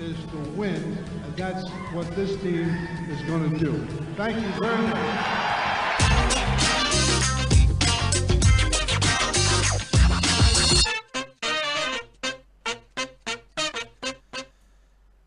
is 0.00 0.16
to 0.30 0.36
win, 0.50 0.74
and 1.24 1.36
that's 1.36 1.68
what 1.92 2.06
this 2.14 2.40
team 2.40 2.68
is 3.10 3.20
going 3.22 3.50
to 3.50 3.58
do. 3.58 3.72
Thank 4.16 4.36
you 4.36 4.48
very 4.60 4.82
much. 4.88 5.57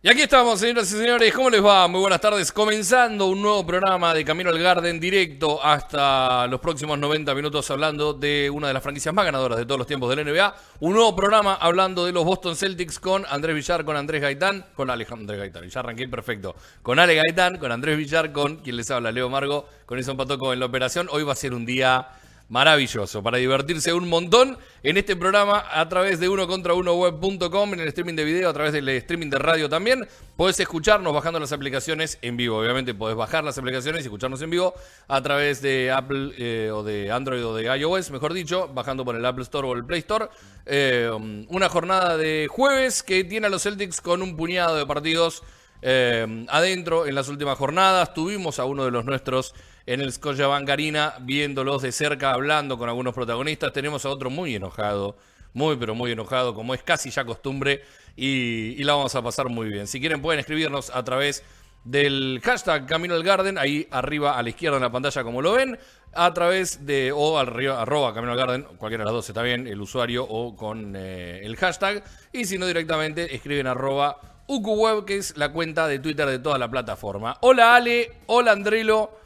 Y 0.04 0.10
aquí 0.10 0.22
estamos, 0.22 0.60
señoras 0.60 0.92
y 0.92 0.98
señores, 0.98 1.32
¿cómo 1.32 1.52
les 1.52 1.64
va? 1.64 1.88
Muy 1.88 2.02
buenas 2.02 2.20
tardes, 2.20 2.52
comenzando 2.52 3.28
un 3.28 3.40
nuevo 3.40 3.64
programa 3.64 4.16
de 4.16 4.26
Camino 4.26 4.50
al 4.50 4.58
Garden 4.58 5.00
directo 5.00 5.64
hasta 5.64 6.48
los 6.48 6.60
próximos 6.60 6.98
90 6.98 7.36
minutos 7.36 7.70
hablando 7.70 8.12
de 8.12 8.50
una 8.50 8.68
de 8.68 8.74
las 8.74 8.82
franquicias 8.82 9.14
más 9.14 9.26
ganadoras 9.26 9.60
de 9.60 9.66
todos 9.68 9.78
los 9.78 9.86
tiempos 9.86 10.10
del 10.10 10.26
NBA. 10.26 10.56
Un 10.80 10.94
nuevo 10.94 11.16
programa 11.16 11.54
hablando 11.54 12.04
de 12.04 12.14
los 12.14 12.26
Boston 12.26 12.56
Celtics 12.56 13.00
con 13.00 13.28
Andrés 13.30 13.56
Villar, 13.56 13.86
con 13.86 13.96
Andrés 13.96 14.24
Gaitán, 14.24 14.66
con 14.74 14.90
Alejandro 14.90 15.38
Gaitán, 15.38 15.70
ya 15.70 15.82
arranqué 15.82 16.08
perfecto, 16.08 16.56
con 16.82 16.98
Ale 16.98 17.14
Gaitán, 17.14 17.60
con 17.60 17.72
Andrés 17.72 17.96
Villar, 17.96 18.32
con 18.32 18.56
quien 18.56 18.78
les 18.78 18.90
habla, 18.90 19.12
Leo 19.12 19.30
Margo, 19.30 19.70
con 19.86 20.00
Ison 20.00 20.18
Patoco 20.18 20.52
en 20.52 20.62
la 20.62 20.66
operación. 20.66 21.10
Hoy 21.12 21.22
va 21.22 21.34
a 21.34 21.36
ser 21.36 21.54
un 21.54 21.64
día 21.64 22.08
maravilloso 22.52 23.24
para 23.24 23.38
divertirse 23.38 23.94
un 23.94 24.10
montón 24.10 24.58
en 24.84 24.98
este 24.98 25.16
programa 25.16 25.64
a 25.72 25.88
través 25.88 26.20
de 26.20 26.28
uno 26.28 26.48
contra 26.48 26.74
uno 26.74 26.96
web.com 26.96 27.74
en 27.74 27.80
el 27.80 27.88
streaming 27.88 28.16
de 28.16 28.26
video 28.26 28.50
a 28.50 28.54
través 28.54 28.74
del 28.74 28.90
streaming 28.90 29.30
de 29.30 29.40
radio 29.40 29.70
también. 29.70 30.06
Podés 30.36 30.60
escucharnos 30.60 31.14
bajando 31.14 31.40
las 31.40 31.54
aplicaciones 31.54 32.20
en 32.22 32.36
vivo. 32.36 32.58
Obviamente 32.58 32.94
podés 32.94 33.16
bajar 33.16 33.46
las 33.46 33.58
aplicaciones 33.58 34.02
y 34.02 34.08
escucharnos 34.08 34.42
en 34.42 34.50
vivo 34.50 34.74
a 35.08 35.22
través 35.22 35.62
de 35.62 35.92
Apple 35.92 36.34
eh, 36.38 36.72
o 36.74 36.84
de 36.84 37.10
Android 37.10 37.46
o 37.46 37.56
de 37.56 37.74
iOS 37.78 38.12
mejor 38.12 38.34
dicho 38.34 38.68
bajando 38.68 39.06
por 39.06 39.16
el 39.16 39.26
Apple 39.26 39.44
Store 39.44 39.66
o 39.66 39.74
el 39.74 39.86
Play 39.86 40.00
Store. 40.00 40.28
Eh, 40.66 41.10
una 41.48 41.70
jornada 41.70 42.18
de 42.18 42.50
jueves 42.52 43.02
que 43.02 43.24
tiene 43.24 43.48
a 43.48 43.50
los 43.50 43.64
Celtics 43.64 44.02
con 44.02 44.22
un 44.22 44.36
puñado 44.36 44.76
de 44.76 44.86
partidos 44.86 45.42
eh, 45.82 46.46
adentro 46.50 47.08
en 47.08 47.16
las 47.16 47.30
últimas 47.30 47.58
jornadas. 47.58 48.14
Tuvimos 48.14 48.60
a 48.60 48.66
uno 48.66 48.84
de 48.84 48.92
los 48.92 49.06
nuestros 49.06 49.56
en 49.86 50.02
el 50.02 50.12
Scotiabank 50.12 50.70
Arena, 50.70 51.16
viéndolos 51.22 51.82
de 51.82 51.92
cerca, 51.92 52.34
hablando 52.34 52.78
con 52.78 52.90
algunos 52.90 53.14
protagonistas. 53.14 53.74
Tenemos 53.74 54.06
a 54.06 54.10
otro 54.10 54.30
muy 54.30 54.56
enojado, 54.56 55.18
muy 55.54 55.76
pero 55.78 55.96
muy 55.96 56.12
enojado, 56.12 56.54
como 56.54 56.74
es 56.74 56.84
casi 56.84 57.10
ya 57.10 57.26
costumbre, 57.26 57.84
y, 58.16 58.84
la 58.84 58.94
vamos 58.94 59.16
a 59.16 59.22
pasar 59.22 59.50
muy 59.50 59.70
bien. 59.70 59.88
Si 59.88 60.00
quieren 60.00 60.22
pueden 60.22 60.40
escribirnos 60.40 60.90
a 60.90 61.04
través 61.04 61.44
del 61.84 62.40
hashtag 62.44 62.86
Camino 62.86 63.16
al 63.16 63.24
Garden, 63.24 63.58
ahí 63.58 63.88
arriba 63.90 64.38
a 64.38 64.44
la 64.44 64.50
izquierda 64.50 64.78
en 64.78 64.84
la 64.84 64.92
pantalla 64.92 65.24
como 65.24 65.42
lo 65.42 65.54
ven, 65.54 65.80
a 66.14 66.34
través 66.34 66.86
de, 66.86 67.12
o 67.12 67.40
arriba, 67.40 67.82
arroba 67.82 68.14
Camino 68.14 68.34
al 68.34 68.66
cualquiera 68.78 69.04
de 69.04 69.06
las 69.06 69.14
dos 69.14 69.30
está 69.30 69.42
bien, 69.42 69.66
el 69.66 69.82
usuario 69.82 70.24
o 70.24 70.56
con 70.56 70.96
eh, 70.96 71.42
el 71.44 71.56
hashtag, 71.56 72.04
y 72.32 72.46
si 72.46 72.58
no 72.58 72.68
directamente 72.68 73.34
escriben 73.34 73.66
arroba 73.66 74.20
UQWeb, 74.48 75.06
que 75.06 75.18
es 75.18 75.38
la 75.38 75.52
cuenta 75.52 75.88
de 75.88 76.00
Twitter 76.00 76.28
de 76.28 76.40
toda 76.40 76.58
la 76.58 76.70
plataforma. 76.70 77.38
Hola 77.42 77.76
Ale, 77.76 78.12
hola 78.28 78.52
Andrelo. 78.52 79.21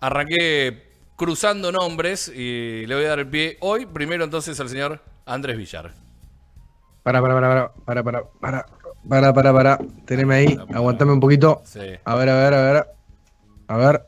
Arranqué 0.00 0.88
cruzando 1.16 1.72
nombres 1.72 2.28
y 2.28 2.86
le 2.86 2.94
voy 2.94 3.04
a 3.04 3.08
dar 3.08 3.18
el 3.18 3.26
pie 3.26 3.56
hoy, 3.60 3.86
primero 3.86 4.22
entonces 4.22 4.58
al 4.60 4.68
señor 4.68 5.00
Andrés 5.26 5.56
Villar. 5.56 5.92
Para, 7.02 7.20
para, 7.20 7.34
para, 7.34 7.72
para, 7.72 8.02
para, 8.04 8.26
para, 8.40 8.66
para, 9.08 9.32
para, 9.32 9.52
para, 9.52 9.78
teneme 10.06 10.34
ahí, 10.34 10.58
aguantame 10.72 11.12
un 11.12 11.20
poquito. 11.20 11.62
Sí. 11.64 11.80
A 12.04 12.14
ver, 12.14 12.28
a 12.28 12.34
ver, 12.36 12.54
a 12.54 12.72
ver, 12.72 12.86
a 13.66 13.76
ver. 13.76 14.06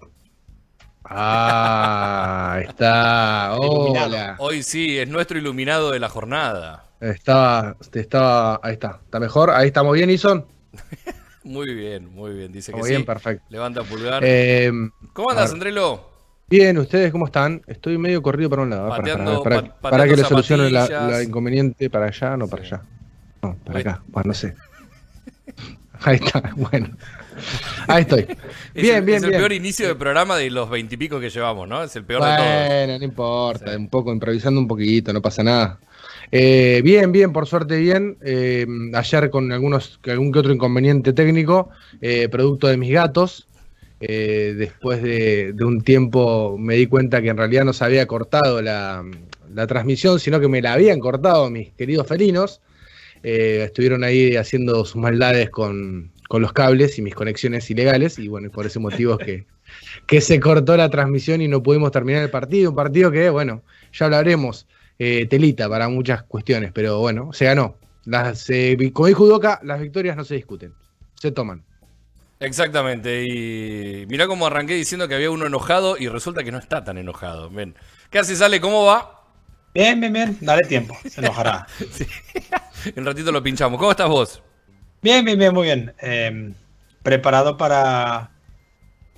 Ah, 1.04 2.52
ahí 2.52 2.64
está. 2.64 3.54
Hola. 3.58 4.36
Hoy 4.38 4.62
sí, 4.62 4.96
es 4.96 5.08
nuestro 5.08 5.38
iluminado 5.38 5.90
de 5.90 5.98
la 5.98 6.08
jornada. 6.08 6.84
Estaba, 7.00 7.76
estaba, 7.92 8.60
ahí 8.62 8.74
está. 8.74 9.00
¿Está 9.04 9.18
mejor? 9.18 9.50
Ahí 9.50 9.68
estamos 9.68 9.94
bien, 9.94 10.10
Ison. 10.10 10.46
Muy 11.42 11.74
bien, 11.74 12.12
muy 12.14 12.34
bien, 12.34 12.52
dice 12.52 12.72
que 12.72 12.78
Muy 12.78 12.88
sí. 12.88 12.94
bien, 12.94 13.04
perfecto. 13.06 13.44
Levanta 13.48 13.82
pulgar. 13.82 14.22
Eh, 14.24 14.70
¿Cómo 15.12 15.30
andas. 15.30 15.52
Andrelo? 15.52 16.08
Bien, 16.48 16.76
¿ustedes 16.78 17.12
cómo 17.12 17.26
están? 17.26 17.62
Estoy 17.66 17.96
medio 17.96 18.20
corrido 18.22 18.50
para 18.50 18.62
un 18.62 18.70
lado. 18.70 18.86
¿eh? 18.86 18.90
Para, 18.90 19.02
Pateando- 19.02 19.42
para, 19.42 19.62
pa- 19.62 19.74
para, 19.80 19.90
para 19.96 20.08
que 20.08 20.16
le 20.16 20.24
solucione 20.24 20.68
la, 20.70 21.22
inconveniente 21.22 21.88
para 21.88 22.06
allá, 22.06 22.36
no 22.36 22.46
para 22.48 22.62
Sí. 22.64 22.74
allá. 22.74 22.82
No, 23.42 23.56
para 23.64 23.78
Ahí- 23.78 23.82
acá. 23.82 24.02
Bueno, 24.08 24.28
no 24.28 24.34
sé. 24.34 24.54
Ahí 26.02 26.16
está, 26.16 26.42
bueno. 26.56 26.88
Ahí 27.86 28.02
estoy. 28.02 28.26
Es 28.74 28.82
Bien, 28.82 28.96
el, 28.98 29.04
bien, 29.04 29.16
es 29.18 29.22
el 29.24 29.28
bien. 29.30 29.40
peor 29.40 29.52
inicio 29.52 29.88
de 29.88 29.94
programa 29.96 30.36
de 30.36 30.50
los 30.50 30.68
veintipico 30.70 31.18
que 31.18 31.30
llevamos, 31.30 31.66
¿no? 31.68 31.82
Es 31.82 31.96
el 31.96 32.04
peor 32.04 32.22
de 32.22 32.36
todos. 32.36 32.68
Bueno, 32.68 32.98
no 32.98 33.04
importa, 33.04 33.70
Sí. 33.70 33.76
un 33.76 33.88
poco 33.88 34.12
improvisando 34.12 34.60
un 34.60 34.68
poquito, 34.68 35.12
no 35.12 35.20
pasa 35.22 35.42
nada. 35.42 35.78
Eh, 36.32 36.80
bien, 36.84 37.10
bien, 37.12 37.32
por 37.32 37.46
suerte 37.46 37.78
bien. 37.78 38.16
Eh, 38.22 38.66
ayer 38.94 39.30
con 39.30 39.50
algunos, 39.52 39.98
algún 40.04 40.32
que 40.32 40.38
otro 40.38 40.52
inconveniente 40.52 41.12
técnico, 41.12 41.70
eh, 42.00 42.28
producto 42.28 42.68
de 42.68 42.76
mis 42.76 42.92
gatos. 42.92 43.46
Eh, 44.00 44.54
después 44.56 45.02
de, 45.02 45.54
un 45.60 45.82
tiempo 45.82 46.56
me 46.58 46.76
di 46.76 46.86
cuenta 46.86 47.20
que 47.20 47.28
en 47.28 47.36
realidad 47.36 47.64
no 47.64 47.72
se 47.72 47.84
había 47.84 48.06
cortado 48.06 48.62
la, 48.62 49.04
transmisión, 49.68 50.20
sino 50.20 50.40
que 50.40 50.48
me 50.48 50.62
la 50.62 50.72
habían 50.72 51.00
cortado 51.00 51.50
mis 51.50 51.72
queridos 51.72 52.06
felinos. 52.06 52.60
Estuvieron 53.22 54.04
ahí 54.04 54.36
haciendo 54.36 54.84
sus 54.86 54.96
maldades 54.96 55.50
con, 55.50 56.10
con 56.28 56.40
los 56.40 56.52
cables 56.54 56.98
y 56.98 57.02
mis 57.02 57.14
conexiones 57.14 57.68
ilegales, 57.70 58.18
y 58.18 58.28
bueno, 58.28 58.50
por 58.50 58.64
ese 58.64 58.78
motivo 58.78 59.18
es 59.20 59.26
que, 59.26 59.44
que 60.06 60.20
se 60.22 60.40
cortó 60.40 60.76
la 60.76 60.88
transmisión 60.88 61.42
y 61.42 61.48
no 61.48 61.62
pudimos 61.62 61.90
terminar 61.90 62.22
el 62.22 62.30
partido. 62.30 62.70
Un 62.70 62.76
partido 62.76 63.10
que, 63.10 63.28
bueno, 63.28 63.62
ya 63.92 64.06
hablaremos, 64.06 64.66
eh, 65.02 65.24
telita 65.24 65.66
para 65.66 65.88
muchas 65.88 66.24
cuestiones, 66.24 66.72
pero 66.74 66.98
bueno, 66.98 67.32
se 67.32 67.46
ganó. 67.46 67.74
Las, 68.04 68.50
eh, 68.50 68.76
como 68.92 69.08
dijo 69.08 69.24
Udoca, 69.24 69.58
las 69.62 69.80
victorias 69.80 70.14
no 70.14 70.24
se 70.24 70.34
discuten, 70.34 70.74
se 71.14 71.32
toman. 71.32 71.64
Exactamente, 72.38 73.24
y 73.24 74.04
mirá 74.08 74.26
cómo 74.26 74.46
arranqué 74.46 74.74
diciendo 74.74 75.08
que 75.08 75.14
había 75.14 75.30
uno 75.30 75.46
enojado 75.46 75.96
y 75.98 76.08
resulta 76.08 76.44
que 76.44 76.52
no 76.52 76.58
está 76.58 76.84
tan 76.84 76.98
enojado. 76.98 77.48
Ven. 77.48 77.74
¿Qué 78.10 78.18
haces, 78.18 78.42
Ale? 78.42 78.60
¿Cómo 78.60 78.84
va? 78.84 79.24
Bien, 79.72 79.98
bien, 79.98 80.12
bien. 80.12 80.36
Dale 80.42 80.68
tiempo. 80.68 80.94
Se 81.08 81.22
enojará. 81.22 81.66
Sí. 81.92 82.06
En 82.94 83.04
ratito 83.06 83.32
lo 83.32 83.42
pinchamos. 83.42 83.78
¿Cómo 83.78 83.90
estás 83.90 84.08
vos? 84.08 84.42
Bien, 85.00 85.24
bien, 85.24 85.38
bien, 85.38 85.54
muy 85.54 85.64
bien. 85.64 85.94
Eh, 86.02 86.52
preparado 87.02 87.56
para 87.56 88.32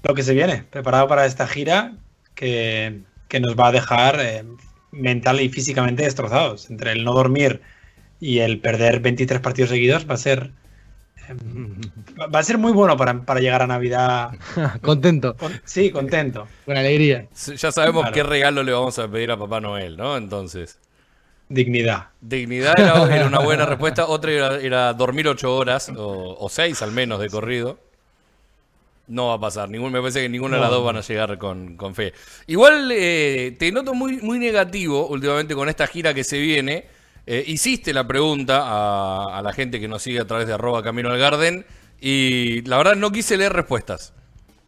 lo 0.04 0.14
que 0.14 0.22
se 0.22 0.34
viene. 0.34 0.64
Preparado 0.70 1.08
para 1.08 1.26
esta 1.26 1.48
gira 1.48 1.94
que, 2.36 3.00
que 3.28 3.40
nos 3.40 3.56
va 3.56 3.68
a 3.68 3.72
dejar 3.72 4.20
eh, 4.20 4.44
mental 4.92 5.40
y 5.40 5.48
físicamente 5.48 6.04
destrozados. 6.04 6.70
Entre 6.70 6.92
el 6.92 7.04
no 7.04 7.12
dormir 7.14 7.60
y 8.20 8.38
el 8.40 8.60
perder 8.60 9.00
23 9.00 9.40
partidos 9.40 9.70
seguidos 9.70 10.08
va 10.08 10.14
a 10.14 10.18
ser. 10.18 10.52
eh, 11.28 11.34
va- 12.18 12.26
va 12.26 12.38
a 12.38 12.42
ser 12.42 12.58
muy 12.58 12.72
bueno 12.72 12.96
para, 12.96 13.20
para 13.24 13.40
llegar 13.40 13.62
a 13.62 13.66
Navidad. 13.66 14.30
Contento, 14.82 15.36
con- 15.36 15.52
sí, 15.64 15.90
contento. 15.90 16.46
con 16.64 16.76
alegría. 16.76 17.26
Ya 17.56 17.72
sabemos 17.72 18.02
Claro. 18.02 18.14
qué 18.14 18.22
regalo 18.22 18.62
le 18.62 18.72
vamos 18.72 18.98
a 18.98 19.08
pedir 19.08 19.30
a 19.30 19.36
Papá 19.36 19.60
Noel, 19.60 19.96
¿no? 19.96 20.16
Entonces, 20.16 20.78
Dignidad. 21.48 22.06
dignidad 22.20 22.78
era, 22.78 23.04
era 23.16 23.26
una 23.26 23.40
buena 23.40 23.66
respuesta. 23.66 24.06
Otra 24.06 24.30
era, 24.32 24.60
era 24.60 24.92
dormir 24.94 25.28
ocho 25.28 25.54
horas 25.54 25.90
o, 25.96 26.36
o 26.38 26.48
seis 26.48 26.80
al 26.82 26.92
menos 26.92 27.20
de 27.20 27.28
corrido. 27.28 27.78
No 29.12 29.28
va 29.28 29.34
a 29.34 29.40
pasar. 29.40 29.68
Ningún, 29.68 29.92
me 29.92 30.00
parece 30.00 30.22
que 30.22 30.28
ninguna 30.28 30.56
de 30.56 30.62
las 30.62 30.70
dos 30.70 30.84
van 30.84 30.96
a 30.96 31.02
llegar 31.02 31.36
con, 31.36 31.76
con 31.76 31.94
fe. 31.94 32.14
Igual 32.46 32.90
eh, 32.92 33.54
te 33.58 33.70
noto 33.70 33.92
muy, 33.92 34.16
muy 34.22 34.38
negativo 34.38 35.06
últimamente 35.08 35.54
con 35.54 35.68
esta 35.68 35.86
gira 35.86 36.14
que 36.14 36.24
se 36.24 36.38
viene. 36.38 36.86
Eh, 37.26 37.44
hiciste 37.46 37.92
la 37.92 38.06
pregunta 38.06 38.62
a, 38.64 39.38
a 39.38 39.42
la 39.42 39.52
gente 39.52 39.78
que 39.78 39.86
nos 39.86 40.02
sigue 40.02 40.20
a 40.20 40.26
través 40.26 40.46
de 40.46 40.54
arroba 40.54 40.82
Camino 40.82 41.10
al 41.10 41.18
Garden 41.18 41.66
y 42.00 42.62
la 42.62 42.78
verdad 42.78 42.96
no 42.96 43.12
quise 43.12 43.36
leer 43.36 43.52
respuestas. 43.52 44.14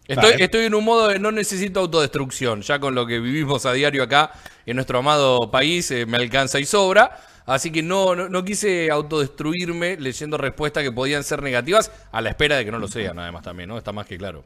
Estoy, 0.06 0.32
Vale. 0.32 0.44
estoy 0.44 0.64
en 0.66 0.74
un 0.74 0.84
modo 0.84 1.08
de 1.08 1.18
no 1.18 1.32
necesito 1.32 1.80
autodestrucción, 1.80 2.60
ya 2.60 2.78
con 2.78 2.94
lo 2.94 3.06
que 3.06 3.20
vivimos 3.20 3.64
a 3.64 3.72
diario 3.72 4.02
acá 4.02 4.32
en 4.66 4.76
nuestro 4.76 4.98
amado 4.98 5.50
país 5.50 5.90
eh, 5.90 6.04
me 6.04 6.18
alcanza 6.18 6.60
y 6.60 6.66
sobra, 6.66 7.18
así 7.46 7.70
que 7.72 7.82
no, 7.82 8.14
no, 8.14 8.28
no 8.28 8.44
quise 8.44 8.90
autodestruirme 8.90 9.96
leyendo 9.98 10.36
respuestas 10.38 10.82
que 10.82 10.92
podían 10.92 11.24
ser 11.24 11.42
negativas 11.42 11.90
a 12.12 12.20
la 12.20 12.30
espera 12.30 12.56
de 12.56 12.64
que 12.64 12.70
no 12.72 12.78
lo 12.78 12.88
sean, 12.88 13.18
además 13.18 13.42
también, 13.42 13.68
¿no? 13.68 13.78
Está 13.78 13.92
más 13.92 14.06
que 14.06 14.16
claro. 14.18 14.44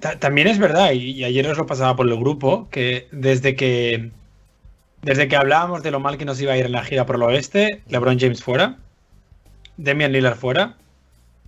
Ta- 0.00 0.18
También 0.18 0.48
es 0.48 0.58
verdad, 0.58 0.92
y, 0.92 1.24
ayer 1.24 1.46
os 1.48 1.56
lo 1.58 1.66
pasaba 1.66 1.96
por 1.96 2.06
el 2.08 2.16
grupo, 2.18 2.68
que 2.70 3.08
desde 3.12 3.54
que 3.56 4.10
desde 5.02 5.28
que 5.28 5.36
hablábamos 5.36 5.82
de 5.82 5.90
lo 5.90 6.00
mal 6.00 6.16
que 6.18 6.24
nos 6.24 6.40
iba 6.40 6.52
a 6.54 6.56
ir 6.56 6.66
en 6.66 6.72
la 6.72 6.84
gira 6.84 7.04
por 7.06 7.16
el 7.16 7.22
oeste, 7.24 7.82
LeBron 7.88 8.18
James 8.18 8.42
fuera, 8.42 8.78
Damian 9.76 10.12
Lillard 10.12 10.36
fuera, 10.36 10.76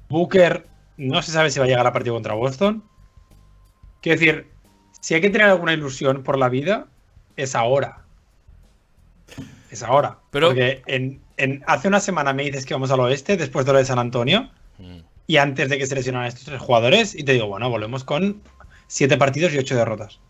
Booker 0.08 0.66
no 0.98 1.22
se 1.22 1.32
sabe 1.32 1.50
si 1.50 1.58
va 1.58 1.64
a 1.66 1.68
llegar 1.68 1.86
a 1.86 1.92
partido 1.92 2.14
contra 2.14 2.34
Boston. 2.34 2.84
Quiero 4.00 4.18
decir, 4.20 4.46
si 5.00 5.14
hay 5.14 5.20
que 5.20 5.30
tener 5.30 5.48
alguna 5.48 5.72
ilusión 5.74 6.22
por 6.22 6.38
la 6.38 6.48
vida, 6.48 6.86
es 7.36 7.54
ahora. 7.54 8.05
Es 9.70 9.82
ahora. 9.82 10.18
Pero- 10.30 10.48
Porque 10.48 10.82
en, 10.86 11.20
en- 11.36 11.62
hace 11.66 11.88
una 11.88 12.00
semana 12.00 12.32
me 12.32 12.44
dices 12.44 12.64
que 12.66 12.74
vamos 12.74 12.90
al 12.90 13.00
oeste 13.00 13.36
después 13.36 13.66
de 13.66 13.72
lo 13.72 13.78
de 13.78 13.84
San 13.84 13.98
Antonio 13.98 14.50
Mm. 14.78 14.98
y 15.26 15.36
antes 15.38 15.68
de 15.70 15.78
que 15.78 15.86
se 15.86 15.94
lesionaran 15.94 16.28
estos 16.28 16.44
tres 16.44 16.60
jugadores 16.60 17.14
y 17.14 17.24
te 17.24 17.32
digo, 17.32 17.46
bueno, 17.46 17.68
volvemos 17.70 18.04
con 18.04 18.42
siete 18.86 19.16
partidos 19.16 19.52
y 19.54 19.58
ocho 19.58 19.74
derrotas. 19.74 20.20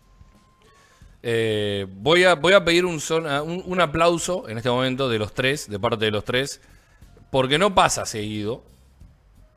Eh, 1.23 1.87
voy, 1.89 2.23
a, 2.23 2.35
voy 2.35 2.53
a 2.53 2.63
pedir 2.63 2.85
un, 2.85 2.99
son- 2.99 3.25
un, 3.25 3.63
un 3.65 3.81
aplauso 3.81 4.47
en 4.47 4.57
este 4.57 4.69
momento 4.69 5.09
de 5.09 5.19
los 5.19 5.33
tres, 5.33 5.69
de 5.69 5.79
parte 5.79 6.05
de 6.05 6.11
los 6.11 6.23
tres, 6.23 6.61
porque 7.31 7.57
no 7.57 7.75
pasa 7.75 8.05
seguido, 8.05 8.63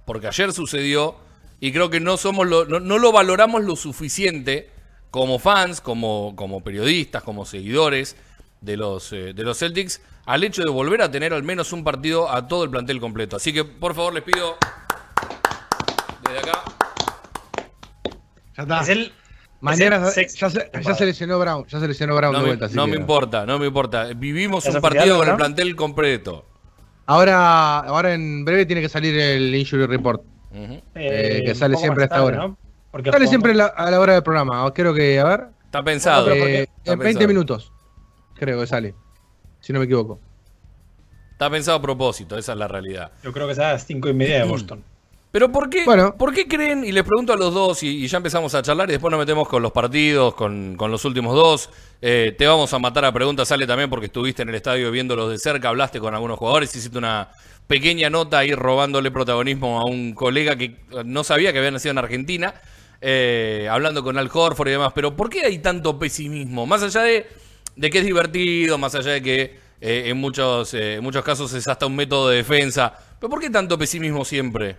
porque 0.07 0.27
ayer 0.27 0.53
sucedió 0.53 1.17
y 1.61 1.71
creo 1.73 1.91
que 1.91 2.01
no, 2.01 2.17
somos 2.17 2.47
lo, 2.49 2.65
no, 2.65 2.81
no 2.81 2.99
lo 2.99 3.13
valoramos 3.13 3.63
lo 3.63 3.77
suficiente 3.77 4.71
como 5.11 5.39
fans, 5.39 5.81
como, 5.81 6.35
como 6.35 6.63
periodistas, 6.65 7.23
como 7.23 7.45
seguidores 7.45 8.17
de 8.61 8.77
los, 8.77 9.13
eh, 9.13 9.33
de 9.35 9.43
los 9.43 9.59
Celtics, 9.59 10.01
al 10.27 10.45
hecho 10.45 10.63
de 10.63 10.71
volver 10.71 11.03
a 11.03 11.11
tener 11.11 11.33
al 11.33 11.43
menos 11.43 11.73
un 11.73 11.83
partido 11.85 12.31
a 12.31 12.47
todo 12.47 12.65
el 12.65 12.71
plantel 12.71 13.01
completo. 13.01 13.37
Así 13.37 13.53
que 13.53 13.65
por 13.65 13.95
favor 13.95 14.13
les 14.15 14.23
pido 14.23 14.57
desde 16.27 16.39
acá. 16.51 16.63
Ya 18.57 18.63
está. 18.63 18.81
Es 18.83 18.89
el. 18.91 19.13
Mañana 19.63 19.97
es 19.97 20.03
el 20.03 20.11
sexto 20.13 20.49
ya, 20.49 20.51
se, 20.51 20.71
ya 20.83 20.95
se 20.95 21.05
lesionó 21.05 21.39
Brown, 21.39 21.67
ya 21.67 21.81
se 21.81 21.87
lesionó 21.89 22.17
Brown 22.17 22.33
No, 22.33 22.39
de 22.39 22.45
me, 22.45 22.49
vuelta. 22.51 22.67
así 22.67 22.75
no 22.77 22.87
que- 22.87 22.93
me 22.93 22.97
importa, 22.97 23.45
no 23.45 23.59
me 23.59 23.67
importa. 23.67 24.05
Vivimos 24.17 24.65
¿Es 24.65 24.75
un 24.75 24.81
partido 24.81 25.19
con 25.19 25.29
el 25.29 25.37
plantel 25.37 25.77
completo. 25.77 26.47
Ahora, 27.07 27.81
ahora 27.81 28.15
en 28.15 28.45
breve 28.45 28.65
tiene 28.67 28.81
que 28.81 28.89
salir 28.89 29.19
el 29.19 29.55
injury 29.55 29.85
report. 29.87 30.23
Ujú. 30.53 30.81
Eh, 30.95 31.43
que 31.45 31.55
sale 31.55 31.77
siempre 31.77 32.05
más 32.07 32.13
a 32.13 32.15
esta 32.15 32.25
hora. 32.25 32.37
¿no? 32.39 32.59
Porque 32.91 33.11
Sale 33.11 33.27
jugamos- 33.27 33.31
siempre 33.31 33.55
la- 33.55 33.67
a 33.67 33.91
la 33.91 34.01
hora 34.01 34.15
del 34.15 34.23
programa. 34.23 34.73
Creo 34.73 34.95
que, 34.95 35.19
a 35.21 35.25
ver, 35.25 35.45
Está 35.67 35.83
pensado. 35.85 36.25
pero 36.27 36.39
¿por 36.41 36.49
eh? 36.49 36.63
Está 36.63 36.93
en 36.93 36.99
20 36.99 37.05
pensado. 37.05 37.29
minutos. 37.29 37.73
Creo 38.41 38.59
que 38.59 38.67
sale. 38.67 38.95
Si 39.61 39.71
no 39.73 39.79
me 39.79 39.85
equivoco. 39.85 40.19
Está 41.33 41.51
pensado 41.51 41.77
a 41.77 41.83
propósito, 41.83 42.39
esa 42.39 42.53
es 42.53 42.59
la 42.59 42.67
realidad. 42.69 43.13
Yo 43.23 43.33
creo 43.33 43.47
que 43.47 43.53
es 43.53 43.59
a 43.59 43.73
las 43.73 43.87
cinco 43.87 44.09
y 44.09 44.15
media 44.15 44.39
de 44.39 44.45
Boston. 44.45 44.83
Pero 45.31 45.53
¿por 45.53 45.69
qué, 45.69 45.85
Bueno. 45.85 46.17
¿por 46.17 46.33
qué 46.35 46.49
creen? 46.49 46.83
Y 46.85 46.91
les 46.91 47.05
pregunto 47.05 47.35
a 47.35 47.37
los 47.37 47.53
dos, 47.53 47.83
y, 47.83 48.03
y 48.03 48.09
ya 48.09 48.17
empezamos 48.17 48.55
a 48.55 48.63
charlar, 48.63 48.89
y 48.89 48.93
después 48.93 49.11
nos 49.11 49.21
metemos 49.21 49.47
con 49.47 49.63
los 49.63 49.73
partidos, 49.73 50.35
con, 50.35 50.75
con 50.77 50.91
los 50.91 51.05
últimos 51.05 51.35
dos. 51.35 51.69
Eh, 52.01 52.35
te 52.37 52.47
vamos 52.47 52.73
a 52.73 52.79
matar 52.79 53.05
a 53.05 53.13
preguntas, 53.13 53.47
sale 53.47 53.67
también 53.67 53.91
porque 53.91 54.07
estuviste 54.07 54.43
en 54.43 54.49
el 54.49 54.55
estadio 54.55 54.91
viéndolos 54.91 55.31
de 55.31 55.39
cerca, 55.39 55.69
hablaste 55.69 56.01
con 56.01 56.15
algunos 56.15 56.39
jugadores, 56.39 56.75
hiciste 56.75 56.97
una 56.97 57.29
pequeña 57.67 58.09
nota 58.11 58.39
ahí 58.39 58.55
robándole 58.55 59.11
protagonismo 59.11 59.79
a 59.81 59.85
un 59.85 60.15
colega 60.15 60.57
que 60.57 60.77
no 61.05 61.23
sabía 61.23 61.53
que 61.53 61.59
había 61.59 61.71
nacido 61.71 61.93
en 61.93 61.99
Argentina, 61.99 62.55
eh, 63.01 63.69
hablando 63.71 64.03
con 64.03 64.19
Al 64.19 64.31
Horford 64.33 64.69
y 64.69 64.73
demás. 64.73 64.93
Pero 64.95 65.15
¿por 65.15 65.31
qué 65.31 65.45
hay 65.45 65.59
tanto 65.59 65.99
pesimismo? 65.99 66.67
Más 66.67 66.83
allá 66.83 67.03
de, 67.03 67.29
de 67.77 67.91
que 67.91 67.99
es 67.99 68.05
divertido, 68.05 68.79
más 68.79 68.95
allá 68.95 69.13
de 69.13 69.23
que 69.23 69.59
eh, 69.81 70.05
en, 70.07 70.17
muchos, 70.19 70.75
eh, 70.75 70.95
en 70.97 71.03
muchos 71.03 71.25
casos 71.25 71.53
es 71.55 71.67
hasta 71.69 71.87
un 71.87 71.97
método 71.97 72.29
de 72.29 72.37
defensa. 72.39 72.93
¿Pero 73.19 73.31
por 73.31 73.41
qué 73.41 73.51
tanto 73.51 73.79
pesimismo 73.79 74.25
siempre? 74.25 74.77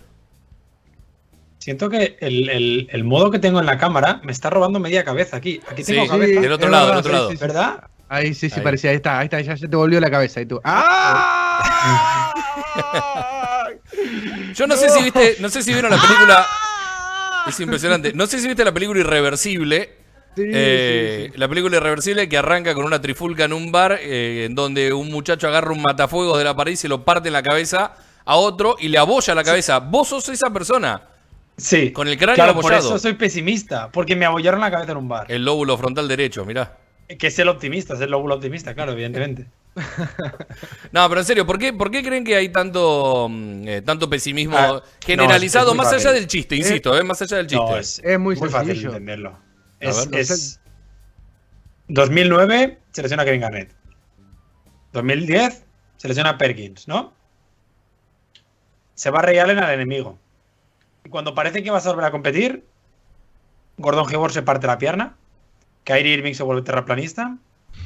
Siento 1.60 1.90
que 1.90 2.18
el, 2.22 2.50
el- 2.50 2.88
el 2.92 3.04
modo 3.04 3.30
que 3.30 3.38
tengo 3.40 3.60
en 3.60 3.68
la 3.68 3.78
cámara 3.78 4.20
me 4.24 4.32
está 4.32 4.50
robando 4.50 4.80
media 4.80 5.04
cabeza 5.04 5.38
aquí. 5.38 5.62
Aquí 5.70 5.84
tengo 5.84 6.04
Sí, 6.04 6.10
cabeza. 6.10 6.42
del 6.42 6.52
otro 6.52 6.70
lado, 6.70 6.88
verdad, 6.88 7.04
del 7.04 7.14
otro 7.14 7.28
lado. 7.28 7.40
¿Verdad? 7.40 7.84
Ahí 8.10 8.34
sí, 8.34 8.50
sí, 8.50 8.56
Ahí. 8.58 8.64
parecía. 8.64 8.90
Ahí 8.90 8.96
está, 8.98 9.20
ahí 9.20 9.26
está, 9.26 9.40
ya, 9.42 9.56
ya 9.56 9.68
te 9.68 9.76
volvió 9.76 10.00
la 10.00 10.10
cabeza. 10.10 10.42
Y 10.42 10.46
tú. 10.48 10.60
¡Ah! 10.64 12.32
Yo 14.56 14.68
no 14.68 14.76
sé 14.76 14.90
si 14.90 15.04
viste, 15.04 15.38
no 15.40 15.50
sé 15.50 15.62
si 15.64 15.72
vieron 15.74 15.92
la 15.92 16.02
película. 16.02 16.46
Es 17.48 17.60
impresionante. 17.60 18.14
No 18.14 18.28
sé 18.28 18.40
si 18.40 18.48
viste 18.48 18.66
la 18.66 18.74
película 18.74 19.00
Irreversible. 19.00 20.01
Sí, 20.36 20.44
Eh, 20.46 21.24
sí, 21.28 21.32
sí. 21.34 21.38
La 21.40 21.48
película 21.48 21.78
Irreversible 21.78 22.30
que 22.30 22.38
arranca 22.38 22.74
con 22.74 22.86
una 22.86 23.02
trifulca 23.02 23.46
en 23.46 23.54
un 23.54 23.72
bar 23.72 24.00
eh, 24.02 24.46
en 24.46 24.56
donde 24.56 24.94
un 24.94 25.12
muchacho 25.12 25.48
agarra 25.48 25.72
un 25.72 25.82
matafuegos 25.82 26.38
de 26.38 26.44
la 26.46 26.56
pared 26.56 26.72
y 26.72 26.76
se 26.78 26.88
lo 26.88 27.04
parte 27.04 27.28
en 27.30 27.34
la 27.34 27.44
cabeza 27.44 27.94
a 28.24 28.36
otro 28.38 28.76
y 28.80 28.88
le 28.88 28.98
abolla 28.98 29.36
la 29.36 29.44
cabeza. 29.44 29.80
Vos 29.80 30.08
sos 30.10 30.30
esa 30.30 30.50
persona. 30.52 31.02
Sí. 31.58 31.92
Con 31.92 32.08
el 32.08 32.18
cráneo 32.18 32.36
claro, 32.36 32.60
por 32.60 32.74
eso 32.74 32.98
soy 32.98 33.14
pesimista. 33.14 33.92
Porque 33.92 34.16
me 34.16 34.26
abollaron 34.26 34.62
la 34.62 34.72
cabeza 34.72 34.92
en 34.94 34.98
un 35.00 35.10
bar. 35.10 35.26
El 35.30 35.44
lóbulo 35.44 35.78
frontal 35.78 36.08
derecho, 36.08 36.46
mirá. 36.46 36.78
Que 37.20 37.28
es 37.28 37.38
el 37.40 37.50
optimista, 37.50 37.94
es 37.96 38.00
el 38.02 38.10
lóbulo 38.12 38.36
optimista, 38.36 38.74
claro, 38.74 38.94
evidentemente. 38.94 39.48
No, 40.92 41.08
pero 41.10 41.22
en 41.22 41.26
serio, 41.26 41.46
¿por 41.46 41.58
qué, 41.58 41.74
por 41.74 41.92
qué 41.92 42.04
creen 42.04 42.24
que 42.24 42.36
hay 42.36 42.50
tanto, 42.50 43.28
mm, 43.30 43.68
eh, 43.68 43.82
tanto 43.82 44.10
pesimismo 44.10 44.58
Ah, 44.58 44.68
no, 44.68 44.82
generalizado? 45.06 45.72
es 45.72 45.78
más 45.78 45.92
allá 45.94 46.12
del 46.12 46.28
chiste, 46.28 46.56
insisto, 46.56 46.98
eh, 46.98 47.04
más 47.04 47.22
allá 47.22 47.38
del 47.38 47.48
chiste. 47.48 47.64
No, 47.64 47.78
es, 47.78 48.02
Es 48.04 48.20
muy 48.20 48.36
fácil 48.36 48.68
sencillo. 48.68 48.90
entenderlo. 48.90 49.38
Es, 49.82 49.98
ver, 49.98 50.12
no 50.12 50.18
es- 50.18 50.60
2009 51.88 52.80
se 52.92 53.02
lesiona 53.02 53.26
Kevin 53.26 53.42
Garnett. 53.42 53.76
2010 54.94 55.66
se 55.98 56.08
lesiona 56.08 56.38
Perkins, 56.38 56.88
¿no? 56.88 57.14
Se 58.96 59.10
va 59.10 59.22
Ray 59.22 59.40
Allen 59.40 59.60
al 59.60 59.74
enemigo. 59.74 60.18
Y 61.04 61.10
cuando 61.10 61.34
parece 61.34 61.64
que 61.64 61.72
vas 61.72 61.86
a 61.86 61.90
volver 61.90 62.06
a 62.06 62.12
competir, 62.12 62.66
Gordon 63.78 64.08
Hayward 64.10 64.32
se 64.32 64.44
parte 64.44 64.68
la 64.68 64.78
pierna. 64.78 65.16
Kyrie 65.84 66.14
Irving 66.14 66.34
se 66.34 66.44
vuelve 66.44 66.62
terraplanista. 66.62 67.38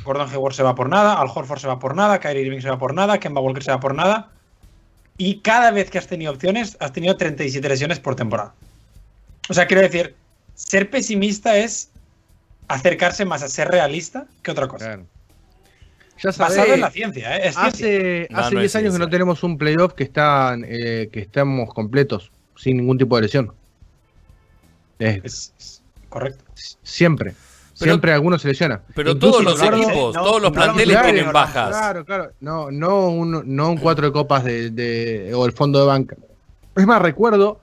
Gordon 0.03 0.29
Hayward 0.29 0.53
se 0.53 0.63
va 0.63 0.75
por 0.75 0.89
nada. 0.89 1.19
Al 1.19 1.29
Horford 1.33 1.59
se 1.59 1.67
va 1.67 1.79
por 1.79 1.95
nada. 1.95 2.19
Kyrie 2.19 2.41
Irving 2.43 2.59
se 2.61 2.69
va 2.69 2.77
por 2.77 2.93
nada. 2.93 3.19
Kemba 3.19 3.41
Walker 3.41 3.63
se 3.63 3.71
va 3.71 3.79
por 3.79 3.95
nada. 3.95 4.31
Y 5.17 5.39
cada 5.39 5.71
vez 5.71 5.89
que 5.89 5.97
has 5.97 6.07
tenido 6.07 6.33
opciones, 6.33 6.75
has 6.81 6.91
tenido 6.91 7.15
37 7.15 7.69
lesiones 7.69 7.99
por 8.01 8.15
temporada. 8.15 8.53
O 9.47 9.53
sea, 9.53 9.67
quiero 9.67 9.81
decir, 9.81 10.15
ser 10.55 10.89
pesimista 10.89 11.57
es 11.57 11.91
acercarse 12.67 13.25
más 13.25 13.43
a 13.43 13.47
ser 13.49 13.67
realista 13.69 14.25
que 14.41 14.51
otra 14.51 14.67
cosa. 14.67 14.85
Claro. 14.85 15.05
Ya 16.23 16.31
sabés, 16.31 16.57
Basado 16.57 16.73
en 16.73 16.81
la 16.81 16.89
ciencia, 16.91 17.37
¿eh? 17.37 17.49
Es 17.49 17.57
hace 17.57 18.27
No, 18.31 18.39
hace 18.39 18.55
no 18.55 18.61
10 18.61 18.71
es 18.71 18.75
años 18.77 18.93
que 18.93 18.99
no 18.99 19.09
tenemos 19.09 19.43
un 19.43 19.57
playoff 19.57 19.93
que, 19.93 20.05
están, 20.05 20.65
eh, 20.67 21.09
que 21.11 21.19
estamos 21.19 21.73
completos, 21.73 22.31
sin 22.55 22.77
ningún 22.77 22.97
tipo 22.97 23.17
de 23.17 23.23
lesión. 23.23 23.53
Es- 24.99 25.23
Es- 25.25 25.53
es 25.59 25.83
correcto. 26.09 26.43
siempre. 26.83 27.33
Pero- 27.77 27.91
siempre 27.91 28.13
alguno 28.13 28.39
se 28.39 28.47
lesiona. 28.47 28.81
Pero 28.95 29.11
Incluso 29.11 29.31
todos 29.39 29.43
los 29.43 29.61
equipos, 29.61 30.15
no, 30.15 30.23
todos 30.23 30.41
los 30.41 30.51
planteles 30.53 30.95
claro, 30.95 31.11
tienen 31.11 31.33
bajas. 31.33 31.67
Claro, 31.69 32.05
claro. 32.05 32.31
No, 32.39 32.71
no 32.71 33.09
un, 33.09 33.43
no 33.53 33.69
un 33.71 33.77
cuatro 33.77 34.05
de 34.05 34.13
copas 34.13 34.45
de, 34.45 34.69
de- 34.69 35.33
o 35.33 35.45
el 35.45 35.51
fondo 35.51 35.81
de 35.81 35.85
banca. 35.85 36.15
Es 36.77 36.85
más, 36.85 37.01
recuerdo 37.01 37.59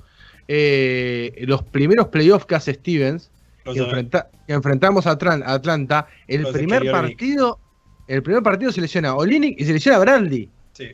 eh, 0.48 1.34
los 1.46 1.62
primeros 1.62 2.08
playoffs 2.08 2.46
que 2.46 2.54
hace 2.54 2.74
Stevens, 2.74 3.30
que, 3.64 3.72
de- 3.74 3.80
enfrenta- 3.80 4.28
que 4.46 4.52
enfrentamos 4.52 5.06
a 5.06 5.18
Atlan- 5.18 5.42
a 5.44 5.52
Atlanta. 5.54 6.06
El 6.26 6.42
Los 6.42 6.52
primer 6.52 6.90
partido, 6.90 7.58
el 8.08 8.22
primer 8.22 8.42
partido 8.42 8.72
se 8.72 8.80
lesiona 8.80 9.14
Olinick 9.14 9.60
y 9.60 9.64
se 9.64 9.72
lesiona 9.72 9.98
Bradley. 9.98 10.48
Sí. 10.72 10.88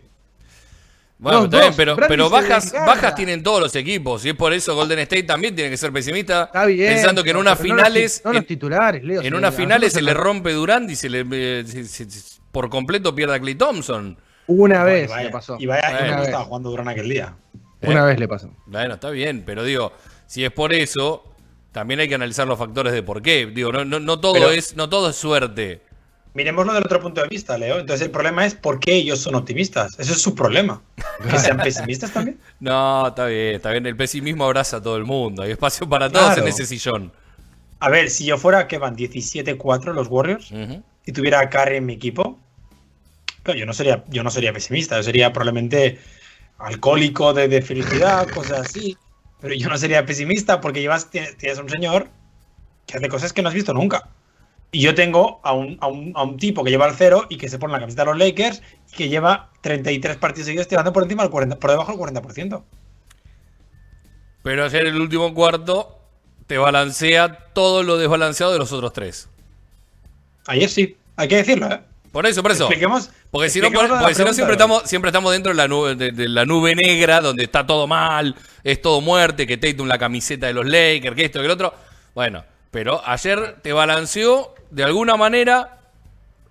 Bueno, 1.21 1.47
está 1.47 1.61
bien, 1.63 1.73
pero, 1.77 1.97
pero 1.97 2.31
bajas, 2.31 2.73
bajas 2.73 3.15
tienen 3.17 3.43
todos 3.43 3.61
los 3.61 3.75
equipos. 3.75 4.25
Y 4.25 4.29
es 4.29 4.35
por 4.37 4.53
eso 4.53 4.77
Golden 4.77 5.01
State 5.01 5.25
también 5.25 5.53
tiene 5.55 5.69
que 5.69 5.77
ser 5.77 5.93
pesimista. 5.93 6.45
Está 6.45 6.65
bien. 6.67 6.95
pensando 6.95 7.25
que 7.25 7.31
en 7.31 7.37
unas 7.39 7.59
pero 7.59 7.71
no 7.71 7.75
los 7.77 7.85
finales. 7.89 8.15
ti- 8.19 8.23
No, 8.25 8.33
los 8.35 8.41
en- 8.43 8.47
titulares, 8.47 9.03
Leo. 9.03 9.21
En 9.23 9.31
se- 9.31 9.35
unas 9.35 9.55
finales 9.55 9.93
se 9.95 10.03
le 10.03 10.15
rompe 10.15 10.53
Durant 10.53 10.89
y 10.91 10.95
se 10.95 11.09
le 11.09 11.27
eh, 11.33 11.65
se- 11.67 11.85
se- 11.87 12.09
se- 12.09 12.41
por 12.53 12.69
completo 12.71 13.15
pierde 13.17 13.35
a 13.35 13.41
Clay 13.41 13.57
Thompson. 13.57 14.17
Una 14.47 14.85
vez 14.85 15.09
y 15.09 15.11
vaya, 15.11 15.25
le 15.25 15.31
pasó. 15.31 15.57
Y 15.59 15.67
vaya, 15.67 15.83
Bueno. 15.91 16.07
no 16.07 16.13
Una 16.13 16.23
estaba 16.23 16.39
vez. 16.39 16.47
jugando 16.47 16.71
Durán 16.71 16.89
aquel 16.89 17.09
día. 17.09 17.35
Una 17.83 18.03
Eh. 18.03 18.07
vez 18.07 18.19
le 18.21 18.29
pasó. 18.29 18.51
Bueno, 18.67 18.95
está 18.95 19.11
bien, 19.11 19.43
pero 19.47 19.63
digo, 19.65 19.93
si 20.27 20.45
es 20.45 20.51
por 20.53 20.73
eso, 20.73 21.25
también 21.73 22.01
hay 22.01 22.09
que 22.09 22.15
analizar 22.17 22.47
los 22.47 22.59
factores 22.59 22.93
de 22.93 23.03
por 23.03 23.23
qué. 23.23 23.47
Digo, 23.47 23.73
no, 23.73 23.85
no, 23.85 24.01
no 24.01 24.19
todo 24.21 24.35
Pero- 24.35 24.51
es, 24.51 24.77
no 24.77 24.89
todo 24.89 25.11
es 25.11 25.17
suerte. 25.17 25.83
Miremoslo 26.35 26.73
del 26.75 26.85
otro 26.85 27.01
punto 27.01 27.21
de 27.23 27.29
vista, 27.29 27.57
Leo. 27.59 27.79
Entonces 27.81 28.05
el 28.07 28.11
problema 28.13 28.45
es 28.47 28.55
por 28.55 28.79
qué 28.79 28.95
ellos 28.95 29.19
son 29.19 29.35
optimistas. 29.35 29.99
Eso 29.99 30.13
es 30.13 30.21
su 30.23 30.35
problema. 30.35 30.83
Que 31.29 31.39
sean 31.39 31.57
pesimistas 31.57 32.13
también. 32.13 32.39
No, 32.61 33.09
está 33.09 33.27
bien, 33.27 33.55
está 33.57 33.71
bien. 33.73 33.87
El 33.87 33.97
pesimismo 33.97 34.45
abraza 34.45 34.77
a 34.77 34.83
todo 34.83 34.97
el 34.97 35.05
mundo. 35.05 35.43
Hay 35.43 35.51
espacio 35.53 35.89
para 35.89 36.09
todos 36.11 36.27
Claro. 36.27 36.43
en 36.43 36.49
ese 36.49 36.67
sillón. 36.67 37.13
A 37.81 37.89
ver, 37.89 38.11
si 38.11 38.25
yo 38.27 38.39
fuera 38.39 38.69
que 38.69 38.79
van 38.79 38.95
17-4 38.97 39.93
los 39.95 40.09
Warriors 40.09 40.53
y 41.07 41.13
tuviera 41.13 41.41
a 41.41 41.49
Curry 41.49 41.77
en 41.77 41.87
mi 41.87 41.95
equipo, 41.95 42.39
claro, 43.43 43.59
yo 43.59 43.67
no 43.67 43.73
sería, 43.73 44.05
yo 44.09 44.23
no 44.23 44.31
sería 44.31 44.53
pesimista, 44.53 44.97
yo 44.97 45.03
sería 45.05 45.33
probablemente 45.33 45.99
alcohólico 46.59 47.33
de, 47.33 47.49
de 47.49 47.63
felicidad, 47.63 48.29
cosas 48.29 48.61
así. 48.61 48.97
Pero 49.41 49.55
yo 49.55 49.69
no 49.69 49.79
sería 49.79 50.05
pesimista 50.05 50.61
porque 50.61 50.81
llevas, 50.81 51.11
tienes, 51.11 51.37
tienes 51.37 51.59
un 51.59 51.69
señor 51.69 52.09
que 52.87 52.97
hace 52.97 53.09
cosas 53.09 53.33
que 53.33 53.43
no 53.43 53.49
has 53.49 53.55
visto 53.55 53.73
nunca. 53.73 54.09
Y 54.71 54.83
yo 54.83 54.95
tengo 54.95 55.41
a 55.45 55.53
un, 55.53 55.79
a, 55.81 55.87
un, 55.87 56.13
a 56.15 56.23
un 56.25 56.37
tipo 56.37 56.63
que 56.63 56.71
lleva 56.71 56.89
el 56.89 56.95
cero 56.95 57.27
y 57.31 57.39
que 57.39 57.49
se 57.49 57.59
pone 57.59 57.73
la 57.73 57.81
camiseta 57.81 58.03
de 58.03 58.11
los 58.11 58.19
Lakers 58.19 58.63
y 58.93 58.97
que 58.97 59.09
lleva 59.09 59.51
33 59.63 60.17
partidos 60.19 60.47
seguidos 60.47 60.69
tirando 60.69 60.93
por 60.93 61.05
encima 61.05 61.23
del 61.23 61.31
40, 61.31 61.59
por 61.59 61.71
debajo 61.71 61.93
del 61.93 62.01
40%. 62.01 62.63
Pero 64.43 64.65
ayer 64.65 64.87
el 64.87 65.01
último 65.01 65.33
cuarto 65.33 65.99
te 66.47 66.59
balancea 66.59 67.53
todo 67.53 67.83
lo 67.83 67.97
desbalanceado 67.97 68.53
de 68.53 68.59
los 68.59 68.73
otros 68.73 68.93
tres. 68.93 69.29
Ayer 70.47 70.69
sí, 70.69 70.97
hay 71.17 71.29
que 71.29 71.37
decirlo, 71.37 71.71
¿eh? 71.71 71.81
Por 72.19 72.27
eso, 72.27 72.43
por 72.43 72.51
eso. 72.51 72.65
Expliquemos. 72.65 73.11
Porque 73.31 73.49
si 73.49 73.61
no, 73.61 73.71
porque 73.71 74.15
si 74.15 74.25
no 74.25 74.35
siempre, 74.35 74.55
estamos, 74.55 74.83
siempre 74.87 75.11
estamos 75.11 75.31
dentro 75.31 75.51
de 75.53 75.57
la, 75.57 75.69
nube, 75.69 75.95
de, 75.95 76.11
de 76.11 76.29
la 76.29 76.45
nube 76.45 76.75
negra, 76.75 77.21
donde 77.21 77.45
está 77.45 77.65
todo 77.65 77.87
mal, 77.87 78.35
es 78.65 78.83
todo 78.83 79.01
muerte, 79.01 79.47
que 79.47 79.57
Tatum 79.57 79.87
la 79.87 79.99
camiseta 79.99 80.49
de 80.49 80.53
los 80.53 80.67
Lakers, 80.67 81.15
que 81.15 81.25
esto, 81.27 81.39
que 81.39 81.45
el 81.45 81.53
otro. 81.53 81.73
Bueno, 82.17 82.45
pero 82.73 83.01
ayer 83.07 83.59
te 83.63 83.73
balanceó 83.73 84.53
de 84.71 84.83
alguna 84.83 85.17
manera, 85.17 85.79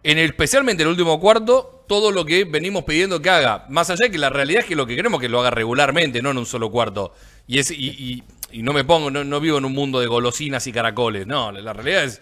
en 0.03 0.17
el, 0.17 0.27
especialmente 0.29 0.83
en 0.83 0.88
el 0.88 0.91
último 0.93 1.19
cuarto, 1.19 1.83
todo 1.89 2.12
lo 2.13 2.24
que 2.24 2.45
venimos 2.45 2.86
pidiendo 2.86 3.21
que 3.21 3.29
haga. 3.29 3.65
Más 3.67 3.89
allá 3.89 4.05
de 4.05 4.12
que 4.12 4.17
la 4.17 4.29
realidad 4.29 4.62
es 4.62 4.67
que 4.67 4.75
lo 4.77 4.88
que 4.88 4.95
queremos 4.95 5.19
es 5.19 5.24
que 5.24 5.29
lo 5.29 5.41
haga 5.41 5.50
regularmente, 5.50 6.21
no 6.21 6.31
en 6.31 6.38
un 6.38 6.45
solo 6.45 6.71
cuarto. 6.71 7.13
Y, 7.45 7.59
es, 7.59 7.71
y, 7.71 7.75
y- 7.89 8.24
y 8.50 8.63
no 8.63 8.71
me 8.71 8.86
pongo, 8.86 9.12
no, 9.12 9.25
no 9.25 9.41
vivo 9.41 9.57
en 9.57 9.65
un 9.65 9.74
mundo 9.74 10.00
de 10.00 10.07
golosinas 10.07 10.65
y 10.67 10.71
caracoles. 10.71 11.27
No, 11.27 11.51
la 11.51 11.74
realidad 11.74 12.05
es. 12.05 12.21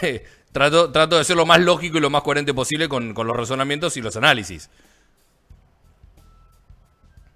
trato, 0.56 0.90
trato 0.90 1.18
de 1.18 1.24
ser 1.24 1.36
lo 1.36 1.44
más 1.44 1.60
lógico 1.60 1.98
y 1.98 2.00
lo 2.00 2.08
más 2.08 2.22
coherente 2.22 2.54
posible 2.54 2.88
con, 2.88 3.12
con 3.12 3.26
los 3.26 3.36
razonamientos 3.36 3.94
y 3.98 4.00
los 4.00 4.16
análisis. 4.16 4.70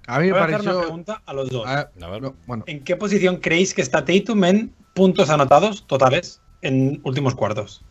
A 0.07 0.19
mí 0.19 0.27
me 0.27 0.33
Voy 0.33 0.41
a 0.41 0.45
hacer 0.45 0.55
una 0.55 0.65
pareció. 0.65 0.81
pregunta 0.81 1.23
a 1.27 1.35
los 1.35 1.51
dos. 1.51 1.67
a- 1.67 1.73
A 1.73 2.09
ver. 2.09 2.23
no, 2.23 2.35
bueno, 2.47 2.65
¿En 2.67 2.83
qué 2.83 2.97
posición 2.97 3.37
creéis 3.37 3.75
que 3.75 3.83
está 3.83 4.05
Tatum 4.05 4.43
en 4.45 4.75
puntos 4.95 5.29
anotados 5.29 5.87
totales 5.87 6.41
en 6.63 7.01
últimos 7.05 7.35
cuartos? 7.35 7.85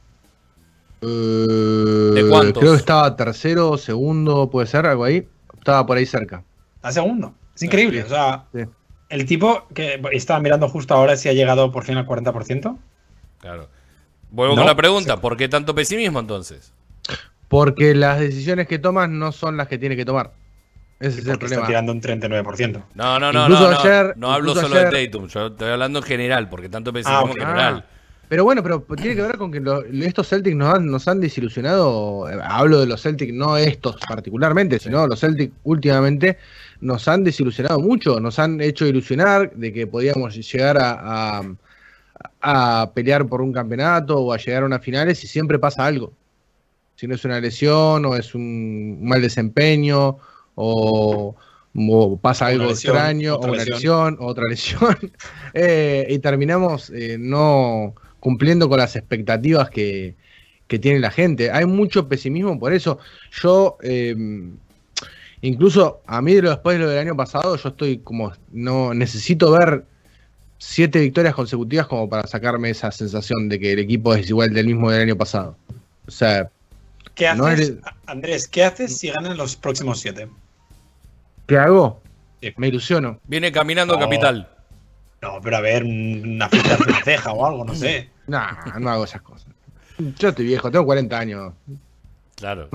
eh, 1.02 1.06
¿De 1.08 2.28
cuántos? 2.28 2.60
Creo 2.60 2.74
que 2.74 2.80
estaba 2.80 3.16
tercero, 3.16 3.78
segundo, 3.78 4.50
puede 4.50 4.68
ser, 4.68 4.86
algo 4.86 5.04
ahí. 5.06 5.28
Estaba 5.58 5.86
por 5.86 5.98
ahí 5.98 6.06
cerca. 6.06 6.44
A 6.82 6.92
segundo. 6.92 7.34
Es 7.56 7.64
increíble. 7.64 8.00
Sí. 8.02 8.06
O 8.08 8.10
sea, 8.10 8.46
Sí. 8.54 8.62
el 9.10 9.26
tipo 9.26 9.68
que 9.74 10.02
estaba 10.12 10.40
mirando 10.42 10.68
justo 10.68 10.94
ahora 10.96 11.16
si 11.16 11.30
ha 11.30 11.34
llegado 11.34 11.72
por 11.72 11.84
fin 11.86 11.98
al 11.98 12.06
40%. 12.08 12.78
Claro. 13.40 13.70
Vuelvo 14.32 14.56
No, 14.56 14.62
con 14.62 14.68
la 14.68 14.76
pregunta, 14.76 15.18
¿por 15.22 15.36
qué 15.38 15.48
tanto 15.50 15.74
pesimismo 15.74 16.20
entonces? 16.20 16.72
Porque 17.48 17.96
las 17.96 18.20
decisiones 18.20 18.68
que 18.68 18.78
tomas 18.78 19.10
no 19.10 19.32
son 19.32 19.58
las 19.58 19.68
que 19.68 19.78
tiene 19.78 19.96
que 19.96 20.06
tomar. 20.06 20.32
Ese 21.00 21.20
es 21.20 21.26
el 21.26 21.32
está 21.32 21.38
problema. 21.40 21.66
tirando 21.68 21.92
un 21.94 22.02
39%. 22.02 22.84
No, 22.94 23.20
no, 23.20 23.32
no, 23.32 23.42
Incluso 23.44 23.64
no, 23.64 23.72
no. 23.72 23.80
ayer- 23.80 24.14
no 24.18 24.32
hablo 24.32 24.54
solo 24.54 24.76
de 24.76 25.08
Tatum, 25.08 25.28
yo 25.28 25.48
estoy 25.48 25.70
hablando 25.72 26.00
en 26.00 26.06
general, 26.06 26.50
porque 26.50 26.70
tanto 26.70 26.92
pesimismo 26.94 27.28
Ah, 27.28 27.32
en 27.32 27.38
general. 27.38 27.86
Pero 28.28 28.44
bueno, 28.44 28.62
pero 28.62 28.86
tiene 28.96 29.16
que 29.16 29.24
ver 29.24 29.38
con 29.40 29.52
que 29.52 29.60
lo- 29.60 29.84
estos 29.84 30.28
Celtics 30.30 30.56
nos 30.56 30.76
han, 30.76 30.86
nos 30.86 31.08
han 31.08 31.20
desilusionado. 31.20 32.30
eh, 32.30 32.38
Hablo 32.44 32.80
de 32.82 32.86
los 32.86 33.02
Celtics, 33.02 33.34
no 33.34 33.58
estos 33.58 33.96
particularmente, 34.08 34.78
sino 34.78 35.08
los 35.08 35.20
Celtics 35.20 35.52
últimamente 35.64 36.38
nos 36.82 37.08
han 37.08 37.24
desilusionado 37.24 37.80
mucho. 37.80 38.20
Nos 38.20 38.38
han 38.38 38.62
hecho 38.62 38.86
ilusionar 38.86 39.52
de 39.56 39.74
que 39.74 39.88
podíamos 39.88 40.36
llegar 40.36 40.78
a, 40.78 41.40
a- 41.40 41.44
a 42.42 42.92
pelear 42.94 43.28
por 43.28 43.42
un 43.42 43.52
campeonato 43.52 44.20
o 44.20 44.34
a 44.34 44.38
llegar 44.38 44.64
a 44.64 44.66
unas 44.66 44.84
finales 44.84 45.24
y 45.24 45.28
siempre 45.28 45.60
pasa 45.60 45.86
algo. 45.86 46.14
Si 46.96 47.08
no 47.08 47.16
es 47.16 47.24
una 47.26 47.40
lesión 47.40 48.06
o 48.06 48.16
es 48.16 48.36
un 48.36 49.00
mal 49.04 49.22
desempeño 49.22 50.18
o, 50.56 51.36
o 51.76 52.18
pasa 52.18 52.48
algo 52.48 52.66
lesión, 52.66 52.96
extraño 52.96 53.36
o 53.36 53.48
una 53.48 53.64
lesión. 53.64 54.18
o 54.20 54.26
otra 54.28 54.44
lesión 54.50 54.98
eh, 55.54 56.06
y 56.10 56.20
terminamos 56.20 56.90
eh, 56.90 57.18
no 57.20 57.94
cumpliendo 58.20 58.68
con 58.68 58.80
las 58.80 58.96
expectativas 58.96 59.70
que, 59.70 60.16
que 60.68 60.80
tiene 60.80 61.00
la 61.00 61.12
gente. 61.12 61.52
Hay 61.52 61.66
mucho 61.66 62.08
pesimismo 62.08 62.60
por 62.60 62.74
eso. 62.74 63.00
Yo, 63.32 63.78
eh, 63.82 64.16
incluso 65.42 66.02
a 66.06 66.22
mí 66.22 66.36
después 66.36 66.78
de 66.78 66.84
lo 66.84 66.90
del 66.90 67.00
año 67.00 67.18
pasado, 67.18 67.56
yo 67.58 67.70
estoy 67.70 67.98
como, 68.00 68.32
no 68.52 68.94
necesito 68.94 69.52
ver 69.52 69.86
siete 70.60 71.00
victorias 71.00 71.34
consecutivas 71.34 71.88
como 71.88 72.08
para 72.08 72.28
sacarme 72.28 72.70
esa 72.70 72.92
sensación 72.92 73.50
de 73.50 73.60
que 73.60 73.74
el 73.74 73.80
equipo 73.80 74.14
es 74.14 74.30
igual 74.30 74.54
del 74.54 74.68
mismo 74.68 74.92
del 74.92 75.02
año 75.02 75.16
pasado. 75.16 75.56
O 76.08 76.12
sea, 76.12 76.50
¿Qué 77.16 77.34
No 77.34 77.48
haces, 77.48 77.74
Andrés? 78.06 78.48
¿Qué 78.48 78.64
haces 78.64 78.98
si 78.98 79.10
ganan 79.10 79.36
los 79.36 79.56
próximos 79.56 80.00
7? 80.00 80.28
¿qué 81.48 81.58
hago? 81.58 82.02
Sí. 82.42 82.54
Me 82.58 82.68
ilusiono. 82.68 83.20
Viene 83.26 83.52
caminando 83.52 83.96
No. 83.96 84.00
Capital. 84.00 84.48
No, 85.22 85.42
pero 85.42 85.58
a 85.58 85.62
ver, 85.62 85.84
una 85.84 86.48
fiesta 86.48 86.78
de 86.78 86.94
ceja 87.04 87.34
o 87.34 87.46
algo, 87.46 87.66
no 87.66 87.74
sé. 87.74 88.10
Nah, 88.30 88.78
no 88.80 88.92
hago 88.92 89.06
esas 89.06 89.24
cosas. 89.24 89.48
Yo 89.98 90.30
estoy 90.30 90.46
viejo, 90.46 90.70
tengo 90.70 90.86
40 90.86 91.18
años. 91.18 91.54
Claro. 92.40 92.70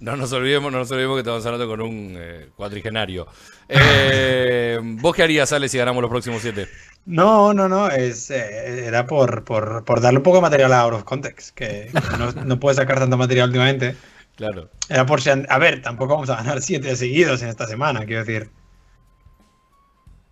No 0.00 0.16
nos 0.16 0.32
olvidemos, 0.32 0.70
no 0.70 0.78
nos 0.78 0.90
olvidemos 0.90 1.16
que 1.16 1.20
estamos 1.20 1.44
hablando 1.46 1.66
con 1.66 1.80
un 1.80 2.14
eh, 2.16 2.50
cuatrigenario. 2.54 3.26
Eh, 3.66 4.78
¿Vos 4.82 5.16
qué 5.16 5.22
harías, 5.22 5.50
Ale, 5.52 5.68
si 5.68 5.78
ganamos 5.78 6.02
los 6.02 6.10
próximos 6.10 6.42
siete? 6.42 6.68
No, 7.06 7.54
no, 7.54 7.70
no, 7.70 7.88
es, 7.88 8.30
eh, 8.30 8.86
era 8.86 9.06
por, 9.06 9.44
por, 9.44 9.82
por 9.86 10.02
darle 10.02 10.18
un 10.18 10.22
poco 10.22 10.36
de 10.36 10.42
material 10.42 10.72
a 10.74 10.80
Out 10.80 10.94
of 10.94 11.04
Context, 11.04 11.54
que 11.54 11.90
no, 12.18 12.32
no 12.32 12.60
puede 12.60 12.76
sacar 12.76 12.98
tanto 12.98 13.16
material 13.16 13.48
últimamente. 13.48 13.96
Claro. 14.36 14.68
Era 14.90 15.06
por 15.06 15.22
si. 15.22 15.30
A 15.30 15.58
ver, 15.58 15.80
tampoco 15.80 16.14
vamos 16.14 16.28
a 16.30 16.36
ganar 16.36 16.60
siete 16.60 16.94
seguidos 16.94 17.42
en 17.42 17.48
esta 17.48 17.66
semana, 17.66 18.04
quiero 18.04 18.24
decir. 18.24 18.50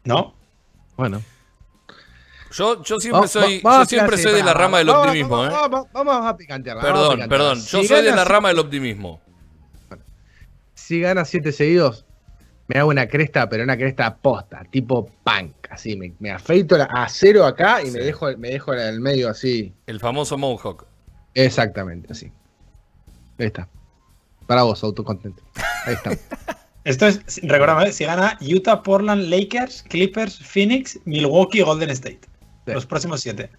¿No? 0.04 0.34
Bueno. 0.96 1.22
Yo, 2.56 2.82
yo 2.82 2.98
siempre 2.98 3.20
Va- 3.22 3.28
soy, 3.28 3.60
va- 3.60 3.78
yo 3.80 3.84
siempre 3.86 4.16
soy 4.18 4.32
de 4.34 4.42
la 4.42 4.54
rama 4.54 4.78
del 4.78 4.88
optimismo, 4.88 5.36
vamos, 5.38 5.52
¿eh? 5.52 5.56
Vamos, 5.60 5.86
vamos 5.92 6.26
a 6.26 6.36
picantearla. 6.36 6.82
vamos 6.82 6.98
a 6.98 7.02
Perdón, 7.02 7.16
picantearla. 7.16 7.44
perdón. 7.54 7.66
Yo 7.66 7.80
Si 7.82 7.88
soy 7.88 8.02
de 8.02 8.12
la 8.12 8.24
rama 8.24 8.48
del 8.48 8.58
optimismo. 8.58 9.20
Si 10.74 11.00
gana 11.00 11.24
siete 11.24 11.52
seguidos, 11.52 12.04
me 12.68 12.78
hago 12.80 12.90
una 12.90 13.06
cresta, 13.08 13.48
pero 13.48 13.64
una 13.64 13.76
cresta 13.76 14.16
posta, 14.16 14.64
tipo 14.70 15.06
punk. 15.24 15.54
Así, 15.70 15.96
me, 15.96 16.14
me 16.20 16.30
afeito 16.30 16.76
la- 16.78 16.84
a 16.84 17.08
cero 17.08 17.44
acá 17.44 17.82
y 17.82 17.90
me 17.90 18.00
dejo, 18.00 18.26
me 18.38 18.50
dejo 18.50 18.72
en 18.72 18.80
el 18.80 19.00
medio 19.00 19.28
así. 19.28 19.74
El 19.86 20.00
famoso 20.00 20.38
Mohawk. 20.38 20.86
Exactamente, 21.34 22.12
así. 22.12 22.32
Ahí 23.38 23.46
está. 23.46 23.68
Para 24.46 24.62
vos, 24.62 24.82
autocontento. 24.84 25.42
Ahí 25.84 25.94
está. 25.94 26.10
Esto 26.84 27.06
es, 27.08 27.20
recuérdame, 27.42 27.90
si 27.92 28.04
gana 28.04 28.38
Utah, 28.40 28.80
Portland, 28.82 29.24
Lakers, 29.28 29.82
Clippers, 29.82 30.38
Phoenix, 30.38 30.98
Milwaukee, 31.04 31.60
Golden 31.62 31.90
State. 31.90 32.20
Sí. 32.66 32.72
Los 32.72 32.86
próximos 32.86 33.20
siete. 33.20 33.50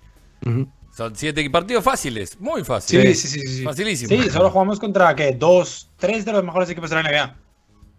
Son 0.95 1.15
siete 1.15 1.47
partidos 1.49 1.83
fáciles, 1.83 2.39
muy 2.39 2.63
fáciles. 2.63 3.19
Sí, 3.19 3.27
sí, 3.27 3.39
sí, 3.41 3.47
sí. 3.57 3.63
Facilísimo. 3.63 4.09
Sí, 4.23 4.29
solo 4.29 4.49
jugamos 4.49 4.79
contra 4.79 5.15
que 5.15 5.33
dos, 5.33 5.89
tres 5.97 6.25
de 6.25 6.31
los 6.33 6.43
mejores 6.43 6.69
equipos 6.69 6.89
de 6.89 6.95
la 6.95 7.03
NBA. 7.03 7.35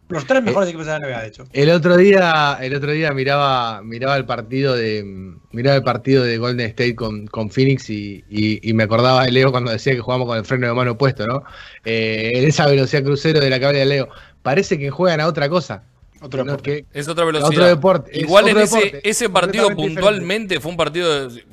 Los 0.09 0.27
tres 0.27 0.43
mejores 0.43 0.71
equipos 0.71 0.87
de 0.87 0.93
la 0.93 0.99
NBA, 1.07 1.21
de 1.21 1.29
hecho. 1.29 1.45
El 1.53 1.71
otro 1.71 1.97
día, 1.97 2.57
el 2.61 2.75
otro 2.75 2.93
día 2.93 3.13
miraba, 3.13 3.83
miraba 3.83 4.17
el 4.17 4.25
partido 4.25 4.75
de 4.75 5.05
miraba 5.53 5.77
el 5.77 5.83
partido 5.83 6.25
de 6.25 6.39
Golden 6.39 6.67
State 6.69 6.95
con, 6.95 7.27
con 7.27 7.51
Phoenix 7.51 7.91
y, 7.91 8.25
y- 8.31 8.69
y 8.69 8.73
me 8.73 8.85
acordaba 8.85 9.25
de 9.25 9.33
Leo 9.33 9.51
cuando 9.51 9.71
decía 9.71 9.95
que 9.95 10.01
jugamos 10.01 10.27
con 10.27 10.39
el 10.39 10.45
freno 10.45 10.67
de 10.67 10.73
mano 10.75 10.93
opuesto, 10.93 11.27
¿no? 11.27 11.43
Eh, 11.85 12.33
en 12.35 12.49
esa 12.49 12.67
velocidad 12.67 13.03
crucero 13.05 13.39
de 13.41 13.51
la 13.51 13.57
habla 13.57 13.73
de 13.79 13.85
Leo. 13.87 14.09
Parece 14.43 14.79
que 14.79 14.91
juegan 14.91 15.21
a 15.21 15.27
otra 15.27 15.49
cosa. 15.49 15.85
Otro 16.21 16.45
No, 16.45 16.53
deporte. 16.53 16.87
que- 16.93 16.99
Es 16.99 17.09
otra 17.09 17.25
velocidad. 17.25 17.49
Otro 17.51 17.65
deporte, 17.67 18.11
es 18.13 18.23
Igual 18.23 18.49
en 18.49 18.59
ese, 18.59 18.77
deporte, 18.77 19.09
ese 19.11 19.29
partido 19.31 19.69
puntualmente 19.71 20.61
fue 20.61 20.71
un 20.71 20.77
partido. 20.77 21.29
de- 21.29 21.45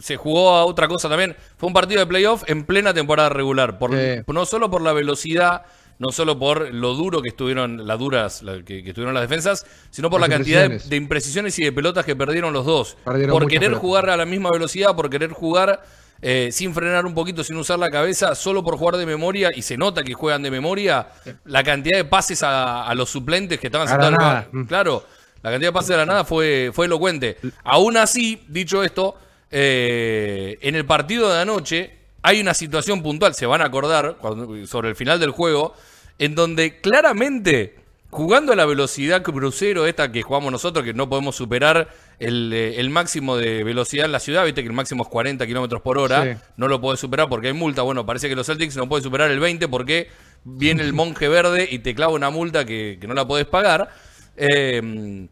se 0.00 0.16
jugó 0.16 0.50
a 0.56 0.64
otra 0.64 0.88
cosa 0.88 1.08
también. 1.08 1.36
Fue 1.56 1.66
un 1.68 1.72
partido 1.72 2.00
de 2.00 2.06
playoff 2.06 2.42
en 2.48 2.64
plena 2.64 2.92
temporada 2.92 3.28
regular. 3.28 3.78
Por, 3.78 3.92
Sí. 3.92 4.22
No 4.26 4.44
solo 4.44 4.68
por 4.70 4.82
la 4.82 4.92
velocidad, 4.92 5.62
no 6.00 6.10
solo 6.12 6.38
por 6.38 6.74
lo 6.74 6.94
duro 6.94 7.22
que 7.22 7.28
estuvieron, 7.28 7.86
las 7.86 7.98
duras 7.98 8.42
la- 8.42 8.62
que, 8.64 8.82
que 8.82 8.88
estuvieron 8.90 9.14
las 9.14 9.22
defensas, 9.22 9.64
sino 9.90 10.10
por 10.10 10.20
Las 10.20 10.28
la 10.28 10.36
cantidad 10.36 10.58
de, 10.60 10.64
imprecisiones. 10.64 10.90
de 10.90 10.96
imprecisiones 10.96 11.58
y 11.60 11.64
de 11.64 11.72
pelotas 11.72 12.04
que 12.04 12.16
perdieron 12.16 12.52
los 12.52 12.66
dos. 12.66 12.96
Perdieron 13.04 13.32
por 13.32 13.46
querer 13.48 13.68
pelotas. 13.68 13.80
jugar 13.80 14.10
a 14.10 14.16
la 14.16 14.24
misma 14.26 14.50
velocidad, 14.52 14.94
por 14.96 15.08
querer 15.08 15.30
jugar. 15.30 15.82
Eh, 16.22 16.50
sin 16.52 16.74
frenar 16.74 17.06
un 17.06 17.14
poquito, 17.14 17.42
sin 17.44 17.56
usar 17.56 17.78
la 17.78 17.88
cabeza, 17.90 18.34
solo 18.34 18.62
por 18.62 18.76
jugar 18.76 18.96
de 18.96 19.06
memoria, 19.06 19.50
y 19.54 19.62
se 19.62 19.76
nota 19.76 20.02
que 20.02 20.14
juegan 20.14 20.42
de 20.42 20.50
memoria, 20.50 21.08
la 21.44 21.62
cantidad 21.62 21.96
de 21.96 22.04
pases 22.04 22.42
a, 22.42 22.86
a 22.86 22.94
los 22.94 23.08
suplentes 23.10 23.58
que 23.58 23.68
estaban 23.68 23.88
sentados. 23.88 24.18
nada. 24.18 24.48
Claro, 24.68 25.04
la 25.42 25.50
cantidad 25.50 25.68
de 25.70 25.72
pases 25.72 25.88
de 25.90 25.96
la 25.96 26.06
nada 26.06 26.24
fue, 26.24 26.70
fue 26.74 26.86
elocuente. 26.86 27.38
Aún 27.64 27.96
así, 27.96 28.42
dicho 28.48 28.82
esto, 28.84 29.16
eh, 29.50 30.58
en 30.60 30.74
el 30.76 30.84
partido 30.84 31.32
de 31.32 31.40
anoche 31.40 31.96
hay 32.22 32.40
una 32.40 32.52
situación 32.54 33.02
puntual, 33.02 33.34
se 33.34 33.46
van 33.46 33.62
a 33.62 33.64
acordar 33.64 34.16
cuando- 34.20 34.66
sobre 34.66 34.90
el 34.90 34.96
final 34.96 35.18
del 35.18 35.30
juego, 35.30 35.74
en 36.18 36.34
donde 36.34 36.80
claramente, 36.80 37.76
jugando 38.10 38.52
a 38.52 38.56
la 38.56 38.66
velocidad 38.66 39.22
crucero 39.22 39.86
esta 39.86 40.12
que 40.12 40.20
jugamos 40.22 40.52
nosotros, 40.52 40.84
que 40.84 40.92
no 40.92 41.08
podemos 41.08 41.34
superar 41.36 41.88
el, 42.20 42.52
eh, 42.52 42.78
el 42.78 42.90
máximo 42.90 43.36
de 43.36 43.64
velocidad 43.64 44.06
en 44.06 44.12
la 44.12 44.20
ciudad, 44.20 44.44
viste 44.44 44.62
que 44.62 44.68
el 44.68 44.74
máximo 44.74 45.02
es 45.02 45.08
40 45.08 45.46
kilómetros 45.46 45.80
por 45.82 45.98
hora, 45.98 46.22
Sí. 46.34 46.40
no 46.56 46.68
lo 46.68 46.80
podés 46.80 47.00
superar 47.00 47.28
porque 47.28 47.48
hay 47.48 47.52
multa. 47.54 47.82
Bueno, 47.82 48.06
parece 48.06 48.28
que 48.28 48.36
los 48.36 48.46
Celtics 48.46 48.76
no 48.76 48.88
pueden 48.88 49.02
superar 49.02 49.30
el 49.30 49.40
20 49.40 49.66
porque 49.68 50.08
viene 50.44 50.82
el 50.82 50.92
monje 50.92 51.28
verde 51.28 51.66
y 51.70 51.80
te 51.80 51.94
clava 51.94 52.12
una 52.12 52.30
multa 52.30 52.64
que, 52.64 52.98
que 53.00 53.06
no 53.08 53.14
la 53.14 53.26
podés 53.26 53.46
pagar. 53.46 53.88
Eh, 54.36 55.26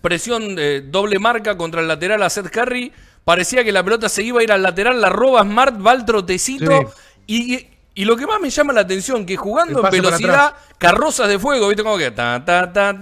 presión 0.00 0.56
eh, 0.58 0.82
doble 0.86 1.18
marca 1.18 1.56
contra 1.56 1.80
el 1.80 1.88
lateral 1.88 2.22
a 2.22 2.30
Seth 2.30 2.48
Curry. 2.50 2.92
Parecía 3.24 3.62
que 3.62 3.70
la 3.72 3.84
pelota 3.84 4.08
se 4.08 4.22
iba 4.22 4.40
a 4.40 4.42
ir 4.42 4.50
al 4.52 4.62
lateral, 4.62 5.00
la 5.00 5.08
roba 5.10 5.42
Smart, 5.42 5.84
va 5.86 5.92
al 5.92 6.04
trotecito. 6.04 6.92
Y- 7.26 7.68
y 7.94 8.04
lo 8.04 8.16
que 8.16 8.26
más 8.26 8.40
me 8.40 8.48
llama 8.50 8.72
la 8.72 8.80
atención, 8.82 9.26
que 9.26 9.36
jugando 9.36 9.84
en 9.84 9.90
velocidad, 9.90 10.54
carrozas 10.78 11.28
de 11.28 11.38
fuego, 11.38 11.68
¿viste? 11.68 11.82
Como 11.82 11.98
que. 11.98 12.10
ta, 12.10 12.42
ta, 12.44 12.72
ta. 12.72 12.94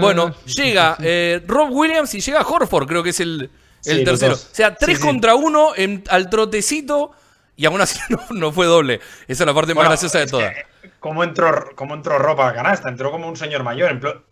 Bueno, 0.00 0.34
llega 0.46 0.96
eh, 1.00 1.42
Rob 1.46 1.70
Williams 1.70 2.14
y 2.14 2.20
llega 2.20 2.40
Horford, 2.42 2.86
creo 2.88 3.02
que 3.02 3.10
es 3.10 3.20
el, 3.20 3.50
el 3.84 3.98
Sí, 3.98 4.04
tercero. 4.04 4.34
O 4.34 4.36
sea, 4.36 4.74
tres 4.74 4.96
Sí, 4.98 5.02
sí. 5.02 5.08
contra 5.08 5.34
uno 5.34 5.72
en- 5.76 6.04
al 6.10 6.28
trotecito. 6.30 7.12
Y 7.56 7.66
aún 7.66 7.80
así 7.80 7.98
no, 8.08 8.20
no 8.30 8.52
fue 8.52 8.66
doble. 8.66 9.00
Esa 9.26 9.42
es 9.42 9.46
la 9.46 9.54
parte 9.54 9.74
Bueno, 9.74 9.90
más 9.90 10.00
graciosa 10.00 10.20
de 10.20 10.26
todas. 10.26 10.52
eh, 10.52 10.90
¿Cómo 11.00 11.24
entró, 11.24 11.70
cómo 11.74 11.94
entró 11.94 12.16
ropa 12.18 12.48
a 12.48 12.54
canasta? 12.54 12.88
Entró 12.88 13.10
como 13.10 13.28
un 13.28 13.36
señor 13.36 13.62
mayor. 13.64 13.90
en 13.90 14.00
plo- 14.00 14.22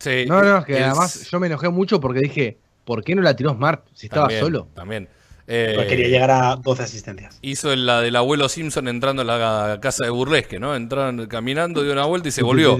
Sí, 0.00 0.24
No, 0.26 0.42
no, 0.42 0.58
es 0.58 0.64
que 0.64 0.76
es- 0.78 0.82
además 0.84 1.30
yo 1.30 1.38
me 1.38 1.46
enojé 1.46 1.68
mucho 1.68 2.00
porque 2.00 2.18
dije, 2.20 2.58
¿por 2.84 3.04
qué 3.04 3.14
no 3.14 3.22
la 3.22 3.36
tiró 3.36 3.50
Smart 3.54 3.84
si 3.94 4.06
estaba 4.06 4.22
también, 4.26 4.44
solo? 4.44 4.68
También. 4.74 5.08
Eh, 5.46 5.72
pues 5.74 5.88
quería 5.88 6.08
llegar 6.08 6.30
a 6.30 6.56
12 6.56 6.82
asistencias. 6.82 7.38
Hizo 7.42 7.74
la 7.74 8.00
del 8.00 8.16
abuelo 8.16 8.48
Simpson 8.48 8.88
entrando 8.88 9.22
a 9.22 9.24
la 9.24 9.78
casa 9.80 10.04
de 10.04 10.10
Burlesque, 10.10 10.58
¿no? 10.58 10.74
Entraron 10.74 11.26
caminando, 11.26 11.82
dio 11.82 11.92
una 11.92 12.06
vuelta 12.06 12.28
y 12.28 12.32
se 12.32 12.42
volvió. 12.42 12.78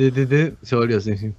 Se 0.63 0.77
volvió, 0.77 1.01
sí, 1.01 1.17
sí. 1.17 1.33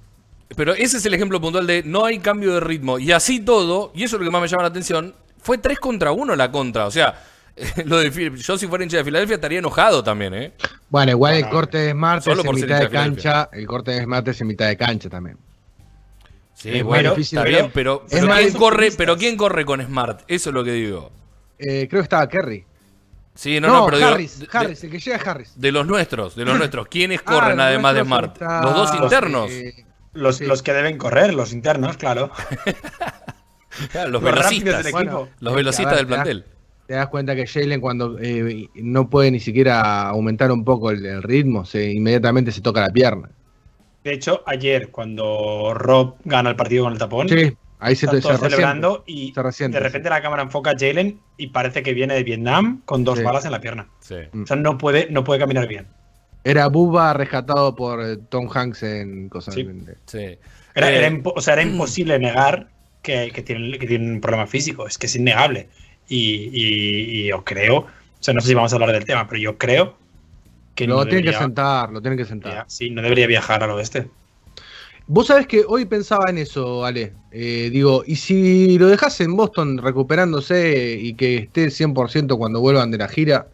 Pero 0.56 0.74
ese 0.74 0.98
es 0.98 1.06
el 1.06 1.14
ejemplo 1.14 1.40
puntual 1.40 1.66
de 1.66 1.82
no 1.82 2.04
hay 2.04 2.18
cambio 2.18 2.54
de 2.54 2.60
ritmo. 2.60 2.98
Y 2.98 3.12
así 3.12 3.40
todo, 3.40 3.90
y 3.94 4.04
eso 4.04 4.16
es 4.16 4.20
lo 4.20 4.26
que 4.26 4.30
más 4.30 4.42
me 4.42 4.48
llama 4.48 4.62
la 4.62 4.68
atención, 4.68 5.14
fue 5.40 5.58
3 5.58 5.78
contra 5.78 6.12
1 6.12 6.36
la 6.36 6.50
contra. 6.50 6.86
O 6.86 6.90
sea, 6.90 7.22
lo 7.84 7.98
de, 7.98 8.32
yo 8.36 8.58
si 8.58 8.66
fuera 8.66 8.84
hincha 8.84 8.98
de 8.98 9.04
Filadelfia 9.04 9.36
estaría 9.36 9.58
enojado 9.58 10.02
también, 10.04 10.34
¿eh? 10.34 10.52
Bueno, 10.88 11.12
igual 11.12 11.34
el 11.34 11.48
corte 11.48 11.78
de 11.78 11.92
Smart 11.92 12.22
solo 12.22 12.42
es 12.42 12.46
por 12.46 12.54
en 12.56 12.60
mitad 12.62 12.80
de 12.80 12.88
cancha. 12.88 13.48
El 13.52 13.66
corte 13.66 13.92
de 13.92 14.04
Smart 14.04 14.26
es 14.28 14.40
en 14.40 14.46
mitad 14.46 14.66
de 14.68 14.76
cancha 14.76 15.08
también. 15.08 15.36
Sí, 16.64 16.78
Es 16.78 16.82
bueno, 16.82 17.10
más 17.10 17.16
difícil, 17.18 17.38
está 17.38 17.48
bien, 17.50 17.70
pero, 17.74 18.06
pero 18.10 18.26
¿quién 18.34 18.52
corre, 18.54 18.90
pero 18.96 19.16
¿quién 19.18 19.36
corre 19.36 19.64
con 19.66 19.82
Smart? 19.84 20.22
Eso 20.28 20.48
es 20.48 20.54
lo 20.54 20.64
que 20.64 20.72
digo. 20.72 21.10
Eh, 21.58 21.86
creo 21.90 22.00
que 22.00 22.04
estaba 22.04 22.26
Kerry. 22.26 22.64
Sí, 23.34 23.60
no, 23.60 23.68
No, 23.68 23.74
no, 23.80 23.84
pero 23.86 23.98
digo, 23.98 24.08
Harris, 24.10 24.38
de- 24.40 24.48
Harris, 24.50 24.82
el 24.84 24.90
que 24.90 24.98
llega 24.98 25.16
es 25.16 25.26
Harris. 25.26 25.52
De, 25.60 25.72
los 25.72 25.86
nuestros, 25.86 26.34
de 26.36 26.44
los 26.46 26.56
nuestros. 26.58 26.86
¿Quiénes 26.88 27.20
Ah, 27.20 27.32
corren 27.32 27.56
los 27.58 27.66
además 27.66 27.94
de 27.96 28.00
Smart? 28.02 28.32
está- 28.32 28.62
Los 28.62 28.74
dos 28.74 28.94
internos. 29.02 29.50
eh, 29.50 29.84
Los, 30.14 30.36
Sí. 30.38 30.46
los 30.46 30.62
que 30.62 30.72
deben 30.72 30.96
correr, 30.96 31.34
los 31.34 31.52
internos, 31.52 31.96
claro. 31.98 32.30
Claro, 33.92 34.10
los 34.10 34.22
velocistas. 34.22 34.84
del 34.84 34.92
bueno, 34.92 35.10
equipo. 35.10 35.28
Los 35.40 35.52
que, 35.52 35.56
velocistas 35.56 35.96
del 35.96 36.06
plantel. 36.06 36.44
Te 36.86 36.94
das 36.94 37.08
cuenta 37.08 37.34
que 37.34 37.46
Jalen 37.46 37.80
cuando 37.80 38.18
eh, 38.20 38.68
no 38.76 39.10
puede 39.10 39.30
ni 39.30 39.40
siquiera 39.40 40.02
aumentar 40.08 40.52
un 40.52 40.64
poco 40.64 40.90
el, 40.90 41.04
el 41.04 41.22
ritmo, 41.22 41.64
se, 41.64 41.90
inmediatamente 41.92 42.52
se 42.52 42.60
toca 42.60 42.80
la 42.80 42.90
pierna. 42.90 43.30
De 44.04 44.12
hecho, 44.12 44.42
ayer, 44.46 44.90
cuando 44.90 45.72
Rob 45.74 46.16
gana 46.24 46.50
el 46.50 46.56
partido 46.56 46.84
con 46.84 46.92
el 46.92 46.98
tapón, 46.98 47.28
Sí, 47.28 47.56
ahí 47.80 47.96
se, 47.96 48.04
están 48.06 48.20
se 48.20 48.22
todos 48.22 48.34
resiente. 48.40 48.50
celebrando 48.56 49.02
y 49.06 49.32
Se 49.32 49.42
resiente, 49.42 49.78
de 49.78 49.82
repente 49.84 50.10
la 50.10 50.20
cámara 50.22 50.42
enfoca 50.42 50.70
a 50.72 50.74
Jalen 50.78 51.18
y 51.38 51.46
parece 51.48 51.82
que 51.82 51.94
viene 51.94 52.14
de 52.14 52.22
Vietnam 52.22 52.82
con 52.84 53.02
dos 53.02 53.18
Sí. 53.18 53.24
balas 53.24 53.44
en 53.46 53.52
la 53.52 53.60
pierna. 53.60 53.88
Sí. 54.00 54.16
O 54.42 54.46
sea, 54.46 54.56
no 54.56 54.76
puede, 54.78 55.08
no 55.10 55.24
puede 55.24 55.40
caminar 55.40 55.66
bien. 55.66 55.86
Era 56.44 56.68
Bubba 56.68 57.14
rescatado 57.14 57.74
por 57.74 58.04
eh, 58.04 58.18
Tom 58.28 58.50
Hanks 58.52 58.82
en 58.82 59.30
cosas. 59.30 59.54
Sí. 59.54 59.66
Era, 60.74 60.90
Eh, 61.08 61.22
o 61.24 61.40
sea, 61.40 61.54
era 61.54 61.62
imposible 61.62 62.18
negar 62.18 62.68
que, 63.00 63.30
que, 63.34 63.42
tiene, 63.42 63.78
que 63.78 63.86
tiene 63.86 64.12
un 64.12 64.20
problema 64.20 64.46
físico. 64.46 64.86
Es 64.86 64.98
que 64.98 65.06
es 65.06 65.16
innegable. 65.16 65.68
Y, 66.08 66.50
y- 66.52 67.20
y 67.22 67.26
yo 67.28 67.42
creo, 67.44 67.76
o 67.78 67.86
sea, 68.20 68.34
no 68.34 68.42
sé 68.42 68.48
si 68.48 68.54
vamos 68.54 68.72
a 68.72 68.76
hablar 68.76 68.92
del 68.92 69.06
tema, 69.06 69.26
pero 69.26 69.40
yo 69.40 69.56
creo 69.56 69.96
que 70.74 70.86
Lo 70.86 70.96
no 70.96 71.04
tienen 71.06 71.24
que 71.24 71.32
sentar, 71.32 71.90
lo 71.92 72.00
tienen 72.00 72.18
que 72.18 72.24
sentar. 72.24 72.64
sí, 72.68 72.90
no 72.90 73.00
debería 73.02 73.26
viajar 73.26 73.62
al 73.62 73.70
oeste. 73.70 74.08
Vos 75.06 75.26
sabés 75.26 75.46
que 75.46 75.64
hoy 75.68 75.84
pensaba 75.84 76.30
en 76.30 76.38
eso, 76.38 76.84
Ale. 76.84 77.12
Eh, 77.30 77.68
digo, 77.70 78.04
y 78.06 78.16
si 78.16 78.78
lo 78.78 78.86
dejas 78.88 79.20
en 79.20 79.36
Boston 79.36 79.78
recuperándose 79.78 80.96
y 80.98 81.14
que 81.14 81.36
esté 81.36 81.70
100% 81.70 82.38
cuando 82.38 82.60
vuelvan 82.60 82.90
de 82.90 82.98
la 82.98 83.08
gira, 83.08 83.48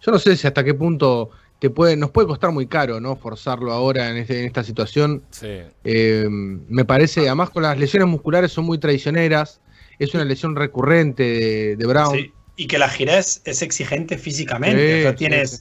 yo 0.00 0.12
no 0.12 0.18
sé 0.18 0.36
si 0.36 0.46
hasta 0.46 0.64
qué 0.64 0.72
punto 0.74 1.30
te 1.58 1.68
puede, 1.70 1.96
nos 1.96 2.10
puede 2.10 2.26
costar 2.26 2.50
muy 2.52 2.66
caro, 2.66 3.00
¿no? 3.00 3.16
Forzarlo 3.16 3.70
ahora 3.72 4.08
en, 4.10 4.16
este- 4.16 4.40
en 4.40 4.46
esta 4.46 4.64
situación. 4.64 5.22
Sí. 5.30 5.60
Eh, 5.84 6.26
me 6.30 6.84
parece, 6.86 7.20
además 7.20 7.50
con 7.50 7.62
las 7.64 7.78
lesiones 7.78 8.08
musculares 8.08 8.50
son 8.50 8.64
muy 8.64 8.78
traicioneras. 8.78 9.60
Es 9.98 10.14
una 10.14 10.24
lesión 10.24 10.56
recurrente 10.56 11.22
de, 11.22 11.76
de 11.76 11.86
Brown. 11.86 12.16
Sí, 12.16 12.32
Y 12.56 12.66
que 12.66 12.78
la 12.78 12.88
gira 12.88 13.18
es, 13.18 13.42
es 13.44 13.60
exigente 13.62 14.16
físicamente. 14.18 14.94
Sí, 14.94 15.00
o 15.00 15.02
sea, 15.02 15.10
sí, 15.12 15.16
tienes 15.18 15.50
sí. 15.50 15.56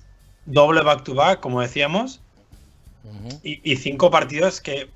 Doble 0.46 0.82
back-to-back, 0.82 1.40
como 1.40 1.62
decíamos, 1.62 2.22
y, 3.44 3.60
y 3.70 3.76
cinco 3.78 4.12
partidos 4.12 4.62
que, 4.62 4.90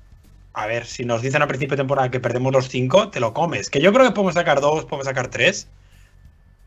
a 0.52 0.66
ver, 0.66 0.86
si 0.86 1.04
nos 1.04 1.22
dicen 1.22 1.42
a 1.42 1.48
principio 1.48 1.76
de 1.76 1.82
temporada 1.82 2.10
que 2.10 2.20
perdemos 2.20 2.52
los 2.52 2.68
cinco, 2.68 3.08
te 3.10 3.20
lo 3.20 3.32
comes. 3.34 3.68
Que 3.70 3.80
yo 3.80 3.92
creo 3.92 4.04
que 4.06 4.12
podemos 4.12 4.34
sacar 4.34 4.60
dos, 4.60 4.84
podemos 4.84 5.06
sacar 5.06 5.28
tres. 5.28 5.68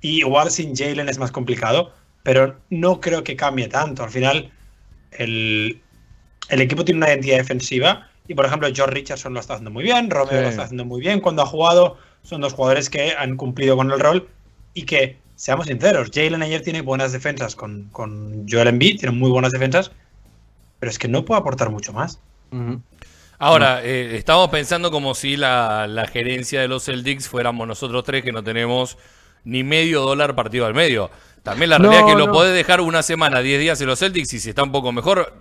Y 0.01 0.19
igual 0.19 0.49
sin 0.51 0.75
Jalen 0.75 1.09
es 1.09 1.17
más 1.17 1.31
complicado, 1.31 1.93
pero 2.23 2.57
no 2.69 3.01
creo 3.01 3.23
que 3.23 3.35
cambie 3.35 3.67
tanto. 3.67 4.03
Al 4.03 4.09
final, 4.09 4.51
el, 5.11 5.81
el 6.49 6.61
equipo 6.61 6.85
tiene 6.85 6.99
una 6.99 7.09
identidad 7.09 7.37
defensiva. 7.37 8.07
Y 8.27 8.35
por 8.35 8.45
ejemplo, 8.45 8.69
George 8.73 8.93
Richardson 8.93 9.33
lo 9.33 9.39
está 9.39 9.53
haciendo 9.55 9.71
muy 9.71 9.83
bien, 9.83 10.09
Romeo 10.09 10.37
Sí. 10.37 10.43
lo 10.43 10.49
está 10.49 10.63
haciendo 10.63 10.85
muy 10.85 11.01
bien. 11.01 11.19
Cuando 11.19 11.41
ha 11.41 11.45
jugado, 11.47 11.97
son 12.23 12.41
dos 12.41 12.53
jugadores 12.53 12.89
que 12.89 13.13
han 13.17 13.35
cumplido 13.37 13.75
con 13.75 13.91
el 13.91 13.99
rol. 13.99 14.29
Y 14.73 14.83
que, 14.83 15.17
seamos 15.39 15.67
sinceros, 15.67 16.11
Jalen 16.13 16.43
ayer 16.43 16.61
tiene 16.61 16.81
buenas 16.81 17.13
defensas 17.13 17.55
con, 17.55 17.85
con 17.93 18.45
Joel 18.49 18.67
Embiid, 18.67 18.99
tiene 18.99 19.15
muy 19.15 19.31
buenas 19.31 19.53
defensas. 19.53 19.89
Pero 20.79 20.89
es 20.89 20.99
que 20.99 21.07
no 21.07 21.23
puede 21.23 21.39
aportar 21.39 21.69
mucho 21.69 21.93
más. 21.93 22.19
Ahora, 23.37 23.81
eh, 23.83 24.17
estamos 24.17 24.49
pensando 24.49 24.91
como 24.91 25.15
si 25.15 25.37
la, 25.37 25.87
la 25.87 26.07
gerencia 26.07 26.59
de 26.59 26.67
los 26.67 26.85
Celtics 26.85 27.29
fuéramos 27.29 27.67
nosotros 27.67 28.03
tres 28.03 28.23
que 28.23 28.33
no 28.33 28.43
tenemos 28.43 28.97
ni 29.45 29.63
medio 29.63 30.01
dólar 30.01 30.35
partido 30.35 30.65
al 30.65 30.73
medio. 30.73 31.09
También 31.43 31.69
la 31.69 31.79
No, 31.79 31.89
realidad 31.89 32.09
es 32.09 32.13
que 32.15 32.19
lo 32.19 32.31
podés 32.31 32.53
dejar 32.53 32.81
una 32.81 33.01
semana, 33.01 33.39
10 33.39 33.59
días 33.61 33.81
en 33.81 33.87
los 33.87 33.99
Celtics 33.99 34.33
y 34.33 34.39
si 34.39 34.49
está 34.49 34.63
un 34.63 34.73
poco 34.73 34.91
mejor, 34.91 35.33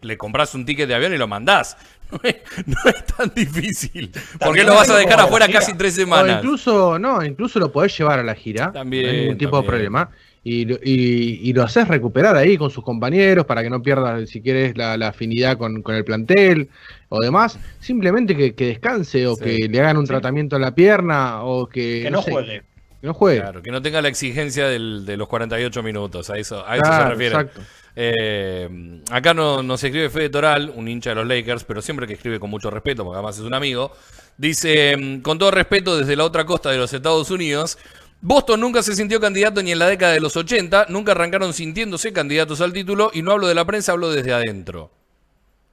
le 0.00 0.18
compras 0.18 0.54
un 0.54 0.66
ticket 0.66 0.88
de 0.88 0.96
avión 0.96 1.14
y 1.14 1.16
lo 1.16 1.28
mandás. 1.28 1.76
No 2.12 2.18
es, 2.22 2.36
no 2.66 2.76
es 2.90 3.04
tan 3.06 3.32
difícil. 3.34 4.10
¿Por 4.10 4.22
qué 4.22 4.38
También 4.38 4.66
lo 4.66 4.74
vas 4.74 4.88
a 4.90 4.96
dejar 4.96 5.20
afuera 5.20 5.46
casi 5.48 5.74
tres 5.74 5.92
O 5.94 5.96
semanas? 5.96 6.42
incluso, 6.42 6.98
no, 6.98 7.22
incluso 7.24 7.58
lo 7.58 7.70
podés 7.70 7.96
llevar 7.98 8.18
a 8.18 8.22
la 8.22 8.34
gira. 8.34 8.72
También, 8.72 9.04
no 9.06 9.10
hay 9.12 9.20
ningún 9.20 9.38
tipo 9.38 9.60
de 9.60 9.66
problema. 9.66 10.10
Y, 10.44 10.64
lo- 10.64 10.76
y- 10.82 11.40
y 11.42 11.52
lo 11.52 11.62
haces 11.64 11.86
recuperar 11.88 12.34
ahí 12.36 12.56
con 12.56 12.70
sus 12.70 12.82
compañeros 12.82 13.44
para 13.44 13.62
que 13.62 13.68
no 13.68 13.82
pierdas, 13.82 14.30
si 14.30 14.40
quieres, 14.40 14.78
la, 14.78 14.96
la 14.96 15.08
afinidad 15.08 15.58
con, 15.58 15.82
con 15.82 15.94
el 15.94 16.04
plantel 16.04 16.70
o 17.10 17.20
demás. 17.20 17.58
Simplemente 17.80 18.34
que, 18.34 18.54
que 18.54 18.66
descanse 18.68 19.26
o 19.26 19.34
Sí. 19.34 19.44
que 19.44 19.68
le 19.68 19.80
hagan 19.80 19.98
un 19.98 20.06
Sí. 20.06 20.08
tratamiento 20.08 20.56
en 20.56 20.62
la 20.62 20.74
pierna 20.74 21.42
o 21.42 21.68
que. 21.68 22.00
Que 22.04 22.10
no 22.10 22.22
sé, 22.22 22.30
juegue. 22.30 22.62
Que 23.00 23.06
no 23.06 23.14
juegue. 23.14 23.40
Claro, 23.40 23.62
que 23.62 23.70
no 23.70 23.82
tenga 23.82 24.00
la 24.00 24.08
exigencia 24.08 24.66
del- 24.68 25.04
de 25.04 25.16
los 25.18 25.28
48 25.28 25.82
minutos, 25.82 26.30
a 26.30 26.38
eso, 26.38 26.66
a 26.66 26.76
eso 26.76 26.84
Claro, 26.84 27.04
se 27.04 27.10
refiere. 27.10 27.34
exacto. 27.34 27.60
Eh, 28.00 29.02
acá 29.10 29.34
no, 29.34 29.60
nos 29.60 29.82
escribe 29.82 30.08
Fede 30.08 30.28
Toral, 30.28 30.72
un 30.76 30.86
hincha 30.86 31.10
de 31.10 31.16
los 31.16 31.26
Lakers, 31.26 31.64
pero 31.64 31.82
siempre 31.82 32.06
que 32.06 32.12
escribe 32.12 32.38
con 32.38 32.48
mucho 32.48 32.70
respeto, 32.70 33.02
porque 33.02 33.16
además 33.16 33.36
es 33.36 33.42
un 33.42 33.54
amigo. 33.54 33.90
Dice, 34.36 34.96
mm, 34.96 35.20
con 35.20 35.36
todo 35.36 35.50
respeto, 35.50 35.98
desde 35.98 36.14
la 36.14 36.22
otra 36.22 36.46
costa 36.46 36.70
de 36.70 36.78
los 36.78 36.92
Estados 36.92 37.28
Unidos, 37.32 37.76
Boston 38.20 38.60
nunca 38.60 38.84
se 38.84 38.94
sintió 38.94 39.20
candidato 39.20 39.60
ni 39.64 39.72
en 39.72 39.80
la 39.80 39.88
década 39.88 40.12
de 40.12 40.20
los 40.20 40.36
80, 40.36 40.86
nunca 40.90 41.10
arrancaron 41.10 41.52
sintiéndose 41.52 42.12
candidatos 42.12 42.60
al 42.60 42.72
título, 42.72 43.10
y 43.12 43.22
no 43.22 43.32
hablo 43.32 43.48
de 43.48 43.56
la 43.56 43.64
prensa, 43.64 43.90
hablo 43.90 44.10
desde 44.10 44.32
adentro. 44.32 44.92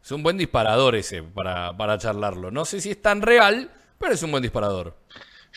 Es 0.04 0.12
un 0.12 0.24
buen 0.24 0.40
disparador 0.40 0.96
ese 0.96 1.22
para, 1.22 1.78
para 1.78 2.00
charlarlo. 2.00 2.50
No 2.50 2.66
sé 2.66 2.82
si 2.82 2.90
es 2.90 3.00
tan 3.00 3.22
real, 3.22 3.70
pero 4.00 4.16
es 4.16 4.24
un 4.24 4.32
buen 4.32 4.42
disparador. 4.42 4.96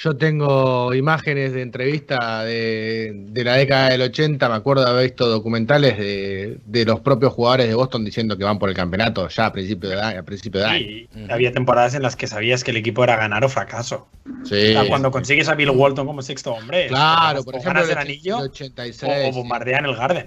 Yo 0.01 0.17
tengo 0.17 0.95
imágenes 0.95 1.53
de 1.53 1.63
entrevista 1.63 2.45
de, 2.45 3.11
de 3.15 3.43
la 3.45 3.55
década 3.55 3.89
del 3.89 4.03
80, 4.03 4.49
me 4.49 4.55
acuerdo 4.55 4.85
de 4.85 4.91
haber 4.91 5.05
visto 5.09 5.27
documentales 5.27 5.99
de, 5.99 6.59
de 6.65 6.85
los 6.85 7.01
propios 7.01 7.33
jugadores 7.33 7.67
de 7.67 7.75
Boston 7.75 8.05
diciendo 8.05 8.39
que 8.39 8.45
van 8.45 8.61
por 8.61 8.69
el 8.69 8.77
campeonato 8.77 9.27
ya 9.27 9.47
a 9.47 9.53
principio 9.53 9.89
de 9.91 10.01
año. 10.01 10.21
A 10.21 10.23
principio 10.23 10.61
de 10.61 10.67
año. 10.67 10.87
Y 10.87 11.09
había 11.29 11.51
temporadas 11.51 11.95
en 11.95 12.03
las 12.03 12.15
que 12.15 12.29
sabías 12.29 12.63
que 12.63 12.71
el 12.71 12.77
equipo 12.77 13.03
era 13.03 13.17
ganar 13.17 13.45
o 13.45 13.49
fracaso. 13.49 14.07
Sí, 14.45 14.69
O 14.69 14.83
sea, 14.83 14.87
cuando 14.87 15.09
sí. 15.09 15.13
consigues 15.15 15.49
a 15.49 15.57
Bill 15.57 15.71
Walton 15.71 16.07
como 16.07 16.23
sexto 16.23 16.53
hombre, 16.53 16.87
Claro, 16.87 17.41
o 17.41 17.45
por 17.45 17.55
ganas 17.61 17.67
ejemplo, 17.67 17.83
el 17.85 17.91
el, 17.91 17.99
anillo 17.99 18.39
o, 18.39 18.43
86. 18.43 19.03
o 19.03 19.33
sí. 19.33 19.37
bombardean 19.37 19.85
el 19.85 19.97
Garden. 19.97 20.27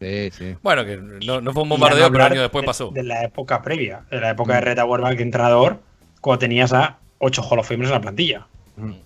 Sí, 0.00 0.30
sí. 0.30 0.54
Bueno, 0.62 0.84
que 0.84 0.96
no, 0.96 1.40
no 1.40 1.52
fue 1.52 1.64
un 1.64 1.70
bombardeo, 1.70 2.12
pero 2.12 2.22
año 2.24 2.40
después 2.42 2.62
de- 2.62 2.66
pasó. 2.66 2.90
De 2.92 3.02
la 3.02 3.24
época 3.24 3.62
previa, 3.62 4.02
de 4.12 4.20
la 4.20 4.30
época 4.30 4.54
de 4.54 4.60
Red 4.60 4.78
Auerbach 4.78 5.16
de 5.16 5.22
entrenador, 5.24 5.80
cuando 6.20 6.38
tenías 6.38 6.72
a 6.72 6.98
ocho 7.18 7.42
Hall 7.42 7.58
of 7.58 7.66
Famers 7.68 7.88
en 7.88 7.94
la 7.94 8.00
plantilla. 8.00 8.46
Sí. 8.76 9.02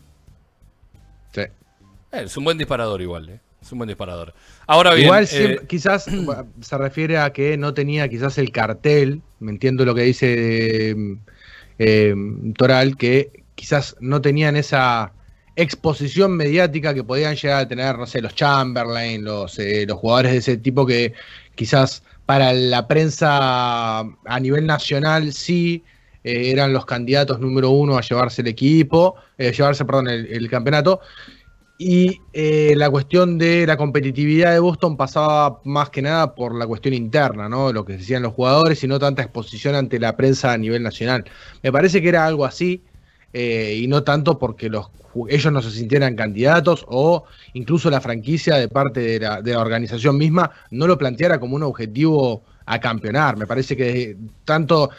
Eh, 2.13 2.23
es 2.25 2.37
un 2.37 2.45
buen 2.45 2.59
disparador 2.59 3.01
igual, 3.01 3.29
¿eh? 3.29 3.41
Es 3.61 3.71
un 3.73 3.79
buen 3.79 3.89
disparador. 3.89 4.35
Ahora 4.67 4.93
bien, 4.95 5.07
Igual 5.07 5.25
eh, 5.25 5.27
siempre- 5.27 5.67
quizás 5.67 6.07
se 6.61 6.79
refiere 6.79 7.19
a 7.19 7.33
que 7.33 7.57
no 7.57 7.75
tenía 7.75 8.09
quizás 8.09 8.39
el 8.39 8.51
cartel, 8.51 9.23
me 9.41 9.53
entiendo 9.53 9.85
lo 9.85 9.95
que 9.95 10.03
dice 10.03 10.91
eh, 10.91 10.97
eh, 11.79 12.15
Toral, 12.57 12.97
que 12.97 13.45
quizás 13.55 13.97
no 14.01 14.21
tenían 14.21 14.57
esa 14.57 15.13
exposición 15.55 16.33
mediática 16.33 16.95
que 16.95 17.05
podían 17.05 17.37
llegar 17.37 17.61
a 17.61 17.69
tener, 17.69 17.99
no 17.99 18.07
sé, 18.07 18.21
los 18.23 18.35
Chamberlain, 18.35 19.23
los, 19.23 19.59
eh, 19.59 19.85
los 19.87 19.99
jugadores 19.99 20.33
de 20.33 20.39
ese 20.39 20.57
tipo 20.57 20.87
que 20.87 21.13
quizás 21.55 22.03
para 22.27 22.53
la 22.53 22.89
prensa 22.89 23.99
a 24.01 24.41
nivel 24.41 24.67
nacional 24.67 25.33
sí 25.33 25.85
eran 26.25 26.73
los 26.73 26.87
candidatos 26.87 27.41
número 27.41 27.71
uno 27.71 27.97
a 27.99 28.01
llevarse 28.01 28.43
el 28.43 28.49
equipo, 28.49 29.17
eh, 29.37 29.53
llevarse, 29.53 29.85
perdón, 29.85 30.09
el, 30.09 30.27
el 30.27 30.49
campeonato. 30.49 31.01
Y 31.79 32.23
eh, 32.33 32.75
la 32.77 32.91
cuestión 32.91 33.39
de 33.39 33.67
la 33.67 33.77
competitividad 33.77 34.53
de 34.53 34.61
Boston 34.61 34.97
pasaba 34.97 35.61
más 35.65 35.91
que 35.91 36.01
nada 36.03 36.35
por 36.35 36.55
la 36.55 36.67
cuestión 36.67 36.95
interna, 36.95 37.49
¿no? 37.49 37.73
Lo 37.73 37.85
que 37.85 37.95
decían 37.95 38.23
los 38.23 38.35
jugadores 38.35 38.85
y 38.85 38.87
no 38.89 39.01
tanta 39.01 39.23
exposición 39.23 39.75
ante 39.75 39.99
la 39.99 40.17
prensa 40.17 40.53
a 40.53 40.59
nivel 40.59 40.83
nacional. 40.85 41.25
Me 41.63 41.73
parece 41.73 42.01
que 42.01 42.09
era 42.09 42.25
algo 42.27 42.45
así. 42.45 42.85
eh, 43.33 43.77
y 43.83 43.89
no 43.89 44.05
tanto 44.05 44.39
porque 44.39 44.69
los, 44.69 44.89
ellos 45.29 45.53
no 45.53 45.63
se 45.63 45.71
sintieran 45.71 46.17
candidatos 46.17 46.85
o 46.89 47.25
incluso 47.55 47.91
la 47.91 48.01
franquicia 48.01 48.57
de 48.57 48.69
parte 48.69 49.01
de 49.01 49.21
la, 49.21 49.43
de 49.43 49.53
la 49.53 49.61
organización 49.61 50.19
misma 50.19 50.51
no 50.71 50.87
lo 50.87 50.99
planteara 50.99 51.41
como 51.41 51.57
un 51.57 51.63
objetivo 51.63 52.45
a 52.67 52.79
campeonar. 52.81 53.37
Me 53.37 53.47
parece 53.47 53.77
que 53.77 54.17
tanto, 54.45 54.91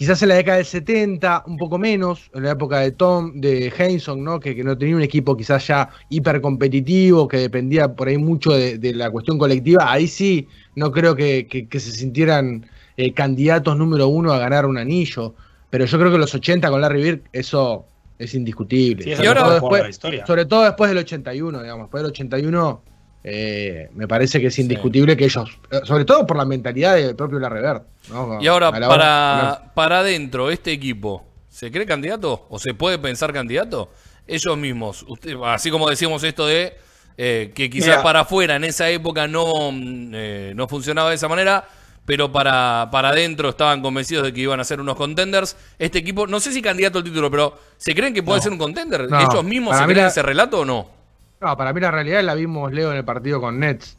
quizás 0.00 0.22
en 0.22 0.30
la 0.30 0.36
década 0.36 0.56
del 0.56 0.64
70, 0.64 1.44
un 1.46 1.58
poco 1.58 1.76
menos, 1.76 2.30
en 2.32 2.44
la 2.44 2.52
época 2.52 2.78
de 2.80 2.92
Tom, 2.92 3.34
de 3.38 3.70
Heinsohn, 3.78 4.24
¿no? 4.24 4.40
Que, 4.40 4.56
que 4.56 4.64
no 4.64 4.78
tenía 4.78 4.96
un 4.96 5.02
equipo 5.02 5.36
quizás 5.36 5.66
ya 5.66 5.90
hiper 6.08 6.40
competitivo, 6.40 7.28
que 7.28 7.36
dependía 7.36 7.94
por 7.94 8.08
ahí 8.08 8.16
mucho 8.16 8.52
de, 8.52 8.78
de 8.78 8.94
la 8.94 9.10
cuestión 9.10 9.36
colectiva, 9.36 9.92
ahí 9.92 10.06
sí 10.08 10.48
no 10.74 10.90
creo 10.90 11.14
que, 11.14 11.46
que- 11.46 11.68
que 11.68 11.80
se 11.80 11.90
sintieran 11.92 12.64
eh, 12.96 13.12
candidatos 13.12 13.76
número 13.76 14.08
uno 14.08 14.32
a 14.32 14.38
ganar 14.38 14.64
un 14.64 14.78
anillo. 14.78 15.34
Pero 15.68 15.84
yo 15.84 15.98
creo 15.98 16.10
que 16.10 16.16
los 16.16 16.34
80 16.34 16.70
con 16.70 16.80
Larry 16.80 17.02
Bird, 17.02 17.20
eso 17.34 17.84
es 18.18 18.32
indiscutible. 18.34 19.04
Sí, 19.04 19.14
Sobre 19.16 19.34
todo 19.38 19.50
después- 19.52 19.88
historia. 19.90 20.24
sobre 20.26 20.46
todo 20.46 20.62
después 20.64 20.88
del 20.90 20.98
81, 20.98 21.60
digamos. 21.62 21.84
Después 21.88 22.02
del 22.04 22.10
81, 22.10 22.82
eh, 23.22 23.90
me 23.94 24.08
parece 24.08 24.40
que 24.40 24.46
es 24.46 24.58
indiscutible 24.58 25.16
que 25.16 25.24
ellos, 25.24 25.50
eh, 25.70 25.80
sobre 25.84 26.04
todo 26.04 26.26
por 26.26 26.36
la 26.36 26.44
mentalidad 26.44 26.96
del 26.96 27.14
propio 27.16 27.38
Larry 27.38 27.60
Bird. 27.60 27.82
¿no? 28.10 28.40
Y 28.42 28.46
ahora, 28.46 28.70
la 28.70 28.88
para, 28.88 29.72
para 29.74 29.98
adentro, 30.00 30.50
este 30.50 30.72
equipo, 30.72 31.24
¿se 31.48 31.70
cree 31.70 31.84
candidato? 31.86 32.46
¿O 32.48 32.58
se 32.58 32.72
puede 32.74 32.98
pensar 32.98 33.32
candidato? 33.32 33.90
Ellos 34.26 34.56
mismos, 34.56 35.04
usted, 35.08 35.34
así 35.44 35.70
como 35.70 35.88
decíamos 35.90 36.22
esto 36.24 36.46
de 36.46 36.76
eh, 37.18 37.52
que 37.54 37.68
quizás 37.68 37.88
Mira. 37.88 38.02
para 38.02 38.20
afuera 38.20 38.56
en 38.56 38.64
esa 38.64 38.88
época 38.88 39.26
no, 39.28 39.70
mm, 39.72 40.12
eh, 40.14 40.52
no 40.54 40.66
funcionaba 40.68 41.10
de 41.10 41.16
esa 41.16 41.28
manera, 41.28 41.66
pero 42.06 42.32
para, 42.32 42.88
para 42.90 43.10
adentro 43.10 43.50
estaban 43.50 43.82
convencidos 43.82 44.24
de 44.24 44.32
que 44.32 44.40
iban 44.40 44.58
a 44.60 44.64
ser 44.64 44.80
unos 44.80 44.96
contenders. 44.96 45.56
Este 45.78 45.98
equipo, 45.98 46.26
no 46.26 46.40
sé 46.40 46.52
si 46.52 46.62
candidato 46.62 46.98
al 46.98 47.04
título, 47.04 47.30
pero 47.30 47.58
¿se 47.76 47.94
creen 47.94 48.14
que 48.14 48.22
puede 48.22 48.38
No. 48.38 48.42
ser 48.42 48.52
un 48.52 48.58
contender? 48.58 49.10
No, 49.10 49.20
¿Ellos 49.20 49.44
mismos 49.44 49.72
para 49.72 49.80
se 49.82 49.92
creen 49.92 50.04
la- 50.04 50.08
ese 50.10 50.22
relato 50.22 50.60
o 50.60 50.64
no? 50.64 50.99
No, 51.40 51.56
para 51.56 51.72
mí 51.72 51.80
la 51.80 51.90
realidad 51.90 52.22
la 52.22 52.34
vimos, 52.34 52.72
Leo, 52.72 52.90
en 52.90 52.98
el 52.98 53.04
partido 53.04 53.40
con 53.40 53.58
Nets, 53.58 53.96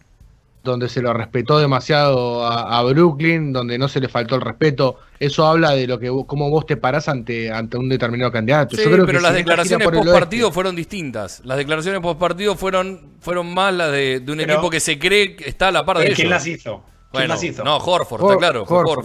donde 0.64 0.88
se 0.90 1.02
lo 1.02 1.12
respetó 1.12 1.58
demasiado 1.58 2.46
a, 2.46 2.78
a 2.78 2.84
Brooklyn, 2.84 3.52
donde 3.52 3.80
no 3.80 3.88
se 3.88 4.00
le 4.00 4.08
faltó 4.10 4.36
el 4.36 4.42
respeto. 4.42 5.00
Eso 5.20 5.48
habla 5.48 5.72
de 5.72 5.88
lo 5.88 5.98
que 5.98 6.12
vos- 6.12 6.26
cómo 6.28 6.52
vos 6.52 6.68
te 6.68 6.78
parás 6.78 7.08
ante, 7.10 7.52
ante 7.52 7.78
un 7.78 7.90
determinado 7.90 8.32
candidato. 8.32 8.76
Sí, 8.76 8.84
Yo 8.84 8.92
creo 8.92 9.06
pero 9.08 9.18
que 9.18 9.24
las 9.24 9.32
si 9.32 9.38
declaraciones 9.40 9.88
post 9.90 10.12
partido 10.12 10.50
oeste- 10.50 10.54
fueron 10.54 10.76
distintas. 10.76 11.42
Las 11.44 11.58
declaraciones 11.58 12.00
post 12.02 12.20
partido 12.20 12.56
fueron, 12.56 13.14
fueron 13.22 13.52
más 13.54 13.74
las 13.74 13.92
de, 13.92 14.20
de 14.20 14.32
un 14.32 14.38
Pero- 14.38 14.54
equipo 14.54 14.70
que 14.70 14.80
se 14.80 15.00
cree 15.00 15.36
que 15.36 15.50
está 15.50 15.70
a 15.70 15.72
la 15.72 15.84
par 15.84 15.98
de 15.98 16.04
¿Pero 16.04 16.08
ellos. 16.10 16.18
¿Quién 16.20 16.30
las 16.30 16.46
hizo? 16.46 16.84
¿Quién 16.84 17.10
Bueno, 17.12 17.28
las 17.34 17.44
hizo? 17.44 17.64
no, 17.64 17.78
Horford, 17.78 18.22
Hor- 18.22 18.32
está 18.34 18.38
claro. 18.38 18.62
Horford, 18.68 19.00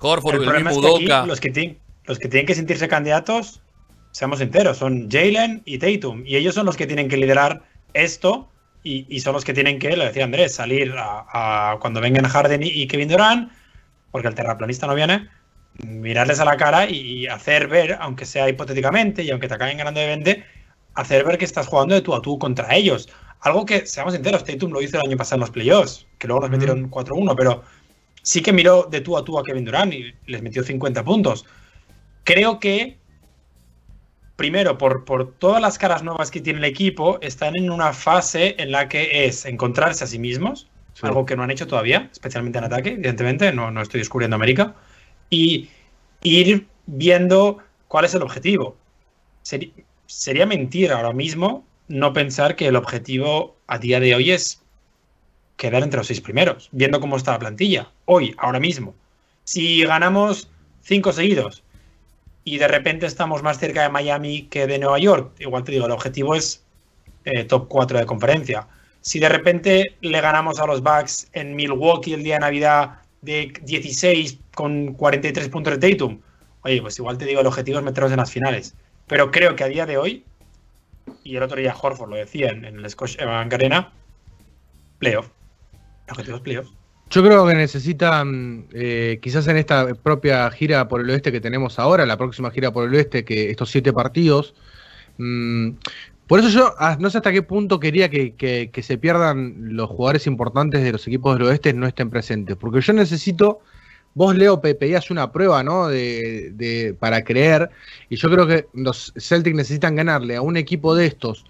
Horford. 0.00 0.34
el 0.34 0.40
el, 0.40 0.46
problema 0.46 0.70
mismo 0.70 0.86
es 0.86 0.90
que 0.92 0.96
aquí 0.96 1.04
Udoka. 1.04 1.26
los 1.26 1.40
que, 1.40 1.50
tienen, 1.50 1.78
los 2.06 2.18
que 2.18 2.28
tienen 2.28 2.46
que 2.46 2.54
sentirse 2.54 2.88
candidatos, 2.88 3.60
seamos 4.16 4.40
enteros, 4.40 4.78
son 4.78 5.10
Jalen 5.10 5.60
y 5.66 5.76
Tatum. 5.76 6.22
Y 6.24 6.36
ellos 6.36 6.54
son 6.54 6.64
los 6.64 6.74
que 6.74 6.86
tienen 6.86 7.06
que 7.06 7.18
liderar 7.18 7.64
esto 7.92 8.48
y, 8.82 9.04
y 9.14 9.20
son 9.20 9.34
los 9.34 9.44
que 9.44 9.52
tienen 9.52 9.78
que, 9.78 9.94
lo 9.94 10.04
decía 10.04 10.24
Andrés, 10.24 10.54
salir 10.54 10.94
a, 10.96 11.72
a 11.72 11.78
cuando 11.80 12.00
vengan 12.00 12.26
Harden 12.26 12.62
y, 12.62 12.68
y 12.68 12.86
Kevin 12.86 13.10
Durant, 13.10 13.52
porque 14.10 14.28
el 14.28 14.34
terraplanista 14.34 14.86
no 14.86 14.94
viene, 14.94 15.28
mirarles 15.84 16.40
a 16.40 16.46
la 16.46 16.56
cara 16.56 16.88
y 16.88 17.26
hacer 17.26 17.68
ver, 17.68 17.98
aunque 18.00 18.24
sea 18.24 18.48
hipotéticamente 18.48 19.22
y 19.22 19.30
aunque 19.30 19.48
te 19.48 19.54
acaben 19.54 19.76
ganando 19.76 20.00
de 20.00 20.06
20, 20.06 20.44
hacer 20.94 21.22
ver 21.22 21.36
que 21.36 21.44
estás 21.44 21.66
jugando 21.66 21.94
de 21.94 22.00
tú 22.00 22.14
a 22.14 22.22
tú 22.22 22.38
contra 22.38 22.74
ellos. 22.74 23.10
Algo 23.42 23.66
que, 23.66 23.84
seamos 23.84 24.14
enteros, 24.14 24.44
Tatum 24.44 24.72
lo 24.72 24.80
hizo 24.80 24.98
el 24.98 25.06
año 25.06 25.18
pasado 25.18 25.36
en 25.36 25.40
los 25.40 25.50
playoffs, 25.50 26.06
que 26.18 26.26
luego 26.26 26.40
nos 26.40 26.50
metieron 26.50 26.90
4-1, 26.90 27.34
pero 27.36 27.64
sí 28.22 28.40
que 28.40 28.54
miró 28.54 28.88
de 28.90 29.02
tú 29.02 29.18
a 29.18 29.22
tú 29.22 29.38
a 29.38 29.44
Kevin 29.44 29.66
Durant 29.66 29.92
y 29.92 30.14
les 30.24 30.40
metió 30.40 30.62
50 30.62 31.04
puntos. 31.04 31.44
Creo 32.24 32.58
que, 32.58 32.96
primero, 34.36 34.78
por, 34.78 35.04
por 35.04 35.32
todas 35.32 35.60
las 35.60 35.78
caras 35.78 36.02
nuevas 36.02 36.30
que 36.30 36.40
tiene 36.40 36.58
el 36.60 36.64
equipo, 36.64 37.18
están 37.22 37.56
en 37.56 37.70
una 37.70 37.92
fase 37.92 38.54
en 38.58 38.70
la 38.70 38.88
que 38.88 39.26
es 39.26 39.44
encontrarse 39.46 40.04
a 40.04 40.06
sí 40.06 40.18
mismos, 40.18 40.68
Sí. 40.94 41.06
algo 41.06 41.26
que 41.26 41.36
no 41.36 41.42
han 41.42 41.50
hecho 41.50 41.66
todavía, 41.66 42.08
especialmente 42.10 42.56
en 42.56 42.64
ataque, 42.64 42.92
evidentemente, 42.92 43.52
no, 43.52 43.70
no 43.70 43.82
estoy 43.82 44.00
descubriendo 44.00 44.36
América, 44.36 44.74
y 45.28 45.68
ir 46.22 46.66
viendo 46.86 47.58
cuál 47.88 48.06
es 48.06 48.14
el 48.14 48.22
objetivo. 48.22 48.78
Sería 50.06 50.46
mentira 50.46 50.96
ahora 50.96 51.12
mismo 51.12 51.66
no 51.88 52.14
pensar 52.14 52.56
que 52.56 52.66
el 52.68 52.76
objetivo 52.76 53.56
a 53.66 53.78
día 53.78 54.00
de 54.00 54.14
hoy 54.14 54.30
es 54.30 54.62
quedar 55.58 55.82
entre 55.82 55.98
los 55.98 56.06
seis 56.06 56.22
primeros, 56.22 56.70
viendo 56.72 56.98
cómo 56.98 57.18
está 57.18 57.32
la 57.32 57.40
plantilla, 57.40 57.90
hoy, 58.06 58.34
ahora 58.38 58.58
mismo. 58.58 58.94
Si 59.44 59.84
ganamos 59.84 60.48
cinco 60.80 61.12
seguidos 61.12 61.62
y 62.46 62.58
de 62.58 62.68
repente 62.68 63.06
estamos 63.06 63.42
más 63.42 63.58
cerca 63.58 63.82
de 63.82 63.88
Miami 63.88 64.42
que 64.42 64.68
de 64.68 64.78
Nueva 64.78 65.00
York, 65.00 65.32
igual 65.40 65.64
te 65.64 65.72
digo, 65.72 65.86
el 65.86 65.90
objetivo 65.90 66.36
es 66.36 66.64
eh, 67.24 67.42
top 67.42 67.66
4 67.66 67.98
de 67.98 68.06
conferencia. 68.06 68.68
Si 69.00 69.18
de 69.18 69.28
repente 69.28 69.96
le 70.00 70.20
ganamos 70.20 70.60
a 70.60 70.66
los 70.66 70.80
Bucks 70.80 71.28
en 71.32 71.56
Milwaukee 71.56 72.14
el 72.14 72.22
día 72.22 72.34
de 72.34 72.40
Navidad 72.42 73.00
de 73.20 73.52
16 73.62 74.38
con 74.54 74.94
43 74.94 75.48
puntos 75.48 75.80
de 75.80 75.90
Tatum, 75.90 76.20
oye, 76.62 76.80
pues 76.80 76.96
igual 77.00 77.18
te 77.18 77.24
digo, 77.24 77.40
el 77.40 77.48
objetivo 77.48 77.80
es 77.80 77.84
meternos 77.84 78.12
en 78.12 78.18
las 78.18 78.30
finales. 78.30 78.76
Pero 79.08 79.32
creo 79.32 79.56
que 79.56 79.64
a 79.64 79.68
día 79.68 79.84
de 79.84 79.98
hoy, 79.98 80.24
y 81.24 81.34
el 81.34 81.42
otro 81.42 81.60
día 81.60 81.74
Horford 81.74 82.10
lo 82.10 82.16
decía 82.16 82.50
en, 82.50 82.64
en 82.64 82.78
el 82.78 82.88
Scotiabank 82.88 83.52
Arena, 83.54 83.92
playoff. 85.00 85.30
El 86.06 86.12
objetivo 86.12 86.36
es 86.36 86.42
playoff. 86.44 86.75
Yo 87.08 87.22
creo 87.22 87.46
que 87.46 87.54
necesitan, 87.54 88.66
eh, 88.74 89.20
quizás 89.22 89.46
en 89.46 89.56
esta 89.56 89.94
propia 89.94 90.50
gira 90.50 90.88
por 90.88 91.00
el 91.00 91.10
oeste 91.10 91.30
que 91.30 91.40
tenemos 91.40 91.78
ahora, 91.78 92.04
la 92.04 92.16
próxima 92.16 92.50
gira 92.50 92.72
por 92.72 92.88
el 92.88 92.94
oeste, 92.94 93.24
que 93.24 93.50
estos 93.50 93.70
siete 93.70 93.92
partidos. 93.92 94.54
mm, 95.18 95.70
por 96.26 96.40
eso 96.40 96.48
yo 96.50 96.74
ah, 96.78 96.96
no 97.00 97.10
sé 97.10 97.18
hasta 97.18 97.32
qué 97.32 97.42
punto 97.42 97.80
quería 97.80 98.10
que, 98.10 98.34
se 98.82 98.98
pierdan 98.98 99.76
los 99.76 99.88
jugadores 99.90 100.26
importantes 100.26 100.82
de 100.82 100.92
los 100.92 101.06
equipos 101.06 101.38
del 101.38 101.48
oeste 101.48 101.72
no 101.74 101.86
estén 101.86 102.10
presentes. 102.10 102.56
Porque 102.56 102.80
yo 102.80 102.92
necesito, 102.94 103.60
vos 104.14 104.34
Leo 104.36 104.60
pe- 104.60 104.74
pedías 104.74 105.10
una 105.10 105.30
prueba, 105.32 105.62
¿no? 105.64 105.88
De, 105.88 106.50
de- 106.54 106.94
para 106.98 107.24
creer. 107.24 107.70
Y 108.08 108.16
yo 108.16 108.30
creo 108.30 108.46
que 108.46 108.66
los 108.74 109.12
Celtics 109.18 109.56
necesitan 109.56 109.96
ganarle 109.96 110.36
a 110.36 110.42
un 110.42 110.56
equipo 110.56 110.94
de 110.96 111.06
estos 111.06 111.44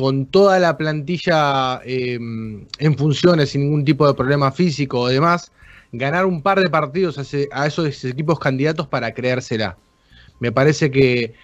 con 0.00 0.26
toda 0.30 0.58
la 0.58 0.76
plantilla 0.78 1.80
eh, 1.84 2.14
en 2.14 2.96
funciones, 2.98 3.50
sin 3.50 3.62
ningún 3.62 3.84
tipo 3.84 4.06
de 4.06 4.14
problema 4.14 4.50
físico 4.52 5.00
o 5.00 5.08
demás, 5.08 5.52
ganar 5.92 6.24
un 6.26 6.42
par 6.42 6.60
de 6.60 6.70
partidos 6.70 7.18
a 7.52 7.66
esos 7.66 8.04
equipos 8.04 8.38
candidatos 8.38 8.88
para 8.88 9.12
creérsela. 9.14 9.78
Me 10.40 10.52
parece 10.52 10.90
que, 10.90 11.34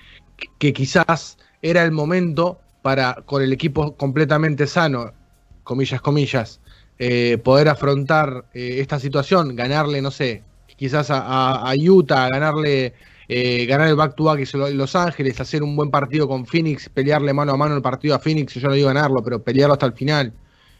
que 0.59 0.73
quizás 0.73 1.39
era 1.63 1.85
el 1.85 1.93
momento 1.93 2.65
para, 2.83 3.15
con 3.27 3.43
el 3.43 3.53
equipo 3.53 3.97
completamente 3.97 4.67
sano, 4.67 5.15
comillas, 5.63 6.01
comillas, 6.01 6.61
eh, 6.99 7.39
poder 7.39 7.69
afrontar 7.69 8.47
eh, 8.55 8.79
esta 8.81 8.99
situación, 9.01 9.57
ganarle, 9.57 10.03
no 10.03 10.11
sé, 10.11 10.47
quizás 10.77 11.11
a, 11.11 11.19
a- 11.21 11.71
a 11.71 11.75
Utah, 11.77 12.29
ganarle, 12.31 12.95
eh, 13.29 13.67
ganar 13.67 13.89
el 13.89 13.97
back-to-back 13.97 14.41
en 14.55 14.79
Los 14.79 14.95
Ángeles, 14.95 15.41
hacer 15.41 15.63
un 15.63 15.75
buen 15.75 15.91
partido 15.91 16.29
con 16.29 16.47
Phoenix, 16.47 16.89
pelearle 16.89 17.33
mano 17.33 17.53
a 17.53 17.57
mano 17.57 17.75
el 17.75 17.83
partido 17.83 18.15
a 18.15 18.19
Phoenix, 18.19 18.55
yo 18.55 18.69
no 18.69 18.75
digo 18.75 18.89
ganarlo, 18.89 19.23
pero 19.23 19.43
pelearlo 19.43 19.75
hasta 19.75 19.87
el 19.87 19.93
final. 19.93 20.33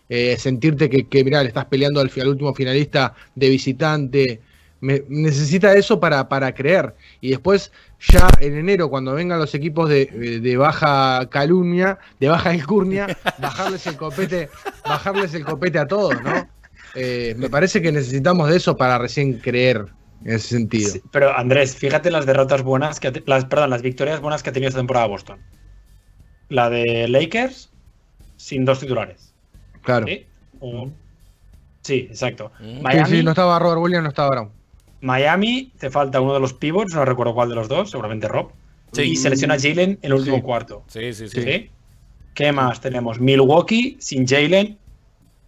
Eh, 0.09 0.37
sentirte 0.39 0.89
que, 0.89 1.09
que 1.09 1.25
mirá, 1.25 1.43
le 1.43 1.49
estás 1.49 1.65
peleando 1.65 2.01
al, 2.01 2.11
último 2.29 2.55
finalista 2.55 3.15
de 3.35 3.49
visitante. 3.49 4.41
Me- 4.81 5.03
necesita 5.09 5.75
eso 5.75 5.99
para, 5.99 6.29
para 6.29 6.55
creer. 6.55 6.95
Y 7.21 7.31
después, 7.31 7.73
ya 7.99 8.29
en 8.41 8.57
enero, 8.57 8.89
cuando 8.89 9.15
vengan 9.15 9.41
los 9.41 9.55
equipos 9.55 9.89
de, 9.89 10.07
de 10.41 10.57
baja 10.57 11.29
calumnia, 11.31 11.99
de 12.21 12.29
baja 12.29 12.51
alcurnia, 12.51 13.09
bajarles 13.39 13.87
el 13.89 13.97
copete, 13.97 14.49
bajarles 14.85 15.35
el 15.35 15.45
copete 15.45 15.79
a 15.81 15.87
todos, 15.87 16.23
¿no? 16.23 16.49
Eh, 16.95 17.35
me 17.37 17.51
parece 17.51 17.83
que 17.83 17.91
necesitamos 17.91 18.49
de 18.49 18.57
eso 18.57 18.77
para 18.77 18.99
recién 18.99 19.39
creer 19.41 19.87
en 20.25 20.33
ese 20.37 20.49
sentido. 20.49 20.91
Sí, 20.91 21.03
pero 21.13 21.37
Andrés, 21.37 21.77
fíjate 21.77 22.11
las 22.11 22.27
derrotas 22.27 22.63
buenas 22.63 23.01
que 23.01 23.23
las, 23.27 23.45
perdón, 23.45 23.71
las 23.71 23.83
victorias 23.83 24.21
buenas 24.21 24.43
que 24.43 24.51
ha 24.51 24.53
tenido 24.53 24.69
esta 24.69 24.81
temporada 24.81 25.07
Boston. 25.07 25.39
La 26.49 26.71
de 26.71 27.09
Lakers 27.09 27.71
sin 28.37 28.65
dos 28.65 28.81
titulares. 28.81 29.35
Claro. 29.83 30.07
¿sí? 30.07 30.27
O- 30.61 30.91
sí, 31.83 32.07
exacto. 32.11 32.53
Mm. 32.61 32.65
Sí, 32.77 32.81
Miami, 32.83 33.11
sí, 33.19 33.23
no 33.23 33.31
estaba 33.31 33.59
Robert 33.59 33.81
Williams, 33.81 34.03
no 34.05 34.09
estaba 34.11 34.31
Brown. 34.31 34.51
Miami, 35.01 35.73
te 35.79 35.91
falta 35.91 36.21
uno 36.21 36.35
de 36.35 36.41
los 36.41 36.53
pivots, 36.55 36.95
no 36.95 37.05
recuerdo 37.05 37.35
cuál 37.35 37.49
de 37.51 37.55
los 37.55 37.69
dos, 37.69 37.91
seguramente 37.91 38.29
Rob. 38.29 38.51
Sí. 38.93 39.03
Y 39.03 39.17
se 39.17 39.29
lesiona 39.31 39.57
Jalen 39.59 39.91
en 39.91 39.99
el 40.01 40.15
último 40.15 40.37
Sí. 40.37 40.43
cuarto. 40.43 40.85
Sí, 40.89 41.13
sí, 41.13 41.29
sí. 41.29 41.43
¿sí? 41.43 41.71
¿Qué 42.35 42.53
más 42.53 42.81
tenemos? 42.81 43.21
Milwaukee 43.21 43.97
sin 44.01 44.27
Jalen 44.27 44.79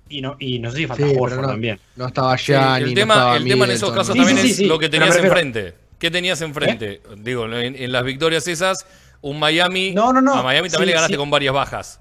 y 0.08 0.20
no, 0.20 0.36
y 0.38 0.58
no 0.58 0.70
sé 0.70 0.78
si 0.78 0.86
falta 0.86 1.06
Sí, 1.06 1.14
Horford 1.18 1.40
no, 1.42 1.48
también. 1.48 1.80
no 1.96 2.06
estaba 2.06 2.36
Sí, 2.38 2.46
Gianni, 2.52 2.84
el 2.84 2.88
no 2.90 2.94
tema, 2.94 3.14
estaba 3.14 3.36
el 3.36 3.44
tema 3.48 3.64
en 3.66 3.70
esos 3.72 3.90
casos 3.92 4.16
también 4.16 4.36
Sí, 4.38 4.42
sí, 4.44 4.50
es 4.50 4.56
sí, 4.56 4.66
lo 4.66 4.78
que 4.78 4.88
tenías 4.88 5.16
enfrente. 5.16 5.74
¿Qué 5.98 6.10
tenías 6.10 6.40
enfrente? 6.42 7.00
Digo, 7.18 7.46
en, 7.46 7.74
en 7.74 7.92
las 7.92 8.04
victorias 8.04 8.46
esas, 8.46 8.86
un 9.20 9.38
Miami. 9.38 9.92
No, 9.92 10.12
no, 10.12 10.20
no. 10.20 10.34
A 10.34 10.42
Miami 10.42 10.68
también 10.68 10.86
Sí, 10.86 10.90
le 10.90 10.94
ganaste 10.94 11.14
sí. 11.14 11.18
con 11.18 11.30
varias 11.30 11.52
bajas. 11.54 12.00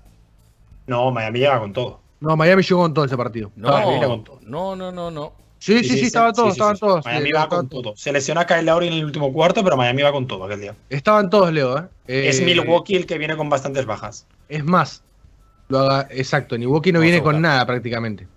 No, 0.85 1.11
Miami 1.11 1.39
llega 1.39 1.59
con 1.59 1.73
todo. 1.73 1.99
No, 2.19 2.35
Miami 2.37 2.63
llegó 2.63 2.81
con 2.81 2.93
todo 2.93 3.05
ese 3.05 3.17
partido. 3.17 3.51
No, 3.55 3.69
Miami 3.69 3.91
viene 3.91 4.07
con 4.07 4.23
todo. 4.23 4.39
no, 4.43 4.75
no, 4.75 4.91
no, 4.91 5.11
no. 5.11 5.33
Sí, 5.59 5.83
sí, 5.83 5.97
sí, 5.97 6.05
estaban 6.05 6.33
todos, 6.33 6.49
sí, 6.49 6.53
sí, 6.53 6.57
estaban 6.59 6.75
sí. 6.75 6.79
todos. 6.81 7.05
Miami 7.05 7.29
eh, 7.29 7.33
va 7.33 7.49
con 7.49 7.67
todo. 7.67 7.95
Se 7.97 8.11
lesiona 8.11 8.45
Kyle 8.45 8.63
Lowry 8.63 8.87
en 8.87 8.93
el 8.93 9.05
último 9.05 9.33
cuarto, 9.33 9.63
pero 9.63 9.75
Miami 9.75 10.03
va 10.03 10.11
con 10.11 10.27
todo 10.27 10.43
aquel 10.45 10.61
día. 10.61 10.75
Estaban 10.91 11.31
todos, 11.31 11.51
Leo, 11.51 11.77
¿eh? 11.79 11.83
es 12.29 12.39
Eh, 12.39 12.45
Milwaukee 12.45 12.95
el 12.95 13.07
que 13.07 13.17
viene 13.17 13.35
con 13.35 13.49
bastantes 13.49 13.87
bajas. 13.87 14.27
Es 14.49 14.63
más, 14.63 15.03
lo 15.69 15.79
haga, 15.79 16.07
exacto, 16.11 16.57
Milwaukee 16.57 16.91
no 16.91 16.99
Vamos 16.99 17.11
viene 17.11 17.23
con 17.23 17.41
nada 17.41 17.65
prácticamente. 17.65 18.27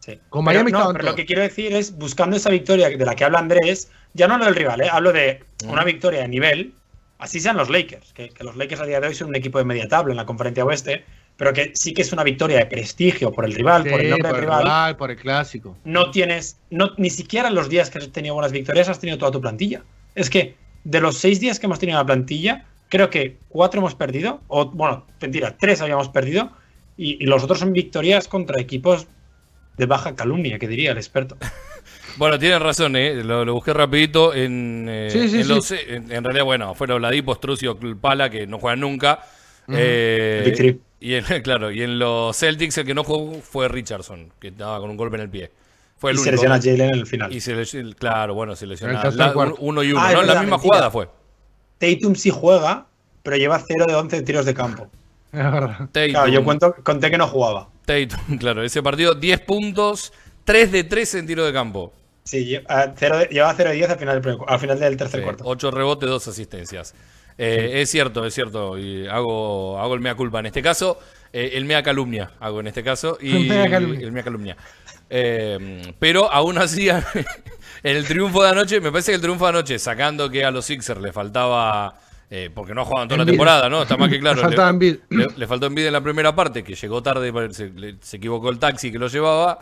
Sí. 0.00 0.18
Con 0.30 0.44
Pero 0.44 0.64
Miami 0.64 0.72
no, 0.72 0.92
pero 0.92 1.04
lo 1.04 1.14
que 1.14 1.26
quiero 1.26 1.42
decir 1.42 1.72
es, 1.74 1.96
buscando 1.96 2.36
esa 2.36 2.50
victoria 2.50 2.88
de 2.88 3.04
la 3.04 3.14
que 3.14 3.24
habla 3.24 3.38
Andrés, 3.38 3.90
ya 4.14 4.26
no 4.26 4.34
hablo 4.34 4.46
del 4.46 4.54
rival, 4.54 4.80
¿eh? 4.80 4.88
hablo 4.90 5.12
de 5.12 5.44
una 5.66 5.84
victoria 5.84 6.22
de 6.22 6.28
nivel, 6.28 6.74
así 7.18 7.38
sean 7.38 7.56
los 7.56 7.68
Lakers, 7.68 8.12
que, 8.14 8.30
que 8.30 8.44
los 8.44 8.56
Lakers 8.56 8.80
a 8.80 8.86
día 8.86 9.00
de 9.00 9.08
hoy 9.08 9.14
son 9.14 9.28
un 9.28 9.36
equipo 9.36 9.58
de 9.58 9.64
media 9.64 9.88
tabla 9.88 10.12
en 10.12 10.16
la 10.16 10.26
conferencia 10.26 10.64
oeste, 10.64 11.04
pero 11.40 11.54
que 11.54 11.72
sí 11.74 11.94
que 11.94 12.02
es 12.02 12.12
una 12.12 12.22
victoria 12.22 12.58
de 12.58 12.66
prestigio 12.66 13.32
por 13.32 13.46
el 13.46 13.54
rival, 13.54 13.84
por 13.84 13.98
el 14.00 14.10
nombre 14.10 14.28
por 14.28 14.36
del 14.36 14.44
el 14.44 14.50
rival. 14.50 14.62
rival, 14.62 14.96
por 14.96 15.10
el 15.10 15.16
clásico. 15.16 15.76
No 15.84 16.10
tienes, 16.10 16.58
no, 16.68 16.90
ni 16.98 17.08
siquiera 17.08 17.48
en 17.48 17.54
los 17.54 17.70
días 17.70 17.88
que 17.88 17.98
has 17.98 18.10
tenido 18.10 18.34
buenas 18.34 18.52
victorias 18.52 18.90
has 18.90 18.98
tenido 18.98 19.16
toda 19.16 19.30
tu 19.30 19.40
plantilla. 19.40 19.82
Es 20.14 20.28
que 20.28 20.54
de 20.84 21.00
los 21.00 21.16
seis 21.16 21.40
días 21.40 21.58
que 21.58 21.64
hemos 21.64 21.78
tenido 21.78 21.98
la 21.98 22.04
plantilla, 22.04 22.66
creo 22.90 23.08
que 23.08 23.38
cuatro 23.48 23.80
hemos 23.80 23.94
perdido, 23.94 24.42
o 24.48 24.66
bueno, 24.66 25.06
mentira, 25.18 25.56
tres 25.58 25.80
habíamos 25.80 26.10
perdido, 26.10 26.52
y, 27.02 27.22
y 27.22 27.26
los 27.26 27.42
otros 27.42 27.58
son 27.60 27.72
victorias 27.72 28.28
contra 28.28 28.60
equipos 28.60 29.06
de 29.76 29.86
baja 29.86 30.14
calumnia, 30.14 30.58
que 30.58 30.68
diría 30.68 30.92
el 30.92 30.98
experto. 30.98 31.36
Bueno, 32.16 32.40
tienen 32.40 32.60
razón, 32.60 32.96
¿eh? 32.96 33.22
lo, 33.22 33.44
lo 33.44 33.54
busqué 33.54 33.72
rapidito. 33.72 34.34
En, 34.34 34.86
eh, 34.90 35.08
Sí, 35.12 35.28
sí, 35.28 35.36
en, 35.38 35.42
sí. 35.44 35.48
los- 35.48 35.70
en, 35.70 36.10
en 36.10 36.24
realidad, 36.24 36.44
bueno, 36.44 36.74
fueron 36.74 36.96
Oladipo, 36.96 37.34
Strucio, 37.36 37.78
Pala, 38.00 38.28
que 38.28 38.48
no 38.48 38.58
juegan 38.58 38.80
nunca. 38.80 39.20
Eh, 39.72 40.76
y 40.98 41.14
en, 41.14 41.24
claro, 41.42 41.70
y 41.70 41.82
en 41.82 41.98
los 42.00 42.36
Celtics 42.36 42.76
el 42.78 42.84
que 42.86 42.94
no 42.94 43.04
jugó 43.04 43.40
fue 43.40 43.68
Richardson, 43.68 44.32
que 44.40 44.48
estaba 44.48 44.80
con 44.80 44.90
un 44.90 44.96
golpe 44.96 45.16
en 45.16 45.22
el 45.22 45.30
pie. 45.30 45.50
Fue 45.98 46.10
el 46.10 46.16
y 46.16 46.20
se 46.20 46.30
único. 46.30 46.42
lesiona 46.42 46.60
Jalen 46.60 46.92
en 46.94 47.00
el 47.00 47.06
final. 47.06 47.32
Y 47.32 47.40
se 47.40 47.54
lesiona- 47.54 47.94
claro, 47.94 48.34
bueno, 48.34 48.56
se 48.56 48.66
tercer 48.66 48.90
La- 49.14 49.32
uno 49.60 49.82
y 49.84 49.92
uno, 49.92 50.00
Ah, 50.00 50.12
¿no? 50.12 50.22
La 50.22 50.26
verdad, 50.26 50.40
misma 50.42 50.56
mentira. 50.56 50.58
jugada 50.58 50.90
fue. 50.90 51.08
Tatum 51.78 52.14
sí 52.16 52.30
juega, 52.30 52.86
pero 53.22 53.36
lleva 53.36 53.58
0 53.66 53.84
de 53.86 53.94
11 53.94 54.22
tiros 54.22 54.44
de 54.46 54.54
campo. 54.54 54.90
Es 55.32 55.52
verdad. 55.52 55.88
Tatum, 55.92 56.10
Claro, 56.12 56.28
yo 56.28 56.44
cuento, 56.44 56.74
conté 56.82 57.10
que 57.10 57.18
no 57.18 57.26
jugaba. 57.28 57.68
Tatum, 57.84 58.38
claro, 58.38 58.62
ese 58.62 58.82
partido 58.82 59.14
10 59.14 59.40
puntos, 59.40 60.12
3 60.44 60.72
de 60.72 60.84
3 60.84 61.14
en 61.16 61.26
tiro 61.26 61.44
de 61.44 61.52
campo. 61.52 61.92
Sí, 62.24 62.44
lle- 62.46 62.64
ah, 62.68 62.92
cero 62.96 63.18
de- 63.18 63.26
lleva 63.26 63.52
0 63.56 63.70
de 63.70 63.76
10 63.76 63.90
al 63.90 63.98
final 63.98 64.20
del, 64.22 64.38
al 64.46 64.60
final 64.60 64.78
del 64.78 64.96
tercer 64.96 65.20
Sí, 65.20 65.24
cuarto. 65.24 65.44
8 65.46 65.70
rebotes, 65.70 66.08
2 66.08 66.28
asistencias. 66.28 66.94
Eh, 67.38 67.80
Es 67.80 67.90
cierto, 67.90 68.26
es 68.26 68.34
cierto. 68.34 68.76
Y 68.78 69.06
hago, 69.08 69.78
hago 69.80 69.94
el 69.94 70.00
mea 70.00 70.14
culpa 70.14 70.40
en 70.40 70.46
este 70.46 70.62
caso. 70.62 70.98
eh, 71.32 71.52
el 71.54 71.64
mea 71.64 71.82
calumnia 71.82 72.32
hago 72.40 72.60
en 72.60 72.66
este 72.66 72.82
caso. 72.84 73.16
Y 73.20 73.36
El 73.36 73.48
mea 73.48 73.70
calumnia. 73.70 74.06
el 74.06 74.12
mea 74.12 74.22
calumnia. 74.22 74.56
Eh, 75.08 75.94
pero 75.98 76.30
aún 76.30 76.58
así, 76.58 76.88
en 76.88 77.04
el 77.82 78.04
triunfo 78.06 78.42
de 78.42 78.50
anoche, 78.50 78.80
me 78.80 78.92
parece 78.92 79.12
que 79.12 79.16
el 79.16 79.20
triunfo 79.22 79.44
de 79.46 79.50
anoche, 79.50 79.78
sacando 79.78 80.28
que 80.30 80.44
a 80.44 80.50
los 80.50 80.64
Sixers 80.66 81.00
le 81.00 81.12
faltaba. 81.12 81.98
Eh, 82.30 82.48
porque 82.54 82.74
no 82.74 82.84
jugaban 82.84 83.08
toda 83.08 83.18
la 83.18 83.22
Embiid. 83.22 83.32
temporada, 83.34 83.68
¿no? 83.68 83.82
Está 83.82 83.96
más 83.96 84.08
que 84.08 84.20
claro. 84.20 84.36
Le 84.36 84.42
faltaba 84.42 84.70
Embiid. 84.70 84.96
le, 85.10 85.26
le 85.36 85.46
faltó 85.46 85.66
Embiid 85.66 85.86
en 85.86 85.92
la 85.92 86.00
primera 86.00 86.34
parte, 86.34 86.62
que 86.62 86.74
llegó 86.74 87.02
tarde, 87.02 87.32
se, 87.52 87.70
le- 87.70 87.96
se 88.00 88.16
equivocó 88.18 88.50
el 88.50 88.58
taxi 88.58 88.90
que 88.92 88.98
lo 88.98 89.08
llevaba. 89.08 89.58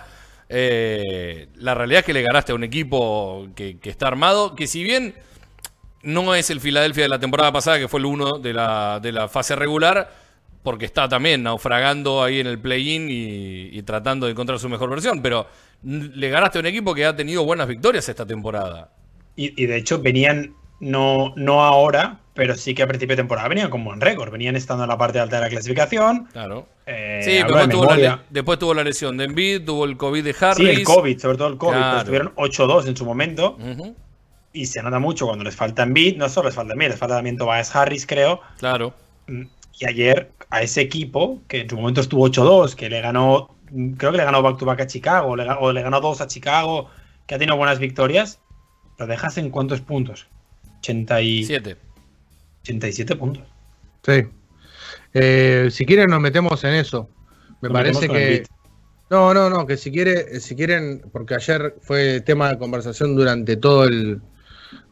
Eh, 0.51 1.49
la 1.57 1.75
realidad 1.75 2.01
es 2.01 2.07
que 2.07 2.13
le 2.13 2.23
ganaste 2.23 2.53
a 2.53 2.55
un 2.55 2.65
equipo 2.65 3.49
que, 3.55 3.79
que 3.79 3.91
está 3.91 4.07
armado, 4.09 4.55
que 4.55 4.67
si 4.67 4.83
bien 4.83 5.15
no 6.03 6.35
es 6.35 6.49
el 6.51 6.61
Filadelfia 6.61 7.03
de 7.05 7.09
la 7.09 7.19
temporada 7.19 7.53
pasada, 7.53 7.79
que 7.79 7.89
fue 7.89 8.01
el 8.01 8.07
uno 8.07 8.39
de 8.39 8.55
la, 8.55 8.99
de 9.01 9.13
la 9.13 9.29
fase 9.29 9.57
regular, 9.57 10.11
porque 10.63 10.85
está 10.87 11.09
también 11.09 11.43
naufragando 11.43 12.23
ahí 12.23 12.41
en 12.41 12.47
el 12.47 12.59
play-in 12.59 13.09
y, 13.11 13.77
y 13.79 13.83
tratando 13.83 14.27
de 14.27 14.33
encontrar 14.33 14.59
su 14.59 14.69
mejor 14.69 14.91
versión, 14.91 15.21
pero 15.23 15.47
le 15.83 16.29
ganaste 16.31 16.59
a 16.59 16.61
un 16.61 16.67
equipo 16.67 16.95
que 16.95 17.05
ha 17.05 17.15
tenido 17.15 17.45
buenas 17.45 17.67
victorias 17.69 18.09
esta 18.09 18.27
temporada. 18.27 18.91
Y, 19.37 19.63
y 19.63 19.67
de 19.67 19.77
hecho 19.77 20.01
venían, 20.01 20.55
no, 20.81 21.33
no 21.37 21.63
ahora, 21.65 22.21
pero 22.39 22.55
sí 22.55 22.73
que 22.73 22.85
a 22.85 22.87
principio 22.87 23.17
de 23.17 23.23
temporada 23.23 23.49
venían 23.49 23.69
con 23.69 23.83
buen 23.83 24.01
récord. 24.01 24.31
Venían 24.31 24.55
estando 24.55 24.85
en 24.85 24.89
la 24.89 24.97
parte 24.97 25.19
alta 25.19 25.37
de 25.37 25.43
la 25.43 25.49
clasificación. 25.49 26.27
Claro. 26.33 26.69
Eh, 26.87 27.21
sí, 27.25 27.31
pero 27.43 27.57
de 27.57 27.61
después 27.67 27.69
tuvo, 27.71 27.83
la, 27.83 27.89
memoria. 27.97 28.17
le- 28.17 28.23
después 28.31 28.59
tuvo 28.61 28.75
la 28.75 28.85
lesión 28.85 29.17
de 29.17 29.25
Embiid, 29.25 29.65
tuvo 29.65 29.85
el 29.87 29.97
COVID 29.97 30.23
de 30.23 30.37
Harris. 30.41 30.57
Sí, 30.57 30.75
el 30.77 30.85
COVID, 30.85 31.19
sobre 31.19 31.37
todo 31.37 31.49
el 31.49 31.57
COVID. 31.59 31.73
Claro. 31.77 31.99
Estuvieron 31.99 32.33
8-2 32.37 32.87
en 32.87 32.97
su 32.97 33.05
momento. 33.05 33.59
Y 34.53 34.67
se 34.67 34.81
nota 34.85 35.01
mucho 35.01 35.27
cuando 35.27 35.43
les 35.45 35.57
falta 35.57 35.83
Embiid. 35.83 36.17
No 36.17 36.29
solo 36.29 36.49
les 36.49 36.55
falta 36.55 36.75
Embiid, 36.75 36.91
les 36.91 36.99
falta 36.99 37.17
también 37.17 37.37
Tobias 37.37 37.75
Harris, 37.75 38.07
creo. 38.07 38.41
claro. 38.59 38.95
Mm, 39.27 39.43
Y 39.81 39.87
ayer 39.87 40.31
a 40.51 40.63
ese 40.63 40.81
equipo, 40.81 41.41
que 41.49 41.63
en 41.63 41.69
su 41.71 41.77
momento 41.77 42.01
estuvo 42.01 42.25
8-2, 42.29 42.75
que 42.77 42.89
le 42.89 43.01
ganó, 43.01 43.57
mm, 43.73 43.95
creo 43.95 44.13
que 44.13 44.19
le 44.19 44.25
ganó 44.25 44.43
back-to-back 44.43 44.81
a 44.81 44.87
Chicago, 44.87 45.35
le 45.37 45.45
ga- 45.45 45.59
o 45.61 45.73
le 45.73 45.83
ganó 45.83 46.01
2 46.01 46.21
a 46.21 46.27
Chicago, 46.29 46.89
que 47.27 47.35
ha 47.35 47.39
tenido 47.39 47.57
buenas 47.57 47.79
victorias, 47.81 48.41
lo 48.99 49.07
dejas 49.09 49.37
en 49.39 49.51
cuántos 49.51 49.81
puntos? 49.81 50.27
80 50.81 51.21
y- 51.23 51.45
Siete. 51.45 51.77
87 52.69 53.17
puntos. 53.17 53.45
Sí. 54.05 54.25
Eh, 55.15 55.69
si 55.71 55.87
quieren 55.87 56.11
nos 56.11 56.21
metemos 56.21 56.63
en 56.65 56.75
eso. 56.75 57.09
Me 57.61 57.69
Nos 57.69 57.73
parece 57.73 58.09
que... 58.09 58.45
No, 59.11 59.33
no, 59.33 59.49
no, 59.49 59.67
que 59.67 59.79
si 59.79 59.91
quiere, 59.91 60.39
si 60.39 60.55
quieren, 60.55 61.03
porque 61.13 61.35
ayer 61.35 61.75
fue 61.81 62.21
tema 62.21 62.51
de 62.51 62.59
conversación 62.59 63.17
durante 63.17 63.57
todo 63.57 63.85
el, 63.85 64.21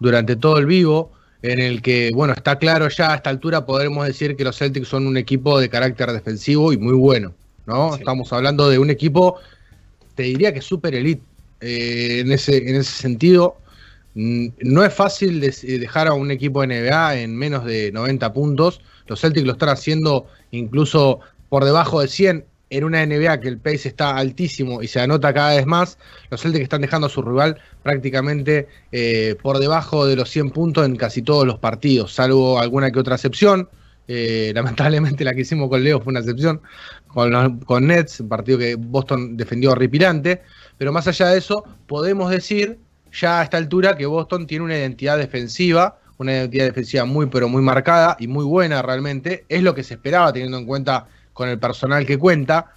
durante 0.00 0.36
todo 0.36 0.56
el 0.56 0.64
vivo, 0.64 1.12
en 1.42 1.60
el 1.60 1.82
que, 1.82 2.10
bueno, 2.14 2.32
está 2.32 2.58
claro 2.58 2.88
ya 2.88 3.12
a 3.12 3.16
esta 3.16 3.28
altura 3.28 3.66
podremos 3.66 4.06
decir 4.06 4.34
que 4.34 4.44
los 4.44 4.56
Celtics 4.56 4.88
son 4.88 5.06
un 5.06 5.18
equipo 5.18 5.60
de 5.60 5.68
carácter 5.68 6.12
defensivo 6.12 6.72
y 6.72 6.78
muy 6.78 6.94
bueno, 6.94 7.34
¿no? 7.66 7.92
Sí. 7.92 7.98
Estamos 7.98 8.32
hablando 8.32 8.70
de 8.70 8.78
un 8.78 8.88
equipo, 8.88 9.38
te 10.14 10.22
diría 10.22 10.54
que 10.54 10.62
super 10.62 10.94
elite 10.94 11.22
eh, 11.60 12.20
en, 12.20 12.32
ese, 12.32 12.56
en 12.56 12.76
ese 12.76 12.92
sentido. 12.92 13.58
Mm, 14.16 14.48
No 14.62 14.83
es 14.83 14.94
fácil 14.94 15.44
eh, 15.44 15.52
dejar 15.79 16.09
a 16.09 16.14
un 16.14 16.31
equipo 16.31 16.62
de 16.62 16.68
NBA 16.68 17.16
en 17.18 17.37
menos 17.37 17.64
de 17.66 17.92
90 17.92 18.33
puntos. 18.33 18.81
Los 19.07 19.20
Celtics 19.20 19.46
lo 19.46 19.52
están 19.52 19.68
haciendo 19.68 20.26
incluso 20.50 21.20
por 21.50 21.64
debajo 21.64 22.00
de 22.00 22.09
100 22.09 22.46
en 22.70 22.85
una 22.85 23.05
NBA 23.07 23.40
que 23.40 23.48
el 23.48 23.59
pace 23.59 23.88
está 23.88 24.16
altísimo 24.16 24.83
y 24.83 24.88
se 24.88 25.00
anota 25.00 25.35
cada 25.35 25.55
vez 25.55 25.66
más. 25.66 25.98
Los 26.31 26.40
Celtics 26.40 26.62
están 26.64 26.81
dejando 26.81 27.09
a 27.09 27.11
su 27.11 27.20
rival 27.22 27.61
prácticamente 27.83 28.68
eh, 28.90 29.37
por 29.42 29.59
debajo 29.59 30.07
de 30.07 30.16
los 30.16 30.31
100 30.31 30.50
puntos 30.50 30.87
en 30.87 30.96
casi 30.96 31.20
todos 31.22 31.46
los 31.46 31.59
partidos, 31.59 32.12
salvo 32.14 32.59
alguna 32.59 32.90
que 32.90 32.98
otra 32.98 33.16
excepción. 33.16 33.68
Eh, 34.09 34.52
lamentablemente 34.55 35.24
la 35.24 35.35
que 35.35 35.42
hicimos 35.42 35.68
con 35.68 35.83
Leo 35.85 36.00
fue 36.00 36.12
una 36.12 36.20
excepción, 36.20 36.62
con, 37.09 37.59
con 37.61 37.87
Nets, 37.87 38.20
un 38.20 38.29
partido 38.29 38.57
que 38.59 38.76
Boston 38.76 39.37
defendió 39.37 39.72
horripilante. 39.72 40.42
Pero 40.79 40.92
más 40.92 41.07
allá 41.07 41.29
de 41.29 41.38
eso, 41.38 41.64
podemos 41.87 42.31
decir 42.31 42.79
ya 43.20 43.40
a 43.40 43.42
esta 43.42 43.57
altura 43.57 43.96
que 43.96 44.07
Boston 44.07 44.46
tiene 44.46 44.64
una 44.64 44.76
identidad 44.76 45.18
defensiva, 45.18 45.98
una 46.18 46.33
identidad 46.33 46.66
defensiva 46.66 47.05
muy 47.05 47.26
pero 47.26 47.48
muy 47.48 47.62
marcada 47.62 48.16
y 48.18 48.29
muy 48.29 48.44
buena 48.44 48.83
realmente. 48.83 49.44
Es 49.48 49.62
lo 49.62 49.74
que 49.74 49.83
se 49.83 49.94
esperaba 49.94 50.33
teniendo 50.33 50.59
en 50.59 50.66
cuenta 50.66 51.07
con 51.33 51.48
el 51.48 51.59
personal 51.59 52.07
que 52.07 52.18
cuenta, 52.18 52.72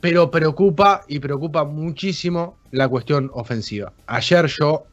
pero 0.00 0.30
preocupa 0.30 1.02
y 1.08 1.18
preocupa 1.18 1.64
muchísimo 1.64 2.58
la 2.70 2.88
cuestión 2.88 3.30
ofensiva. 3.34 3.92
Ayer 4.06 4.46
yo, 4.46 4.84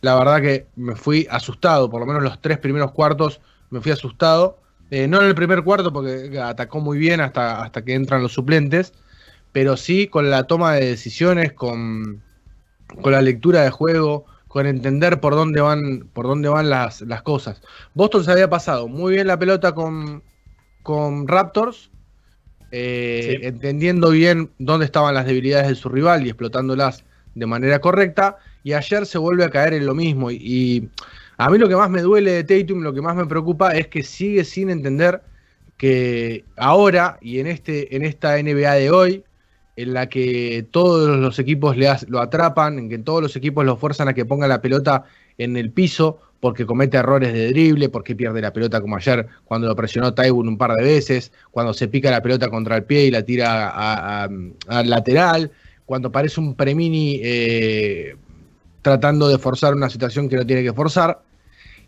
la 0.00 0.16
verdad 0.16 0.40
que 0.40 0.66
me 0.76 0.94
fui 0.96 1.26
asustado, 1.30 1.90
por 1.90 2.00
lo 2.00 2.06
menos 2.06 2.22
los 2.22 2.40
tres 2.40 2.58
primeros 2.58 2.92
cuartos 2.92 3.40
me 3.70 3.80
fui 3.80 3.92
asustado. 3.92 4.58
Eh, 4.90 5.08
no 5.08 5.20
en 5.20 5.28
el 5.28 5.34
primer 5.34 5.64
cuarto 5.64 5.92
porque 5.92 6.38
atacó 6.38 6.80
muy 6.80 6.98
bien 6.98 7.20
hasta, 7.20 7.62
hasta 7.62 7.84
que 7.84 7.94
entran 7.94 8.22
los 8.22 8.32
suplentes, 8.32 8.92
pero 9.52 9.76
sí 9.76 10.08
con 10.08 10.30
la 10.30 10.44
toma 10.44 10.74
de 10.74 10.86
decisiones, 10.86 11.52
con, 11.52 12.22
con 13.02 13.12
la 13.12 13.22
lectura 13.22 13.62
de 13.62 13.70
juego, 13.70 14.26
con 14.48 14.66
entender 14.66 15.20
por 15.20 15.34
dónde 15.34 15.60
van, 15.60 16.08
por 16.12 16.26
dónde 16.26 16.48
van 16.48 16.70
las, 16.70 17.00
las 17.02 17.22
cosas. 17.22 17.60
Boston 17.94 18.24
se 18.24 18.32
había 18.32 18.48
pasado 18.50 18.88
muy 18.88 19.14
bien 19.14 19.26
la 19.26 19.38
pelota 19.38 19.74
con, 19.74 20.22
con 20.82 21.26
Raptors, 21.28 21.90
eh, 22.70 23.38
Sí. 23.40 23.46
entendiendo 23.46 24.10
bien 24.10 24.50
dónde 24.58 24.86
estaban 24.86 25.14
las 25.14 25.26
debilidades 25.26 25.68
de 25.68 25.74
su 25.76 25.88
rival 25.88 26.26
y 26.26 26.28
explotándolas 26.30 27.04
de 27.34 27.46
manera 27.46 27.80
correcta. 27.80 28.38
Y 28.62 28.72
ayer 28.72 29.06
se 29.06 29.18
vuelve 29.18 29.44
a 29.44 29.50
caer 29.50 29.74
en 29.74 29.86
lo 29.86 29.94
mismo. 29.94 30.30
Y, 30.30 30.36
y 30.36 30.90
a 31.36 31.50
mí 31.50 31.58
lo 31.58 31.68
que 31.68 31.76
más 31.76 31.90
me 31.90 32.00
duele 32.02 32.42
de 32.42 32.44
Tatum, 32.44 32.80
lo 32.82 32.92
que 32.94 33.02
más 33.02 33.14
me 33.16 33.26
preocupa 33.26 33.72
es 33.76 33.88
que 33.88 34.02
sigue 34.02 34.44
sin 34.44 34.70
entender 34.70 35.22
que 35.76 36.44
ahora 36.56 37.18
y 37.20 37.40
en, 37.40 37.46
este, 37.48 37.94
en 37.96 38.04
esta 38.04 38.38
NBA 38.38 38.74
de 38.74 38.90
hoy, 38.90 39.24
en 39.76 39.92
la 39.92 40.08
que 40.08 40.66
todos 40.70 41.18
los 41.18 41.38
equipos 41.38 41.76
lo 42.08 42.20
atrapan, 42.20 42.78
en 42.78 42.88
que 42.88 42.98
todos 42.98 43.22
los 43.22 43.36
equipos 43.36 43.64
lo 43.64 43.76
fuerzan 43.76 44.08
a 44.08 44.14
que 44.14 44.24
ponga 44.24 44.46
la 44.46 44.60
pelota 44.60 45.04
en 45.38 45.56
el 45.56 45.70
piso 45.70 46.20
porque 46.40 46.66
comete 46.66 46.98
errores 46.98 47.32
de 47.32 47.48
drible, 47.48 47.88
porque 47.88 48.14
pierde 48.14 48.42
la 48.42 48.52
pelota 48.52 48.80
como 48.80 48.96
ayer 48.96 49.26
cuando 49.44 49.66
lo 49.66 49.74
presionó 49.74 50.12
Tywin 50.12 50.46
un 50.46 50.58
par 50.58 50.74
de 50.74 50.84
veces, 50.84 51.32
cuando 51.50 51.72
se 51.72 51.88
pica 51.88 52.10
la 52.10 52.20
pelota 52.20 52.50
contra 52.50 52.76
el 52.76 52.84
pie 52.84 53.06
y 53.06 53.10
la 53.10 53.22
tira 53.22 54.24
al 54.24 54.90
lateral, 54.90 55.50
cuando 55.86 56.12
parece 56.12 56.40
un 56.40 56.54
premini 56.54 57.18
eh, 57.22 58.16
tratando 58.82 59.28
de 59.28 59.38
forzar 59.38 59.74
una 59.74 59.88
situación 59.88 60.28
que 60.28 60.36
no 60.36 60.44
tiene 60.44 60.62
que 60.62 60.74
forzar, 60.74 61.22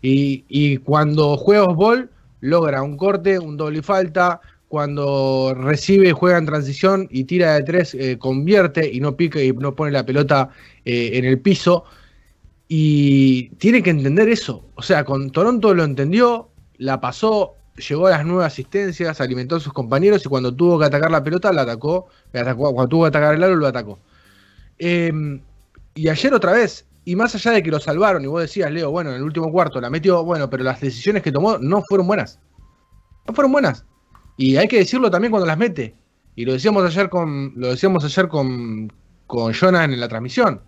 y, 0.01 0.77
cuando 0.77 1.37
juega 1.37 1.65
ball 1.65 2.09
logra 2.41 2.81
un 2.81 2.97
corte, 2.97 3.37
un 3.37 3.57
doble 3.57 3.81
falta, 3.81 4.41
cuando 4.67 5.53
recibe, 5.55 6.11
juega 6.11 6.37
en 6.37 6.45
transición 6.45 7.07
y 7.09 7.23
tira 7.23 7.55
de 7.55 7.63
tres, 7.63 7.93
eh, 7.93 8.17
convierte 8.17 8.89
y 8.91 8.99
no 8.99 9.15
pica 9.15 9.41
y 9.41 9.53
no 9.53 9.75
pone 9.75 9.91
la 9.91 10.05
pelota 10.05 10.49
eh, 10.85 11.11
en 11.13 11.25
el 11.25 11.39
piso. 11.39 11.85
Y 12.67 13.49
tiene 13.57 13.81
que 13.81 13.91
entender 13.91 14.27
eso. 14.29 14.69
O 14.75 14.81
sea, 14.81 15.05
con 15.05 15.29
Toronto 15.31 15.73
lo 15.73 15.83
entendió, 15.85 16.49
la 16.77 16.99
pasó, 16.99 17.55
llegó 17.77 18.07
a 18.07 18.11
las 18.11 18.25
nueve 18.25 18.45
asistencias, 18.45 19.21
alimentó 19.21 19.55
a 19.55 19.59
sus 19.61 19.71
compañeros 19.71 20.25
y 20.25 20.29
cuando 20.29 20.53
tuvo 20.53 20.77
que 20.79 20.85
atacar 20.85 21.11
la 21.11 21.23
pelota, 21.23 21.53
la 21.53 21.61
atacó. 21.61 22.07
cuando 22.31 22.87
tuvo 22.87 23.03
que 23.03 23.09
atacar 23.09 23.35
el 23.35 23.43
aro, 23.43 23.55
lo 23.55 23.67
atacó. 23.67 23.99
Em, 24.77 25.41
y 25.95 26.09
ayer 26.09 26.33
otra 26.33 26.51
vez, 26.51 26.85
y 27.05 27.15
más 27.15 27.33
allá 27.35 27.51
de 27.51 27.63
que 27.63 27.71
lo 27.71 27.79
salvaron, 27.79 28.23
y 28.23 28.27
vos 28.27 28.41
decías, 28.41 28.69
Leo, 28.71 28.91
bueno, 28.91 29.11
en 29.11 29.17
el 29.17 29.23
último 29.23 29.51
cuarto 29.51 29.79
la 29.79 29.89
metió, 29.89 30.23
bueno, 30.25 30.49
pero 30.49 30.63
las 30.63 30.81
decisiones 30.81 31.23
que 31.23 31.31
tomó 31.31 31.57
no 31.57 31.81
fueron 31.87 32.05
buenas. 32.05 32.39
No 33.27 33.33
fueron 33.33 33.51
buenas. 33.53 33.85
Y 34.37 34.57
hay 34.57 34.67
que 34.67 34.77
decirlo 34.77 35.09
también 35.09 35.31
cuando 35.31 35.47
las 35.47 35.57
mete. 35.57 35.95
Y 36.35 36.45
lo 36.45 36.53
decíamos 36.53 36.85
ayer 36.85 37.09
con, 37.09 37.53
lo 37.55 37.69
decíamos 37.69 38.05
ayer 38.05 38.27
con, 38.27 38.93
con 39.25 39.51
Jonas 39.53 39.85
en 39.85 39.99
la 39.99 40.07
transmisión. 40.07 40.61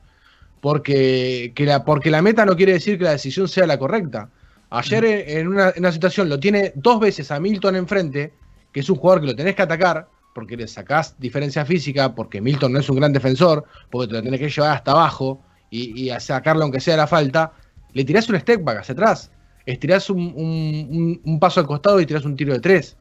Porque, 0.61 1.53
que 1.55 1.65
la, 1.65 1.85
porque 1.85 2.11
la 2.11 2.21
meta 2.21 2.45
no 2.45 2.55
quiere 2.55 2.73
decir 2.73 2.97
que 2.97 3.05
la 3.05 3.11
decisión 3.11 3.47
sea 3.47 3.65
la 3.67 3.77
correcta. 3.77 4.29
Ayer 4.71 5.05
en 5.05 5.47
una, 5.47 5.69
en 5.69 5.79
una 5.79 5.91
situación 5.91 6.27
lo 6.29 6.39
tiene 6.39 6.73
dos 6.75 6.99
veces 6.99 7.31
a 7.31 7.39
Milton 7.39 7.75
enfrente, 7.75 8.33
que 8.71 8.81
es 8.81 8.89
un 8.89 8.97
jugador 8.97 9.21
que 9.21 9.27
lo 9.27 9.35
tenés 9.35 9.55
que 9.55 9.61
atacar, 9.61 10.07
porque 10.33 10.57
le 10.57 10.67
sacás 10.67 11.15
diferencia 11.17 11.65
física, 11.65 12.13
porque 12.13 12.41
Milton 12.41 12.73
no 12.73 12.79
es 12.79 12.89
un 12.89 12.97
gran 12.97 13.13
defensor, 13.13 13.65
porque 13.89 14.07
te 14.07 14.13
lo 14.13 14.23
tenés 14.23 14.39
que 14.39 14.49
llevar 14.49 14.75
hasta 14.75 14.91
abajo 14.91 15.41
y, 15.69 15.99
y 15.99 16.09
a 16.09 16.19
sacarlo 16.19 16.63
aunque 16.63 16.79
sea 16.79 16.97
la 16.97 17.07
falta, 17.07 17.53
le 17.93 18.03
tirás 18.03 18.29
un 18.29 18.39
step 18.39 18.63
back 18.63 18.79
hacia 18.79 18.93
atrás, 18.93 19.31
estirás 19.65 20.09
un, 20.09 20.33
un, 20.35 21.21
un, 21.23 21.39
paso 21.39 21.59
al 21.59 21.67
costado 21.67 21.99
y 21.99 22.05
tirás 22.05 22.25
un 22.25 22.35
tiro 22.35 22.53
de 22.53 22.59
tres. 22.59 22.97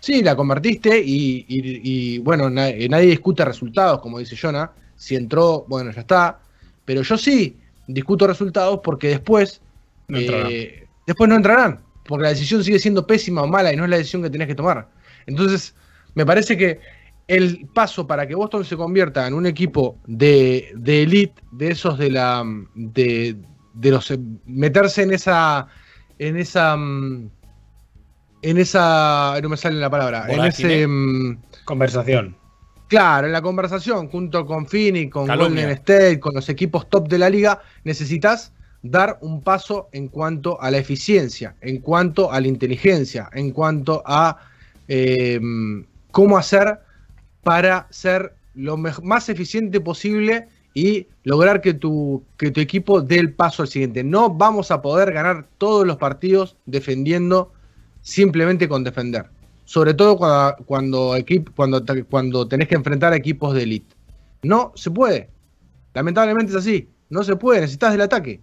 Sí, 0.00 0.22
la 0.22 0.36
convertiste 0.36 0.98
y, 0.98 1.44
y 1.48 2.18
bueno, 2.18 2.48
nadie, 2.48 2.88
nadie 2.88 3.08
discute 3.08 3.44
resultados, 3.44 4.00
como 4.00 4.18
dice 4.18 4.36
Jonah. 4.40 4.70
Si 4.96 5.16
entró, 5.16 5.64
bueno, 5.68 5.90
ya 5.90 6.00
está. 6.00 6.38
Pero 6.84 7.02
yo 7.02 7.18
sí 7.18 7.56
discuto 7.86 8.26
resultados 8.26 8.80
porque 8.82 9.08
después 9.08 9.60
no 10.08 10.18
eh, 10.18 10.86
después 11.06 11.28
no 11.28 11.36
entrarán, 11.36 11.80
porque 12.06 12.22
la 12.22 12.28
decisión 12.30 12.64
sigue 12.64 12.78
siendo 12.78 13.06
pésima 13.06 13.42
o 13.42 13.46
mala 13.46 13.72
y 13.72 13.76
no 13.76 13.84
es 13.84 13.90
la 13.90 13.98
decisión 13.98 14.22
que 14.22 14.30
tenés 14.30 14.48
que 14.48 14.54
tomar. 14.54 14.88
Entonces, 15.26 15.74
me 16.14 16.24
parece 16.24 16.56
que 16.56 16.80
el 17.26 17.66
paso 17.74 18.06
para 18.06 18.26
que 18.26 18.34
Boston 18.34 18.64
se 18.64 18.76
convierta 18.76 19.26
en 19.26 19.34
un 19.34 19.46
equipo 19.46 19.98
de, 20.06 20.72
de 20.74 21.02
elite, 21.02 21.42
de 21.52 21.70
esos 21.70 21.98
de 21.98 22.10
la. 22.10 22.44
de, 22.74 23.36
de 23.74 23.90
los. 23.90 24.12
meterse 24.46 25.02
en 25.02 25.12
esa. 25.12 25.68
en 26.18 26.36
esa. 26.38 26.76
En 28.42 28.58
esa. 28.58 29.38
no 29.42 29.48
me 29.48 29.56
sale 29.56 29.78
la 29.78 29.90
palabra. 29.90 30.26
En 30.28 30.44
ese. 30.44 30.86
Conversación. 31.64 32.36
Claro, 32.88 33.26
en 33.26 33.32
la 33.34 33.42
conversación, 33.42 34.08
junto 34.08 34.46
con 34.46 34.66
Phoenix, 34.66 35.12
con 35.12 35.26
Calumnia. 35.26 35.64
Golden 35.64 35.70
State, 35.78 36.20
con 36.20 36.34
los 36.34 36.48
equipos 36.48 36.88
top 36.88 37.06
de 37.08 37.18
la 37.18 37.28
liga, 37.28 37.60
necesitas 37.84 38.52
dar 38.82 39.18
un 39.20 39.42
paso 39.42 39.88
en 39.92 40.08
cuanto 40.08 40.60
a 40.60 40.70
la 40.70 40.78
eficiencia, 40.78 41.54
en 41.60 41.78
cuanto 41.80 42.32
a 42.32 42.40
la 42.40 42.48
inteligencia, 42.48 43.28
en 43.34 43.50
cuanto 43.50 44.02
a 44.06 44.38
eh, 44.86 45.38
cómo 46.10 46.38
hacer 46.38 46.78
para 47.42 47.86
ser 47.90 48.34
lo 48.54 48.76
más 48.76 49.28
eficiente 49.28 49.80
posible 49.80 50.48
y 50.72 51.08
lograr 51.24 51.60
que 51.60 51.74
tu, 51.74 52.24
que 52.36 52.50
tu 52.50 52.60
equipo 52.60 53.00
dé 53.00 53.18
el 53.18 53.32
paso 53.32 53.62
al 53.62 53.68
siguiente. 53.68 54.02
No 54.02 54.30
vamos 54.30 54.70
a 54.70 54.80
poder 54.80 55.12
ganar 55.12 55.46
todos 55.58 55.86
los 55.86 55.96
partidos 55.96 56.56
defendiendo 56.66 57.52
simplemente 58.00 58.68
con 58.68 58.84
defender. 58.84 59.26
Sobre 59.64 59.94
todo 59.94 60.16
cuando, 60.16 60.56
cuando, 60.64 61.16
cuando, 61.54 61.84
cuando 62.08 62.48
tenés 62.48 62.68
que 62.68 62.74
enfrentar 62.74 63.12
a 63.12 63.16
equipos 63.16 63.54
de 63.54 63.62
elite. 63.62 63.94
No 64.42 64.72
se 64.74 64.90
puede. 64.90 65.30
Lamentablemente 65.94 66.52
es 66.52 66.58
así. 66.58 66.88
No 67.10 67.22
se 67.22 67.36
puede. 67.36 67.60
Necesitas 67.60 67.92
del 67.92 68.00
ataque 68.00 68.40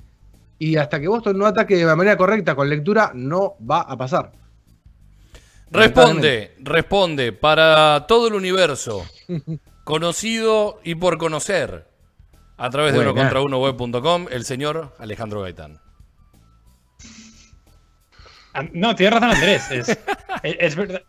y 0.58 0.78
hasta 0.78 1.00
que 1.00 1.08
Boston 1.08 1.38
no 1.38 1.46
ataque 1.46 1.76
de 1.76 1.96
manera 1.96 2.18
correcta 2.18 2.56
con 2.56 2.70
lectura, 2.70 3.12
no 3.13 3.56
va 3.70 3.82
a 3.82 3.98
pasar. 3.98 4.32
Responde, 5.72 6.56
responde, 6.60 7.34
para 7.34 8.06
todo 8.08 8.28
el 8.28 8.36
universo, 8.36 9.06
conocido 9.84 10.80
y 10.84 10.96
por 10.96 11.18
conocer, 11.18 11.88
a 12.58 12.70
través 12.70 12.94
de 12.94 13.00
uno 13.00 13.13
contra 13.13 13.41
uno 13.41 13.60
web.com, 13.60 14.28
el 14.32 14.46
señor 14.46 14.96
Alejandro 15.00 15.41
Gaitán. 15.41 15.82
Ah, 18.56 18.65
no, 18.74 18.96
tiene 18.96 19.12
razón 19.12 19.32
Andrés. 19.32 19.63
Es, 20.44 20.76
verdad, 20.76 21.02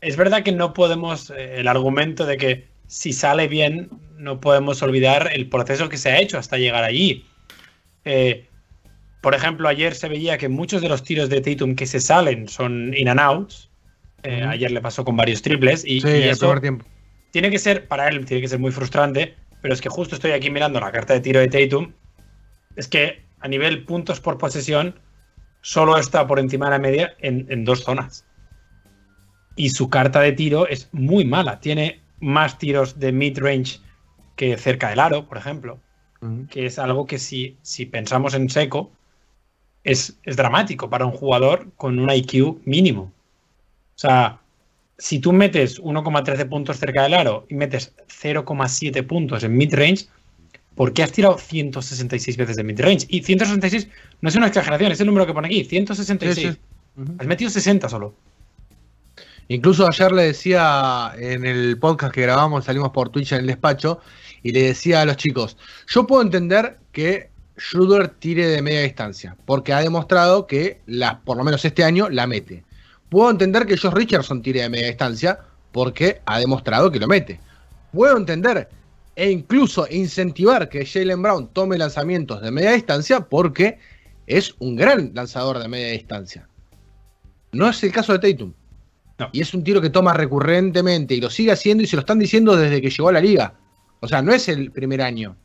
es 0.00 0.16
verdad 0.16 0.44
que 0.44 0.52
no 0.52 0.72
podemos, 0.72 1.30
eh, 1.30 1.58
el 1.60 1.66
argumento 1.66 2.26
de 2.26 2.36
que 2.36 2.68
si 2.86 3.12
sale 3.12 3.48
bien, 3.48 3.88
no 4.16 4.40
podemos 4.40 4.82
olvidar 4.82 5.30
el 5.32 5.48
proceso 5.48 5.88
que 5.88 5.96
se 5.96 6.10
ha 6.10 6.20
hecho 6.20 6.38
hasta 6.38 6.56
llegar 6.56 6.84
allí. 6.84 7.24
Eh, 8.04 8.46
por 9.20 9.34
ejemplo, 9.34 9.68
ayer 9.68 9.94
se 9.94 10.08
veía 10.08 10.38
que 10.38 10.48
muchos 10.48 10.80
de 10.80 10.88
los 10.88 11.02
tiros 11.02 11.28
de 11.28 11.40
Tatum 11.40 11.74
que 11.74 11.86
se 11.86 12.00
salen 12.00 12.48
son 12.48 12.94
in 12.96 13.08
and 13.08 13.20
outs. 13.20 13.68
Eh, 14.22 14.44
ayer 14.48 14.70
le 14.70 14.80
pasó 14.80 15.04
con 15.04 15.16
varios 15.16 15.42
triples 15.42 15.84
y, 15.84 15.98
eso 16.06 16.54
tiene 17.30 17.50
que 17.50 17.58
ser, 17.58 17.86
para 17.86 18.08
él, 18.08 18.24
tiene 18.24 18.42
que 18.42 18.48
ser 18.48 18.58
muy 18.58 18.70
frustrante, 18.70 19.34
pero 19.62 19.72
es 19.72 19.80
que 19.80 19.88
justo 19.88 20.14
estoy 20.14 20.32
aquí 20.32 20.50
mirando 20.50 20.80
la 20.80 20.92
carta 20.92 21.14
de 21.14 21.20
tiro 21.20 21.40
de 21.40 21.48
Tatum. 21.48 21.92
Es 22.76 22.88
que 22.88 23.22
a 23.40 23.48
nivel 23.48 23.84
puntos 23.84 24.20
por 24.20 24.38
posesión, 24.38 24.98
solo 25.60 25.96
está 25.96 26.26
por 26.26 26.38
encima 26.38 26.66
de 26.66 26.70
la 26.70 26.78
media 26.78 27.14
en, 27.18 27.46
en 27.50 27.64
dos 27.64 27.84
zonas. 27.84 28.26
Y 29.56 29.70
su 29.70 29.90
carta 29.90 30.20
de 30.20 30.32
tiro 30.32 30.66
es 30.66 30.88
muy 30.92 31.24
mala. 31.24 31.60
Tiene 31.60 32.00
más 32.20 32.58
tiros 32.58 32.98
de 32.98 33.12
mid-range 33.12 33.80
que 34.36 34.56
cerca 34.56 34.90
del 34.90 35.00
aro, 35.00 35.26
por 35.26 35.38
ejemplo 35.38 35.80
que 36.50 36.66
es 36.66 36.78
algo 36.78 37.06
que 37.06 37.18
si, 37.18 37.56
si 37.62 37.86
pensamos 37.86 38.34
en 38.34 38.48
seco, 38.50 38.90
es, 39.84 40.18
es, 40.22 40.36
dramático 40.36 40.90
para 40.90 41.06
un 41.06 41.12
jugador 41.12 41.72
con 41.76 41.98
un 41.98 42.10
IQ 42.10 42.60
mínimo. 42.64 43.12
O 43.94 43.98
sea, 43.98 44.40
si 44.98 45.18
tú 45.18 45.32
metes 45.32 45.80
1,13 45.80 46.48
puntos 46.48 46.78
cerca 46.78 47.04
del 47.04 47.14
aro 47.14 47.46
y 47.48 47.54
metes 47.54 47.94
0,7 48.08 49.06
puntos 49.06 49.42
en 49.44 49.56
mid-range, 49.56 50.08
¿por 50.74 50.92
qué 50.92 51.02
has 51.02 51.12
tirado 51.12 51.38
166 51.38 52.36
veces 52.36 52.56
de 52.56 52.64
mid-range? 52.64 53.06
Y 53.08 53.22
166 53.22 53.88
no 54.20 54.28
es 54.28 54.36
una 54.36 54.46
exageración, 54.46 54.92
es 54.92 55.00
el 55.00 55.06
número 55.06 55.26
que 55.26 55.34
pone 55.34 55.48
aquí, 55.48 55.64
166. 55.64 56.46
Sí, 56.46 56.52
sí. 56.52 57.12
Has 57.18 57.26
metido 57.26 57.50
60 57.50 57.88
solo. 57.88 58.14
Incluso 59.48 59.86
ayer 59.88 60.12
le 60.12 60.22
decía 60.22 61.12
en 61.18 61.44
el 61.44 61.76
podcast 61.78 62.14
que 62.14 62.22
grabamos, 62.22 62.66
salimos 62.66 62.90
por 62.90 63.08
Twitch 63.08 63.32
en 63.32 63.40
el 63.40 63.46
despacho, 63.48 64.00
y 64.42 64.52
le 64.52 64.62
decía 64.62 65.00
a 65.00 65.04
los 65.04 65.16
chicos, 65.16 65.56
yo 65.88 66.06
puedo 66.06 66.22
entender 66.22 66.78
que 66.92 67.30
Schroeder 67.58 68.08
tire 68.08 68.46
de 68.46 68.62
media 68.62 68.82
distancia, 68.82 69.36
porque 69.44 69.72
ha 69.72 69.80
demostrado 69.80 70.46
que, 70.46 70.80
la, 70.86 71.20
por 71.20 71.36
lo 71.36 71.44
menos 71.44 71.64
este 71.64 71.84
año, 71.84 72.08
la 72.08 72.26
mete. 72.26 72.64
Puedo 73.08 73.30
entender 73.30 73.66
que 73.66 73.76
Josh 73.76 73.92
Richardson 73.92 74.40
tire 74.40 74.62
de 74.62 74.70
media 74.70 74.86
distancia, 74.86 75.40
porque 75.72 76.20
ha 76.26 76.38
demostrado 76.38 76.90
que 76.90 77.00
lo 77.00 77.08
mete. 77.08 77.40
Puedo 77.92 78.16
entender 78.16 78.68
e 79.20 79.30
incluso 79.30 79.86
incentivar 79.90 80.70
que 80.70 80.86
Jalen 80.86 81.20
Brown 81.20 81.48
tome 81.52 81.76
lanzamientos 81.76 82.40
de 82.40 82.50
media 82.50 82.72
distancia, 82.72 83.20
porque 83.20 83.76
es 84.26 84.54
un 84.60 84.76
gran 84.76 85.10
lanzador 85.12 85.58
de 85.58 85.68
media 85.68 85.88
distancia. 85.88 86.48
No 87.52 87.68
es 87.68 87.84
el 87.84 87.92
caso 87.92 88.16
de 88.16 88.32
Tatum. 88.32 88.54
Y 89.32 89.42
es 89.42 89.52
un 89.52 89.62
tiro 89.62 89.82
que 89.82 89.90
toma 89.90 90.14
recurrentemente 90.14 91.14
y 91.14 91.20
lo 91.20 91.28
sigue 91.28 91.52
haciendo 91.52 91.84
y 91.84 91.86
se 91.86 91.96
lo 91.96 92.00
están 92.00 92.18
diciendo 92.18 92.56
desde 92.56 92.80
que 92.80 92.88
llegó 92.88 93.10
a 93.10 93.12
la 93.12 93.20
liga. 93.20 93.52
O 94.00 94.08
sea, 94.08 94.22
no 94.22 94.32
es 94.32 94.48
el 94.48 94.72
primer 94.72 95.02
año 95.02 95.36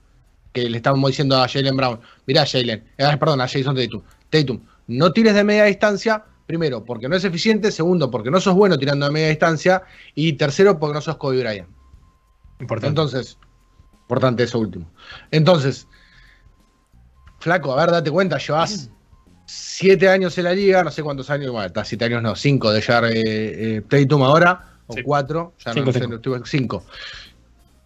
que 0.54 0.70
le 0.70 0.78
estamos 0.78 1.10
diciendo 1.10 1.36
a 1.36 1.46
Jalen 1.46 1.76
Brown, 1.76 2.00
mirá 2.28 2.46
Jalen, 2.46 2.82
eh, 2.98 3.18
perdón, 3.20 3.42
a 3.42 3.48
Jason 3.50 3.76
Tatum, 3.76 4.02
Tatum, 4.30 4.62
no 4.88 5.12
tires 5.12 5.36
de 5.36 5.44
media 5.44 5.66
distancia, 5.66 6.24
primero, 6.48 6.86
porque 6.86 7.10
no 7.10 7.18
es 7.18 7.26
eficiente, 7.26 7.74
segundo, 7.74 8.10
porque 8.10 8.32
no 8.32 8.40
sos 8.40 8.56
bueno 8.56 8.80
tirando 8.80 9.06
de 9.06 9.12
media 9.12 9.28
distancia, 9.28 9.84
y 10.14 10.32
tercero, 10.32 10.80
porque 10.80 10.94
no 10.94 11.02
sos 11.02 11.18
Kobe 11.18 11.42
Bryant. 11.42 11.68
Importante. 12.62 12.88
Entonces, 12.88 13.38
importante 14.06 14.44
eso 14.44 14.60
último. 14.60 14.90
Entonces, 15.32 15.88
flaco, 17.40 17.74
a 17.74 17.78
ver, 17.78 17.92
date 17.92 18.12
cuenta, 18.12 18.38
llevas 18.38 18.90
siete 19.46 20.10
años 20.10 20.38
en 20.38 20.46
la 20.46 20.54
liga, 20.54 20.84
no 20.84 20.92
sé 20.92 21.04
cuántos 21.04 21.30
años, 21.30 21.52
bueno, 21.52 21.68
está 21.68 21.84
siete 21.84 22.06
años, 22.06 22.22
no, 22.22 22.36
cinco 22.36 22.72
de 22.72 22.82
llevar 22.82 23.06
eh, 23.06 23.22
eh, 23.26 23.82
Tatum 23.88 24.24
ahora, 24.24 24.80
o 24.88 24.96
cuatro, 25.04 25.54
ya 25.64 25.74
no 25.74 25.92
sé, 25.92 26.00
cinco. 26.00 26.46
cinco 26.46 26.86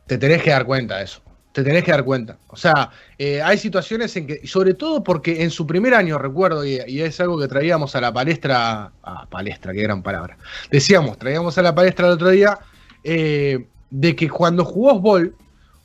te 0.09 0.17
tenés 0.17 0.41
que 0.41 0.49
dar 0.49 0.65
cuenta 0.65 0.97
de 0.97 1.03
eso. 1.03 1.21
Te 1.51 1.63
tenés 1.63 1.83
que 1.83 1.91
dar 1.91 2.03
cuenta. 2.03 2.37
O 2.47 2.55
sea, 2.55 2.89
eh, 3.17 3.41
hay 3.41 3.57
situaciones 3.59 4.15
en 4.17 4.25
que, 4.25 4.47
sobre 4.47 4.73
todo 4.73 5.03
porque 5.03 5.43
en 5.43 5.51
su 5.51 5.67
primer 5.67 5.93
año, 5.93 6.17
recuerdo, 6.17 6.65
y, 6.65 6.77
es 6.77 7.19
algo 7.19 7.39
que 7.39 7.47
traíamos 7.47 7.95
a 7.95 8.01
la 8.01 8.11
palestra, 8.11 8.91
a 9.03 9.25
palestra, 9.27 9.71
qué 9.71 9.83
gran 9.83 10.01
palabra. 10.01 10.37
Decíamos, 10.71 11.17
traíamos 11.19 11.57
a 11.59 11.61
la 11.61 11.75
palestra 11.75 12.07
el 12.07 12.13
otro 12.13 12.29
día, 12.29 12.57
eh, 13.03 13.67
de 13.91 14.15
que 14.15 14.29
cuando 14.29 14.65
jugó 14.65 14.99
Ball, 14.99 15.35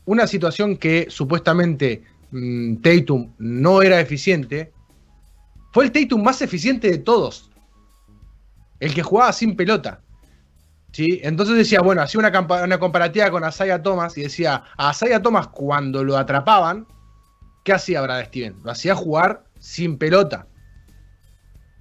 una 0.04 0.26
situación 0.26 0.76
que 0.76 1.06
supuestamente 1.08 2.02
mmm, 2.30 2.76
Tatum 2.76 3.32
no 3.38 3.82
era 3.82 4.00
eficiente, 4.00 4.72
fue 5.72 5.84
el 5.84 5.92
Tatum 5.92 6.22
más 6.22 6.40
eficiente 6.42 6.90
de 6.90 6.98
todos. 6.98 7.50
El 8.80 8.94
que 8.94 9.02
jugaba 9.02 9.32
sin 9.32 9.56
pelota. 9.56 10.00
¿sí? 10.92 11.20
Entonces 11.24 11.56
decía, 11.56 11.80
bueno, 11.80 12.02
hacía 12.02 12.20
una, 12.20 12.78
comparativa 12.78 13.30
con 13.30 13.42
Asaya 13.42 13.82
Thomas 13.82 14.16
y 14.16 14.22
decía, 14.22 14.62
a 14.76 14.90
Asaya 14.90 15.20
Thomas 15.20 15.48
cuando 15.48 16.04
lo 16.04 16.16
atrapaban, 16.16 16.86
¿qué 17.64 17.72
hacía 17.72 18.02
Brad 18.02 18.26
Steven? 18.26 18.56
Lo 18.62 18.70
hacía 18.70 18.94
jugar 18.94 19.44
sin 19.58 19.98
pelota. 19.98 20.46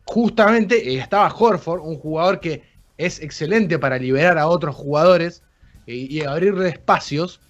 Justamente 0.05 0.89
eh, 0.89 0.97
estaba 0.97 1.33
Horford, 1.33 1.81
un 1.81 1.97
jugador 1.97 2.39
que 2.39 2.63
es 2.97 3.21
excelente 3.21 3.77
para 3.77 3.99
liberar 3.99 4.39
a 4.39 4.47
otros 4.47 4.75
jugadores 4.75 5.43
y, 5.85 6.17
y 6.17 6.23
abrirle 6.23 6.69
espacios. 6.69 7.41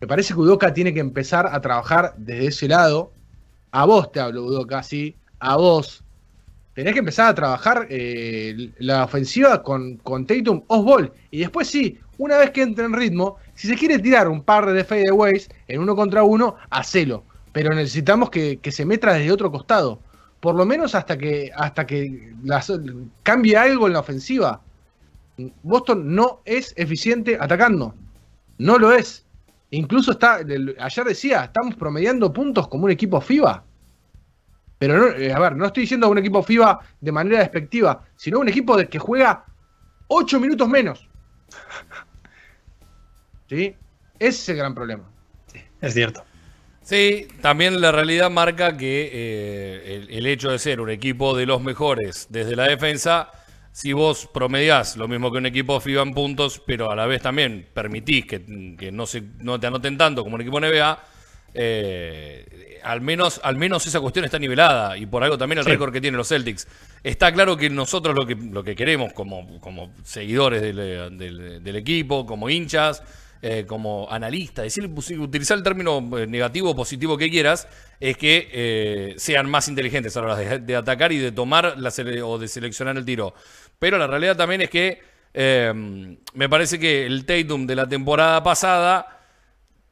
Me 0.00 0.06
parece 0.06 0.34
que 0.34 0.40
Udoka 0.40 0.74
tiene 0.74 0.92
que 0.92 1.00
empezar 1.00 1.46
a 1.46 1.60
trabajar 1.60 2.14
desde 2.16 2.46
ese 2.48 2.68
lado. 2.68 3.12
A 3.70 3.84
vos 3.84 4.12
te 4.12 4.20
hablo, 4.20 4.44
Udoka, 4.44 4.82
sí. 4.82 5.16
A 5.38 5.56
vos. 5.56 6.02
Tenés 6.74 6.92
que 6.92 6.98
empezar 6.98 7.28
a 7.28 7.34
trabajar 7.34 7.86
eh, 7.88 8.72
la 8.78 9.04
ofensiva 9.04 9.62
con, 9.62 9.96
con 9.96 10.26
Tatum 10.26 10.62
Osbol. 10.66 11.12
Y 11.30 11.40
después 11.40 11.68
sí, 11.68 11.98
una 12.18 12.36
vez 12.36 12.50
que 12.50 12.62
entre 12.62 12.84
en 12.84 12.92
ritmo, 12.92 13.36
si 13.54 13.66
se 13.68 13.76
quiere 13.76 13.98
tirar 13.98 14.28
un 14.28 14.42
par 14.42 14.70
de 14.70 14.84
fadeaways 14.84 15.48
en 15.68 15.80
uno 15.80 15.96
contra 15.96 16.22
uno, 16.22 16.56
hacelo. 16.68 17.24
Pero 17.52 17.74
necesitamos 17.74 18.28
que, 18.28 18.58
que 18.58 18.72
se 18.72 18.84
meta 18.84 19.14
desde 19.14 19.32
otro 19.32 19.50
costado. 19.50 20.00
Por 20.40 20.54
lo 20.54 20.66
menos 20.66 20.94
hasta 20.94 21.16
que, 21.16 21.50
hasta 21.56 21.86
que 21.86 22.34
cambie 23.22 23.56
algo 23.56 23.86
en 23.86 23.94
la 23.94 24.00
ofensiva. 24.00 24.60
Boston 25.62 26.14
no 26.14 26.40
es 26.44 26.72
eficiente 26.76 27.38
atacando. 27.40 27.94
No 28.58 28.78
lo 28.78 28.92
es. 28.92 29.25
Incluso 29.70 30.12
está, 30.12 30.40
el- 30.40 30.76
ayer 30.78 31.04
decía, 31.06 31.44
estamos 31.44 31.74
promediando 31.74 32.32
puntos 32.32 32.68
como 32.68 32.84
un 32.84 32.90
equipo 32.90 33.20
FIBA. 33.20 33.64
Pero 34.78 34.98
no, 34.98 35.08
eh, 35.16 35.32
a 35.32 35.38
ver, 35.38 35.56
no 35.56 35.66
estoy 35.66 35.82
diciendo 35.82 36.08
un 36.08 36.18
equipo 36.18 36.42
FIBA 36.42 36.80
de 37.00 37.12
manera 37.12 37.40
despectiva, 37.40 38.04
sino 38.16 38.40
un 38.40 38.48
equipo 38.48 38.76
de 38.76 38.88
que 38.88 38.98
juega 38.98 39.44
8 40.08 40.38
minutos 40.38 40.68
menos. 40.68 41.08
¿Sí? 43.48 43.74
Ese 44.18 44.28
es 44.28 44.48
el 44.50 44.56
gran 44.56 44.74
problema. 44.74 45.04
Es 45.80 45.94
cierto. 45.94 46.24
Sí, 46.82 47.26
también 47.40 47.80
la 47.80 47.90
realidad 47.90 48.30
marca 48.30 48.76
que 48.76 49.10
eh, 49.12 49.96
el, 49.96 50.10
el 50.10 50.26
hecho 50.26 50.50
de 50.50 50.58
ser 50.58 50.80
un 50.80 50.90
equipo 50.90 51.36
de 51.36 51.46
los 51.46 51.60
mejores 51.60 52.26
desde 52.30 52.54
la 52.54 52.64
defensa, 52.68 53.30
si 53.76 53.92
vos 53.92 54.26
promediás 54.32 54.96
lo 54.96 55.06
mismo 55.06 55.30
que 55.30 55.36
un 55.36 55.44
equipo 55.44 55.78
FIBA 55.80 56.00
en 56.00 56.14
puntos, 56.14 56.62
pero 56.66 56.90
a 56.90 56.96
la 56.96 57.04
vez 57.04 57.20
también 57.20 57.66
permitís 57.74 58.24
que, 58.24 58.40
que 58.78 58.90
no, 58.90 59.04
se, 59.04 59.22
no 59.40 59.60
te 59.60 59.66
anoten 59.66 59.98
tanto 59.98 60.24
como 60.24 60.36
un 60.36 60.40
equipo 60.40 60.58
NBA, 60.58 60.98
eh, 61.70 62.80
al, 62.84 63.02
menos, 63.02 63.38
al 63.44 63.56
menos 63.56 63.86
esa 63.86 64.00
cuestión 64.00 64.24
está 64.24 64.38
nivelada 64.38 64.96
y 64.96 65.04
por 65.04 65.22
algo 65.22 65.36
también 65.36 65.58
el 65.58 65.64
Sí. 65.64 65.70
récord 65.72 65.92
que 65.92 66.00
tienen 66.00 66.16
los 66.16 66.28
Celtics. 66.28 66.66
Está 67.04 67.30
claro 67.32 67.56
que 67.56 67.68
nosotros 67.68 68.14
lo 68.14 68.26
que, 68.26 68.34
lo 68.34 68.64
que 68.64 68.74
queremos 68.74 69.12
como, 69.12 69.60
como 69.60 69.92
seguidores 70.04 70.62
del, 70.62 70.76
del- 71.18 71.62
del 71.62 71.76
equipo, 71.76 72.24
como 72.24 72.48
hinchas, 72.48 73.02
eh, 73.42 73.64
como 73.66 74.08
analista, 74.10 74.62
decir, 74.62 74.86
utilizar 75.18 75.58
el 75.58 75.62
término 75.62 75.98
eh, 76.18 76.26
negativo 76.26 76.70
o 76.70 76.74
positivo 76.74 77.18
que 77.18 77.28
quieras, 77.30 77.68
es 78.00 78.16
que 78.16 78.48
eh, 78.50 79.14
sean 79.18 79.48
más 79.50 79.68
inteligentes 79.68 80.16
a 80.16 80.20
la 80.22 80.26
hora 80.26 80.36
de, 80.36 80.58
de 80.60 80.74
atacar 80.76 81.12
y 81.12 81.18
de 81.18 81.32
tomar 81.32 81.74
la 81.78 81.90
sele- 81.90 82.22
o 82.22 82.38
de 82.38 82.48
seleccionar 82.48 82.96
el 82.96 83.04
tiro. 83.04 83.34
Pero 83.78 83.98
la 83.98 84.06
realidad 84.06 84.36
también 84.36 84.62
es 84.62 84.70
que 84.70 85.00
eh, 85.34 85.72
me 86.34 86.48
parece 86.48 86.78
que 86.78 87.04
el 87.06 87.24
Tatum 87.26 87.66
de 87.66 87.76
la 87.76 87.86
temporada 87.88 88.42
pasada 88.42 89.20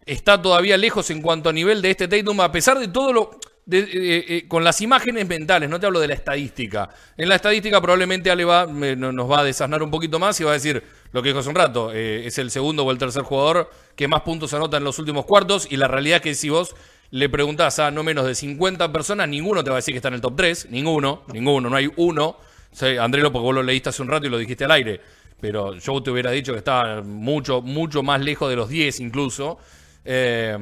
está 0.06 0.40
todavía 0.40 0.76
lejos 0.76 1.10
en 1.10 1.22
cuanto 1.22 1.48
a 1.48 1.52
nivel 1.52 1.80
de 1.82 1.90
este 1.90 2.08
Tatum, 2.08 2.40
a 2.40 2.52
pesar 2.52 2.78
de 2.78 2.88
todo 2.88 3.12
lo. 3.12 3.30
de- 3.66 3.78
eh, 3.78 4.24
eh, 4.28 4.44
con 4.46 4.62
las 4.62 4.82
imágenes 4.82 5.26
mentales, 5.26 5.70
no 5.70 5.80
te 5.80 5.86
hablo 5.86 5.98
de 5.98 6.06
la 6.08 6.12
estadística. 6.12 6.90
En 7.16 7.30
la 7.30 7.36
estadística 7.36 7.80
probablemente 7.80 8.30
Ale 8.30 8.44
va, 8.44 8.66
me- 8.66 8.94
no- 8.94 9.10
nos 9.10 9.30
va 9.30 9.40
a 9.40 9.44
desasnar 9.44 9.82
un 9.82 9.90
poquito 9.90 10.18
más 10.18 10.38
y 10.38 10.44
va 10.44 10.50
a 10.50 10.52
decir 10.52 10.82
lo 11.12 11.22
que 11.22 11.30
dijo 11.30 11.38
hace 11.38 11.48
un 11.48 11.54
rato. 11.54 11.90
eh, 11.94 12.26
es 12.26 12.36
el 12.36 12.50
segundo 12.50 12.84
o 12.84 12.90
el 12.90 12.98
tercer 12.98 13.22
jugador 13.22 13.70
que 13.96 14.06
más 14.06 14.20
puntos 14.20 14.52
anota 14.52 14.76
en 14.76 14.84
los 14.84 14.98
últimos 14.98 15.24
cuartos 15.24 15.66
y 15.70 15.78
la 15.78 15.88
realidad 15.88 16.16
es 16.16 16.22
que 16.22 16.34
si 16.34 16.50
vos 16.50 16.76
le 17.10 17.30
preguntás 17.30 17.78
a 17.78 17.90
no 17.90 18.02
menos 18.02 18.26
de 18.26 18.34
50 18.34 18.92
personas, 18.92 19.30
ninguno 19.30 19.64
te 19.64 19.70
va 19.70 19.76
a 19.76 19.78
decir 19.78 19.94
que 19.94 19.98
está 19.98 20.08
en 20.08 20.14
el 20.14 20.20
top 20.20 20.34
3. 20.36 20.66
Ninguno, 20.70 21.22
ninguno, 21.32 21.70
no 21.70 21.76
hay 21.76 21.90
uno. 21.96 22.36
Sí, 22.74 22.96
Andrelo, 22.98 23.30
porque 23.30 23.44
vos 23.44 23.54
lo 23.54 23.62
leíste 23.62 23.90
hace 23.90 24.02
un 24.02 24.08
rato 24.08 24.26
y 24.26 24.30
lo 24.30 24.36
dijiste 24.36 24.64
al 24.64 24.72
aire. 24.72 25.00
Pero 25.40 25.74
yo 25.76 26.02
te 26.02 26.10
hubiera 26.10 26.32
dicho 26.32 26.52
que 26.52 26.58
estaba 26.58 27.02
mucho, 27.02 27.62
mucho 27.62 28.02
más 28.02 28.20
lejos 28.20 28.50
de 28.50 28.56
los 28.56 28.68
10 28.68 28.98
incluso. 28.98 29.58
Eh, 30.04 30.58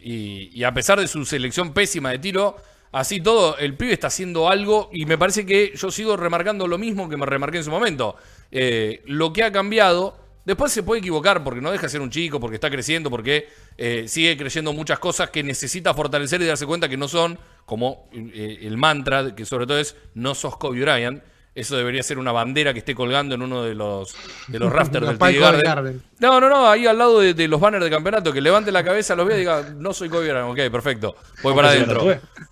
y, 0.00 0.50
y 0.52 0.64
a 0.64 0.74
pesar 0.74 1.00
de 1.00 1.08
su 1.08 1.24
selección 1.24 1.72
pésima 1.72 2.10
de 2.10 2.18
tiro, 2.18 2.56
así 2.92 3.22
todo, 3.22 3.56
el 3.56 3.74
pibe 3.74 3.94
está 3.94 4.08
haciendo 4.08 4.50
algo 4.50 4.90
y 4.92 5.06
me 5.06 5.16
parece 5.16 5.46
que 5.46 5.72
yo 5.74 5.90
sigo 5.90 6.16
remarcando 6.16 6.66
lo 6.66 6.76
mismo 6.76 7.08
que 7.08 7.16
me 7.16 7.24
remarqué 7.24 7.58
en 7.58 7.64
su 7.64 7.70
momento. 7.70 8.16
Eh, 8.50 9.02
lo 9.06 9.32
que 9.32 9.42
ha 9.42 9.50
cambiado, 9.50 10.18
después 10.50 10.72
se 10.72 10.82
puede 10.82 10.98
equivocar 10.98 11.44
porque 11.44 11.60
no 11.60 11.70
deja 11.70 11.84
de 11.84 11.88
ser 11.88 12.00
un 12.00 12.10
chico, 12.10 12.40
porque 12.40 12.56
está 12.56 12.70
creciendo, 12.70 13.08
porque 13.08 13.48
eh, 13.78 14.06
sigue 14.08 14.36
creyendo 14.36 14.72
muchas 14.72 14.98
cosas 14.98 15.30
que 15.30 15.44
necesita 15.44 15.94
fortalecer 15.94 16.42
y 16.42 16.46
darse 16.46 16.66
cuenta 16.66 16.88
que 16.88 16.96
no 16.96 17.06
son, 17.06 17.38
como 17.66 18.08
eh, 18.12 18.58
el 18.62 18.76
mantra, 18.76 19.34
que 19.36 19.44
sobre 19.44 19.66
todo 19.66 19.78
es, 19.78 19.94
no 20.14 20.34
sos 20.34 20.56
Kobe 20.56 20.80
Bryant. 20.80 21.22
Eso 21.54 21.76
debería 21.76 22.02
ser 22.02 22.18
una 22.18 22.32
bandera 22.32 22.72
que 22.72 22.80
esté 22.80 22.94
colgando 22.94 23.34
en 23.34 23.42
uno 23.42 23.62
de 23.62 23.74
los, 23.74 24.14
de 24.48 24.58
los 24.58 24.72
rafters 24.72 25.06
del 25.06 25.18
TD 25.18 25.38
Garden. 25.40 25.62
Garden. 25.62 26.02
No, 26.18 26.40
no, 26.40 26.48
no, 26.48 26.68
ahí 26.68 26.86
al 26.86 26.98
lado 26.98 27.20
de, 27.20 27.34
de 27.34 27.46
los 27.48 27.60
banners 27.60 27.84
de 27.84 27.90
campeonato, 27.90 28.32
que 28.32 28.40
levante 28.40 28.72
la 28.72 28.82
cabeza, 28.82 29.14
los 29.14 29.26
vea 29.26 29.36
y 29.36 29.40
diga, 29.40 29.74
no 29.76 29.92
soy 29.92 30.08
Kobe 30.08 30.30
Bryant, 30.30 30.50
ok, 30.50 30.72
perfecto, 30.72 31.16
voy 31.42 31.54
para 31.54 31.68
adentro. 31.68 32.06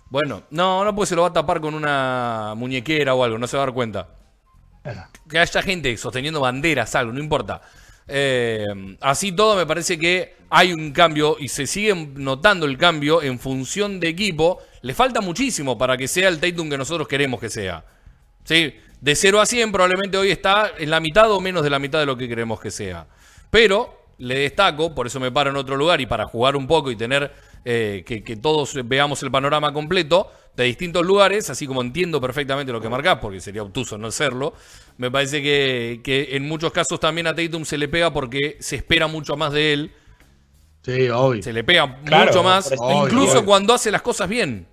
Bueno, 0.09 0.43
no, 0.51 0.85
no, 0.85 0.95
pues 0.95 1.09
se 1.09 1.15
lo 1.15 1.23
va 1.23 1.27
a 1.27 1.33
tapar 1.33 1.59
con 1.59 1.73
una 1.73 2.53
muñequera 2.55 3.13
o 3.13 3.23
algo, 3.23 3.37
no 3.37 3.45
se 3.45 3.57
va 3.57 3.63
a 3.63 3.65
dar 3.65 3.73
cuenta. 3.73 4.07
Que 5.29 5.37
haya 5.37 5.61
gente 5.61 5.95
sosteniendo 5.97 6.39
banderas, 6.39 6.95
algo, 6.95 7.11
no 7.11 7.19
importa. 7.19 7.61
Eh, 8.11 8.65
así 9.01 9.31
todo, 9.31 9.55
me 9.55 9.65
parece 9.65 9.97
que 9.99 10.35
hay 10.49 10.73
un 10.73 10.91
cambio 10.91 11.37
y 11.39 11.47
se 11.47 11.67
sigue 11.67 11.93
notando 12.15 12.65
el 12.65 12.77
cambio 12.77 13.21
en 13.21 13.39
función 13.39 13.99
de 13.99 14.09
equipo. 14.09 14.59
Le 14.81 14.93
falta 14.93 15.21
muchísimo 15.21 15.77
para 15.77 15.95
que 15.95 16.07
sea 16.07 16.27
el 16.27 16.39
Tatum 16.39 16.69
que 16.69 16.77
nosotros 16.77 17.07
queremos 17.07 17.39
que 17.39 17.49
sea. 17.49 17.85
¿Sí? 18.43 18.73
De 18.99 19.15
0 19.15 19.39
a 19.39 19.45
100 19.45 19.71
probablemente 19.71 20.17
hoy 20.17 20.31
está 20.31 20.71
en 20.77 20.89
la 20.89 20.99
mitad 20.99 21.31
o 21.31 21.39
menos 21.39 21.63
de 21.63 21.69
la 21.69 21.79
mitad 21.79 21.99
de 21.99 22.05
lo 22.05 22.17
que 22.17 22.27
queremos 22.27 22.59
que 22.59 22.71
sea. 22.71 23.07
Pero 23.49 23.99
le 24.17 24.39
destaco, 24.39 24.93
por 24.93 25.07
eso 25.07 25.19
me 25.19 25.31
paro 25.31 25.51
en 25.51 25.55
otro 25.55 25.77
lugar 25.77 26.01
y 26.01 26.05
para 26.05 26.25
jugar 26.25 26.55
un 26.55 26.67
poco 26.67 26.91
y 26.91 26.95
tener 26.95 27.31
eh, 27.63 28.03
que, 28.05 28.23
que 28.23 28.35
todos 28.35 28.75
veamos 28.85 29.21
el 29.23 29.31
panorama 29.31 29.71
completo 29.71 30.31
de 30.55 30.65
distintos 30.65 31.05
lugares, 31.05 31.49
así 31.49 31.65
como 31.65 31.81
entiendo 31.81 32.19
perfectamente 32.19 32.71
lo 32.73 32.81
que 32.81 32.89
marcás, 32.89 33.19
porque 33.21 33.39
sería 33.39 33.63
obtuso 33.63 33.97
no 33.97 34.11
serlo, 34.11 34.53
me 34.99 35.09
parece 35.09 35.41
que, 35.41 36.01
que 36.03 36.35
en 36.35 36.43
muchos 36.47 36.71
casos 36.71 36.99
también 36.99 37.25
a 37.25 37.33
Tatum 37.33 37.65
se 37.65 37.77
le 37.79 37.87
pega 37.87 38.13
porque 38.13 38.57
se 38.59 38.75
espera 38.75 39.07
mucho 39.07 39.35
más 39.35 39.51
de 39.53 39.73
él, 39.73 39.91
Sí, 40.83 41.09
obvio. 41.09 41.41
se 41.41 41.51
le 41.53 41.63
pega 41.63 41.99
Claro, 42.05 42.27
mucho 42.27 42.43
más, 42.43 42.71
incluso 42.71 43.31
obvio. 43.39 43.45
cuando 43.45 43.73
hace 43.73 43.91
las 43.91 44.01
cosas 44.01 44.29
bien. 44.29 44.67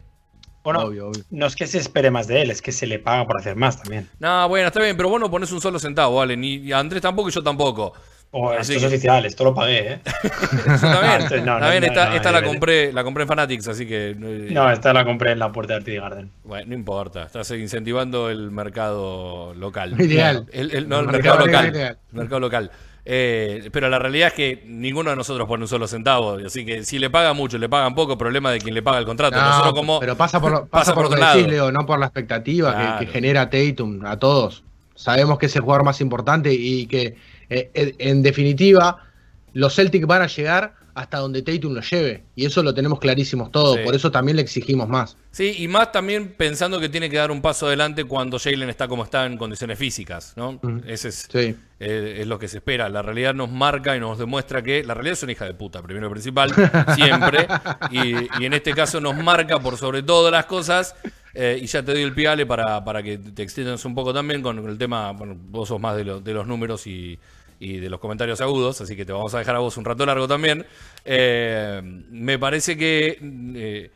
Bueno, 0.63 0.81
Obvio, 0.81 1.09
obvio. 1.09 1.23
no 1.31 1.47
es 1.47 1.55
que 1.55 1.67
se 1.69 1.79
espere 1.79 2.11
más 2.11 2.27
de 2.27 2.43
él, 2.43 2.51
es 2.51 2.61
que 2.61 2.73
se 2.73 2.89
le 2.89 2.99
paga 2.99 3.25
por 3.25 3.39
hacer 3.39 3.55
más 3.55 3.81
también. 3.81 4.09
No, 4.19 4.49
bueno, 4.49 4.67
está 4.67 4.81
bien, 4.83 4.97
pero 4.97 5.09
vos 5.09 5.21
no 5.21 5.31
pones 5.31 5.53
un 5.53 5.61
solo 5.61 5.79
centavo, 5.79 6.17
vale, 6.17 6.37
ni 6.37 6.73
a 6.73 6.79
Andrés 6.81 7.01
tampoco 7.03 7.29
y 7.29 7.33
yo 7.33 7.43
tampoco. 7.43 7.93
O 8.39 8.51
Así 8.51 8.73
esto 8.75 8.75
es 8.75 8.81
que- 8.91 8.97
oficial, 8.97 9.25
esto 9.25 9.45
lo 9.45 9.55
pagué, 9.55 9.93
¿eh? 9.95 10.01
No, 10.83 10.91
no, 11.61 11.71
bien, 11.71 11.85
no, 11.95 12.15
esta, 12.15 12.31
la 12.33 12.43
compré, 12.43 12.93
la 12.93 13.03
compré 13.03 13.23
en 13.23 13.29
Fanatics, 13.29 13.69
así 13.69 13.87
que 13.87 14.11
eh, 14.11 14.49
No, 14.51 14.71
esta 14.71 14.93
la 14.93 15.05
compré 15.07 15.33
en 15.33 15.39
la 15.39 15.51
puerta 15.53 15.73
del 15.75 15.85
TD 15.85 16.01
Garden. 16.01 16.31
bueno, 16.45 16.67
no 16.69 16.75
importa, 16.75 17.23
estás 17.25 17.51
incentivando 17.53 18.29
el 18.29 18.51
mercado 18.51 19.55
local. 19.55 19.95
Ilegal. 19.99 20.47
El, 20.53 20.71
el- 20.75 20.89
no, 20.89 20.99
el 20.99 21.07
El 21.07 21.13
mercado, 21.13 21.39
mercado 21.47 21.67
local. 21.67 21.77
El 21.77 21.97
mercado 22.19 22.41
local. 22.41 22.71
Eh, 23.09 23.71
pero 23.73 23.89
la 23.89 23.99
realidad 24.01 24.29
es 24.29 24.35
que 24.35 24.63
ninguno 24.67 25.11
de 25.11 25.17
nosotros 25.17 25.47
pone 25.47 25.63
un 25.63 25.69
solo 25.69 25.87
centavo, 25.87 26.39
así 26.45 26.67
que 26.67 26.83
si 26.85 26.99
le 26.99 27.09
pagan 27.09 27.37
mucho, 27.37 27.57
le 27.57 27.69
pagan 27.69 27.95
poco, 27.95 28.19
problema 28.19 28.51
de 28.51 28.59
quien 28.59 28.75
le 28.75 28.83
paga 28.83 28.99
el 28.99 29.05
contrato. 29.07 29.37
No, 29.37 29.47
nosotros 29.49 29.75
como 29.75 30.01
pero 30.01 30.17
pasa 30.17 30.41
por, 30.41 30.51
pasa 30.69 30.71
pasa 30.71 30.95
por 30.95 30.95
por, 30.95 31.03
lo 31.05 31.09
otro 31.11 31.17
que 31.19 31.23
lado. 31.25 31.37
decís, 31.39 31.53
Leo, 31.53 31.71
no 31.73 31.87
por 31.87 31.99
la 32.01 32.07
expectativa 32.07 32.99
que, 32.99 33.07
genera 33.07 33.49
Tatum 33.49 34.05
a 34.05 34.19
todos. 34.19 34.65
Sabemos 34.97 35.39
que 35.39 35.47
es 35.47 35.55
el 35.55 35.63
jugador 35.63 35.85
más 35.85 36.01
importante 36.01 36.53
y 36.53 36.87
que, 36.87 37.15
eh, 37.51 37.71
en- 37.75 37.95
en 37.99 38.23
definitiva, 38.23 39.05
los 39.53 39.75
Celtics 39.75 40.07
van 40.07 40.23
a 40.23 40.27
llegar 40.27 40.75
hasta 40.95 41.19
donde 41.19 41.43
Tatum 41.43 41.75
lo 41.75 41.83
lleve. 41.83 42.25
Y 42.35 42.47
eso 42.47 42.63
lo 42.63 42.73
tenemos 42.73 42.99
clarísimos 42.99 43.53
todos. 43.53 43.77
Sí. 43.77 43.83
Por 43.85 43.95
eso 43.95 44.11
también 44.11 44.37
le 44.37 44.43
exigimos 44.43 44.89
más. 44.89 45.19
Sí, 45.31 45.55
y 45.59 45.69
más 45.69 45.93
también 45.93 46.33
pensando 46.39 46.81
que 46.81 46.89
tiene 46.89 47.11
que 47.11 47.19
dar 47.19 47.31
un 47.31 47.43
paso 47.43 47.67
adelante 47.67 48.05
cuando 48.05 48.39
Jalen 48.39 48.71
está 48.71 48.89
como 48.89 49.05
está 49.05 49.27
en 49.27 49.37
condiciones 49.37 49.79
físicas, 49.79 50.33
¿no? 50.37 50.59
Ese 50.87 51.09
es, 51.09 51.29
Sí. 51.31 51.55
eh, 51.81 52.17
es 52.21 52.27
lo 52.27 52.39
que 52.39 52.49
se 52.49 52.59
espera. 52.59 52.89
La 52.89 53.03
realidad 53.03 53.35
nos 53.35 53.51
marca 53.51 53.95
y 53.95 54.01
nos 54.01 54.19
demuestra 54.19 54.63
que 54.63 54.83
la 54.85 54.95
realidad 54.95 55.13
es 55.13 55.23
una 55.23 55.33
hija 55.33 55.45
de 55.45 55.53
puta, 55.53 55.83
primero 55.83 56.07
y 56.07 56.11
principal, 56.13 56.51
siempre. 56.95 57.47
Y, 57.91 58.15
y 58.43 58.47
en 58.47 58.55
este 58.55 58.73
caso 58.73 58.99
nos 58.99 59.17
marca 59.17 59.61
por 59.61 59.77
sobre 59.77 60.03
todas 60.03 60.33
las 60.33 60.47
cosas. 60.47 60.95
eh, 61.35 61.59
y 61.61 61.67
ya 61.67 61.83
te 61.83 61.93
doy 61.93 62.03
el 62.05 62.15
pie, 62.15 62.29
Ale, 62.29 62.47
para, 62.47 62.83
para 62.83 63.03
que 63.03 63.19
te 63.19 63.43
extiendas 63.43 63.85
un 63.85 63.95
poco 63.95 64.15
también 64.15 64.41
con 64.41 64.67
el 64.67 64.79
tema. 64.79 65.13
Bueno, 65.13 65.37
vos 65.39 65.69
sos 65.69 65.79
más 65.79 65.95
de, 65.95 66.05
lo- 66.05 66.21
de 66.23 66.33
los 66.33 66.47
números 66.47 66.87
y, 66.87 67.19
y 67.59 67.79
de 67.79 67.89
los 67.91 68.01
comentarios 68.01 68.41
agudos, 68.41 68.81
así 68.81 68.97
que 68.97 69.05
te 69.05 69.13
vamos 69.13 69.35
a 69.35 69.39
dejar 69.39 69.57
a 69.57 69.61
vos 69.61 69.77
un 69.77 69.85
rato 69.85 70.05
largo 70.07 70.27
también. 70.29 70.67
Eh, 71.05 71.81
me 72.11 72.39
parece 72.39 72.77
que. 72.77 73.19
eh, 73.55 73.91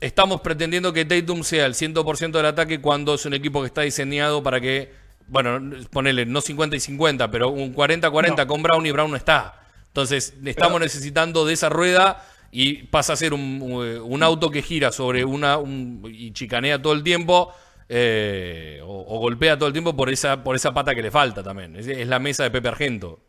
Estamos 0.00 0.40
pretendiendo 0.42 0.92
que 0.92 1.04
Tatum 1.06 1.44
sea 1.44 1.64
el 1.66 1.74
100% 1.74 2.32
del 2.32 2.46
ataque 2.46 2.80
cuando 2.80 3.14
es 3.14 3.24
un 3.24 3.32
equipo 3.32 3.60
que 3.62 3.68
está 3.68 3.82
diseñado 3.82 4.42
para 4.42 4.60
que 4.60 4.92
bueno, 5.28 5.58
ponele, 5.90 6.26
no 6.26 6.42
50 6.42 6.76
y 6.76 6.80
50, 6.80 7.30
pero 7.30 7.48
un 7.48 7.74
40-40 7.74 8.36
No. 8.36 8.46
con 8.46 8.62
Brown 8.62 8.84
y 8.84 8.90
Brown 8.90 9.10
no 9.10 9.16
está. 9.16 9.62
Entonces, 9.86 10.34
estamos 10.44 10.78
necesitando 10.80 11.46
de 11.46 11.54
esa 11.54 11.70
rueda 11.70 12.22
y 12.52 12.82
pasa 12.82 13.14
a 13.14 13.16
ser 13.16 13.32
un, 13.32 13.62
un 13.62 14.22
auto 14.22 14.50
que 14.50 14.60
gira 14.60 14.92
sobre 14.92 15.24
una 15.24 15.56
un- 15.56 16.02
y 16.12 16.32
chicanea 16.32 16.82
todo 16.82 16.92
el 16.92 17.02
tiempo 17.02 17.54
eh, 17.88 18.80
o, 18.82 19.18
golpea 19.18 19.56
todo 19.56 19.68
el 19.68 19.72
tiempo 19.72 19.96
por 19.96 20.10
esa, 20.10 20.42
por 20.42 20.56
esa 20.56 20.72
pata 20.72 20.94
que 20.94 21.02
le 21.02 21.10
falta 21.10 21.42
también. 21.42 21.76
Es, 21.76 21.86
la 22.06 22.18
mesa 22.18 22.44
de 22.44 22.50
Pepe 22.50 22.68
Argento. 22.68 23.20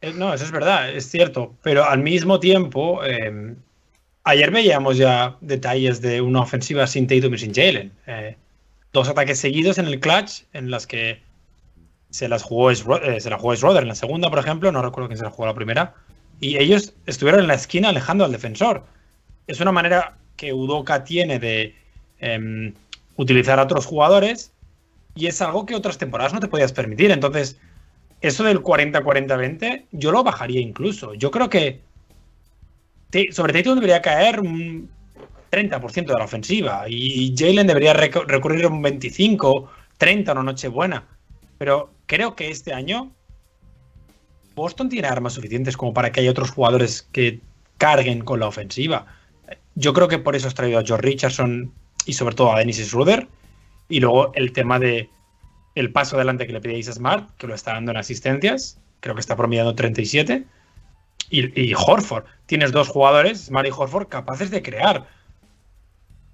Eh, 0.00 0.12
No, 0.14 0.32
eso 0.32 0.44
es 0.44 0.50
verdad, 0.50 0.90
es 0.90 1.10
cierto. 1.10 1.54
Pero 1.62 1.84
al 1.84 2.00
mismo 2.00 2.40
tiempo, 2.40 3.04
eh, 3.04 3.54
ayer 4.24 4.50
veíamos 4.50 4.96
ya 4.96 5.36
detalles 5.40 6.00
de 6.00 6.20
una 6.20 6.40
ofensiva 6.40 6.86
sin 6.86 7.06
Tatum 7.06 7.34
y 7.34 7.38
sin 7.38 7.54
Jalen. 7.54 7.92
Eh, 8.06 8.36
dos 8.92 9.08
ataques 9.08 9.38
seguidos 9.38 9.78
en 9.78 9.86
el 9.86 10.00
clutch 10.00 10.42
en 10.52 10.70
las 10.70 10.86
que 10.86 11.22
se 12.10 12.28
las 12.28 12.44
jugó 12.44 12.72
se 12.72 13.30
la 13.30 13.38
jugó 13.38 13.56
Schroeder 13.56 13.82
en 13.82 13.88
la 13.88 13.96
segunda, 13.96 14.30
por 14.30 14.38
ejemplo, 14.38 14.70
no 14.70 14.82
recuerdo 14.82 15.08
quién 15.08 15.18
se 15.18 15.24
la 15.24 15.30
jugó 15.30 15.46
la 15.46 15.54
primera. 15.54 15.94
Y 16.40 16.58
ellos 16.58 16.94
estuvieron 17.06 17.40
en 17.40 17.48
la 17.48 17.54
esquina 17.54 17.88
alejando 17.88 18.24
al 18.24 18.32
defensor. 18.32 18.84
Es 19.46 19.60
una 19.60 19.72
manera 19.72 20.16
que 20.36 20.52
Udoka 20.52 21.04
tiene 21.04 21.38
de 21.38 21.74
em, 22.20 22.74
utilizar 23.16 23.58
a 23.58 23.64
otros 23.64 23.86
jugadores 23.86 24.52
y 25.14 25.26
es 25.26 25.40
algo 25.40 25.66
que 25.66 25.74
otras 25.74 25.98
temporadas 25.98 26.32
no 26.32 26.40
te 26.40 26.48
podías 26.48 26.72
permitir. 26.72 27.10
Entonces, 27.10 27.58
eso 28.20 28.44
del 28.44 28.62
40-40-20, 28.62 29.86
yo 29.92 30.12
lo 30.12 30.24
bajaría 30.24 30.60
incluso. 30.60 31.14
Yo 31.14 31.30
creo 31.30 31.48
que 31.50 31.80
sobre 33.30 33.52
Tatum 33.52 33.76
debería 33.76 34.02
caer 34.02 34.40
un 34.40 34.90
30% 35.52 36.06
de 36.06 36.14
la 36.14 36.24
ofensiva 36.24 36.84
y 36.88 37.34
Jalen 37.36 37.66
debería 37.66 37.92
recurrir 37.92 38.64
a 38.64 38.68
un 38.68 38.82
25, 38.82 39.70
30 39.98 40.32
una 40.32 40.42
noche 40.42 40.68
buena. 40.68 41.04
Pero 41.58 41.92
creo 42.06 42.34
que 42.34 42.50
este 42.50 42.72
año 42.72 43.12
Boston 44.56 44.88
tiene 44.88 45.08
armas 45.08 45.34
suficientes 45.34 45.76
como 45.76 45.92
para 45.94 46.10
que 46.10 46.20
haya 46.20 46.30
otros 46.30 46.50
jugadores 46.50 47.08
que 47.12 47.40
carguen 47.78 48.24
con 48.24 48.40
la 48.40 48.46
ofensiva. 48.46 49.06
Yo 49.74 49.92
creo 49.92 50.08
que 50.08 50.18
por 50.18 50.34
eso 50.34 50.48
has 50.48 50.54
traído 50.54 50.78
a 50.78 50.84
George 50.84 51.06
Richardson 51.06 51.72
y 52.06 52.12
sobre 52.12 52.34
todo 52.34 52.52
a 52.52 52.58
Dennis 52.58 52.78
Schroeder. 52.86 53.28
Y 53.88 54.00
luego 54.00 54.32
el 54.34 54.52
tema 54.52 54.78
de 54.78 55.10
el 55.74 55.92
paso 55.92 56.16
adelante 56.16 56.46
que 56.46 56.52
le 56.52 56.60
pedíais 56.60 56.88
a 56.88 56.92
Smart, 56.92 57.30
que 57.36 57.46
lo 57.46 57.54
está 57.54 57.74
dando 57.74 57.90
en 57.90 57.96
asistencias. 57.96 58.78
Creo 59.00 59.14
que 59.14 59.20
está 59.20 59.36
promediando 59.36 59.74
37. 59.74 60.44
Y, 61.30 61.60
y 61.60 61.74
Horford. 61.74 62.24
Tienes 62.46 62.72
dos 62.72 62.88
jugadores, 62.88 63.46
Smart 63.46 63.66
y 63.66 63.70
Horford, 63.70 64.08
capaces 64.08 64.50
de 64.50 64.62
crear. 64.62 65.06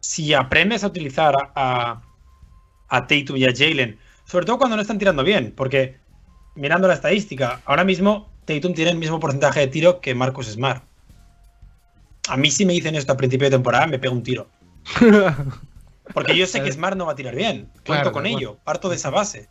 Si 0.01 0.35
aprendes 0.35 0.85
a 0.85 0.89
utilizar 0.89 1.35
a, 1.55 2.03
a, 2.89 3.07
y 3.09 3.45
a 3.45 3.53
Jalen, 3.57 3.99
sobre 4.25 4.47
todo 4.47 4.59
cuando 4.59 4.77
no 4.77 4.83
están 4.83 4.99
tirando 4.99 5.25
bien, 5.25 5.53
porque 5.57 5.97
mirando 6.55 6.89
la 6.89 6.95
estadística, 6.95 7.61
ahora 7.65 7.85
mismo 7.85 8.31
Tatum 8.45 8.75
tiene 8.75 8.91
el 8.91 8.99
mismo 8.99 9.21
porcentaje 9.21 9.61
de 9.61 9.67
tiro 9.69 10.01
que 10.01 10.15
Marcus 10.15 10.49
Smart. 10.49 10.83
A 12.29 12.37
mí 12.37 12.51
si 12.51 12.67
me 12.67 12.73
dicen 12.73 12.95
esto 12.95 13.13
a 13.13 13.17
principio 13.17 13.47
de 13.47 13.57
temporada, 13.57 13.87
me 13.87 13.99
pego 13.99 14.15
un 14.15 14.23
tiro. 14.23 14.49
Porque 16.15 16.37
yo 16.37 16.47
sé 16.47 16.63
que 16.63 16.73
Smart 16.73 16.97
no 16.97 17.07
va 17.07 17.13
a 17.13 17.17
tirar 17.17 17.35
bien. 17.35 17.67
Cuento 17.73 17.85
Claro, 17.85 18.13
con 18.13 18.27
ello. 18.27 18.59
Parto 18.65 18.89
de 18.89 18.97
esa 18.97 19.11
base. 19.11 19.49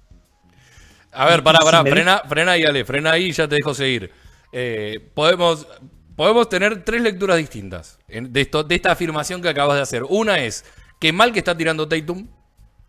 A 1.11 1.25
ver, 1.25 1.41
pará, 1.43 1.59
pará, 1.59 1.83
me- 1.83 1.89
frena, 1.89 2.21
frena 2.27 2.51
ahí, 2.51 2.63
Ale, 2.65 2.85
frena 2.85 3.11
ahí 3.11 3.25
y 3.25 3.31
ya 3.31 3.47
te 3.47 3.55
dejo 3.55 3.73
seguir. 3.73 4.11
Eh, 4.51 5.09
podemos, 5.13 5.67
podemos 6.15 6.49
tener 6.49 6.83
tres 6.83 7.01
lecturas 7.01 7.37
distintas 7.37 7.97
de, 8.07 8.41
esto, 8.41 8.63
de 8.63 8.75
esta 8.75 8.91
afirmación 8.91 9.41
que 9.41 9.49
acabas 9.49 9.77
de 9.77 9.81
hacer. 9.83 10.03
Una 10.03 10.39
es, 10.39 10.65
qué 10.99 11.13
mal 11.13 11.31
que 11.31 11.39
está 11.39 11.55
tirando 11.55 11.87
Tatum. 11.87 12.27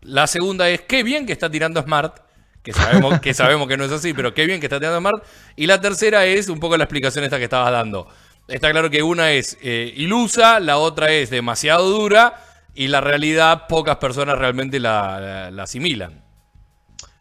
La 0.03 0.27
segunda 0.27 0.69
es, 0.69 0.81
qué 0.83 1.03
bien 1.03 1.27
que 1.27 1.33
está 1.33 1.51
tirando 1.51 1.81
Smart. 1.83 2.19
Que 2.63 2.73
sabemos, 2.75 3.21
que 3.21 3.33
sabemos 3.35 3.69
que 3.69 3.77
no 3.77 3.85
es 3.85 3.93
así, 3.93 4.13
pero 4.13 4.35
qué 4.35 4.45
bien 4.47 4.61
que 4.61 4.67
está 4.67 4.79
tirando 4.79 4.99
Smart. 4.99 5.25
Y 5.57 5.67
la 5.67 5.81
tercera 5.81 6.27
es 6.27 6.49
un 6.49 6.61
poco 6.61 6.77
la 6.77 6.85
explicación 6.85 7.25
esta 7.25 7.39
que 7.39 7.45
estabas 7.45 7.73
dando. 7.73 8.09
Está 8.51 8.71
claro 8.71 8.91
que 8.91 9.03
una 9.03 9.33
es 9.33 9.57
eh, 9.63 9.93
ilusa, 9.97 10.61
la 10.61 10.79
otra 10.79 11.11
es 11.13 11.31
demasiado 11.31 11.89
dura 11.89 12.45
y 12.75 12.89
la 12.89 13.01
realidad 13.01 13.67
pocas 13.69 13.97
personas 13.97 14.39
realmente 14.39 14.79
la, 14.81 15.21
la- 15.21 15.51
la 15.51 15.63
asimilan. 15.65 16.25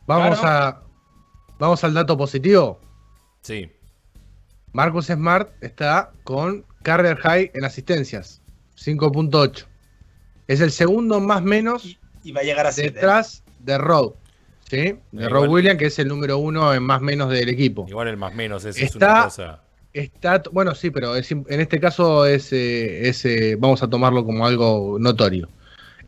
Vamos 0.05 0.39
Claro. 0.39 0.57
a. 0.57 0.83
Vamos 1.59 1.83
al 1.83 1.93
dato 1.93 2.17
positivo. 2.17 2.79
Sí. 3.41 3.69
Marcus 4.71 5.07
Smart 5.07 5.49
está 5.61 6.11
con 6.23 6.65
career 6.83 7.17
high 7.17 7.51
en 7.53 7.65
asistencias. 7.65 8.41
5.8. 8.77 9.65
Es 10.47 10.61
el 10.61 10.71
segundo 10.71 11.19
más 11.19 11.41
menos 11.41 11.97
Y 12.23 12.31
va 12.31 12.41
a 12.41 12.43
llegar 12.43 12.65
a 12.65 12.71
7. 12.71 12.91
detrás 12.91 13.43
de 13.59 13.77
Rowe. 13.77 14.15
¿Sí? 14.69 14.95
De. 15.11 15.27
Rowe 15.29 15.47
Williams, 15.47 15.79
que 15.79 15.87
es 15.87 15.99
el 15.99 16.07
número 16.07 16.37
uno 16.37 16.73
en 16.73 16.83
más 16.83 17.01
menos 17.01 17.29
del 17.29 17.49
equipo. 17.49 17.85
Igual 17.89 18.07
el 18.07 18.17
más 18.17 18.33
menos, 18.35 18.63
ese 18.65 18.85
es 18.85 18.93
Está- 18.93 19.11
una 19.13 19.23
cosa. 19.25 19.63
Está, 19.93 20.43
bueno, 20.51 20.75
sí, 20.75 20.91
pero 20.91 21.15
es 21.15 21.31
im- 21.31 21.45
en 21.49 21.59
este 21.61 21.79
caso 21.79 22.25
es, 22.25 22.53
eh, 22.53 23.07
es, 23.09 23.25
eh, 23.25 23.55
vamos 23.59 23.81
a 23.81 23.89
tomarlo 23.89 24.23
como 24.23 24.45
algo 24.45 24.97
notorio. 24.99 25.49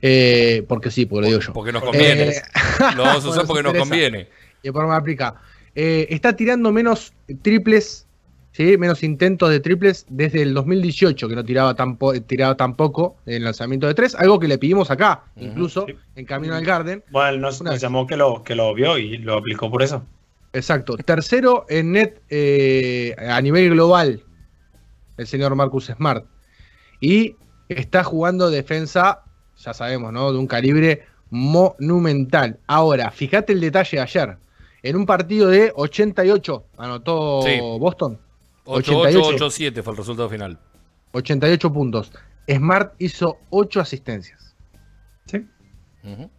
Eh, 0.01 0.63
porque 0.67 0.89
sí, 0.91 1.05
porque 1.05 1.21
lo 1.21 1.27
digo 1.27 1.39
yo. 1.41 1.53
Porque 1.53 1.71
nos 1.71 1.83
conviene. 1.83 2.29
Eh, 2.29 2.41
Lo 2.95 3.03
vamos 3.03 3.25
a 3.25 3.29
usar 3.29 3.45
Bueno, 3.45 3.47
porque 3.47 3.63
nos 3.63 3.73
conviene. 3.89 4.27
Y 4.63 4.71
por 4.71 4.87
me 4.87 4.95
aplica. 4.95 5.35
Eh, 5.75 6.07
está 6.09 6.35
tirando 6.35 6.71
menos 6.71 7.13
triples, 7.41 8.07
¿sí? 8.51 8.77
menos 8.77 9.03
intentos 9.03 9.49
de 9.49 9.59
triples 9.59 10.05
desde 10.09 10.41
el 10.41 10.53
2018, 10.53 11.27
que 11.29 11.35
no 11.35 11.43
tiraba 11.45 11.75
tan, 11.75 11.97
po- 11.97 12.19
tiraba 12.21 12.57
tan 12.57 12.75
poco 12.75 13.17
en 13.25 13.43
lanzamiento 13.43 13.87
de 13.87 13.93
tres, 13.93 14.15
algo 14.15 14.39
que 14.39 14.47
le 14.47 14.57
pedimos 14.57 14.89
acá, 14.91 15.23
incluso 15.37 15.85
sí. 15.87 15.95
en 16.15 16.25
Camino 16.25 16.55
al 16.55 16.65
Garden. 16.65 17.03
Bueno, 17.11 17.37
nos, 17.37 17.61
Una 17.61 17.71
nos 17.71 17.81
llamó 17.81 18.05
que 18.07 18.15
lo, 18.17 18.43
que 18.43 18.55
lo 18.55 18.73
vio 18.73 18.97
y 18.97 19.17
lo 19.17 19.37
aplicó 19.37 19.69
por 19.71 19.81
eso. 19.83 20.03
Exacto. 20.53 20.97
Tercero 20.97 21.65
en 21.69 21.91
net 21.93 22.21
eh, 22.29 23.15
a 23.17 23.39
nivel 23.41 23.69
global, 23.71 24.23
el 25.17 25.27
señor 25.27 25.55
Marcus 25.55 25.85
Smart. 25.87 26.25
Y 26.99 27.35
está 27.69 28.03
jugando 28.03 28.49
defensa, 28.49 29.23
ya 29.57 29.73
sabemos, 29.73 30.11
¿no? 30.11 30.31
De 30.31 30.37
un 30.37 30.47
calibre 30.47 31.05
monumental. 31.29 32.59
Ahora, 32.67 33.09
fíjate 33.11 33.53
el 33.53 33.61
detalle 33.61 33.97
de 33.97 34.03
ayer. 34.03 34.37
En 34.83 34.95
un 34.95 35.05
partido 35.05 35.47
de 35.47 35.71
88, 35.75 36.65
anotó 36.77 37.41
Sí. 37.43 37.59
Boston. 37.79 38.19
8-8-8-7 38.65 39.81
fue 39.83 39.93
el 39.93 39.97
resultado 39.97 40.29
final. 40.29 40.59
88 41.13 41.71
puntos. 41.71 42.11
Smart 42.47 42.93
hizo 42.99 43.37
8 43.49 43.79
asistencias. 43.79 44.55
Sí. 45.27 45.45
Ujú. 46.03 46.29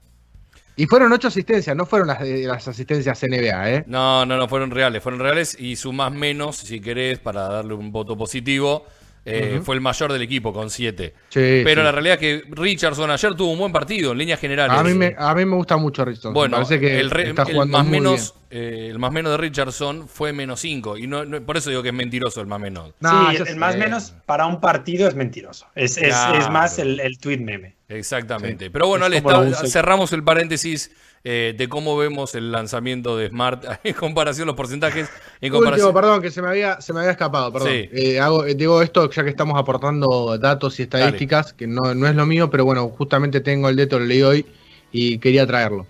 Y 0.83 0.87
fueron 0.87 1.12
8 1.12 1.28
asistencias, 1.28 1.76
no 1.76 1.87
fueron 1.87 2.09
las, 2.09 2.20
las 2.20 2.66
asistencias 2.66 3.22
NBA, 3.22 3.70
¿eh? 3.70 3.85
No, 3.87 4.26
no, 4.26 4.37
no, 4.37 4.49
fueron 4.49 4.72
reales. 4.72 5.01
Fueron 5.01 5.20
reales 5.20 5.57
y 5.57 5.76
su 5.76 5.93
más 5.93 6.11
menos, 6.11 6.57
si 6.57 6.80
querés, 6.80 7.20
para 7.20 7.43
darle 7.43 7.74
un 7.74 7.93
voto 7.93 8.16
positivo, 8.18 8.85
eh, 9.25 9.61
fue 9.64 9.75
el 9.77 9.81
mayor 9.81 10.12
del 10.12 10.23
equipo 10.23 10.53
con 10.53 10.68
7. 10.70 11.14
Sí, 11.29 11.61
Pero 11.64 11.81
sí. 11.81 11.85
la 11.85 11.93
realidad 11.93 12.14
es 12.14 12.20
que 12.20 12.43
Richardson 12.51 13.11
ayer 13.11 13.35
tuvo 13.35 13.53
un 13.53 13.59
buen 13.59 13.73
partido 13.73 14.12
en 14.12 14.18
líneas 14.18 14.41
generales. 14.41 14.77
a, 14.77 14.83
mí 14.83 14.95
me, 14.95 15.14
a 15.16 15.35
mí 15.35 15.45
me 15.45 15.55
gusta 15.57 15.77
mucho 15.77 16.05
Richardson. 16.05 16.35
Bueno, 16.35 16.57
me 16.59 16.64
parece 16.64 16.81
que 16.81 16.99
el, 16.99 17.11
re- 17.11 17.31
está 17.31 17.43
el 17.43 17.53
jugando 17.53 17.79
más 17.79 17.87
muy 17.87 18.01
menos, 18.01 18.35
eh, 18.51 18.89
el 18.91 18.99
más 18.99 19.12
menos 19.12 19.31
de 19.33 19.37
Richardson 19.39 20.09
fue 20.09 20.33
menos 20.33 20.59
5. 20.61 20.99
Y 20.99 21.07
no, 21.07 21.25
no- 21.25 21.41
por 21.43 21.57
eso 21.57 21.70
digo 21.70 21.83
que 21.83 21.91
es 21.91 21.95
mentiroso 21.95 22.41
el 22.41 22.49
más 22.49 22.59
menos. 22.61 22.93
No, 23.01 23.31
sí, 23.31 23.37
el, 23.37 23.47
sé. 23.47 23.55
más 23.57 23.77
menos 23.77 24.12
para 24.27 24.47
un 24.47 24.61
partido 24.61 25.07
es 25.07 25.14
mentiroso. 25.14 25.66
Es, 25.75 25.97
es- 25.99 26.09
Claro. 26.09 26.39
es 26.39 26.51
más 26.51 26.79
el, 26.81 26.99
el 27.01 27.18
tweet 27.18 27.39
meme. 27.39 27.77
Exactamente. 27.89 28.70
Pero 28.70 28.87
bueno, 28.89 29.07
Es 29.07 29.23
Ale, 29.25 29.49
está- 29.51 29.66
cerramos 29.68 30.12
el 30.12 30.25
paréntesis 30.25 30.91
eh, 31.25 31.55
de 31.57 31.68
cómo 31.68 31.97
vemos 31.97 32.35
el 32.35 32.51
lanzamiento 32.51 33.16
de 33.16 33.29
Smart 33.29 33.64
en 33.85 33.95
comparación 33.95 34.47
los 34.47 34.57
porcentajes. 34.57 35.09
En 35.41 35.53
comparación, 35.53 35.87
Último, 35.89 36.01
perdón, 36.01 36.23
que 36.23 36.31
se 36.31 36.43
me 36.43 36.49
había, 36.49 36.81
se 36.81 36.93
me 36.93 37.01
había 37.01 37.12
escapado, 37.12 37.53
perdón. 37.53 37.68
Sí. 37.68 37.89
Eh, 37.93 38.20
hago, 38.20 38.45
eh, 38.45 38.55
digo 38.55 38.83
esto 38.83 39.09
ya 39.11 39.23
que 39.23 39.31
estamos 39.31 39.59
aportando 39.59 40.37
datos 40.39 40.79
y 40.81 40.83
estadísticas, 40.85 41.53
que 41.53 41.66
no, 41.66 41.95
no 41.95 42.07
es 42.07 42.14
lo 42.16 42.27
mío, 42.27 42.51
pero 42.51 42.64
bueno, 42.64 42.89
justamente 42.89 43.41
tengo 43.41 43.68
el 43.68 43.77
dato, 43.77 43.99
lo 43.99 44.05
leí 44.05 44.23
hoy 44.23 44.47
y 44.91 45.18
quería 45.18 45.47
traerlo. 45.47 45.87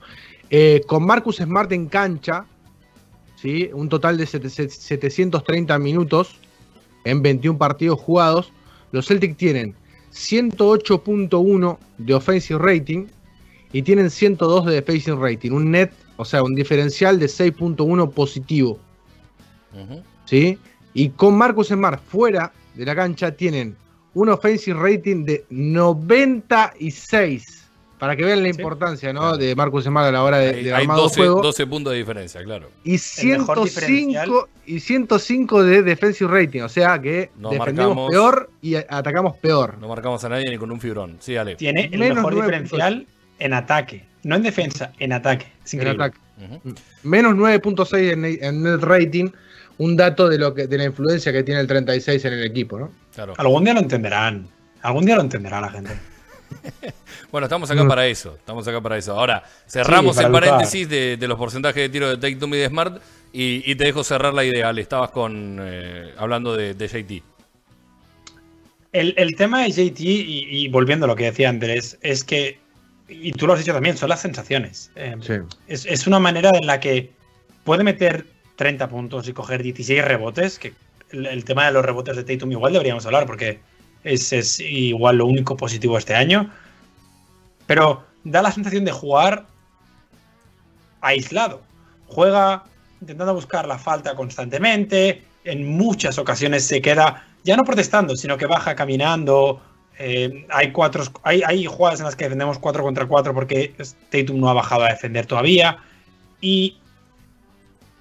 Eh, 0.50 0.82
con 0.86 1.06
Marcus 1.06 1.36
Smart 1.36 1.72
en 1.72 1.88
cancha, 1.88 2.44
¿sí? 3.36 3.70
un 3.72 3.88
total 3.88 4.18
de 4.18 4.26
sete- 4.26 4.50
730 4.50 5.78
minutos 5.78 6.36
en 7.04 7.22
21 7.22 7.58
partidos 7.58 7.98
jugados, 7.98 8.52
los 8.92 9.06
Celtics 9.06 9.36
tienen 9.38 9.74
108.1 10.12 11.78
de 11.98 12.14
offensive 12.14 12.58
rating 12.62 13.06
y 13.72 13.82
tienen 13.82 14.10
102 14.10 14.66
de 14.66 14.74
defensive 14.74 15.16
rating, 15.20 15.50
un 15.52 15.70
net, 15.70 15.90
o 16.16 16.24
sea, 16.24 16.42
un 16.42 16.54
diferencial 16.54 17.18
de 17.18 17.26
6.1 17.26 18.10
positivo. 18.12 18.78
¿sí? 20.26 20.58
Y 20.94 21.08
con 21.10 21.36
Marcus 21.36 21.68
Smart 21.68 22.02
fuera 22.06 22.52
de 22.74 22.84
la 22.84 22.94
cancha 22.94 23.32
tienen 23.32 23.76
un 24.14 24.28
offensive 24.28 24.78
rating 24.78 25.24
de 25.24 25.44
96. 25.50 27.60
Para 27.98 28.16
que 28.16 28.24
vean 28.24 28.42
la 28.42 28.52
Sí. 28.52 28.60
importancia 28.60 29.12
¿no? 29.12 29.20
Claro. 29.20 29.36
de 29.36 29.54
Marcus 29.54 29.84
Smart 29.84 30.08
a 30.08 30.12
la 30.12 30.24
hora 30.24 30.38
de, 30.38 30.48
Hay, 30.48 30.64
de 30.64 30.74
hay 30.74 30.82
armado 30.82 31.02
12, 31.02 31.16
juego. 31.20 31.40
12 31.40 31.66
puntos 31.68 31.92
de 31.92 32.00
diferencia, 32.00 32.42
claro. 32.42 32.68
Y 32.82 32.96
El 32.96 33.38
mejor 33.38 33.68
105, 33.68 34.48
y 34.66 34.80
105 34.80 35.62
de 35.62 35.82
defensive 35.84 36.28
rating. 36.30 36.62
O 36.62 36.68
sea 36.68 37.00
que 37.00 37.30
No 37.38 37.50
defendemos 37.50 37.94
marcamos- 37.96 38.10
peor 38.10 38.50
y 38.60 38.74
atacamos 38.74 39.36
peor. 39.36 39.78
No 39.78 39.86
marcamos 39.86 40.22
a 40.24 40.28
nadie 40.28 40.50
ni 40.50 40.58
con 40.58 40.72
un 40.72 40.80
fibrón. 40.80 41.16
Sí, 41.20 41.36
Ale. 41.36 41.54
Tiene 41.54 41.90
el 41.92 41.98
Menos 42.00 42.16
mejor 42.16 42.34
9.8. 42.34 42.42
diferencial 42.44 43.06
en 43.44 43.52
ataque. 43.54 44.04
No 44.24 44.36
en 44.36 44.42
defensa, 44.42 44.92
en 44.98 45.12
ataque. 45.12 45.46
Es 45.64 45.74
en 45.74 45.80
increíble. 45.80 46.04
ataque. 46.04 46.18
Ujú. 46.42 46.74
Menos 47.02 47.34
9.6 47.34 48.12
en, 48.12 48.24
en 48.24 48.62
net 48.62 48.80
rating, 48.80 49.30
un 49.78 49.96
dato 49.96 50.28
de 50.28 50.38
lo 50.38 50.54
que 50.54 50.66
de 50.66 50.78
la 50.78 50.84
influencia 50.84 51.32
que 51.32 51.42
tiene 51.42 51.60
el 51.60 51.66
36 51.66 52.24
en 52.24 52.32
el 52.32 52.44
equipo, 52.44 52.78
¿no? 52.78 52.92
Claro. 53.14 53.34
Algún 53.36 53.64
día 53.64 53.74
lo 53.74 53.80
entenderán. 53.80 54.48
Algún 54.82 55.04
día 55.04 55.16
lo 55.16 55.22
entenderá 55.22 55.60
la 55.60 55.70
gente. 55.70 55.90
Bueno, 57.30 57.46
estamos 57.46 57.70
acá 57.70 57.82
Mm. 57.82 57.88
para 57.88 58.06
eso. 58.06 58.34
Estamos 58.38 58.68
acá 58.68 58.78
para 58.82 58.98
eso. 58.98 59.18
Ahora, 59.18 59.42
cerramos 59.66 60.18
el 60.18 60.30
paréntesis 60.30 60.86
de, 60.86 61.16
de 61.16 61.26
los 61.28 61.38
porcentajes 61.38 61.82
de 61.82 61.88
tiro 61.88 62.14
de 62.14 62.18
Tatum 62.18 62.52
y 62.52 62.58
de 62.58 62.68
Smart 62.68 63.00
y, 63.32 63.62
y 63.64 63.74
te 63.74 63.84
dejo 63.84 64.04
cerrar 64.04 64.34
la 64.34 64.44
idea. 64.44 64.70
Le 64.70 64.82
estabas 64.82 65.08
con 65.12 65.56
eh, 65.62 66.12
hablando 66.18 66.54
de, 66.54 66.74
de 66.74 66.88
JT. 66.88 67.22
El, 68.92 69.14
el 69.16 69.34
tema 69.36 69.62
de 69.62 69.70
JT, 69.70 70.00
y, 70.00 70.46
y 70.50 70.68
volviendo 70.68 71.06
a 71.06 71.08
lo 71.08 71.16
que 71.16 71.24
decía 71.24 71.48
Andrés, 71.48 71.96
es 72.02 72.22
que, 72.22 72.58
y 73.20 73.32
tú 73.32 73.46
lo 73.46 73.52
has 73.52 73.58
dicho 73.58 73.72
también, 73.72 73.96
son 73.96 74.08
las 74.08 74.20
sensaciones. 74.20 74.90
Eh, 74.96 75.16
Sí. 75.20 75.34
es, 75.68 75.86
es 75.86 76.06
una 76.06 76.18
manera 76.18 76.50
en 76.52 76.66
la 76.66 76.80
que 76.80 77.12
puede 77.64 77.84
meter 77.84 78.26
30 78.56 78.88
puntos 78.88 79.28
y 79.28 79.32
coger 79.32 79.62
16 79.62 80.04
rebotes, 80.04 80.58
que 80.58 80.74
el, 81.10 81.26
el 81.26 81.44
tema 81.44 81.66
de 81.66 81.72
los 81.72 81.84
rebotes 81.84 82.16
de 82.16 82.24
Tatum 82.24 82.52
igual 82.52 82.72
deberíamos 82.72 83.04
hablar, 83.06 83.26
porque 83.26 83.60
es, 84.04 84.32
es 84.32 84.60
igual 84.60 85.16
lo 85.18 85.26
único 85.26 85.56
positivo 85.56 85.96
este 85.98 86.14
año. 86.14 86.50
Pero 87.66 88.04
da 88.24 88.42
la 88.42 88.52
sensación 88.52 88.84
de 88.84 88.92
jugar 88.92 89.46
aislado. 91.00 91.62
Juega 92.06 92.64
intentando 93.00 93.34
buscar 93.34 93.66
la 93.66 93.78
falta 93.78 94.14
constantemente. 94.14 95.22
En 95.44 95.66
muchas 95.76 96.18
ocasiones 96.18 96.64
se 96.64 96.80
queda, 96.80 97.26
ya 97.44 97.56
no 97.56 97.64
protestando, 97.64 98.16
sino 98.16 98.36
que 98.36 98.46
baja 98.46 98.74
caminando. 98.74 99.60
Eh, 99.98 100.46
hay, 100.50 100.72
cuatro, 100.72 101.04
hay, 101.22 101.64
jugadas 101.66 102.00
en 102.00 102.06
las 102.06 102.16
que 102.16 102.24
defendemos 102.24 102.58
4 102.58 102.82
contra 102.82 103.06
4 103.06 103.34
porque 103.34 103.74
Tatum 104.10 104.40
no 104.40 104.48
ha 104.48 104.54
bajado 104.54 104.84
a 104.84 104.88
defender 104.88 105.26
todavía. 105.26 105.78
Y 106.40 106.78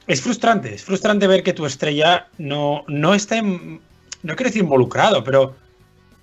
es 0.07 0.21
frustrante, 0.21 0.73
es 0.73 0.83
frustrante 0.83 1.27
ver 1.27 1.43
que 1.43 1.53
tu 1.53 1.65
estrella 1.65 2.27
no, 2.37 2.83
no 2.87 3.13
está, 3.13 3.37
en- 3.37 3.81
no 4.23 4.35
quiero 4.35 4.49
decir 4.49 4.63
involucrado, 4.63 5.23
pero 5.23 5.55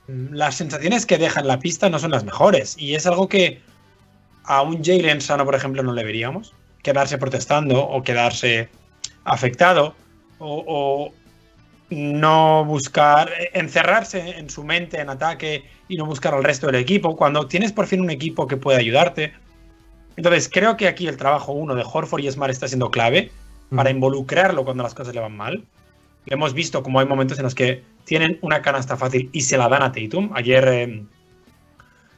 las 0.09 0.57
sensaciones 0.57 1.07
que 1.07 1.19
deja 1.19 1.41
en 1.41 1.49
la 1.49 1.59
pista 1.59 1.89
no 1.89 1.99
son 1.99 2.11
las 2.11 2.25
mejores. 2.25 2.77
Y 2.79 2.95
es 2.95 3.07
algo 3.07 3.29
que 3.29 3.61
a 4.45 4.63
un 4.63 4.83
Jalen 4.83 5.21
Sano, 5.21 5.45
por 5.45 5.55
ejemplo, 5.55 5.83
no 5.83 5.93
le 5.93 6.05
veríamos. 6.05 6.55
Quedarse 6.83 7.19
protestando 7.19 7.81
o 7.87 8.03
quedarse 8.03 8.69
afectado 9.25 9.95
o 10.39 11.13
no 11.91 12.65
buscar, 12.65 13.31
eh, 13.39 13.51
encerrarse 13.55 14.39
en 14.39 14.51
su 14.51 14.63
mente 14.65 15.01
en 15.01 15.09
ataque 15.11 15.65
y 15.89 15.97
no 15.97 16.05
buscar 16.07 16.35
al 16.35 16.45
resto 16.45 16.67
del 16.67 16.77
equipo, 16.77 17.17
cuando 17.17 17.47
tienes 17.47 17.73
por 17.73 17.87
fin 17.87 18.01
un 18.01 18.11
equipo 18.11 18.47
que 18.47 18.57
puede 18.57 18.79
ayudarte. 18.79 19.33
Entonces, 20.17 20.51
creo 20.53 20.77
que 20.77 20.89
aquí 20.89 21.07
el 21.07 21.17
trabajo 21.17 21.53
uno 21.53 21.75
de 21.75 21.85
Horford 21.91 22.21
y 22.23 22.31
Smart 22.31 22.51
está 22.51 22.67
siendo 22.69 22.91
clave 22.91 23.31
para 23.75 23.91
involucrarlo 23.91 24.65
cuando 24.65 24.83
las 24.83 24.95
cosas 24.95 25.15
le 25.15 25.21
van 25.21 25.37
mal. 25.37 25.65
Lo 26.27 26.35
hemos 26.35 26.53
visto 26.55 26.83
como 26.83 27.01
hay 27.01 27.07
momentos 27.07 27.39
en 27.39 27.45
los 27.45 27.55
que 27.55 27.83
tienen 28.05 28.39
una 28.43 28.61
canasta 28.61 28.97
fácil 28.97 29.31
y 29.33 29.43
se 29.43 29.57
la 29.57 29.69
dan 29.69 29.83
a 29.83 29.93
Tatum. 29.93 30.31
Ayer, 30.35 30.69
eh, 30.69 31.05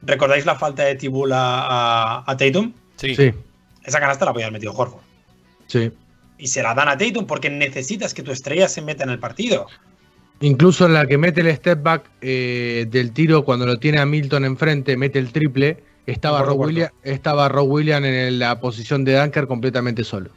¿recordáis 0.03 0.47
la 0.47 0.55
falta 0.57 0.85
de 0.85 0.95
Tibul 0.97 1.33
a, 1.33 2.19
a- 2.19 2.25
a 2.27 2.37
Tatum? 2.37 2.73
Sí. 2.97 3.15
Sí, 3.15 3.33
Esa 3.85 4.01
canasta 4.01 4.25
la 4.25 4.33
podía 4.33 4.47
haber 4.47 4.55
metido 4.55 4.73
Horford. 4.75 5.03
sí. 5.67 5.93
Y 6.41 6.47
se 6.49 6.63
la 6.63 6.75
dan 6.75 6.89
a 6.89 6.97
Tatum 6.97 7.27
porque 7.27 7.51
necesitas 7.51 8.15
que 8.15 8.23
tu 8.23 8.33
estrella 8.33 8.67
se 8.69 8.81
meta 8.81 9.05
en 9.05 9.11
el 9.11 9.19
partido. 9.19 9.67
Incluso 10.41 10.87
en 10.87 10.95
la 10.95 11.07
que 11.07 11.19
mete 11.19 11.43
el 11.43 11.55
step 11.55 11.83
back 11.83 12.05
eh, 12.23 12.87
del 12.89 13.13
tiro 13.13 13.45
cuando 13.45 13.67
lo 13.67 13.79
tiene 13.79 13.99
a 14.01 14.07
Milton 14.07 14.47
enfrente, 14.47 14.97
mete 14.97 15.19
el 15.19 15.33
triple, 15.33 15.85
estaba 16.07 16.43
Rob. 16.43 16.61
William, 16.61 16.89
estaba 17.03 17.49
Rob 17.51 17.69
Williams 17.71 18.07
en 18.07 18.39
la 18.39 18.59
posición 18.59 19.05
de 19.05 19.21
Dunker 19.21 19.47
completamente 19.47 20.03
solo. 20.03 20.31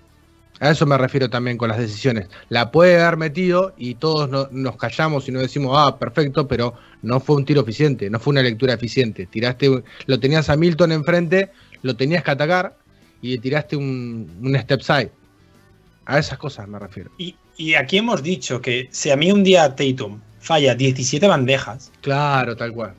A 0.59 0.71
eso 0.71 0.85
me 0.85 0.97
refiero 0.97 1.29
también 1.29 1.57
con 1.57 1.69
las 1.69 1.77
decisiones. 1.77 2.27
La 2.49 2.69
puede 2.69 3.01
haber 3.01 3.17
metido 3.17 3.73
y 3.77 3.95
todos 3.95 4.29
no- 4.29 4.49
nos 4.51 4.75
callamos 4.75 5.27
y 5.29 5.31
no 5.31 5.39
decimos, 5.39 5.73
ah, 5.77 5.97
perfecto, 5.97 6.47
pero 6.49 6.73
no 7.01 7.21
fue 7.21 7.37
un 7.37 7.45
tiro 7.45 7.61
eficiente, 7.61 8.09
no 8.09 8.19
fue 8.19 8.31
una 8.31 8.43
lectura 8.43 8.73
eficiente. 8.73 9.25
Tiraste, 9.25 9.83
lo 10.05 10.19
tenías 10.19 10.49
a 10.49 10.57
Milton 10.57 10.91
enfrente, 10.91 11.49
lo 11.81 11.95
tenías 11.95 12.23
que 12.23 12.31
atacar 12.31 12.77
y 13.21 13.37
tiraste 13.37 13.77
un, 13.77 14.29
un 14.41 14.55
step 14.59 14.81
side. 14.81 15.11
A 16.05 16.19
esas 16.19 16.37
cosas 16.37 16.67
me 16.67 16.79
refiero. 16.79 17.11
Y, 17.17 17.35
y 17.57 17.75
aquí 17.75 17.97
hemos 17.97 18.21
dicho 18.23 18.61
que 18.61 18.87
si 18.91 19.09
a 19.11 19.15
mí 19.15 19.31
un 19.31 19.43
día 19.43 19.75
Tatum 19.75 20.19
falla 20.39 20.75
17 20.75 21.27
bandejas, 21.27 21.91
Claro, 22.01 22.55
tal 22.57 22.71
cual. 22.73 22.93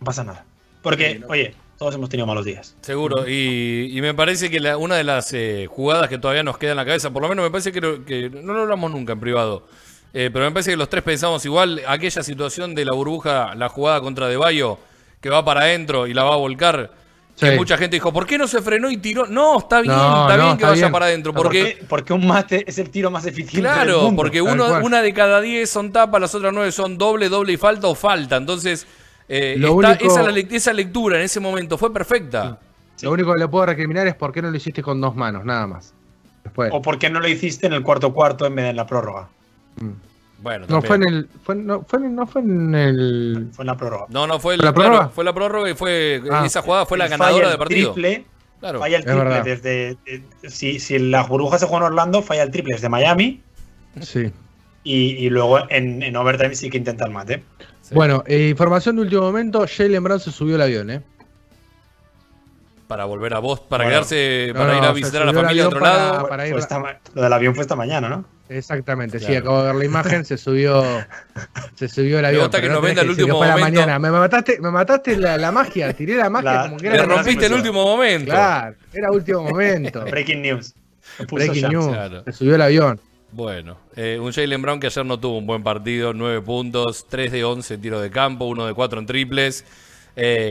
no 0.00 0.04
pasa 0.04 0.24
nada. 0.24 0.44
Porque, 0.82 1.12
Sí, 1.14 1.18
no. 1.20 1.26
oye, 1.28 1.54
todos 1.78 1.94
hemos 1.94 2.08
tenido 2.10 2.26
malos 2.26 2.44
días. 2.44 2.76
Seguro, 2.82 3.28
y, 3.28 3.90
y 3.96 4.00
me 4.02 4.14
parece 4.14 4.50
que 4.50 4.60
la- 4.60 4.76
una 4.76 4.96
de 4.96 5.04
las 5.04 5.32
eh, 5.32 5.66
jugadas 5.70 6.08
que 6.08 6.18
todavía 6.18 6.42
nos 6.42 6.58
queda 6.58 6.72
en 6.72 6.76
la 6.76 6.84
cabeza, 6.84 7.10
por 7.10 7.22
lo 7.22 7.28
menos 7.28 7.44
me 7.44 7.50
parece 7.50 7.72
que, 7.72 7.80
lo- 7.80 8.04
que 8.04 8.28
no 8.30 8.52
lo 8.52 8.62
hablamos 8.62 8.90
nunca 8.90 9.12
en 9.14 9.20
privado, 9.20 9.66
eh, 10.12 10.28
pero 10.32 10.44
me 10.44 10.50
parece 10.52 10.72
que 10.72 10.76
los 10.76 10.90
tres 10.90 11.02
pensamos 11.02 11.44
igual, 11.46 11.80
aquella 11.86 12.22
situación 12.22 12.74
de 12.74 12.84
la 12.84 12.92
burbuja, 12.92 13.54
la 13.54 13.68
jugada 13.68 14.00
contra 14.00 14.28
De 14.28 14.36
Bayo, 14.36 14.78
que 15.20 15.30
va 15.30 15.44
para 15.44 15.62
adentro 15.62 16.06
y 16.06 16.14
la 16.14 16.24
va 16.24 16.34
a 16.34 16.38
volcar, 16.38 16.92
que 17.38 17.56
mucha 17.56 17.76
gente 17.76 17.96
dijo, 17.96 18.12
¿por 18.12 18.26
qué 18.26 18.38
no 18.38 18.46
se 18.46 18.62
frenó 18.62 18.90
y 18.90 18.98
tiró? 18.98 19.26
No, 19.26 19.58
está 19.58 19.80
bien, 19.80 19.94
No, 19.94 20.22
está 20.28 20.36
no, 20.36 20.42
bien 20.44 20.56
que 20.56 20.62
está 20.62 20.68
vaya 20.70 20.82
bien. 20.82 20.92
para 20.92 21.06
adentro, 21.06 21.32
¿Por 21.32 21.44
porque... 21.44 21.62
Porque, 21.64 21.84
porque 21.88 22.12
un 22.12 22.26
mate 22.26 22.64
es 22.66 22.78
el 22.78 22.90
tiro 22.90 23.10
más 23.10 23.26
eficiente 23.26 23.66
del 23.68 23.74
Claro, 23.74 24.02
mundo. 24.02 24.16
porque 24.22 24.40
uno, 24.42 24.78
una 24.84 25.02
de 25.02 25.12
cada 25.12 25.40
diez 25.40 25.68
son 25.70 25.90
tapa, 25.92 26.18
las 26.20 26.34
otras 26.34 26.52
nueve 26.52 26.70
son 26.72 26.96
doble, 26.98 27.28
doble 27.28 27.52
y 27.54 27.56
falta 27.56 27.88
o 27.88 27.94
falta. 27.94 28.36
Entonces, 28.36 28.86
eh, 29.28 29.56
Lo 29.58 29.80
está- 29.80 29.90
único- 29.98 30.04
esa, 30.06 30.22
la 30.30 30.38
esa 30.38 30.72
lectura 30.72 31.16
en 31.16 31.22
ese 31.22 31.40
momento 31.40 31.76
fue 31.78 31.92
perfecta. 31.92 32.58
Sí. 32.96 33.06
Lo 33.06 33.12
único 33.12 33.32
que 33.32 33.40
le 33.40 33.48
puedo 33.48 33.66
recriminar 33.66 34.06
es 34.06 34.14
por 34.14 34.32
qué 34.32 34.40
no 34.42 34.50
lo 34.50 34.56
hiciste 34.56 34.82
con 34.82 35.00
dos 35.00 35.16
manos, 35.16 35.44
nada 35.44 35.66
más. 35.66 35.94
Después. 36.44 36.70
O 36.72 36.82
por 36.82 36.98
qué 36.98 37.08
no 37.10 37.18
lo 37.20 37.28
hiciste 37.28 37.66
en 37.66 37.72
el 37.72 37.82
cuarto 37.82 38.12
cuarto 38.12 38.46
en 38.46 38.54
vez 38.54 38.64
de 38.64 38.70
en 38.70 38.76
la 38.76 38.86
prórroga. 38.86 39.28
Bueno, 40.42 40.66
No 40.68 40.82
fue 40.82 40.96
en 40.96 41.02
el. 41.08 41.28
Fue, 41.44 41.54
no, 41.54 41.82
fue, 41.86 41.98
en- 42.00 42.14
no 42.16 42.26
fue 42.26 42.42
en 42.42 42.74
el. 42.74 43.48
Fue 43.52 43.62
en 43.62 43.66
la 43.68 43.76
prórroga. 43.76 44.06
No, 44.08 44.26
no, 44.26 44.40
fue, 44.40 44.54
el, 44.54 44.60
¿Fue 44.60 44.66
la 44.66 44.72
claro, 44.74 44.90
prórroga? 44.90 45.08
fue 45.10 45.24
la 45.24 45.32
prórroga 45.32 45.70
y 45.70 45.74
fue 45.74 46.22
Ah. 46.30 46.42
esa 46.44 46.62
jugada 46.62 46.84
fue 46.86 46.98
la 46.98 47.06
ganadora 47.08 47.32
falla 47.34 47.44
del 47.46 47.52
el 47.52 47.58
partido. 47.58 47.92
Triple, 47.92 48.24
Claro. 48.60 48.78
Falla 48.78 48.96
el 48.98 49.04
triple 49.04 49.42
desde. 49.42 49.96
si, 50.48 50.78
si 50.78 50.98
la 50.98 51.22
burbuja 51.24 51.58
se 51.58 51.66
juega 51.66 51.86
en 51.86 51.92
Orlando, 51.92 52.22
falla 52.22 52.42
el 52.44 52.50
triple 52.50 52.74
desde 52.74 52.88
Miami. 52.88 53.42
Sí. 54.00 54.32
Y, 54.84 54.94
y 55.26 55.30
luego 55.30 55.60
en, 55.70 56.02
en 56.02 56.16
overtime 56.16 56.54
sí 56.54 56.70
que 56.70 56.78
intenta 56.78 57.04
el 57.04 57.10
mate. 57.12 57.42
Sí. 57.82 57.94
Bueno, 57.94 58.22
eh, 58.26 58.48
información 58.50 58.96
de 58.96 59.02
último 59.02 59.22
momento: 59.22 59.64
Jalen 59.68 60.02
Brown 60.02 60.20
se 60.20 60.30
subió 60.32 60.56
al 60.56 60.62
avión, 60.62 60.90
¿eh? 60.90 61.02
Para 62.88 63.04
volver 63.06 63.32
a 63.34 63.38
vos, 63.38 63.60
para 63.60 63.84
Bueno. 63.84 63.96
quedarse, 64.00 64.50
No, 64.52 64.60
para 64.60 64.76
ir 64.76 64.84
a 64.84 64.92
visitar 64.92 65.22
a 65.22 65.24
la 65.24 65.32
familia 65.32 65.50
avión 65.64 65.66
otro 65.68 65.80
para- 65.80 65.96
lado. 65.96 66.28
Para 66.28 66.46
ir 66.46 66.52
Fue 66.52 66.60
a- 66.60 66.62
esta 66.62 66.78
ma- 66.78 66.96
lo 67.14 67.22
del 67.22 67.32
avión 67.32 67.54
fue 67.54 67.62
esta 67.62 67.74
mañana, 67.76 68.08
¿no? 68.08 68.24
Exactamente, 68.56 69.18
sí, 69.18 69.34
acabo 69.34 69.60
de 69.60 69.66
ver 69.66 69.74
la 69.74 69.84
imagen, 69.84 70.24
se 70.24 70.36
subió. 70.36 70.82
Se 71.74 71.88
subió 71.88 72.18
al 72.18 72.26
avión. 72.26 72.42
gusta 72.42 72.60
que 72.60 72.68
nos 72.68 72.82
venda 72.82 73.02
el 73.02 73.10
último 73.10 73.38
fue 73.38 73.46
a 73.46 73.50
la 73.50 73.56
momento. 73.56 73.80
mañana. 73.80 73.98
Me 73.98 74.10
mataste, 74.10 74.60
me 74.60 74.70
mataste 74.70 75.16
la, 75.16 75.36
la 75.38 75.50
magia, 75.52 75.92
tiré 75.92 76.16
la 76.16 76.30
magia 76.30 76.52
La- 76.52 76.62
como 76.64 76.76
que 76.76 76.88
le 76.90 76.94
era. 76.94 77.06
Le 77.06 77.14
rompiste 77.14 77.46
el 77.46 77.52
último 77.54 77.82
momento. 77.84 78.30
Claro, 78.30 78.76
era 78.92 79.10
último 79.10 79.42
momento. 79.44 80.04
Breaking 80.10 80.42
news. 80.42 80.74
Breaking 81.30 81.68
news. 81.68 81.86
Claro. 81.88 82.22
Se 82.24 82.32
subió 82.32 82.54
al 82.54 82.62
avión. 82.62 83.00
Bueno, 83.32 83.78
eh, 83.96 84.18
un 84.20 84.30
Jalen 84.32 84.60
Brown 84.60 84.78
que 84.78 84.88
ayer 84.88 85.06
no 85.06 85.18
tuvo 85.18 85.38
un 85.38 85.46
buen 85.46 85.62
partido, 85.62 86.12
9 86.12 86.42
puntos, 86.42 87.06
3 87.08 87.32
de 87.32 87.44
11 87.44 87.74
en 87.74 87.80
tiro 87.80 88.00
de 88.00 88.10
campo, 88.10 88.44
1 88.44 88.66
de 88.66 88.74
4 88.74 89.00
en 89.00 89.06
triples, 89.06 89.64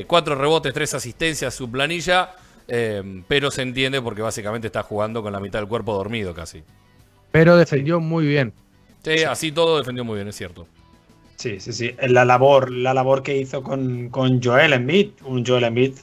4 0.08 0.36
rebotes, 0.36 0.74
3 0.74 0.96
asistencias, 0.96 1.54
su 1.54 1.70
planilla, 1.70 2.32
eh, 2.68 3.22
pero 3.28 3.52
se 3.52 3.62
entiende 3.62 4.02
porque 4.02 4.24
básicamente 4.24 4.66
está 4.66 4.82
jugando 4.82 5.22
con 5.22 5.32
la 5.32 5.40
mitad 5.40 5.60
del 5.60 5.68
cuerpo 5.68 5.94
dormido 5.94 6.34
casi. 6.34 6.64
Pero 7.32 7.58
defendió 7.58 8.00
muy 8.00 8.26
bien. 8.26 8.54
Sí, 9.04 9.24
así 9.24 9.52
todo 9.52 9.78
defendió 9.78 10.04
muy 10.04 10.16
bien, 10.16 10.28
es 10.28 10.36
cierto. 10.36 10.68
Sí, 11.38 11.60
sí, 11.60 11.74
sí. 11.74 11.96
La 12.08 12.24
labor, 12.24 12.70
la 12.70 12.94
labor 12.94 13.24
que 13.24 13.38
hizo 13.38 13.64
con, 13.64 14.10
con 14.10 14.44
Joel 14.44 14.74
Embiid, 14.74 15.12
un 15.24 15.46
Joel 15.46 15.64
Embiid 15.64 15.96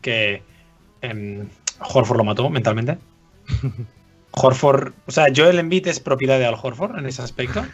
que 0.00 0.42
em, 1.02 1.48
Horford 1.80 2.16
lo 2.16 2.24
mató 2.24 2.48
mentalmente. 2.48 2.98
Horford, 4.32 4.92
o 5.06 5.10
sea, 5.10 5.26
Joel 5.34 5.58
Embiid 5.58 5.88
es 5.88 6.00
propiedad 6.00 6.38
de 6.38 6.46
Al 6.46 6.56
Horford 6.60 6.98
en 6.98 7.06
ese 7.06 7.22
aspecto. 7.22 7.64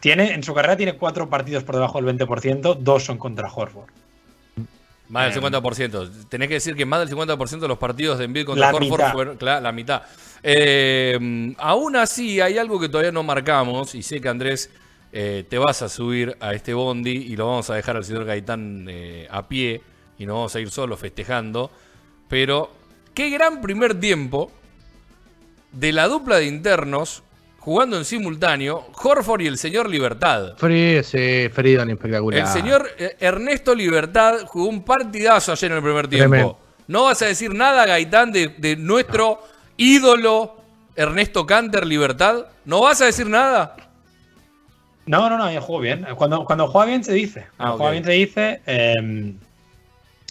Tiene, 0.00 0.32
en 0.32 0.42
su 0.42 0.54
carrera 0.54 0.78
tiene 0.78 0.96
cuatro 0.96 1.28
partidos 1.28 1.62
por 1.62 1.74
debajo 1.74 2.00
del 2.00 2.18
20%, 2.18 2.76
dos 2.76 3.04
son 3.04 3.18
contra 3.18 3.52
Horford. 3.52 3.90
Más 5.10 5.34
del 5.34 5.44
Eh, 5.44 5.46
50%. 5.46 6.28
Tenés 6.28 6.48
que 6.48 6.54
decir 6.54 6.74
que 6.76 6.86
más 6.86 7.00
del 7.00 7.08
50% 7.08 7.60
de 7.60 7.68
los 7.68 7.78
partidos 7.78 8.18
de 8.18 8.24
Embiid 8.24 8.46
contra 8.46 8.70
La 8.70 8.76
Horford 8.76 9.00
mitad. 9.00 9.12
fueron 9.12 9.36
claro, 9.36 9.60
la 9.60 9.72
mitad. 9.72 10.02
Eh, 10.42 11.54
aún 11.58 11.96
así, 11.96 12.40
hay 12.40 12.56
algo 12.58 12.80
que 12.80 12.88
todavía 12.88 13.12
no 13.12 13.22
marcamos 13.22 13.94
y 13.94 14.02
sé 14.02 14.20
que 14.20 14.28
Andrés 14.28 14.70
eh, 15.12 15.44
te 15.48 15.58
vas 15.58 15.82
a 15.82 15.88
subir 15.88 16.36
a 16.40 16.54
este 16.54 16.72
bondi 16.72 17.10
y 17.10 17.36
lo 17.36 17.48
vamos 17.48 17.68
a 17.70 17.74
dejar 17.74 17.96
al 17.96 18.04
señor 18.04 18.24
Gaitán 18.24 18.86
eh, 18.88 19.26
a 19.30 19.48
pie 19.48 19.82
y 20.18 20.26
nos 20.26 20.36
vamos 20.36 20.54
a 20.54 20.60
ir 20.60 20.70
solos 20.70 20.98
festejando. 21.00 21.70
Pero 22.28 22.72
qué 23.12 23.30
gran 23.30 23.60
primer 23.60 23.98
tiempo 23.98 24.52
de 25.72 25.92
la 25.92 26.06
dupla 26.06 26.36
de 26.36 26.46
internos 26.46 27.24
jugando 27.60 27.96
en 27.96 28.04
simultáneo 28.04 28.86
Horford 29.02 29.42
y 29.42 29.46
el 29.46 29.58
señor 29.58 29.88
Libertad. 29.88 30.54
Free, 30.56 31.02
sí, 31.04 31.48
Freedom 31.52 31.88
espectacular. 31.90 32.40
El 32.40 32.46
señor 32.46 32.88
eh, 32.98 33.16
Ernesto 33.20 33.74
Libertad 33.74 34.40
jugó 34.46 34.68
un 34.68 34.82
partidazo 34.82 35.52
ayer 35.52 35.70
en 35.70 35.76
el 35.76 35.82
primer 35.82 36.08
tiempo. 36.08 36.30
Tremendo. 36.30 36.58
No 36.88 37.04
vas 37.04 37.22
a 37.22 37.26
decir 37.26 37.54
nada, 37.54 37.86
Gaitán, 37.86 38.32
de, 38.32 38.48
de 38.48 38.74
nuestro 38.76 39.40
ídolo 39.76 40.56
Ernesto 40.96 41.46
Canter 41.46 41.86
Libertad. 41.86 42.46
¿No 42.64 42.80
vas 42.80 43.00
a 43.00 43.06
decir 43.06 43.28
nada? 43.28 43.76
No, 45.06 45.28
no, 45.30 45.38
no, 45.38 45.52
yo 45.52 45.60
juego 45.60 45.80
bien. 45.82 46.06
Cuando, 46.16 46.44
cuando 46.44 46.66
juega 46.68 46.86
bien 46.86 47.04
se 47.04 47.12
dice. 47.12 47.46
Cuando 47.56 47.74
Ah, 47.74 47.76
juega 47.76 47.92
bien 47.92 48.04
se 48.04 48.12
dice. 48.12 48.60
eh, 48.66 49.34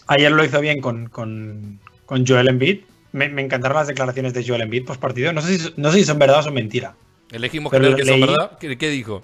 ayer 0.07 0.32
lo 0.32 0.43
hizo 0.43 0.59
bien 0.59 0.82
con, 0.82 1.07
con, 1.09 1.80
con 2.05 2.25
Joel 2.25 2.47
Embiid. 2.49 2.82
Me, 3.11 3.30
me 3.30 3.41
encantaron 3.41 3.77
las 3.77 3.88
declaraciones 3.88 4.34
de 4.34 4.45
Joel 4.45 4.61
Embiid 4.61 4.86
post 4.86 4.99
partido. 5.01 5.32
No 5.34 5.41
sé, 5.41 5.57
si, 5.59 5.73
no 5.77 5.91
sé 5.91 5.99
si 5.99 6.05
son 6.05 6.19
verdad 6.19 6.39
o 6.39 6.43
son 6.43 6.53
mentira. 6.53 6.93
Elegimos 7.32 7.71
Pero 7.71 7.84
creer 7.84 7.95
que 7.97 8.05
son 8.05 8.19
leí- 8.19 8.27
verdad. 8.27 8.57
¿Qué, 8.59 8.77
qué 8.77 8.89
dijo? 8.89 9.21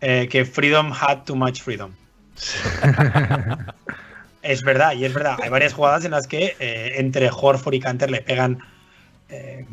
Eh, 0.00 0.28
que 0.30 0.44
Freedom 0.44 0.92
had 0.92 1.24
too 1.24 1.34
much 1.36 1.60
freedom. 1.62 1.90
es 4.42 4.62
verdad, 4.62 4.92
y 4.94 5.04
es 5.04 5.12
verdad. 5.14 5.36
Hay 5.42 5.48
varias 5.50 5.72
jugadas 5.74 6.04
en 6.04 6.12
las 6.12 6.26
que 6.26 6.56
eh, 6.60 6.92
entre 6.96 7.30
Horford 7.30 7.74
y 7.74 7.80
Canter 7.80 8.10
le 8.10 8.20
pegan 8.22 8.58
eh, 9.28 9.66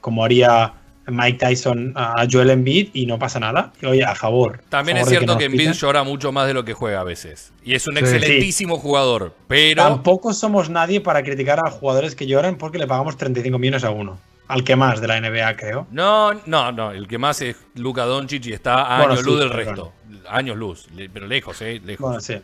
como 0.00 0.24
haría 0.24 0.72
Mike 1.06 1.38
Tyson 1.38 1.92
a 1.96 2.26
Joel 2.30 2.50
Embiid 2.50 2.90
y 2.92 3.06
no 3.06 3.18
pasa 3.18 3.40
nada. 3.40 3.72
Y 3.82 3.86
oye, 3.86 4.04
a 4.04 4.14
favor. 4.14 4.60
También 4.68 4.96
a 4.98 5.00
es 5.00 5.06
favor 5.06 5.18
cierto 5.18 5.32
nos 5.32 5.38
que 5.38 5.44
Embiid 5.46 5.72
llora 5.72 6.02
mucho 6.04 6.30
más 6.32 6.46
de 6.46 6.54
lo 6.54 6.64
que 6.64 6.74
juega 6.74 7.00
a 7.00 7.04
veces. 7.04 7.52
Y 7.64 7.74
es 7.74 7.86
un 7.88 7.94
Sí. 7.96 8.00
excelentísimo 8.00 8.78
jugador. 8.78 9.34
Pero 9.48 9.82
Tampoco 9.82 10.32
somos 10.32 10.70
nadie 10.70 11.00
para 11.00 11.22
criticar 11.22 11.58
a 11.66 11.70
jugadores 11.70 12.14
que 12.14 12.26
lloran 12.26 12.56
porque 12.56 12.78
le 12.78 12.86
pagamos 12.86 13.16
35 13.16 13.58
millones 13.58 13.84
a 13.84 13.90
uno. 13.90 14.18
Al 14.48 14.62
que 14.62 14.76
más 14.76 15.00
de 15.00 15.08
la 15.08 15.20
NBA, 15.20 15.56
creo. 15.56 15.86
no, 15.90 16.34
no, 16.46 16.70
no. 16.72 16.90
El 16.92 17.08
que 17.08 17.16
más 17.18 17.40
es 17.40 17.56
Luka 17.74 18.04
Doncic 18.04 18.44
y 18.46 18.52
está 18.52 18.82
a 18.82 18.98
Bueno, 18.98 19.12
años 19.14 19.24
sí, 19.24 19.30
luz 19.30 19.40
del 19.40 19.50
perdón. 19.50 19.66
resto. 19.66 19.92
Años 20.28 20.56
luz. 20.56 20.86
Pero 21.12 21.26
lejos, 21.26 21.60
eh. 21.62 21.80
Lejos. 21.84 22.06
Bueno, 22.06 22.20
sí. 22.20 22.36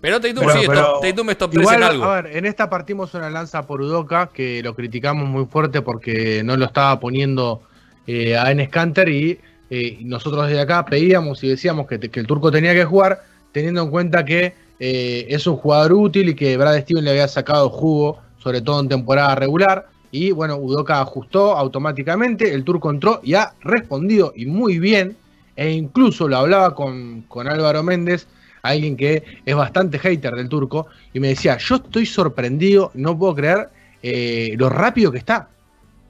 pero 0.00 0.20
Tatum 0.20 0.44
pero- 0.46 0.60
sí, 0.60 0.66
pero- 0.66 1.00
Tatum 1.00 1.30
es 1.30 1.38
top 1.38 1.50
3 1.52 1.62
Igual, 1.62 1.76
en 1.76 1.82
algo. 1.82 2.04
a 2.04 2.20
ver, 2.22 2.36
en 2.36 2.46
esta 2.46 2.68
partimos 2.68 3.14
una 3.14 3.30
lanza 3.30 3.66
por 3.66 3.80
Udoca, 3.80 4.30
que 4.32 4.62
lo 4.62 4.74
criticamos 4.74 5.28
muy 5.28 5.46
fuerte 5.46 5.82
porque 5.82 6.42
no 6.44 6.56
lo 6.56 6.64
estaba 6.66 6.98
poniendo 6.98 7.62
eh, 8.06 8.36
a 8.36 8.50
Enes 8.50 8.68
Kanter 8.70 9.08
y 9.08 9.38
eh, 9.70 9.98
nosotros 10.02 10.48
desde 10.48 10.60
acá 10.62 10.84
pedíamos 10.84 11.44
y 11.44 11.48
decíamos 11.48 11.86
que, 11.86 12.00
que 12.00 12.18
el 12.20 12.26
turco 12.26 12.50
tenía 12.50 12.74
que 12.74 12.84
jugar, 12.84 13.22
teniendo 13.52 13.82
en 13.82 13.90
cuenta 13.90 14.24
que 14.24 14.54
eh, 14.80 15.26
es 15.28 15.46
un 15.46 15.56
jugador 15.56 15.92
útil 15.92 16.30
y 16.30 16.34
que 16.34 16.56
Brad 16.56 16.80
Steven 16.80 17.04
le 17.04 17.10
había 17.10 17.28
sacado 17.28 17.68
jugo, 17.70 18.18
sobre 18.38 18.62
todo 18.62 18.80
en 18.80 18.88
temporada 18.88 19.34
regular. 19.36 19.86
Y 20.10 20.32
bueno, 20.32 20.56
Udoca 20.56 21.00
ajustó 21.00 21.56
automáticamente, 21.56 22.52
el 22.52 22.64
turco 22.64 22.90
entró 22.90 23.20
y 23.22 23.34
ha 23.34 23.52
respondido 23.60 24.32
y 24.34 24.46
muy 24.46 24.78
bien. 24.78 25.16
E 25.56 25.70
incluso 25.70 26.26
lo 26.26 26.38
hablaba 26.38 26.74
con, 26.74 27.22
con 27.28 27.46
Álvaro 27.46 27.82
Méndez, 27.82 28.26
alguien 28.62 28.96
que 28.96 29.22
es 29.44 29.54
bastante 29.54 29.98
hater 29.98 30.34
del 30.34 30.48
turco, 30.48 30.86
y 31.12 31.20
me 31.20 31.28
decía, 31.28 31.58
yo 31.58 31.76
estoy 31.76 32.06
sorprendido, 32.06 32.90
no 32.94 33.16
puedo 33.18 33.34
creer 33.34 33.68
eh, 34.02 34.54
lo 34.56 34.68
rápido 34.68 35.12
que 35.12 35.18
está. 35.18 35.48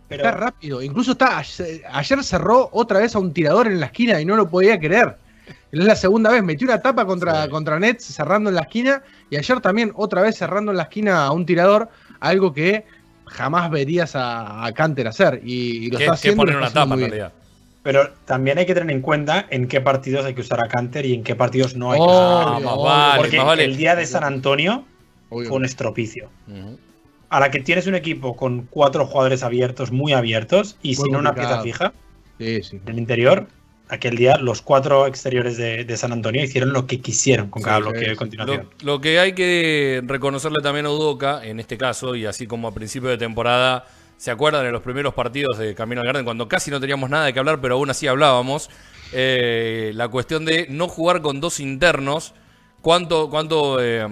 Pero, 0.09 0.25
Está 0.25 0.37
rápido. 0.37 0.83
Incluso 0.83 1.13
está 1.13 1.39
ayer, 1.39 2.25
cerró 2.25 2.69
otra 2.73 3.01
vez 3.01 3.15
a 3.15 3.19
un 3.21 3.33
tirador 3.33 3.67
en 3.69 3.79
la 3.81 3.87
esquina 3.87 4.21
y 4.21 4.25
no 4.25 4.37
lo 4.37 4.49
podía 4.49 4.79
creer. 4.79 5.17
Es 5.71 5.85
la 5.85 5.95
segunda 5.95 6.31
vez, 6.31 6.43
metió 6.43 6.67
una 6.67 6.81
tapa 6.81 7.05
contra, 7.05 7.45
Sí. 7.45 7.51
contra 7.51 7.79
Nets 7.79 8.05
cerrando 8.05 8.51
en 8.51 8.57
la 8.57 8.63
esquina 8.63 9.03
y 9.31 9.37
ayer 9.37 9.61
también 9.61 9.93
otra 9.95 10.23
vez 10.23 10.37
cerrando 10.37 10.73
en 10.73 10.79
la 10.79 10.85
esquina 10.85 11.25
a 11.25 11.31
un 11.33 11.47
tirador, 11.47 11.89
algo 12.19 12.53
que 12.53 12.85
jamás 13.31 13.71
verías 13.71 14.15
a, 14.17 14.65
a 14.65 14.73
Canter 14.73 15.09
hacer. 15.09 15.41
Y, 15.45 15.87
y 15.87 15.91
lo 15.91 15.99
está 15.99 16.05
que 16.13 16.15
haciendo. 16.15 16.43
poner 16.43 16.57
una 16.57 16.71
tapa 16.73 16.95
en 16.95 17.01
realidad. 17.01 17.33
pero 17.83 18.11
también 18.27 18.59
hay 18.59 18.67
que 18.67 18.75
tener 18.75 18.91
en 18.95 19.01
cuenta 19.01 19.47
en 19.51 19.67
qué 19.69 19.81
partidos 19.81 20.27
hay 20.27 20.35
que 20.35 20.43
usar 20.43 20.63
a 20.63 20.69
Canter 20.69 21.07
y 21.07 21.15
en 21.15 21.23
qué 21.25 21.35
partidos 21.35 21.77
no 21.77 21.93
hay 21.93 21.99
que 22.01 22.05
usar 22.07 22.17
a 22.17 22.41
Ah, 22.41 22.45
Canter. 22.53 22.67
obvio, 22.69 22.83
vale, 22.85 23.21
Porque 23.21 23.37
más 23.39 23.47
vale. 23.47 23.65
el 23.65 23.77
día 23.77 23.97
de 23.97 24.07
San 24.07 24.25
Antonio 24.25 24.85
Obvio. 25.31 25.49
fue 25.49 25.57
un 25.59 25.65
estropicio. 25.65 26.29
A 27.31 27.39
la 27.41 27.51
que 27.53 27.61
tienes 27.61 27.87
un 27.87 27.95
equipo 27.95 28.35
con 28.37 28.67
cuatro 28.69 29.07
jugadores 29.07 29.43
abiertos, 29.45 29.93
muy 29.93 30.13
abiertos, 30.13 30.77
y 30.83 30.97
Muy 30.97 31.07
sin 31.07 31.17
una 31.17 31.33
pieza 31.35 31.63
fija 31.63 31.93
Sí, 32.39 32.63
sí. 32.63 32.81
en 32.85 32.89
el 32.93 32.99
interior, 32.99 33.47
aquel 33.91 34.17
día 34.17 34.37
los 34.39 34.63
cuatro 34.63 35.07
exteriores 35.07 35.57
de, 35.57 35.85
de 35.85 35.97
San 35.97 36.13
Antonio 36.13 36.43
hicieron 36.45 36.73
lo 36.73 36.87
que 36.87 37.01
quisieron 37.01 37.51
con 37.51 37.63
cada 37.63 37.79
Sí, 37.79 37.83
bloque 37.83 38.05
sí, 38.05 38.07
de 38.07 38.17
continuación. 38.17 38.69
Lo, 38.81 38.95
lo 38.95 39.01
que 39.01 39.19
hay 39.21 39.35
que 39.35 40.03
reconocerle 40.07 40.61
también 40.63 40.87
a 40.87 40.91
Udoca, 40.91 41.45
en 41.45 41.61
este 41.61 41.79
caso, 41.79 42.15
y 42.17 42.27
así 42.27 42.47
como 42.47 42.69
a 42.69 42.75
principio 42.75 43.09
de 43.11 43.19
temporada, 43.19 43.87
¿se 44.17 44.31
acuerdan 44.31 44.65
de 44.65 44.73
los 44.73 44.83
primeros 44.83 45.15
partidos 45.15 45.59
de 45.59 45.75
Camino 45.75 46.01
al 46.01 46.07
Garden? 46.07 46.25
Cuando 46.25 46.49
casi 46.49 46.71
no 46.71 46.81
teníamos 46.81 47.11
nada 47.11 47.27
de 47.27 47.33
qué 47.33 47.39
hablar, 47.39 47.61
pero 47.61 47.75
aún 47.77 47.91
así 47.91 48.07
hablábamos. 48.07 48.71
eh, 49.13 49.93
la 49.95 50.09
cuestión 50.09 50.45
de 50.45 50.67
no 50.71 50.89
jugar 50.89 51.21
con 51.23 51.41
dos 51.41 51.61
internos, 51.61 52.35
cuánto, 52.81 53.29
cuánto 53.31 53.83
eh, 53.83 54.07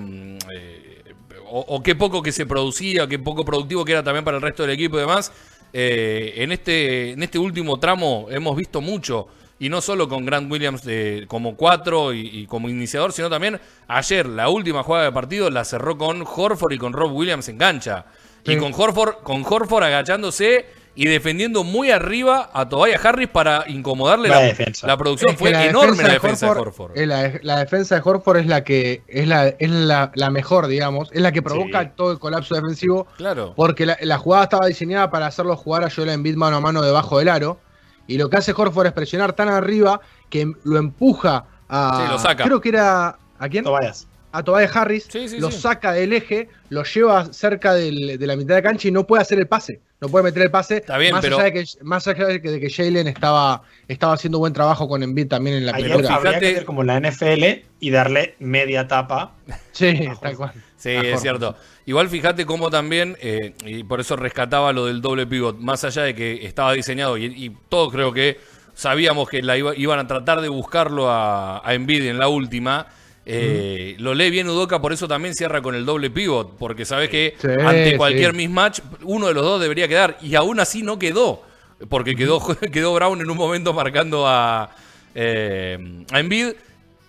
eh, 0.55 1.03
o, 1.47 1.61
o 1.61 1.83
qué 1.83 1.95
poco 1.95 2.23
que 2.23 2.33
se 2.33 2.47
producía, 2.47 3.07
qué 3.09 3.19
poco 3.19 3.45
productivo 3.45 3.85
que 3.85 3.93
era 3.93 4.03
también 4.05 4.25
para 4.25 4.37
el 4.39 4.43
resto 4.43 4.63
del 4.65 4.73
equipo 4.73 4.97
y 4.97 5.01
demás. 5.01 5.33
En, 5.73 6.51
este, 6.51 7.11
en 7.13 7.23
este 7.23 7.39
último 7.39 7.79
tramo 7.79 8.27
hemos 8.31 8.57
visto 8.57 8.81
mucho, 8.81 9.29
y 9.59 9.69
no 9.69 9.81
solo 9.81 10.09
con 10.09 10.25
Grant 10.25 10.51
Williams 10.51 10.83
de- 10.85 11.25
como 11.29 11.57
cuatro 11.57 12.13
y, 12.13 12.21
y 12.29 12.47
como 12.47 12.69
iniciador, 12.69 13.13
sino 13.13 13.29
también 13.29 13.61
ayer 13.89 14.27
la 14.27 14.49
última 14.49 14.83
jugada 14.83 15.05
de 15.07 15.13
partido 15.13 15.51
la 15.51 15.65
cerró 15.65 15.99
con 15.99 16.23
Horford 16.27 16.73
y 16.73 16.79
con 16.79 16.93
Rob 16.93 17.13
Williams 17.13 17.49
en 17.49 17.59
cancha. 17.59 18.07
Y 18.45 18.57
con 18.57 18.73
Horford, 18.75 19.17
con 19.25 19.45
Horford 19.47 19.83
agachándose 19.85 20.65
y 20.95 21.05
defendiendo 21.07 21.65
muy 21.65 21.91
arriba 21.91 22.51
a 22.53 22.69
Tobias 22.69 23.05
Harris 23.05 23.29
para 23.29 23.65
incomodarle 23.69 24.29
la, 24.31 24.41
defensa. 24.41 24.87
la 24.87 24.97
producción. 24.97 25.33
Es 25.33 25.37
que 25.37 25.39
Fue 25.45 25.51
la 25.51 25.67
enorme 25.67 26.03
la 26.03 26.09
de 26.09 26.15
defensa 26.15 26.47
de 26.47 26.53
Horford- 26.53 26.67
Horford. 26.69 26.97
eh, 26.99 27.07
La, 27.07 27.33
la 27.43 27.59
defensa 27.59 27.97
de 27.97 28.01
Horford 28.05 28.39
es 28.39 28.47
la 28.47 28.65
que 28.65 29.03
es 29.07 29.29
la, 29.29 29.49
es 29.49 29.71
la, 29.71 30.11
la 30.15 30.31
mejor, 30.31 30.67
digamos, 30.67 31.11
es 31.13 31.21
la 31.21 31.31
que 31.31 31.43
provoca 31.43 31.83
Sí. 31.83 31.91
todo 31.95 32.11
el 32.11 32.19
colapso 32.19 32.55
defensivo. 32.55 33.07
Claro. 33.19 33.53
Porque 33.55 33.85
la, 33.87 33.99
la 34.01 34.19
jugada 34.19 34.45
estaba 34.45 34.67
diseñada 34.67 35.11
para 35.11 35.27
hacerlo 35.27 35.55
jugar 35.57 35.85
a 35.85 35.91
Joel 35.91 36.09
Embiid 36.09 36.37
mano 36.37 36.57
a 36.57 36.61
mano 36.61 36.81
debajo 36.81 37.19
del 37.19 37.29
aro. 37.29 37.61
Y 38.09 38.19
lo 38.19 38.29
que 38.29 38.39
hace 38.39 38.53
Horford 38.57 38.87
es 38.89 38.93
presionar 38.93 39.35
tan 39.35 39.49
arriba 39.49 40.01
que 40.29 40.51
lo 40.65 40.79
empuja 40.79 41.45
a. 41.69 42.03
Sí, 42.05 42.13
lo 42.13 42.19
saca. 42.19 42.43
Creo 42.45 42.61
que 42.61 42.71
era. 42.71 43.17
¿A 43.39 43.49
quién? 43.49 43.63
Tobias. 43.63 44.09
A 44.33 44.43
Tobias 44.43 44.75
Harris. 44.75 45.07
Sí, 45.09 45.29
sí, 45.29 45.39
lo 45.39 45.51
sí. 45.51 45.61
saca 45.61 45.93
del 45.93 46.13
eje, 46.13 46.49
lo 46.71 46.83
lleva 46.83 47.33
cerca 47.33 47.75
del- 47.75 48.19
de 48.19 48.27
la 48.27 48.35
mitad 48.37 48.57
de 48.57 48.63
cancha 48.63 48.89
y 48.89 48.91
no 48.91 49.07
puede 49.07 49.23
hacer 49.23 49.39
el 49.39 49.47
pase. 49.47 49.81
No 50.01 50.09
puede 50.09 50.25
meter 50.25 50.43
el 50.45 50.51
pase. 50.51 50.77
Está 50.77 50.97
bien, 50.97 51.13
más 51.13 51.23
pero- 51.23 51.37
allá 51.37 51.45
de 51.47 51.53
que, 51.53 51.65
más 51.83 52.07
allá 52.07 52.27
de 52.27 52.41
que, 52.41 52.51
de 52.53 52.61
que 52.61 52.71
Jalen 52.71 53.09
estaba, 53.09 53.63
estaba 53.89 54.13
haciendo 54.13 54.39
buen 54.39 54.53
trabajo 54.53 54.89
con 54.89 55.03
Embiid 55.03 55.27
también 55.27 55.57
en 55.57 55.67
la 55.67 55.73
Ayer 55.75 55.91
pintura. 55.91 56.15
habría 56.15 56.33
Fíjate- 56.33 56.47
que 56.47 56.53
hacer 56.55 56.65
como 56.65 56.83
en 56.83 56.87
la 56.87 56.97
NFL 57.01 57.65
y 57.81 57.91
darle 57.91 58.37
media 58.39 58.87
tapa. 58.87 59.33
Sí, 59.73 60.09
tal 60.23 60.37
cual. 60.37 60.53
Sí, 60.77 60.91
es 60.91 61.21
cierto. 61.21 61.57
Igual 61.87 62.09
fíjate 62.09 62.47
cómo 62.47 62.71
también, 62.71 63.17
eh, 63.21 63.55
y 63.65 63.83
por 63.83 63.99
eso 64.01 64.15
rescataba 64.15 64.73
lo 64.73 64.87
del 64.87 65.01
doble 65.01 65.27
pivot, 65.27 65.59
más 65.59 65.83
allá 65.83 66.03
de 66.03 66.15
que 66.15 66.47
estaba 66.47 66.73
diseñado 66.75 67.17
y, 67.19 67.25
y 67.25 67.57
todos 67.69 67.93
creo 67.93 68.13
que 68.13 68.39
sabíamos 68.75 69.29
que 69.29 69.43
la 69.43 69.57
iba- 69.57 69.75
iban 69.75 69.99
a 69.99 70.07
tratar 70.07 70.41
de 70.41 70.49
buscarlo 70.49 71.11
a, 71.11 71.67
a 71.69 71.75
Embiid 71.75 72.05
en 72.07 72.19
la 72.19 72.29
última. 72.29 72.87
Eh, 73.31 73.97
Lo 73.99 74.15
lee 74.15 74.31
bien 74.31 74.49
Udoca, 74.49 74.81
por 74.81 74.93
eso 74.93 75.07
también 75.07 75.35
cierra 75.35 75.61
con 75.63 75.75
el 75.75 75.85
doble 75.85 76.11
pivot, 76.11 76.57
porque 76.57 76.85
sabes 76.85 77.09
que 77.11 77.37
Sí, 77.41 77.49
ante 77.65 77.97
cualquier 77.97 78.31
sí. 78.33 78.37
mismatch 78.39 78.81
uno 79.03 79.29
de 79.29 79.35
los 79.35 79.43
dos 79.45 79.61
debería 79.61 79.87
quedar 79.89 80.19
y 80.23 80.35
aún 80.35 80.61
así 80.61 80.83
no 80.83 80.99
quedó, 80.99 81.43
porque 81.89 82.17
quedó, 82.17 82.41
quedó 82.73 82.95
Brown 82.95 83.21
en 83.21 83.31
un 83.31 83.37
momento 83.37 83.73
marcando 83.73 84.27
a, 84.27 84.71
eh, 85.15 86.05
a 86.11 86.21
Embiid. 86.21 86.55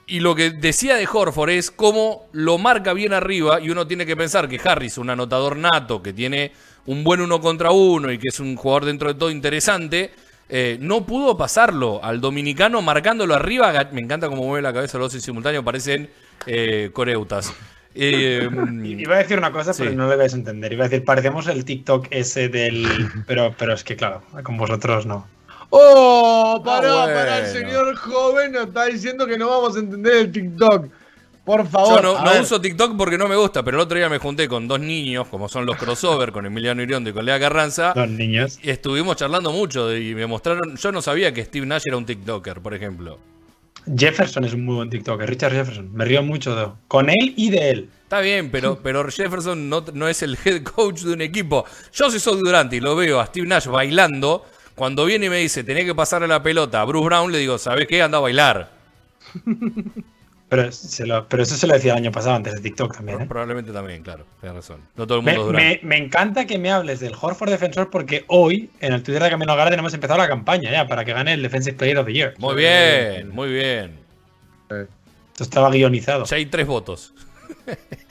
Y 0.08 0.22
lo 0.22 0.34
que 0.34 0.50
decía 0.50 0.96
de 0.96 1.08
Horford 1.12 1.52
es 1.52 1.70
cómo 1.70 2.28
lo 2.32 2.58
marca 2.58 2.94
bien 2.94 3.14
arriba 3.14 3.62
y 3.62 3.70
uno 3.70 3.86
tiene 3.86 4.08
que 4.08 4.18
pensar 4.18 4.50
que 4.50 4.60
Harris, 4.64 4.98
un 4.98 5.12
anotador 5.12 5.56
nato, 5.56 6.02
que 6.02 6.14
tiene 6.14 6.52
un 6.88 7.04
buen 7.04 7.22
uno 7.22 7.40
contra 7.40 7.70
uno 7.70 8.12
y 8.12 8.18
que 8.18 8.30
es 8.30 8.40
un 8.40 8.56
jugador 8.56 8.86
dentro 8.86 9.14
de 9.14 9.20
todo 9.20 9.30
interesante, 9.30 10.10
eh, 10.50 10.78
no 10.82 11.06
pudo 11.06 11.38
pasarlo 11.38 12.04
al 12.04 12.20
dominicano 12.22 12.82
marcándolo 12.82 13.36
arriba. 13.36 13.72
Me 13.92 14.02
encanta 14.02 14.28
cómo 14.28 14.44
mueve 14.44 14.62
la 14.62 14.74
cabeza 14.74 14.98
los 14.98 15.08
dos 15.08 15.16
en 15.16 15.22
simultáneo, 15.22 15.64
parecen 15.64 16.10
eh, 16.46 16.90
coreutas. 16.94 17.54
Eh, 17.96 18.48
Iba 18.84 19.16
a 19.16 19.20
decir 19.20 19.38
una 19.38 19.52
cosa, 19.52 19.74
Sí. 19.74 19.84
pero 19.84 19.96
no 19.96 20.08
le 20.10 20.16
vais 20.16 20.34
a 20.34 20.38
entender. 20.38 20.72
Iba 20.74 20.86
a 20.86 20.90
decir, 20.90 21.04
parecemos 21.06 21.48
el 21.48 21.66
TikTok 21.66 22.08
ese 22.12 22.48
del. 22.50 22.88
Pero, 23.28 23.54
pero 23.58 23.74
es 23.74 23.84
que, 23.84 23.96
claro, 23.96 24.22
con 24.44 24.58
vosotros 24.58 25.06
no. 25.06 25.28
¡Oh! 25.72 26.62
Pará, 26.64 27.04
Ah, 27.04 27.06
pará, 27.06 27.40
el 27.40 27.48
señor 27.48 27.96
joven 27.96 28.52
nos 28.54 28.68
está 28.68 28.86
diciendo 28.86 29.26
que 29.28 29.38
no 29.38 29.50
vamos 29.50 29.76
a 29.76 29.80
entender 29.80 30.14
el 30.18 30.32
TikTok. 30.32 30.88
Por 31.50 31.68
favor. 31.68 32.04
yo 32.04 32.14
no, 32.14 32.16
a 32.16 32.40
uso 32.40 32.62
TikTok 32.62 32.96
porque 32.96 33.18
no 33.18 33.28
me 33.28 33.36
gusta, 33.36 33.64
pero 33.64 33.78
el 33.78 33.82
otro 33.82 33.98
día 33.98 34.08
me 34.08 34.20
junté 34.20 34.48
con 34.48 34.68
dos 34.68 34.80
niños, 34.80 35.28
como 35.30 35.50
son 35.50 35.66
los 35.66 35.78
crossover, 35.78 36.32
con 36.32 36.46
Emiliano 36.46 36.84
Iriondo 36.84 37.10
y 37.10 37.14
con 37.14 37.26
Lea 37.26 37.40
Carranza. 37.40 37.92
Los 37.96 38.08
niños. 38.08 38.60
Y 38.62 38.70
estuvimos 38.70 39.16
charlando 39.16 39.52
mucho 39.52 39.98
y 39.98 40.14
me 40.14 40.28
mostraron. 40.28 40.78
Yo 40.78 40.92
no 40.92 41.02
sabía 41.02 41.34
que 41.34 41.44
Steve 41.44 41.66
Nash 41.66 41.86
era 41.88 41.98
un 41.98 42.06
TikToker, 42.06 42.62
por 42.62 42.76
ejemplo. 42.76 43.18
Jefferson 43.98 44.44
es 44.44 44.54
un 44.54 44.64
muy 44.64 44.76
buen 44.76 44.92
TikToker. 44.92 45.28
Richard 45.28 45.54
Jefferson. 45.54 45.92
Me 45.92 46.06
río 46.06 46.22
mucho 46.22 46.56
de, 46.56 46.68
con 46.88 47.10
él 47.10 47.34
y 47.36 47.50
de 47.50 47.70
él. 47.72 47.90
Está 48.04 48.20
bien, 48.20 48.52
pero, 48.52 48.78
pero 48.84 49.10
Jefferson 49.10 49.70
no, 49.70 49.84
no 49.92 50.08
es 50.08 50.22
el 50.22 50.38
head 50.46 50.62
coach 50.62 51.00
de 51.00 51.14
un 51.14 51.22
equipo. 51.22 51.66
Yo 51.92 52.12
si 52.12 52.20
soy 52.20 52.38
Durante 52.38 52.76
y 52.76 52.80
lo 52.80 52.96
veo 52.96 53.20
a 53.20 53.26
Steve 53.26 53.48
Nash 53.48 53.66
bailando 53.66 54.46
Cuando 54.76 55.04
viene 55.04 55.26
y 55.26 55.30
me 55.32 55.38
dice, 55.38 55.64
tenía 55.64 55.84
que 55.84 55.96
pasarle 55.96 56.28
la 56.28 56.44
pelota 56.44 56.82
a 56.82 56.86
Bruce 56.86 57.06
Brown, 57.06 57.32
le 57.32 57.40
digo, 57.40 57.58
¿sabes 57.58 57.88
qué? 57.88 58.04
Anda 58.04 58.20
a 58.20 58.22
bailar. 58.22 58.72
Pero, 60.50 60.72
se 60.72 61.06
lo- 61.06 61.28
pero 61.28 61.44
eso 61.44 61.56
se 61.56 61.68
lo 61.68 61.76
decía 61.76 61.92
el 61.92 62.00
año 62.00 62.12
pasado, 62.12 62.36
antes 62.36 62.56
de 62.56 62.62
TikTok 62.62 62.96
también. 62.96 63.22
¿eh? 63.22 63.26
Probablemente 63.28 63.72
también, 63.72 64.02
claro. 64.02 64.26
Tienes 64.42 64.56
razón. 64.56 64.82
No 64.96 65.06
todo 65.06 65.20
el 65.20 65.24
Me, 65.24 65.34
mundo 65.34 65.46
dura. 65.52 65.60
me- 65.60 65.80
me 65.84 65.98
encanta 65.98 66.46
que 66.48 66.58
me 66.58 66.72
hables 66.72 67.00
del 67.00 67.14
Horford 67.20 67.52
defensor 67.52 67.90
porque 67.92 68.26
hoy 68.28 68.72
en 68.80 68.94
el 68.94 69.04
Twitter 69.04 69.22
de 69.22 69.30
Camino 69.30 69.56
Garden 69.56 69.78
hemos 69.80 69.94
empezado 69.94 70.18
la 70.18 70.28
campaña 70.28 70.72
ya 70.72 70.88
para 70.88 71.06
que 71.06 71.14
gane 71.14 71.34
el 71.34 71.44
Defensive 71.44 71.78
Player 71.78 72.00
of 72.00 72.08
the 72.08 72.14
Year. 72.14 72.34
Muy 72.40 72.56
bien, 72.56 73.30
muy 73.30 73.50
bien. 73.52 74.00
Esto 74.70 75.44
estaba 75.44 75.70
guionizado. 75.70 76.26
Ya 76.26 76.38
hay 76.38 76.48
tres 76.48 76.66
votos. 76.66 77.14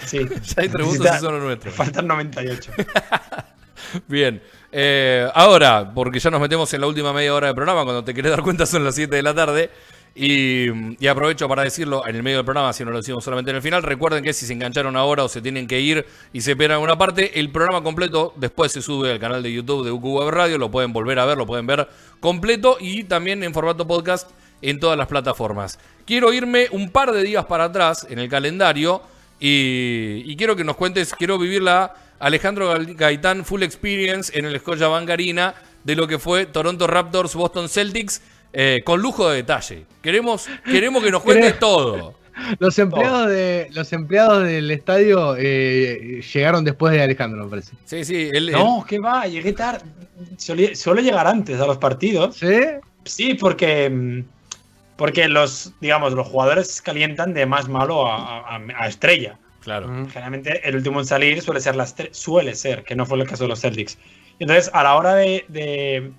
Sí. 0.07 0.18
Ya 0.57 0.62
hay 0.62 0.68
tres 0.68 0.86
votos 0.86 1.07
y 1.16 1.18
son 1.18 1.34
los 1.34 1.43
nuestros. 1.43 1.74
Faltan 1.74 2.07
98. 2.07 2.72
Bien. 4.07 4.43
Eh, 4.70 5.28
ahora, 5.34 5.93
porque 5.95 6.18
ya 6.20 6.30
nos 6.30 6.41
metemos 6.41 6.72
en 6.74 6.80
la 6.82 6.86
última 6.86 7.12
media 7.12 7.34
hora 7.34 7.47
del 7.47 7.57
programa, 7.57 7.84
cuando 7.84 8.05
te 8.05 8.12
querés 8.12 8.30
dar 8.30 8.43
cuenta 8.43 8.66
son 8.66 8.84
las 8.84 8.95
7 8.95 9.14
de 9.16 9.22
la 9.22 9.34
tarde. 9.34 9.70
Y, 10.21 11.07
aprovecho 11.07 11.49
para 11.49 11.62
decirlo 11.62 12.05
en 12.05 12.16
el 12.16 12.25
medio 12.25 12.39
del 12.39 12.45
programa, 12.45 12.73
si 12.73 12.85
no 12.85 12.91
lo 12.91 12.97
decimos 12.97 13.23
solamente 13.23 13.53
en 13.53 13.57
el 13.59 13.62
final. 13.62 13.85
Recuerden 13.85 14.25
que 14.25 14.33
si 14.33 14.47
se 14.47 14.53
engancharon 14.53 14.97
ahora 14.97 15.23
o 15.23 15.29
se 15.29 15.41
tienen 15.41 15.69
que 15.69 15.81
ir 15.81 16.05
y 16.33 16.41
se 16.41 16.57
pierden 16.57 16.75
alguna 16.75 16.99
parte, 16.99 17.39
el 17.39 17.53
programa 17.53 17.85
completo 17.85 18.35
después 18.35 18.73
se 18.73 18.83
sube 18.83 19.12
al 19.12 19.21
canal 19.21 19.45
de 19.45 19.53
YouTube 19.53 19.85
de 19.85 19.93
UQ 19.93 20.29
Radio. 20.31 20.59
Lo 20.59 20.73
pueden 20.73 20.93
volver 20.93 21.21
a 21.21 21.25
ver, 21.25 21.39
lo 21.39 21.47
pueden 21.47 21.69
ver 21.69 21.89
completo 22.19 22.79
y 22.81 23.05
también 23.05 23.45
en 23.45 23.55
formato 23.55 23.87
podcast 23.87 24.29
en 24.61 24.81
todas 24.81 24.99
las 24.99 25.07
plataformas. 25.07 25.79
Quiero 26.05 26.33
irme 26.33 26.66
un 26.73 26.91
par 26.91 27.12
de 27.12 27.23
días 27.23 27.45
para 27.45 27.64
atrás 27.64 28.05
en 28.11 28.19
el 28.19 28.29
calendario 28.29 29.01
y, 29.39 30.25
y 30.27 30.37
quiero 30.37 30.57
que 30.57 30.64
nos 30.64 30.75
cuentes, 30.75 31.14
quiero 31.14 31.39
vivir 31.39 31.62
la 31.62 31.95
Alejandro 32.19 32.75
Gaitán 32.97 33.45
Full 33.45 33.62
Experience 33.62 34.37
en 34.37 34.47
el 34.47 34.59
Scotiabank 34.59 35.09
Arena 35.11 35.55
de 35.85 35.95
lo 35.95 36.09
que 36.09 36.19
fue 36.19 36.47
Toronto 36.47 36.89
Raptors 36.89 37.37
Boston 37.37 37.69
Celtics 37.69 38.21
eh, 38.53 38.80
con 38.84 39.01
lujo 39.01 39.28
de 39.28 39.36
detalle. 39.36 39.84
Queremos, 40.03 40.49
queremos 40.64 41.03
que 41.03 41.11
nos 41.11 41.22
cuentes 41.22 41.59
todo. 41.59 42.14
Los 42.61 42.78
empleados, 42.78 43.28
de, 43.28 43.66
los 43.72 43.92
empleados 43.92 44.44
del 44.44 44.70
estadio 44.70 45.34
eh, 45.36 46.22
llegaron 46.32 46.64
después 46.64 46.92
de 46.92 47.03
Alejandro, 47.03 47.42
me 47.44 47.51
parece. 47.51 47.72
Sí, 47.84 48.05
sí, 48.05 48.30
él, 48.32 48.53
No, 48.53 48.84
¿qué 48.88 49.01
va? 49.01 49.26
Llegué 49.26 49.53
tarde. 49.53 49.84
Suele, 50.36 50.76
suele 50.76 51.03
llegar 51.03 51.26
antes 51.26 51.61
a 51.61 51.66
los 51.66 51.78
partidos. 51.78 52.36
¿Sí? 52.36 52.61
Sí, 53.05 53.34
porque, 53.34 53.90
mm, 53.90 54.22
porque 54.96 55.28
los, 55.28 55.72
digamos, 55.80 56.12
los 56.12 56.28
jugadores 56.28 56.80
calientan 56.80 57.34
de 57.34 57.44
más 57.46 57.68
malo 57.68 58.07
a, 58.07 58.38
a- 58.57 58.61
a 58.76 58.86
estrella. 58.88 59.36
claro. 59.61 59.88
Generalmente 60.09 60.61
el 60.68 60.76
último 60.76 61.01
en 61.01 61.07
salir 61.07 61.42
suele 61.42 61.61
ser 61.61 61.74
la 61.74 61.84
estre- 61.86 62.11
suele 62.12 62.55
ser, 62.55 62.84
que 62.84 62.94
no 62.94 63.05
fue 63.05 63.18
el 63.20 63.26
caso 63.28 63.44
de 63.44 63.49
los 63.49 63.61
Celtics. 63.61 63.99
Entonces, 64.38 64.70
a 64.72 64.84
la 64.84 64.94
hora 64.94 65.14
de, 65.16 65.44
de 65.49 66.12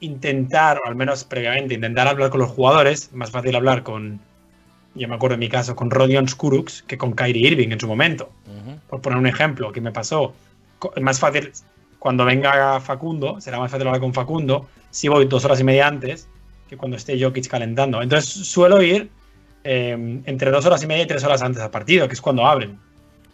intentar, 0.00 0.78
o 0.84 0.88
al 0.88 0.96
menos 0.96 1.24
previamente, 1.24 1.74
intentar 1.74 2.08
hablar 2.08 2.30
con 2.30 2.40
los 2.40 2.50
jugadores, 2.50 3.12
más 3.12 3.30
fácil 3.30 3.54
hablar 3.56 3.82
con, 3.82 4.20
yo 4.94 5.08
me 5.08 5.14
acuerdo 5.14 5.34
en 5.34 5.40
mi 5.40 5.48
caso, 5.48 5.74
con 5.74 5.90
Rodion 5.90 6.28
Skuruks 6.28 6.82
que 6.82 6.98
con 6.98 7.12
Kyrie 7.12 7.48
Irving 7.48 7.70
en 7.70 7.80
su 7.80 7.86
momento. 7.86 8.30
Ujú. 8.46 8.78
Por 8.88 9.00
poner 9.00 9.18
un 9.18 9.26
ejemplo 9.26 9.72
que 9.72 9.80
me 9.80 9.92
pasó, 9.92 10.34
más 11.00 11.18
fácil, 11.18 11.52
cuando 11.98 12.24
venga 12.24 12.80
Facundo, 12.80 13.40
será 13.40 13.58
más 13.58 13.70
fácil 13.70 13.86
hablar 13.86 14.00
con 14.00 14.12
Facundo 14.14 14.68
si 14.90 15.08
voy 15.08 15.26
dos 15.26 15.44
horas 15.44 15.60
y 15.60 15.64
media 15.64 15.86
antes 15.86 16.28
que 16.68 16.76
cuando 16.76 16.96
esté 16.96 17.20
Jokic 17.20 17.48
calentando. 17.48 18.02
Entonces 18.02 18.46
suelo 18.46 18.82
ir 18.82 19.08
eh, 19.64 20.20
entre 20.26 20.50
dos 20.50 20.64
horas 20.66 20.82
y 20.82 20.86
media 20.86 21.04
y 21.04 21.06
tres 21.06 21.24
horas 21.24 21.42
antes 21.42 21.62
del 21.62 21.70
partido, 21.70 22.06
que 22.08 22.14
es 22.14 22.20
cuando 22.20 22.46
abren. 22.46 22.78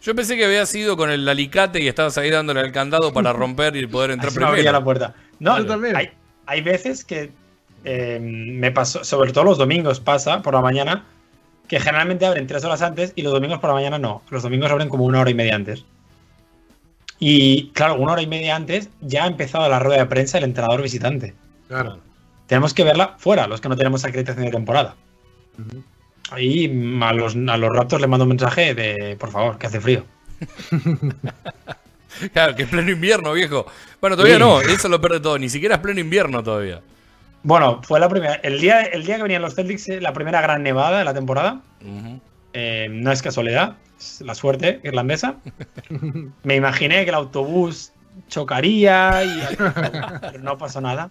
Yo 0.01 0.13
pensé 0.15 0.35
que 0.35 0.43
había 0.45 0.65
sido 0.65 0.97
con 0.97 1.09
el 1.09 1.27
alicate 1.29 1.81
y 1.81 1.87
estabas 1.87 2.17
ahí 2.17 2.29
dándole 2.29 2.59
al 2.59 2.71
candado 2.71 3.13
para 3.13 3.31
romper 3.33 3.75
y 3.75 3.87
poder 3.87 4.11
entrar 4.11 4.29
Así 4.29 4.39
me 4.39 4.45
abría 4.45 4.63
primero. 4.63 4.79
la 4.79 4.83
puerta. 4.83 5.15
No, 5.39 5.57
Yo 5.57 5.65
también. 5.65 5.95
Hay, 5.95 6.09
hay 6.45 6.61
veces 6.61 7.03
que 7.05 7.31
eh, 7.83 8.19
me 8.21 8.71
pasó, 8.71 9.03
sobre 9.03 9.31
todo 9.31 9.43
los 9.43 9.57
domingos 9.57 9.99
pasa 9.99 10.41
por 10.41 10.53
la 10.53 10.61
mañana, 10.61 11.05
que 11.67 11.79
generalmente 11.79 12.25
abren 12.25 12.47
tres 12.47 12.63
horas 12.63 12.81
antes 12.81 13.13
y 13.15 13.21
los 13.21 13.33
domingos 13.33 13.59
por 13.59 13.69
la 13.69 13.75
mañana 13.75 13.97
no. 13.97 14.21
Los 14.29 14.43
domingos 14.43 14.71
abren 14.71 14.89
como 14.89 15.05
una 15.05 15.21
hora 15.21 15.29
y 15.29 15.33
media 15.33 15.55
antes. 15.55 15.85
Y 17.19 17.69
claro, 17.69 17.95
una 17.95 18.13
hora 18.13 18.21
y 18.21 18.27
media 18.27 18.55
antes 18.55 18.89
ya 19.01 19.23
ha 19.23 19.27
empezado 19.27 19.67
la 19.69 19.79
rueda 19.79 19.99
de 19.99 20.05
prensa 20.07 20.37
el 20.37 20.43
entrenador 20.43 20.81
visitante. 20.81 21.33
Claro. 21.67 21.99
Tenemos 22.47 22.73
que 22.73 22.83
verla 22.83 23.15
fuera, 23.17 23.47
los 23.47 23.61
que 23.61 23.69
no 23.69 23.77
tenemos 23.77 24.03
acreditación 24.03 24.45
de 24.45 24.51
temporada. 24.51 24.95
Ujú. 25.57 25.83
Ahí 26.31 26.65
a 27.01 27.13
los, 27.13 27.35
a 27.35 27.57
los 27.57 27.69
Raptors 27.69 28.01
les 28.01 28.09
mando 28.09 28.23
un 28.23 28.29
mensaje 28.29 28.73
de, 28.73 29.15
por 29.17 29.31
favor, 29.31 29.57
que 29.57 29.67
hace 29.67 29.79
frío. 29.79 30.03
Claro, 32.33 32.55
que 32.55 32.63
es 32.63 32.69
pleno 32.69 32.91
invierno, 32.91 33.33
viejo. 33.33 33.65
Bueno, 33.99 34.15
todavía 34.15 34.35
Sí. 34.37 34.41
no, 34.41 34.61
eso 34.61 34.87
lo 34.89 35.01
pierde 35.01 35.19
todo. 35.19 35.37
Ni 35.37 35.49
siquiera 35.49 35.75
es 35.75 35.81
pleno 35.81 35.99
invierno 35.99 36.43
todavía. 36.43 36.81
Bueno, 37.43 37.81
fue 37.83 37.99
la 37.99 38.07
primera. 38.07 38.35
El 38.35 38.61
día, 38.61 38.81
el 38.83 39.05
día 39.05 39.17
que 39.17 39.23
venían 39.23 39.41
los 39.41 39.55
Celtics, 39.55 39.89
eh, 39.89 39.99
la 40.01 40.13
primera 40.13 40.39
gran 40.41 40.63
nevada 40.63 40.99
de 40.99 41.03
la 41.05 41.13
temporada. 41.13 41.61
Eh, 42.53 42.87
no 42.91 43.11
es 43.11 43.21
casualidad, 43.21 43.75
es 43.99 44.21
la 44.21 44.35
suerte 44.35 44.79
irlandesa. 44.83 45.35
Me 46.43 46.55
imaginé 46.55 47.03
que 47.03 47.09
el 47.09 47.15
autobús 47.15 47.91
chocaría 48.29 49.23
y 49.23 49.55
pero 50.21 50.39
no 50.39 50.57
pasó 50.57 50.79
nada. 50.81 51.09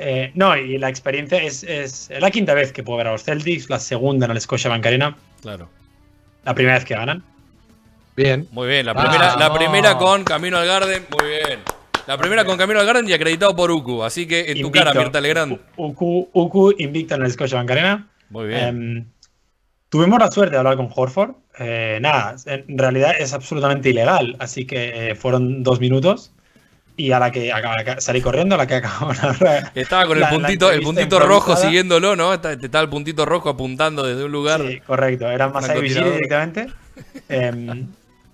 Eh, 0.00 0.30
no, 0.34 0.56
y 0.56 0.78
la 0.78 0.88
experiencia 0.88 1.42
es, 1.42 1.62
es 1.64 2.10
la 2.20 2.30
quinta 2.30 2.54
vez 2.54 2.72
que 2.72 2.82
puedo 2.82 2.98
ver 2.98 3.08
a 3.08 3.12
los 3.12 3.24
Celtics, 3.24 3.68
la 3.70 3.78
segunda 3.80 4.26
en 4.26 4.32
el 4.32 4.40
Scotiabank 4.40 4.84
Arena, 4.86 5.16
Claro. 5.42 5.68
la 6.44 6.54
primera 6.54 6.76
vez 6.76 6.84
que 6.84 6.94
ganan. 6.94 7.24
Bien. 8.18 8.48
Muy 8.50 8.66
bien, 8.68 8.84
la 8.84 8.94
primera, 8.94 9.36
la 9.36 9.48
Vamos. 9.48 9.58
primera 9.58 9.96
con 9.96 10.24
Camino 10.24 10.56
al 10.58 10.66
Garden, 10.66 11.06
muy 11.16 11.28
bien. 11.28 11.60
La 12.06 12.16
primera 12.18 12.44
con 12.44 12.56
Camino 12.58 12.80
al 12.80 12.86
Garden 12.86 13.08
y 13.08 13.12
acreditado 13.12 13.54
por 13.54 13.70
UCU. 13.70 14.02
Así 14.02 14.26
que 14.26 14.40
en 14.50 14.54
tu 14.60 14.66
Invicto. 14.66 14.84
cara, 14.86 14.92
Mirta 14.98 15.20
Legrand. 15.20 15.58
Uku, 15.76 16.28
Uku 16.32 16.72
invicta 16.78 17.14
en 17.14 17.22
el 17.22 17.30
Scotiabank 17.30 17.70
Arena. 17.70 18.08
Muy 18.30 18.48
bien. 18.48 18.60
Em, 18.64 19.04
tuvimos 19.88 20.18
la 20.18 20.30
suerte 20.30 20.52
de 20.52 20.58
hablar 20.58 20.76
con 20.76 20.88
Horford. 20.94 21.32
Eh, 21.60 21.98
nada, 22.00 22.34
en 22.46 22.78
realidad 22.78 23.12
es 23.18 23.32
absolutamente 23.34 23.90
ilegal, 23.90 24.36
así 24.38 24.64
que 24.66 25.10
eh, 25.10 25.14
fueron 25.14 25.62
dos 25.62 25.80
minutos 25.80 26.32
y 26.96 27.12
a 27.12 27.18
la 27.18 27.30
que, 27.30 27.52
a 27.52 27.60
la 27.60 27.84
que 27.84 28.00
salí 28.00 28.20
corriendo, 28.20 28.54
a 28.54 28.58
la 28.58 28.66
que 28.66 28.74
acabó 28.76 29.12
la 29.12 29.70
Estaba 29.74 30.06
con 30.06 30.16
el 30.16 30.22
la- 30.22 30.30
la 30.30 30.36
puntito, 30.36 30.70
el 30.70 30.76
entrevista 30.78 30.86
puntito 30.86 31.18
rojo 31.20 31.36
improvisada. 31.52 31.66
siguiéndolo, 31.68 32.16
¿no? 32.16 32.32
Está, 32.34 32.52
estaba 32.52 32.82
el 32.82 32.88
puntito 32.90 33.24
rojo 33.26 33.48
apuntando 33.48 34.02
desde 34.04 34.24
un 34.24 34.32
lugar. 34.32 34.60
Sí, 34.66 34.80
correcto, 34.80 35.30
era 35.30 35.48
más 35.48 35.66
Francotirador. 35.66 36.12
directamente. 36.14 36.66
Em, 37.28 37.86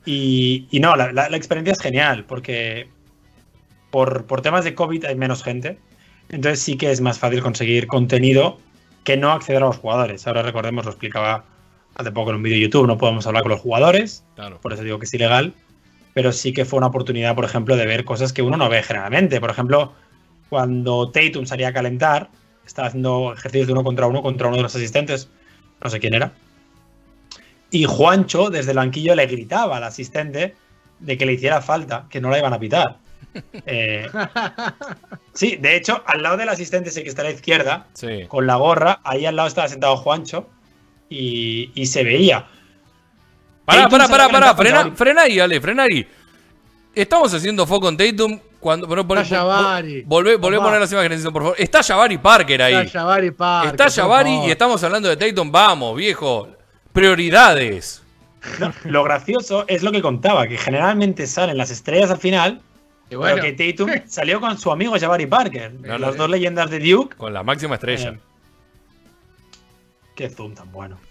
y, 0.05 0.67
y 0.71 0.81
no, 0.81 0.97
la, 0.97 1.13
la- 1.13 1.29
la 1.29 1.37
experiencia 1.37 1.73
es 1.73 1.81
genial 1.81 2.25
porque 2.25 2.89
por, 3.91 4.25
por 4.27 4.43
temas 4.43 4.65
de 4.65 4.75
COVID 4.75 5.05
hay 5.05 5.17
menos 5.17 5.43
gente. 5.43 5.79
Entonces 6.29 6.61
sí 6.61 6.77
que 6.77 6.91
es 6.91 7.01
más 7.01 7.19
fácil 7.19 7.43
conseguir 7.43 7.87
contenido 7.87 8.59
que 9.05 9.17
no 9.17 9.31
acceder 9.33 9.63
a 9.63 9.67
los 9.67 9.77
jugadores. 9.79 10.27
Ahora 10.27 10.43
recordemos, 10.43 10.85
lo 10.85 10.91
explicaba 10.91 11.45
hace 11.95 12.11
poco 12.11 12.31
en 12.31 12.37
un 12.37 12.43
vídeo 12.43 12.57
de 12.57 12.63
YouTube, 12.63 12.87
no 12.87 12.99
podemos 12.99 13.27
hablar 13.27 13.43
con 13.43 13.53
los 13.53 13.61
jugadores, 13.61 14.25
Claro. 14.35 14.59
por 14.61 14.73
eso 14.73 14.83
digo 14.83 14.99
que 14.99 15.05
es 15.05 15.15
ilegal, 15.15 15.53
pero 16.13 16.33
sí 16.33 16.53
que 16.53 16.65
fue 16.65 16.79
una 16.79 16.89
oportunidad, 16.89 17.35
por 17.37 17.45
ejemplo, 17.45 17.77
de 17.77 17.87
ver 17.87 18.05
cosas 18.05 18.33
que 18.33 18.43
uno 18.43 18.57
no 18.57 18.69
ve 18.69 18.83
generalmente. 18.83 19.41
Por 19.41 19.51
ejemplo, 19.51 19.93
cuando 20.49 21.11
Tatum 21.11 21.47
salía 21.47 21.69
a 21.69 21.73
calentar, 21.73 22.31
estaba 22.67 22.89
haciendo 22.89 23.33
ejercicios 23.35 23.67
de 23.69 23.75
uno 23.75 23.85
contra 23.85 24.07
uno 24.07 24.23
contra 24.23 24.49
uno 24.49 24.57
de 24.57 24.63
los 24.65 24.75
asistentes, 24.75 25.29
no 25.83 25.91
sé 25.91 26.01
quién 26.01 26.15
era, 26.15 26.33
y 27.75 27.85
Juancho 27.87 28.51
desde 28.51 28.71
el 28.71 28.77
banquillo 28.77 29.17
le 29.17 29.27
gritaba 29.27 29.79
al 29.79 29.85
asistente 29.85 30.55
de 31.01 31.19
que 31.19 31.27
le 31.27 31.33
hiciera 31.33 31.61
falta, 31.61 32.07
que 32.09 32.21
no 32.21 32.31
la 32.31 32.39
iban 32.39 32.53
a 32.53 32.59
pitar. 32.59 32.99
Eh, 33.67 34.09
sí, 35.33 35.57
de 35.57 35.75
hecho, 35.75 36.05
al 36.07 36.23
lado 36.23 36.37
del 36.37 36.49
asistente, 36.49 36.91
ese 36.91 37.03
que 37.03 37.09
está 37.09 37.23
a 37.23 37.25
la 37.25 37.33
izquierda, 37.33 37.89
Sí. 37.93 38.27
con 38.29 38.47
la 38.47 38.55
gorra, 38.55 39.01
ahí 39.03 39.27
al 39.27 39.35
lado 39.35 39.49
estaba 39.49 39.67
sentado 39.67 39.97
Juancho 39.97 40.49
y, 41.09 41.73
y 41.75 41.87
se 41.87 42.05
veía. 42.05 42.47
Pará, 43.65 43.89
Tatum 43.89 43.99
pará, 43.99 44.09
pará, 44.09 44.29
pará, 44.29 44.55
frena, 44.55 44.93
frena 44.95 45.23
ahí, 45.23 45.41
Ale, 45.41 45.61
frena 45.61 45.83
ahí. 45.83 46.07
Estamos 46.95 47.35
haciendo 47.35 47.67
foco 47.67 47.89
en 47.89 47.97
Tatum 47.97 48.39
cuando. 48.61 48.87
Pero, 48.87 49.01
Está 49.01 49.25
Jabari. 49.25 50.03
Volvé, 50.03 50.37
volvé 50.37 50.59
a 50.59 50.61
poner 50.61 50.79
las 50.79 50.93
imágenes, 50.93 51.25
por 51.25 51.43
favor. 51.43 51.57
Está 51.59 51.83
Jabari 51.83 52.19
Parker 52.19 52.63
ahí. 52.63 52.75
Está 52.87 53.01
Jabari 53.01 53.33
Parker, 53.33 53.71
Está 53.73 53.91
Jabari 53.91 54.47
y 54.47 54.51
estamos 54.53 54.81
hablando 54.85 55.09
de 55.09 55.17
Tatum. 55.17 55.51
Vamos, 55.51 55.97
viejo. 55.97 56.51
Prioridades. 56.95 58.03
No, 58.61 58.73
lo 58.85 59.03
gracioso 59.05 59.65
es 59.69 59.83
lo 59.83 59.93
que 59.93 60.01
contaba, 60.01 60.47
que 60.47 60.57
generalmente 60.57 61.27
salen 61.27 61.59
las 61.59 61.71
estrellas 61.71 62.11
al 62.11 62.19
final, 62.19 62.61
Y 63.11 63.17
bueno, 63.17 63.37
pero 63.43 63.55
que 63.57 63.73
Tatum 63.73 63.91
salió 64.07 64.41
con 64.41 64.57
su 64.59 64.71
amigo 64.71 64.95
Jabari 64.99 65.27
Parker, 65.27 65.75
No, 65.81 65.99
las 65.99 66.13
no, 66.13 66.23
dos 66.23 66.31
leyendas 66.31 66.71
de 66.71 66.79
Duke. 66.79 67.17
Con 67.17 67.35
la 67.35 67.43
máxima 67.43 67.75
estrella. 67.75 68.11
Eh, 68.11 68.19
qué 70.15 70.31
zoom 70.31 70.55
tan 70.55 70.71
bueno. 70.71 70.97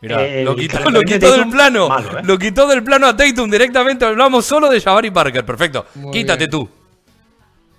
Mirá, 0.00 0.24
eh, 0.24 0.44
lo 0.44 0.54
quitó, 0.54 0.78
lo 0.90 1.00
quitó 1.02 1.32
de 1.32 1.38
del 1.38 1.48
plano. 1.50 1.88
malo, 1.88 2.18
¿eh? 2.20 2.22
Lo 2.22 2.38
quitó 2.38 2.68
del 2.68 2.84
plano 2.84 3.08
a 3.08 3.16
Tatum 3.16 3.50
directamente. 3.50 4.04
Hablamos 4.04 4.46
solo 4.46 4.70
de 4.70 4.80
Jabari 4.80 5.10
Parker. 5.10 5.44
Perfecto. 5.44 5.86
Muy 5.96 6.12
Quítate 6.12 6.46
bien. 6.46 6.50
tú. 6.50 6.68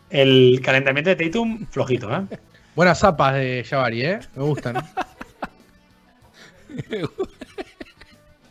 El 0.10 0.60
calentamiento 0.62 1.12
de 1.12 1.16
Tatum, 1.16 1.66
flojito, 1.72 2.14
¿eh? 2.14 2.24
buenas 2.76 3.00
zapas 3.00 3.36
de 3.36 3.66
Jabari, 3.70 4.04
¿eh? 4.04 4.20
Me 4.36 4.44
gustan. 4.44 4.84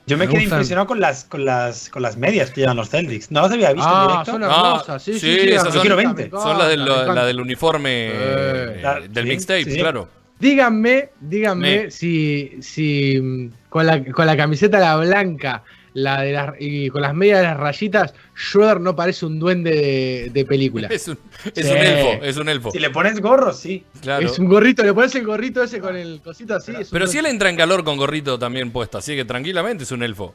Yo 0.07 0.17
me, 0.17 0.25
Me 0.27 0.31
quedé 0.33 0.41
gustan. 0.41 0.59
impresionado 0.59 0.87
con 0.87 1.01
las, 1.01 1.25
con, 1.25 1.45
las, 1.45 1.91
con 1.91 2.01
las 2.01 2.17
medias 2.17 2.51
que 2.51 2.63
llevan 2.63 2.79
los 2.79 2.89
Celtics. 2.89 3.31
¿No 3.31 3.43
las 3.43 3.53
había 3.53 3.73
visto 3.75 3.87
en 3.89 3.95
Ah, 3.95 4.07
directo? 4.09 4.31
son 4.33 4.43
Ah, 4.45 4.47
hermosas. 4.47 5.03
Sí, 5.03 5.13
sí, 5.15 5.21
sí, 5.21 5.27
sí. 5.41 5.49
esas 5.51 5.65
me 5.67 5.71
son- 5.73 5.81
encanta, 5.81 5.81
Quiero 5.83 5.97
me 5.97 6.05
20. 6.15 6.31
Son 6.31 6.59
las 6.59 6.69
del, 6.69 6.85
la 6.85 7.25
uniforme 7.43 8.09
Eh, 8.11 8.83
del 9.11 9.25
sí, 9.25 9.29
mixtape, 9.31 9.65
sí, 9.65 9.73
sí. 9.73 9.79
claro. 9.81 10.09
Díganme, 10.41 11.11
díganme 11.21 11.83
Me. 11.85 11.91
si, 11.91 12.57
si 12.61 13.51
con, 13.69 13.85
la, 13.87 14.03
con 14.05 14.25
la 14.25 14.37
camiseta 14.37 14.79
la 14.79 14.97
blanca 14.97 15.63
la 16.03 16.23
de 16.23 16.33
las, 16.33 16.55
y 16.59 16.89
con 16.91 17.03
las 17.03 17.15
medias 17.15 17.39
de 17.41 17.45
las 17.47 17.57
rayitas, 17.57 18.15
Schroeder 18.37 18.81
no 18.81 18.95
parece 18.97 19.27
un 19.27 19.39
duende 19.39 19.71
de, 19.71 20.31
de 20.33 20.45
película. 20.45 20.89
Es 20.93 21.09
un, 21.09 21.19
es 21.55 21.67
Sí. 21.67 21.73
un 21.73 21.79
elfo, 21.79 22.25
es 22.25 22.37
un 22.37 22.49
elfo. 22.49 22.71
Si 22.71 22.79
le 22.79 22.91
pones 22.91 23.21
gorro, 23.21 23.53
sí. 23.53 23.85
Claro. 24.01 24.27
Es 24.27 24.39
un 24.39 24.49
gorrito, 24.49 24.83
le 24.83 24.93
pones 24.95 25.15
el 25.15 25.25
gorrito 25.25 25.63
ese 25.63 25.81
con 25.81 25.97
el 25.97 26.21
cosito 26.23 26.55
así. 26.57 26.73
es 26.73 26.89
un 26.89 26.93
Pero 26.93 27.07
si 27.07 27.19
él 27.19 27.27
entra 27.27 27.49
en 27.51 27.57
calor 27.57 27.85
con 27.85 27.97
gorrito 27.97 28.39
también 28.39 28.71
puesto, 28.71 28.99
así 28.99 29.15
que 29.15 29.25
tranquilamente 29.25 29.85
es 29.85 29.93
un 29.93 30.03
elfo. 30.03 30.35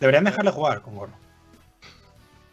Deberían 0.00 0.24
dejarle 0.24 0.50
jugar 0.50 0.82
con 0.82 0.94
gorro. 0.94 1.12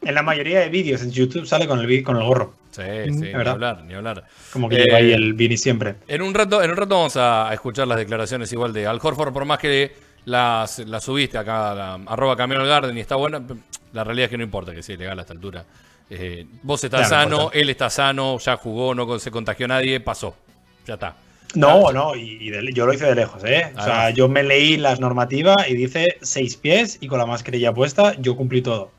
En 0.02 0.16
la 0.16 0.22
mayoría 0.22 0.60
de 0.60 0.70
vídeos 0.70 1.02
en 1.02 1.12
YouTube 1.12 1.46
sale 1.46 1.66
con 1.66 1.80
el, 1.80 2.04
con 2.04 2.18
el 2.18 2.24
gorro. 2.24 2.54
Sí, 2.72 2.82
sí, 3.06 3.12
ni 3.12 3.32
verdad. 3.34 3.54
hablar, 3.54 3.84
ni 3.84 3.94
hablar. 3.94 4.26
Como 4.52 4.68
que 4.68 4.76
Eh, 4.76 4.84
lleva 4.86 4.98
ahí 4.98 5.12
el 5.14 5.34
Vini 5.34 5.56
siempre. 5.58 5.96
En 6.08 6.22
un 6.22 6.34
rato, 6.34 6.62
en 6.62 6.72
un 6.72 6.76
rato 6.78 6.96
vamos 6.96 7.16
a, 7.16 7.48
a 7.50 7.54
escuchar 7.54 7.88
las 7.88 7.98
declaraciones 7.98 8.52
igual 8.52 8.74
de 8.74 8.86
Al 8.88 9.00
Horford, 9.02 9.32
por 9.32 9.46
más 9.46 9.60
que 9.60 9.96
las 10.26 10.82
subiste 11.02 11.38
acá 11.38 11.72
a 11.72 11.76
la, 11.76 11.94
arroba 12.08 12.36
Camino 12.36 12.62
al 12.62 12.68
Garden 12.68 12.98
y 12.98 13.02
está 13.02 13.16
buena, 13.16 13.42
la 13.92 14.04
realidad 14.04 14.26
es 14.26 14.30
que 14.32 14.38
no 14.38 14.44
importa 14.44 14.74
que 14.74 14.82
sea 14.84 14.96
ilegal 14.96 15.18
a 15.20 15.22
esta 15.22 15.34
altura. 15.34 15.66
Eh, 16.10 16.46
vos 16.62 16.84
estás 16.84 17.02
no 17.02 17.08
sano, 17.10 17.36
importa. 17.38 17.58
él 17.60 17.70
está 17.70 17.90
sano, 17.90 18.38
ya 18.40 18.58
jugó, 18.58 18.94
no 18.94 19.20
se 19.20 19.32
contagió 19.32 19.68
nadie, 19.68 20.00
pasó. 20.00 20.36
Ya 20.86 20.96
está. 20.96 21.16
No, 21.56 21.92
no, 21.92 22.16
y, 22.16 22.50
de- 22.50 22.74
yo 22.74 22.86
lo 22.88 22.94
hice 22.94 23.06
de 23.06 23.16
lejos, 23.16 23.44
¿eh? 23.44 23.72
O 23.78 23.82
sea, 23.84 24.10
yo 24.10 24.28
me 24.28 24.42
leí 24.44 24.76
las 24.78 25.00
normativas 25.00 25.68
y 25.70 25.76
dice 25.76 26.18
seis 26.22 26.58
pies 26.58 26.98
y 27.00 27.08
con 27.08 27.20
la 27.20 27.26
mascarilla 27.28 27.72
puesta 27.74 28.16
yo 28.20 28.36
cumplí 28.36 28.62
todo. 28.64 28.92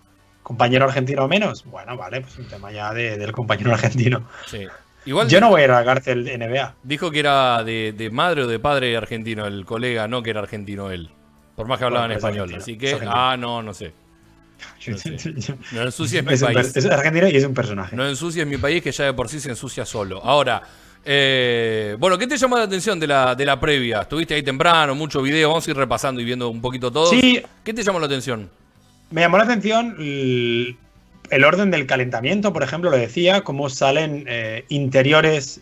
¿Compañero 0.44 0.84
argentino 0.84 1.26
menos? 1.26 1.64
Bueno, 1.64 1.96
vale, 1.96 2.20
pues 2.20 2.36
un 2.38 2.46
tema 2.46 2.70
ya 2.70 2.92
de- 2.94 3.16
del 3.18 3.32
compañero 3.32 3.72
argentino. 3.72 4.28
Sí. 4.46 4.66
Igual 5.06 5.28
Yo 5.28 5.40
no 5.40 5.50
voy 5.50 5.62
a 5.62 5.64
ir 5.64 5.70
a 5.70 5.80
la 5.80 5.84
cárcel 5.84 6.24
NBA. 6.24 6.74
dijo 6.82 7.10
que 7.10 7.18
era 7.20 7.62
de, 7.62 7.92
de 7.96 8.10
madre 8.10 8.42
o 8.42 8.46
de 8.46 8.58
padre 8.58 8.96
argentino 8.96 9.46
el 9.46 9.64
colega, 9.64 10.08
no 10.08 10.22
que 10.22 10.30
era 10.30 10.40
argentino 10.40 10.90
él. 10.90 11.10
Por 11.56 11.66
más 11.68 11.78
que 11.78 11.84
hablaba 11.84 12.06
Bueno, 12.06 12.14
en 12.14 12.20
pues 12.20 12.34
español. 12.34 12.60
Así 12.60 12.78
que, 12.78 12.98
ah, 13.06 13.36
no, 13.38 13.62
no 13.62 13.74
sé. 13.74 13.92
No 14.86 14.96
sé. 14.96 15.16
No 15.72 15.82
ensucies 15.82 16.24
mi 16.24 16.36
país. 16.36 16.76
es 16.76 16.86
argentino 16.86 17.28
y 17.28 17.36
es 17.36 17.44
un 17.44 17.54
personaje. 17.54 17.94
No 17.94 18.06
ensucies 18.08 18.46
mi 18.46 18.56
país 18.56 18.82
que 18.82 18.92
ya 18.92 19.04
de 19.04 19.12
por 19.12 19.28
sí 19.28 19.40
se 19.40 19.50
ensucia 19.50 19.84
solo. 19.84 20.22
Ahora, 20.24 20.62
eh, 21.04 21.96
bueno, 21.98 22.16
¿qué 22.16 22.26
te 22.26 22.36
llamó 22.38 22.56
la 22.56 22.64
atención 22.64 22.98
de 22.98 23.06
la, 23.06 23.34
de 23.34 23.44
la 23.44 23.60
previa? 23.60 24.02
Estuviste 24.02 24.34
ahí 24.34 24.42
temprano, 24.42 24.94
mucho 24.94 25.20
video, 25.20 25.50
vamos 25.50 25.66
a 25.68 25.70
ir 25.70 25.76
repasando 25.76 26.20
y 26.20 26.24
viendo 26.24 26.48
un 26.48 26.60
poquito 26.62 26.90
todo. 26.90 27.06
Sí. 27.10 27.42
¿Qué 27.62 27.74
te 27.74 27.82
llamó 27.82 27.98
la 28.00 28.06
atención? 28.06 28.48
Me 29.10 29.20
llamó 29.20 29.36
la 29.36 29.44
atención 29.44 29.96
el, 31.30 31.44
orden 31.44 31.70
del 31.70 31.86
calentamiento, 31.86 32.52
por 32.52 32.62
ejemplo, 32.62 32.90
lo 32.90 32.96
decía, 32.96 33.42
cómo 33.42 33.68
salen 33.68 34.24
eh, 34.28 34.64
interiores 34.68 35.60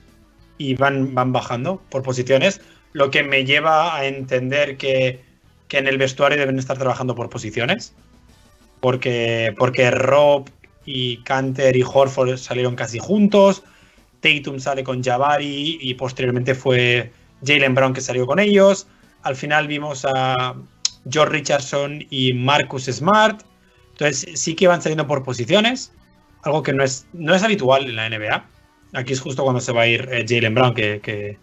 y 0.59 0.75
van, 0.75 1.15
van 1.15 1.33
bajando 1.33 1.83
por 1.91 2.03
posiciones, 2.03 2.61
lo 2.93 3.11
que 3.11 3.23
me 3.23 3.45
lleva 3.45 3.97
a 3.97 4.07
entender 4.07 4.77
que, 4.77 5.21
que 5.69 5.79
en 5.79 5.87
el 5.87 5.99
vestuario 5.99 6.39
deben 6.39 6.59
estar 6.59 6.79
trabajando 6.79 7.15
por 7.15 7.31
posiciones, 7.31 7.95
porque, 8.81 9.55
porque 9.59 9.91
Rob 9.91 10.49
y 10.85 11.19
Canter 11.23 11.77
y 11.77 11.83
Horford 11.83 12.37
salieron 12.37 12.75
casi 12.75 12.99
juntos, 12.99 13.63
Tatum 14.21 14.61
sale 14.61 14.85
con 14.85 15.03
Jabari 15.03 15.79
y 15.81 15.95
posteriormente 15.95 16.55
fue 16.55 17.13
Jalen 17.45 17.75
Brown 17.75 17.93
que 17.93 18.01
salió 18.01 18.27
con 18.27 18.39
ellos, 18.39 18.87
al 19.23 19.37
final 19.37 19.69
vimos 19.69 20.05
a 20.05 20.55
George 21.09 21.33
Richardson 21.33 22.05
y 22.11 22.33
Marcus 22.33 22.85
Smart. 22.85 23.43
Entonces 23.93 24.41
sí 24.41 24.55
que 24.55 24.69
van 24.69 24.83
saliendo 24.83 25.07
por 25.07 25.23
posiciones, 25.23 25.93
algo 26.43 26.63
que 26.63 26.73
no 26.73 26.83
es, 26.85 27.07
no 27.13 27.35
es 27.35 27.43
habitual 27.43 27.85
en 27.87 27.97
la 27.97 28.07
NBA. 28.07 28.51
Aquí 28.95 29.13
es 29.13 29.21
justo 29.21 29.43
cuando 29.45 29.61
se 29.61 29.73
va 29.73 29.83
a 29.83 29.87
ir 29.87 30.09
eh, 30.13 30.25
Jalen 30.29 30.55
Brown, 30.55 30.75
que, 30.75 31.01
que- 31.03 31.39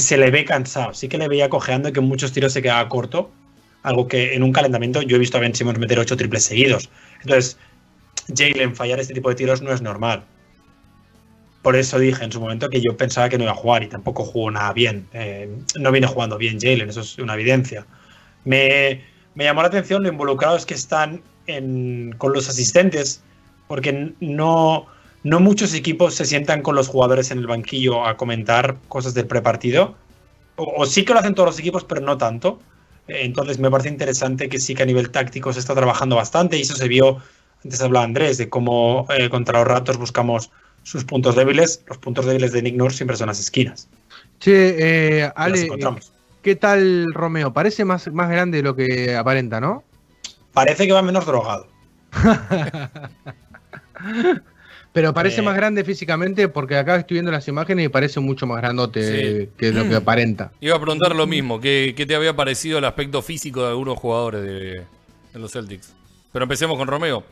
se 0.00 0.16
le 0.18 0.30
ve 0.32 0.44
cansado. 0.44 0.92
Sí 0.92 1.08
que 1.08 1.18
le 1.18 1.28
veía 1.28 1.48
cojeando 1.48 1.88
y 1.88 1.92
que 1.92 2.00
muchos 2.00 2.32
tiros 2.32 2.52
se 2.52 2.62
quedaba 2.62 2.88
corto. 2.88 3.30
Algo 3.84 4.08
que 4.08 4.34
en 4.34 4.42
un 4.42 4.52
calentamiento 4.52 5.02
yo 5.02 5.14
he 5.16 5.18
visto 5.20 5.36
a 5.36 5.40
Ben 5.40 5.54
Simmons 5.54 5.78
meter 5.78 6.00
ocho 6.00 6.16
triples 6.16 6.42
seguidos. 6.44 6.90
Entonces, 7.22 7.58
Jalen 8.34 8.76
fallar 8.76 9.00
este 9.00 9.14
tipo 9.14 9.28
de 9.30 9.36
tiros 9.36 9.62
no 9.62 9.72
es 9.72 9.82
normal. 9.82 10.24
Por 11.62 11.76
eso 11.76 11.98
dije 11.98 12.22
en 12.24 12.30
su 12.32 12.40
momento 12.40 12.68
que 12.68 12.80
yo 12.82 12.96
pensaba 12.96 13.28
que 13.28 13.38
no 13.38 13.44
iba 13.44 13.52
a 13.52 13.56
jugar 13.56 13.82
y 13.82 13.88
tampoco 13.88 14.24
jugó 14.24 14.50
nada 14.50 14.72
bien. 14.74 15.08
Eh, 15.12 15.48
no 15.78 15.90
viene 15.92 16.06
jugando 16.06 16.36
bien 16.36 16.58
Jalen, 16.60 16.90
eso 16.90 17.00
es 17.00 17.18
una 17.18 17.34
evidencia. 17.34 17.86
Me, 18.44 19.02
me 19.34 19.44
llamó 19.44 19.62
la 19.62 19.68
atención 19.68 20.02
lo 20.02 20.08
involucrados 20.10 20.66
que 20.66 20.74
están 20.74 21.22
en- 21.46 22.14
con 22.18 22.32
los 22.32 22.48
asistentes, 22.48 23.22
porque 23.68 24.12
no, 24.20 24.86
no 25.22 25.40
muchos 25.40 25.74
equipos 25.74 26.14
se 26.14 26.24
sientan 26.24 26.62
con 26.62 26.74
los 26.74 26.88
jugadores 26.88 27.30
en 27.30 27.38
el 27.38 27.46
banquillo 27.46 28.06
a 28.06 28.16
comentar 28.16 28.76
cosas 28.88 29.14
del 29.14 29.26
prepartido. 29.26 29.94
O, 30.56 30.82
o 30.82 30.86
sí 30.86 31.04
que 31.04 31.12
lo 31.12 31.18
hacen 31.20 31.34
todos 31.34 31.48
los 31.48 31.58
equipos, 31.58 31.84
pero 31.84 32.00
no 32.00 32.16
tanto. 32.18 32.60
Entonces 33.08 33.58
me 33.58 33.70
parece 33.70 33.88
interesante 33.90 34.48
que 34.48 34.58
sí 34.58 34.74
que 34.74 34.82
a 34.82 34.86
nivel 34.86 35.10
táctico 35.10 35.52
se 35.52 35.58
está 35.60 35.74
trabajando 35.74 36.16
bastante 36.16 36.56
y 36.56 36.62
eso 36.62 36.74
se 36.74 36.88
vio, 36.88 37.18
antes 37.62 37.80
hablaba 37.82 38.04
Andrés, 38.04 38.38
de 38.38 38.48
cómo 38.48 39.06
eh, 39.16 39.28
contra 39.28 39.58
los 39.58 39.68
Raptors 39.68 39.98
buscamos 39.98 40.50
sus 40.84 41.04
puntos 41.04 41.36
débiles. 41.36 41.82
Los 41.86 41.98
puntos 41.98 42.24
débiles 42.26 42.52
de 42.52 42.62
Nick 42.62 42.76
Nurse 42.76 42.98
siempre 42.98 43.16
son 43.16 43.26
las 43.28 43.40
esquinas. 43.40 43.88
Che, 44.40 45.20
eh, 45.22 45.32
Ale. 45.36 45.68
¿qué 46.42 46.56
tal 46.56 47.12
Romeo? 47.12 47.52
Parece 47.52 47.84
más, 47.84 48.10
más 48.12 48.30
grande 48.30 48.58
de 48.58 48.62
lo 48.62 48.76
que 48.76 49.14
aparenta, 49.16 49.60
¿no? 49.60 49.82
Parece 50.54 50.86
que 50.86 50.92
va 50.92 51.02
menos 51.02 51.26
drogado. 51.26 51.66
Pero 54.92 55.12
parece 55.12 55.40
Eh. 55.40 55.42
más 55.44 55.56
grande 55.56 55.82
físicamente 55.82 56.48
porque 56.48 56.76
acá 56.76 56.96
estoy 56.96 57.16
viendo 57.16 57.32
las 57.32 57.48
imágenes 57.48 57.86
y 57.86 57.88
parece 57.88 58.20
mucho 58.20 58.46
más 58.46 58.58
grandote 58.62 59.02
Sí. 59.46 59.50
que 59.58 59.72
lo 59.72 59.88
que 59.88 59.96
aparenta. 59.96 60.52
Iba 60.60 60.76
a 60.76 60.80
preguntar 60.80 61.16
lo 61.16 61.26
mismo, 61.26 61.60
¿qué, 61.60 61.94
qué 61.96 62.06
te 62.06 62.14
había 62.14 62.36
parecido 62.36 62.78
el 62.78 62.84
aspecto 62.84 63.20
físico 63.20 63.62
de 63.62 63.68
algunos 63.70 63.98
jugadores 63.98 64.42
de, 64.42 64.84
de 65.32 65.38
los 65.38 65.50
Celtics? 65.52 65.92
Pero 66.32 66.44
empecemos 66.44 66.78
con 66.78 66.86
Romeo. 66.86 67.24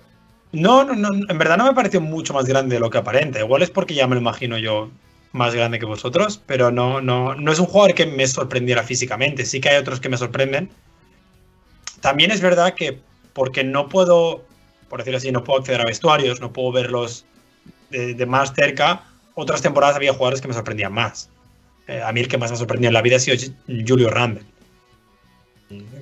No, 0.51 0.85
no, 0.85 0.95
no, 0.95 1.09
en 1.29 1.39
verdad 1.39 1.57
no 1.57 1.65
me 1.67 1.73
pareció 1.73 2.01
mucho 2.01 2.35
más 2.35 2.45
grande 2.47 2.75
de 2.77 2.81
lo 2.81 2.91
que 2.91 2.99
aparenta. 2.99 3.39
Igual 3.39 3.63
es 3.63 3.71
porque 3.71 3.95
ya 3.95 4.07
me 4.09 4.17
lo 4.17 4.21
imagino 4.21 4.59
yo 4.59 4.91
más 5.31 5.55
grande 5.55 5.79
que 5.79 5.87
vosotros, 5.87 6.43
pero 6.45 6.71
no, 6.73 7.01
no, 7.01 7.35
no 7.37 7.53
es 7.53 7.59
un 7.61 7.67
jugador 7.67 7.95
que 7.95 8.07
me 8.07 8.27
sorprendiera 8.27 8.83
físicamente. 8.83 9.47
Sí 9.47 9.61
que 9.61 9.69
hay 9.71 9.77
otros 9.81 10.01
que 10.01 10.09
me 10.09 10.17
sorprenden. 10.19 10.69
También 12.01 12.33
es 12.33 12.41
verdad 12.41 12.75
que 12.75 12.99
porque 13.33 13.65
no 13.65 13.89
puedo, 13.89 14.45
por 14.89 14.99
decirlo 15.01 15.19
así, 15.19 15.33
no 15.33 15.45
puedo 15.45 15.61
acceder 15.61 15.81
a 15.81 15.85
vestuarios, 15.85 16.41
no 16.41 16.53
puedo 16.53 16.73
verlos 16.73 17.25
de, 17.91 18.15
de 18.15 18.27
más 18.27 18.53
cerca. 18.55 19.05
Otras 19.35 19.63
temporadas 19.63 19.97
había 19.97 20.13
jugadores 20.13 20.41
que 20.41 20.49
me 20.49 20.55
sorprendían 20.55 20.93
más. 20.93 21.29
Eh, 21.89 22.03
a 22.03 22.13
mí 22.13 22.21
el 22.21 22.29
que 22.29 22.39
más 22.39 22.51
me 22.51 22.55
ha 22.55 22.59
sorprendido 22.59 22.89
en 22.89 22.95
la 22.95 23.03
vida 23.03 23.17
ha 23.17 23.21
sido 23.21 23.37
Julio 23.87 24.11
Randle. 24.11 24.45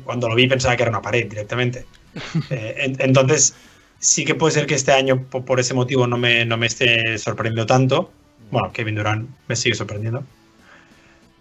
Cuando 0.05 0.29
lo 0.29 0.35
vi 0.35 0.49
pensaba 0.49 0.77
que 0.77 0.83
era 0.83 0.91
una 0.91 1.03
pared 1.03 1.27
directamente. 1.29 1.85
Eh, 2.51 2.75
en- 2.79 2.97
entonces, 2.99 3.55
sí 4.01 4.25
que 4.25 4.35
puede 4.35 4.53
ser 4.53 4.67
que 4.67 4.75
este 4.75 4.91
año, 4.91 5.27
po- 5.31 5.45
por, 5.45 5.61
ese 5.61 5.75
motivo, 5.75 6.09
no 6.09 6.19
me, 6.19 6.45
no 6.45 6.57
me 6.57 6.67
esté 6.67 7.17
sorprendiendo 7.19 7.67
tanto. 7.67 8.11
Bueno, 8.51 8.73
Kevin 8.73 8.97
Durant 8.97 9.31
me 9.47 9.55
sigue 9.55 9.77
sorprendiendo. 9.77 10.25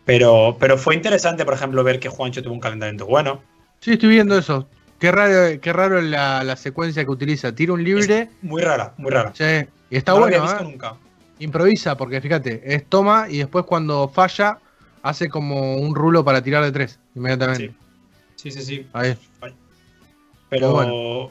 Pero, 0.05 0.57
pero 0.59 0.77
fue 0.77 0.95
interesante, 0.95 1.45
por 1.45 1.53
ejemplo, 1.55 1.83
ver 1.83 1.99
que 1.99 2.09
Juancho 2.09 2.43
tuvo 2.43 2.53
un 2.53 2.59
calentamiento 2.59 3.05
bueno. 3.07 3.41
Sí, 3.81 3.93
estoy 3.93 4.09
viendo 4.09 4.37
eso. 4.37 4.67
Qué 4.99 5.11
raro, 5.11 5.59
qué 5.61 5.73
raro 5.73 6.01
la, 6.01 6.43
la 6.43 6.55
secuencia 6.55 7.03
que 7.05 7.11
utiliza. 7.11 7.53
Tira 7.55 7.73
un 7.73 7.83
libre, 7.83 8.21
Es 8.21 8.29
muy 8.43 8.61
rara, 8.61 8.93
muy 8.97 9.11
rara. 9.11 9.31
sí, 9.33 9.43
y 9.89 9.97
está 9.97 10.11
no 10.11 10.19
lo 10.19 10.23
bueno, 10.25 10.37
había 10.37 10.49
visto 10.51 10.63
¿eh? 10.63 10.71
nunca. 10.71 10.95
Improvisa, 11.39 11.95
porque 11.95 12.19
fíjate, 12.19 12.61
es 12.75 12.85
toma 12.85 13.27
y 13.29 13.37
después 13.37 13.65
cuando 13.65 14.09
falla, 14.09 14.59
hace 15.01 15.29
como 15.29 15.77
un 15.77 15.95
rulo 15.95 16.23
para 16.25 16.41
tirar 16.43 16.63
de 16.63 16.71
tres, 16.73 16.99
inmediatamente. 17.15 17.73
Sí, 18.35 18.51
sí, 18.51 18.61
sí. 18.61 18.87
Ahí. 18.93 19.15
Pero 20.49 20.71
Muy 20.71 21.29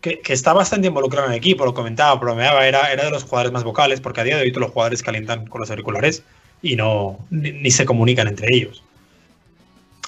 que, 0.00 0.20
que 0.20 0.32
está 0.32 0.52
bastante 0.52 0.86
involucrado 0.88 1.26
en 1.26 1.32
el 1.32 1.38
equipo, 1.38 1.64
lo 1.64 1.74
comentaba, 1.74 2.14
bromeaba, 2.14 2.66
era, 2.66 2.92
era 2.92 3.04
de 3.04 3.10
los 3.10 3.24
jugadores 3.24 3.52
más 3.52 3.64
vocales, 3.64 4.00
porque 4.00 4.20
a 4.20 4.24
día 4.24 4.36
de 4.36 4.42
hoy 4.42 4.52
todos 4.52 4.62
los 4.62 4.72
jugadores 4.72 5.02
calientan 5.02 5.46
con 5.46 5.60
los 5.60 5.70
auriculares 5.70 6.22
y 6.62 6.76
no 6.76 7.18
ni, 7.30 7.52
ni 7.52 7.70
se 7.70 7.84
comunican 7.84 8.28
entre 8.28 8.48
ellos. 8.54 8.82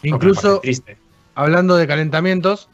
Lo 0.02 0.16
Incluso, 0.16 0.60
triste. 0.60 0.96
Hablando 1.40 1.76
de 1.76 1.86
calentamientos, 1.86 2.68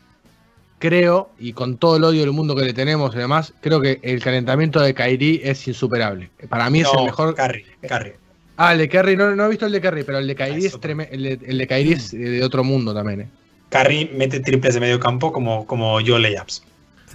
creo, 0.79 1.31
y 1.39 1.53
con 1.53 1.79
todo 1.79 1.97
el 1.97 2.05
odio 2.05 2.21
del 2.21 2.33
mundo 2.33 2.55
que 2.55 2.65
le 2.65 2.73
tenemos 2.75 3.15
y 3.15 3.19
demás, 3.19 3.55
creo 3.61 3.81
que 3.81 3.99
el 4.03 4.23
calentamiento 4.23 4.81
de 4.81 4.95
Kairi 4.95 5.41
es 5.43 5.67
insuperable. 5.69 6.31
Para 6.49 6.69
mí 6.71 6.81
es 6.81 6.89
el 6.99 7.05
mejor. 7.05 7.35
Curry, 7.35 7.65
Curry. 7.89 8.13
Ah, 8.59 8.73
el 8.73 8.79
de 8.79 8.89
Curry, 8.89 9.17
no, 9.17 9.35
no 9.37 9.47
he 9.47 9.49
visto 9.51 9.67
el 9.67 9.73
de 9.73 9.81
Curry, 9.81 10.03
pero 10.05 10.19
el 10.19 10.27
de 10.27 10.35
Kairi 10.35 10.55
Ah, 10.55 10.59
es 10.59 10.65
eso. 10.67 10.81
treme- 10.81 11.09
el 11.11 11.23
de, 11.23 11.39
el 11.47 11.59
de 11.59 11.67
Kyrie 11.67 11.95
es 11.95 12.13
eh, 12.15 12.19
de 12.19 12.43
otro 12.45 12.65
mundo 12.65 12.95
también. 12.95 13.23
eh. 13.23 13.29
Curry 13.71 14.11
mete 14.15 14.41
triples 14.41 14.75
de 14.75 14.81
medio 14.81 14.99
campo 15.01 15.33
como, 15.33 15.67
como 15.67 16.01
yo 16.01 16.19
layups. 16.19 16.63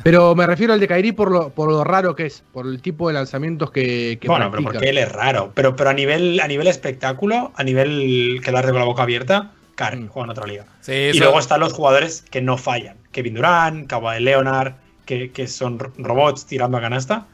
Pero 0.03 0.35
me 0.35 0.47
refiero 0.47 0.73
al 0.73 0.79
de 0.79 0.87
Kairi 0.87 1.11
por 1.11 1.31
lo, 1.31 1.49
por 1.49 1.69
lo 1.69 1.83
raro 1.83 2.15
que 2.15 2.25
es, 2.27 2.43
por 2.53 2.65
el 2.65 2.81
tipo 2.81 3.07
de 3.07 3.13
lanzamientos 3.13 3.71
que, 3.71 4.17
que 4.21 4.27
Bueno, 4.27 4.49
pero 4.49 4.63
porque 4.63 4.89
él 4.89 4.97
es 4.97 5.11
raro. 5.11 5.51
Pero, 5.53 5.75
pero 5.75 5.89
a 5.89 5.93
nivel 5.93 6.39
a 6.39 6.47
nivel 6.47 6.67
espectáculo, 6.67 7.51
a 7.55 7.63
nivel 7.63 8.39
quedarte 8.43 8.71
con 8.71 8.79
la 8.79 8.85
boca 8.85 9.03
abierta, 9.03 9.51
Karen, 9.75 10.07
juega 10.07 10.25
en 10.25 10.29
otra 10.31 10.45
liga. 10.47 10.65
Sí, 10.81 10.91
Y 10.93 11.19
luego 11.19 11.39
están 11.39 11.59
los 11.59 11.73
jugadores 11.73 12.23
que 12.29 12.41
no 12.41 12.57
fallan. 12.57 12.97
Kevin 13.11 13.33
Durant, 13.35 13.87
Kawhi 13.87 14.19
Leonard, 14.21 14.73
que, 15.05 15.31
que 15.31 15.47
son 15.47 15.79
ro- 15.79 15.93
robots 15.97 16.45
tirando 16.45 16.77
a 16.77 16.81
canasta. 16.81 17.27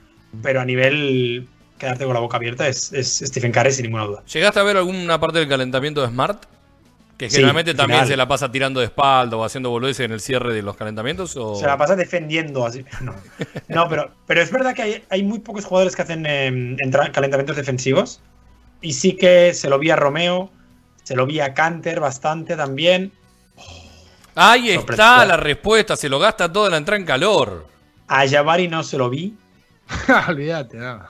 Pero 0.44 0.60
a 0.62 0.66
nivel 0.66 1.48
quedarte 1.78 2.06
con 2.06 2.14
la 2.14 2.20
boca 2.20 2.38
abierta 2.38 2.68
es, 2.68 2.92
es 2.94 3.20
Stephen 3.26 3.52
Curry 3.52 3.72
sin 3.72 3.84
ninguna 3.86 4.06
duda. 4.06 4.24
¿Llegaste 4.32 4.60
a 4.60 4.64
ver 4.64 4.78
alguna 4.78 5.20
parte 5.20 5.40
del 5.40 5.48
calentamiento 5.48 6.02
de 6.02 6.08
Smart? 6.08 6.44
Que 7.18 7.30
Sí, 7.30 7.38
generalmente 7.38 7.74
también 7.74 7.98
final. 8.02 8.08
se 8.10 8.18
la 8.18 8.28
pasa 8.28 8.52
tirando 8.52 8.80
de 8.80 8.86
espalda 8.88 9.38
o 9.38 9.44
haciendo 9.44 9.72
boludeces 9.72 10.06
en 10.06 10.12
el 10.12 10.20
cierre 10.22 10.54
de 10.54 10.62
los 10.62 10.76
calentamientos. 10.78 11.36
O... 11.36 11.56
Se 11.56 11.66
la 11.66 11.76
pasa 11.78 11.96
defendiendo 11.96 12.66
así. 12.66 12.86
No, 13.02 13.16
No, 13.70 13.90
pero, 13.90 14.12
pero 14.28 14.42
es 14.42 14.52
verdad 14.52 14.76
que 14.76 14.82
hay, 14.84 15.04
hay 15.10 15.24
muy 15.24 15.40
pocos 15.40 15.66
jugadores 15.66 15.96
que 15.96 16.02
hacen 16.04 16.26
eh, 16.28 16.48
entra- 16.80 17.12
calentamientos 17.12 17.56
defensivos. 17.56 18.22
Y 18.82 18.94
sí 18.94 19.14
que 19.14 19.54
se 19.56 19.68
lo 19.70 19.80
vi 19.80 19.90
a 19.90 19.96
Romeo, 19.96 20.52
se 21.08 21.16
lo 21.16 21.26
vi 21.26 21.40
a 21.40 21.54
Canter 21.54 22.02
bastante 22.02 22.58
también. 22.58 23.14
Ahí 24.36 24.72
está 24.72 25.26
la 25.26 25.38
respuesta, 25.38 25.96
se 25.96 26.10
lo 26.10 26.20
gasta 26.20 26.52
toda 26.52 26.70
la 26.70 26.76
entrada 26.76 27.00
en 27.00 27.06
calor. 27.06 27.66
A 28.10 28.28
Jabari 28.28 28.68
no 28.68 28.84
se 28.84 28.98
lo 28.98 29.10
vi. 29.10 29.34
Olvídate, 30.28 30.76
no. 30.76 31.06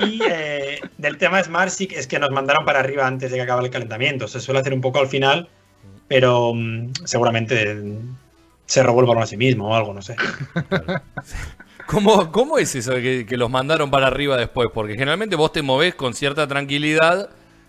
Y 0.00 0.22
eh, 0.26 0.80
del 0.96 1.18
tema 1.18 1.42
que 1.42 1.98
es 1.98 2.06
que 2.06 2.18
nos 2.18 2.30
mandaron 2.30 2.64
para 2.64 2.80
arriba 2.80 3.06
antes 3.06 3.30
de 3.30 3.36
que 3.36 3.42
acabe 3.42 3.66
el 3.66 3.70
calentamiento. 3.70 4.26
Se 4.28 4.40
suele 4.40 4.60
hacer 4.60 4.72
un 4.72 4.80
poco 4.80 4.98
al 4.98 5.08
final, 5.08 5.46
pero 6.08 6.54
mm, 6.54 6.92
seguramente 7.04 7.98
se 8.64 8.82
robó 8.82 9.00
el 9.00 9.06
balón 9.08 9.24
a 9.24 9.26
sí 9.26 9.36
mismo 9.36 9.68
o 9.68 9.74
algo, 9.74 9.92
no 9.92 10.00
sé. 10.00 10.16
¿Cómo, 11.86 12.32
cómo 12.32 12.56
es 12.56 12.74
eso 12.74 12.92
de 12.92 13.02
que, 13.02 13.26
que 13.26 13.36
los 13.36 13.50
mandaron 13.50 13.90
para 13.90 14.06
arriba 14.06 14.38
después? 14.38 14.70
Porque 14.72 14.94
generalmente 14.94 15.36
vos 15.36 15.52
te 15.52 15.60
movés 15.60 15.94
con 15.94 16.14
cierta 16.14 16.48
tranquilidad, 16.48 17.28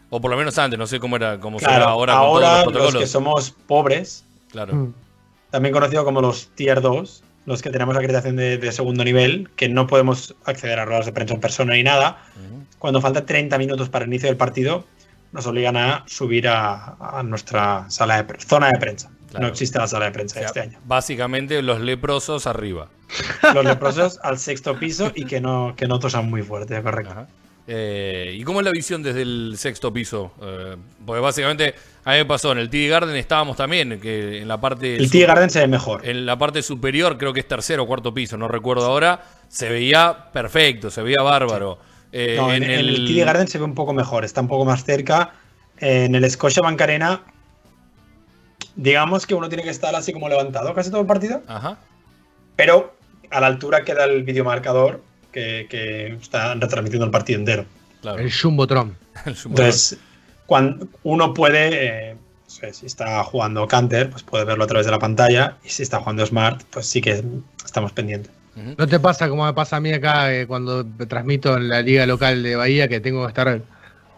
o 0.09 0.19
por 0.21 0.31
lo 0.31 0.37
menos 0.37 0.57
antes, 0.57 0.77
no 0.79 0.87
sé 0.87 0.99
cómo 0.99 1.15
era, 1.15 1.39
cómo 1.39 1.59
será 1.59 1.71
Claro, 1.77 1.85
ahora, 1.89 2.13
ahora, 2.13 2.63
con 2.63 2.73
todos 2.73 2.93
los 2.93 3.01
que 3.03 3.07
somos 3.07 3.51
pobres, 3.51 4.23
Claro. 4.51 4.73
Mm. 4.75 4.93
también 5.51 5.73
conocido 5.73 6.03
como 6.05 6.21
los 6.21 6.49
Tier 6.55 6.81
2, 6.81 7.23
los 7.45 7.61
que 7.61 7.69
tenemos 7.69 7.95
acreditación 7.95 8.35
de, 8.35 8.57
de 8.57 8.71
segundo 8.71 9.03
nivel, 9.03 9.49
que 9.55 9.69
no 9.69 9.87
podemos 9.87 10.35
acceder 10.45 10.79
a 10.79 10.85
ruedas 10.85 11.05
de 11.05 11.13
prensa 11.13 11.33
en 11.33 11.39
persona 11.39 11.73
ni 11.73 11.83
nada, 11.83 12.17
cuando 12.79 13.01
faltan 13.01 13.25
30 13.25 13.57
minutos 13.57 13.89
para 13.89 14.05
el 14.05 14.09
inicio 14.09 14.29
del 14.29 14.37
partido, 14.37 14.85
nos 15.31 15.45
obligan 15.45 15.77
a 15.77 16.03
subir 16.07 16.47
a, 16.47 16.95
a 16.99 17.21
nuestra 17.23 17.85
sala 17.89 18.17
de 18.17 18.23
pre- 18.23 18.39
zona 18.39 18.69
de 18.69 18.79
prensa. 18.79 19.11
Claro. 19.29 19.45
No 19.45 19.51
existe 19.51 19.77
la 19.77 19.85
sala 19.87 20.05
de 20.05 20.09
O 20.11 20.13
prensa 20.13 20.35
sea, 20.35 20.45
este 20.47 20.59
año. 20.61 20.79
Básicamente 20.85 21.61
los 21.61 21.79
leprosos 21.81 22.47
arriba. 22.47 22.87
Los 23.53 23.63
leprosos 23.63 24.19
al 24.23 24.39
sexto 24.39 24.79
piso 24.79 25.11
y 25.13 25.25
que 25.25 25.39
no, 25.39 25.75
que 25.75 25.87
no 25.87 25.99
tosan 25.99 26.29
muy 26.29 26.41
fuerte, 26.41 26.81
correcto. 26.81 27.11
Ajá. 27.11 27.27
Eh, 27.71 28.33
¿Y 28.35 28.43
cómo 28.43 28.61
es 28.61 28.65
la 28.65 28.71
visión 28.71 29.03
desde 29.03 29.21
el 29.21 29.53
sexto 29.55 29.93
piso? 29.93 30.31
Eh, 30.41 30.75
porque 31.05 31.21
básicamente 31.21 31.75
a 32.03 32.13
mí 32.13 32.17
me 32.17 32.25
pasó, 32.25 32.51
en 32.51 32.57
el 32.57 32.67
TD 32.67 32.89
Garden 32.89 33.15
estábamos 33.15 33.57
también, 33.57 33.99
que 33.99 34.41
en 34.41 34.47
la 34.47 34.59
parte... 34.59 34.95
El 34.95 35.11
Tea 35.11 35.27
Garden 35.27 35.51
se 35.51 35.59
ve 35.59 35.67
mejor. 35.67 36.03
En 36.03 36.25
la 36.25 36.35
parte 36.35 36.63
superior, 36.63 37.19
creo 37.19 37.31
que 37.31 37.41
es 37.41 37.47
tercero 37.47 37.83
o 37.83 37.85
cuarto 37.87 38.11
piso, 38.11 38.37
no 38.37 38.47
recuerdo 38.47 38.87
ahora, 38.87 39.23
se 39.49 39.69
veía 39.69 40.31
perfecto, 40.33 40.89
se 40.89 41.03
veía 41.03 41.21
bárbaro. 41.21 41.77
Eh, 42.11 42.33
No, 42.37 42.51
en, 42.51 42.63
en 42.63 42.71
el 42.71 43.05
Tea 43.05 43.23
Garden 43.25 43.47
se 43.47 43.59
ve 43.59 43.65
un 43.65 43.75
poco 43.75 43.93
mejor, 43.93 44.25
está 44.25 44.41
un 44.41 44.47
poco 44.47 44.65
más 44.65 44.83
cerca. 44.83 45.33
En 45.77 46.15
el 46.15 46.27
Scotia 46.31 46.63
Bank 46.63 46.81
Arena, 46.81 47.21
digamos 48.75 49.27
que 49.27 49.35
uno 49.35 49.47
tiene 49.47 49.63
que 49.63 49.69
estar 49.69 49.95
así 49.95 50.11
como 50.11 50.27
levantado 50.27 50.73
casi 50.73 50.89
todo 50.89 51.01
el 51.01 51.07
partido, 51.07 51.43
Ajá. 51.47 51.77
pero 52.55 52.95
a 53.29 53.39
la 53.39 53.45
altura 53.45 53.83
queda 53.83 54.05
el 54.05 54.23
videomarcador 54.23 55.03
que, 55.31 55.67
que 55.69 56.07
está 56.21 56.53
retransmitiendo 56.55 57.05
el 57.05 57.11
partido 57.11 57.39
entero. 57.39 57.65
Claro. 58.01 58.19
El 58.19 58.31
Jumbotron. 58.31 58.95
Entonces, 59.25 59.97
cuando 60.45 60.87
uno 61.03 61.33
puede, 61.33 62.11
eh, 62.11 62.13
no 62.15 62.49
sé, 62.49 62.73
si 62.73 62.85
está 62.85 63.23
jugando 63.23 63.67
Canter, 63.67 64.09
pues 64.09 64.23
puede 64.23 64.45
verlo 64.45 64.63
a 64.63 64.67
través 64.67 64.85
de 64.85 64.91
la 64.91 64.99
pantalla, 64.99 65.57
y 65.63 65.69
si 65.69 65.83
está 65.83 65.99
jugando 65.99 66.25
Smart, 66.25 66.63
pues 66.71 66.87
sí 66.87 67.01
que 67.01 67.23
estamos 67.63 67.91
pendientes. 67.91 68.31
¿No 68.77 68.87
te 68.87 68.99
pasa 68.99 69.29
como 69.29 69.45
me 69.45 69.53
pasa 69.53 69.77
a 69.77 69.79
mí 69.79 69.93
acá 69.93 70.33
eh, 70.33 70.45
cuando 70.45 70.85
transmito 71.07 71.55
en 71.55 71.69
la 71.69 71.81
liga 71.81 72.05
local 72.05 72.43
de 72.43 72.57
Bahía 72.57 72.89
que 72.89 72.99
tengo 72.99 73.21
que 73.23 73.29
estar 73.29 73.61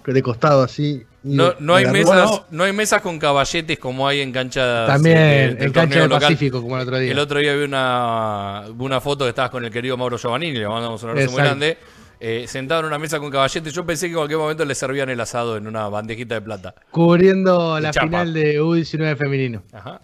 de 0.06 0.24
costado 0.24 0.64
así? 0.64 1.04
No, 1.24 1.54
no 1.60 1.76
hay 1.76 1.86
mesas, 1.86 2.30
bueno. 2.30 2.46
no 2.50 2.64
hay 2.64 2.74
mesas 2.74 3.02
con 3.02 3.20
caballetes 3.20 3.78
como 3.78 4.08
hay 4.08 4.22
en 4.22 4.32
canchas 4.32 4.88
También 4.88 5.18
eh, 5.18 5.44
en 5.44 5.58
del 5.58 5.72
cancha 5.72 6.00
torneo 6.00 6.18
del. 6.18 6.20
Pacífico, 6.20 6.62
como 6.62 6.78
el 6.78 6.82
otro 6.82 6.98
día. 6.98 7.12
El 7.12 7.20
otro 7.20 7.40
día 7.40 7.56
vi 7.56 7.64
una, 7.64 8.64
una 8.78 9.00
foto 9.02 9.26
que 9.26 9.30
estabas 9.30 9.52
con 9.52 9.64
el 9.64 9.72
querido 9.72 9.98
Mauro 9.98 10.18
Giovannini, 10.18 10.58
le 10.58 10.68
mandamos 10.68 11.04
un 11.04 11.10
abrazo 11.12 11.32
muy 11.32 11.42
grande, 11.42 11.78
eh, 12.20 12.46
sentado 12.48 12.82
en 12.82 12.88
una 12.88 12.98
mesa 12.98 13.20
con 13.20 13.30
caballetes. 13.30 13.72
Yo 13.72 13.86
pensé 13.86 14.08
que 14.08 14.14
en 14.14 14.18
cualquier 14.18 14.40
momento 14.40 14.66
le 14.66 14.74
servían 14.74 15.10
el 15.10 15.20
asado 15.20 15.58
en 15.58 15.68
una 15.68 15.88
bandejita 15.90 16.36
de 16.36 16.42
plata. 16.42 16.76
Cubriendo 16.90 17.76
De 17.76 17.82
la 17.82 17.92
chapa. 17.92 18.08
final 18.08 18.34
de 18.34 18.62
U19 18.62 19.18
femenino. 19.18 19.64
Ajá. 19.72 20.02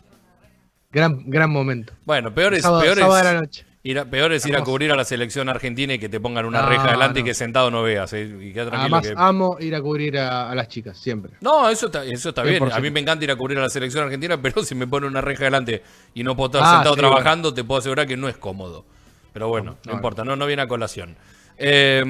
Gran, 0.91 1.29
gran 1.29 1.49
momento. 1.49 1.93
Bueno, 2.05 2.33
peor 2.33 2.53
es, 2.53 2.61
sábado, 2.61 2.81
peor 2.83 2.97
es 2.97 3.03
sábado 3.03 3.17
de 3.17 3.33
la 3.33 3.39
noche. 3.41 3.65
Ir 3.83 3.99
a, 3.99 4.05
peor 4.05 4.33
es 4.33 4.45
ir 4.45 4.55
a 4.55 4.63
cubrir 4.63 4.91
a 4.91 4.95
la 4.95 5.05
selección 5.05 5.47
argentina 5.49 5.93
y 5.93 5.99
que 5.99 6.09
te 6.09 6.19
pongan 6.19 6.45
una 6.45 6.61
No, 6.61 6.69
reja 6.69 6.85
adelante 6.89 7.21
y 7.21 7.23
que 7.23 7.33
sentado 7.33 7.71
no 7.71 7.83
veas. 7.83 8.11
eh, 8.13 8.23
y 8.41 8.51
queda 8.53 8.67
tranquilo 8.69 8.97
Además, 8.97 9.07
que- 9.07 9.13
amo 9.15 9.57
ir 9.59 9.75
a 9.75 9.81
cubrir 9.81 10.17
a, 10.17 10.49
a 10.51 10.55
las 10.55 10.67
chicas, 10.67 10.97
siempre. 10.97 11.33
No, 11.41 11.69
eso 11.69 11.85
está, 11.87 12.03
eso 12.03 12.29
está 12.29 12.43
bien. 12.43 12.61
100%. 12.63 12.73
A 12.73 12.79
mí 12.79 12.91
me 12.91 12.99
encanta 12.99 13.23
ir 13.23 13.31
a 13.31 13.35
cubrir 13.35 13.57
a 13.59 13.61
la 13.61 13.69
selección 13.69 14.03
argentina, 14.03 14.37
pero 14.41 14.63
si 14.63 14.75
me 14.75 14.87
pone 14.87 15.07
una 15.07 15.21
reja 15.21 15.45
delante 15.45 15.83
y 16.13 16.23
no 16.23 16.35
puedo 16.35 16.47
estar 16.47 16.63
Ah, 16.65 16.75
sentado 16.75 16.95
sí, 16.95 16.99
trabajando, 16.99 17.53
te 17.53 17.63
puedo 17.63 17.79
asegurar 17.79 18.07
que 18.07 18.17
no 18.17 18.27
es 18.27 18.37
cómodo. 18.37 18.83
Pero 19.33 19.47
bueno, 19.49 19.77
no, 19.85 19.91
no, 19.91 19.93
importa, 19.93 20.23
no, 20.25 20.35
no 20.35 20.45
viene 20.47 20.63
a 20.63 20.67
colación. 20.67 21.15
Eh, 21.57 22.03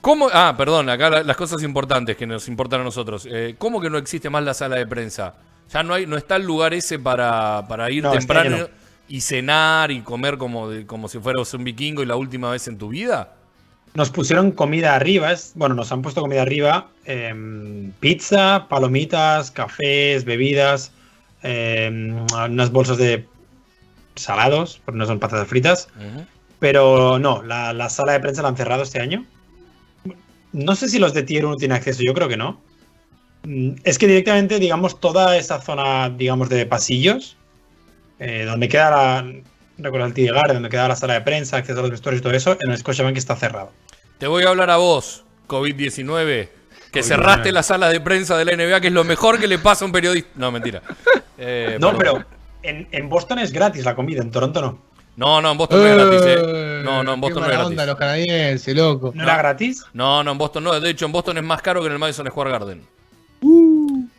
¿Cómo? 0.00 0.28
Ah, 0.32 0.54
perdón, 0.58 0.88
acá 0.90 1.08
la- 1.10 1.22
las 1.22 1.36
cosas 1.36 1.62
importantes 1.62 2.16
que 2.16 2.26
nos 2.26 2.48
importan 2.48 2.80
a 2.80 2.84
nosotros. 2.84 3.26
Eh, 3.30 3.54
¿Cómo 3.56 3.80
que 3.80 3.88
no 3.88 3.98
existe 3.98 4.28
más 4.30 4.42
la 4.42 4.52
sala 4.52 4.76
de 4.76 4.86
prensa? 4.86 5.34
Ya 5.72 5.82
no 5.84 5.94
hay, 5.94 6.06
no 6.06 6.16
está 6.16 6.36
el 6.36 6.42
lugar 6.44 6.74
ese 6.74 6.98
para, 6.98 7.64
para 7.68 7.88
ir 7.90 8.02
No, 8.02 8.08
este 8.12 8.18
temprano. 8.18 8.68
Y 9.12 9.20
cenar 9.20 9.90
y 9.90 10.00
comer 10.00 10.38
como, 10.38 10.70
de- 10.70 10.86
como 10.86 11.06
si 11.06 11.18
fueras 11.18 11.52
un 11.52 11.64
vikingo 11.64 12.02
y 12.02 12.06
la 12.06 12.16
última 12.16 12.50
vez 12.50 12.66
en 12.66 12.78
tu 12.78 12.88
vida. 12.88 13.34
Nos 13.92 14.08
pusieron 14.08 14.52
comida 14.52 14.94
arriba, 14.96 15.32
es- 15.32 15.52
bueno, 15.54 15.74
nos 15.74 15.92
han 15.92 16.00
puesto 16.00 16.22
comida 16.22 16.40
arriba, 16.40 16.88
em, 17.04 17.92
pizza, 18.00 18.66
palomitas, 18.70 19.50
cafés, 19.50 20.24
bebidas, 20.24 20.92
em, 21.42 22.24
unas 22.48 22.70
bolsas 22.72 22.96
de 22.96 23.26
salados, 24.14 24.80
porque 24.82 24.96
no 24.98 25.04
son 25.06 25.18
patatas 25.18 25.46
fritas, 25.48 25.88
pero 26.58 27.18
no, 27.18 27.42
la, 27.42 27.74
la 27.74 27.90
sala 27.90 28.12
de 28.12 28.20
prensa 28.20 28.40
la 28.40 28.48
han 28.48 28.56
cerrado 28.56 28.82
este 28.82 28.98
año. 29.00 29.26
No 30.52 30.74
sé 30.74 30.88
si 30.88 30.98
los 30.98 31.12
de 31.12 31.22
Tier 31.22 31.44
1 31.44 31.56
tienen 31.56 31.76
acceso, 31.76 32.02
yo 32.02 32.14
creo 32.14 32.28
que 32.28 32.36
no. 32.38 32.60
Mm, 33.44 33.72
Es 33.84 33.98
que 33.98 34.06
directamente, 34.06 34.58
digamos, 34.58 35.00
toda 35.00 35.36
esa 35.36 35.60
zona, 35.60 36.08
digamos, 36.08 36.48
de 36.48 36.64
pasillos, 36.64 37.36
eh, 38.22 38.44
donde 38.44 38.68
queda 38.68 38.90
la, 38.90 39.32
recuerda 39.78 40.06
el 40.06 40.14
Tier 40.14 40.32
Garden, 40.34 40.54
donde 40.56 40.68
queda 40.68 40.88
la 40.88 40.96
sala 40.96 41.14
de 41.14 41.20
prensa, 41.22 41.56
acceso 41.56 41.78
a 41.78 41.82
los 41.82 41.90
vestuarios 41.90 42.20
y 42.20 42.22
todo 42.22 42.32
eso, 42.34 42.56
en 42.60 42.70
el 42.70 42.78
Scotiabank 42.78 43.16
está 43.16 43.36
cerrado. 43.36 43.70
Te 44.18 44.26
voy 44.26 44.44
a 44.44 44.48
hablar 44.50 44.70
a 44.70 44.76
vos, 44.76 45.24
COVID-19, 45.48 46.48
que 46.92 47.00
COVID-19. 47.00 47.02
cerraste 47.02 47.52
la 47.52 47.62
sala 47.62 47.88
de 47.88 48.00
prensa 48.00 48.36
de 48.36 48.44
la 48.44 48.52
NBA, 48.56 48.80
que 48.80 48.86
es 48.88 48.92
lo 48.92 49.04
mejor 49.04 49.38
que 49.40 49.46
le 49.48 49.58
pasa 49.58 49.84
a 49.84 49.86
un 49.86 49.92
periodista. 49.92 50.30
No, 50.36 50.50
mentira. 50.52 50.82
Eh, 51.44 51.76
No, 51.80 51.96
perdón. 51.96 52.24
pero 52.24 52.38
en, 52.62 52.86
en 52.92 53.08
Boston 53.08 53.40
es 53.40 53.50
gratis 53.52 53.84
la 53.84 53.96
comida, 53.96 54.22
en 54.22 54.30
Toronto 54.30 54.60
no. 54.60 54.78
No, 55.16 55.40
no, 55.42 55.50
en 55.50 55.58
Boston 55.58 55.80
no 55.82 55.86
es 55.88 55.96
gratis, 55.96 56.20
¿eh? 56.26 56.36
Eh, 56.38 56.82
No, 56.84 57.02
no, 57.02 57.14
en 57.14 57.20
qué 57.20 57.20
Boston 57.22 57.42
no 57.42 57.48
es 57.48 57.52
gratis. 57.54 57.70
onda 57.70 57.86
los 57.86 57.96
canadienses, 57.96 58.76
loco. 58.76 59.10
¿No, 59.12 59.22
era 59.24 59.36
gratis? 59.38 59.84
No, 59.92 60.22
no, 60.22 60.30
en 60.32 60.38
Boston 60.38 60.62
no. 60.62 60.78
De 60.78 60.90
hecho, 60.90 61.04
en 61.06 61.10
Boston 61.12 61.38
es 61.38 61.42
más 61.42 61.60
caro 61.60 61.80
que 61.80 61.88
en 61.88 61.94
el 61.94 61.98
Madison 61.98 62.26
Square 62.28 62.50
Garden. 62.52 62.82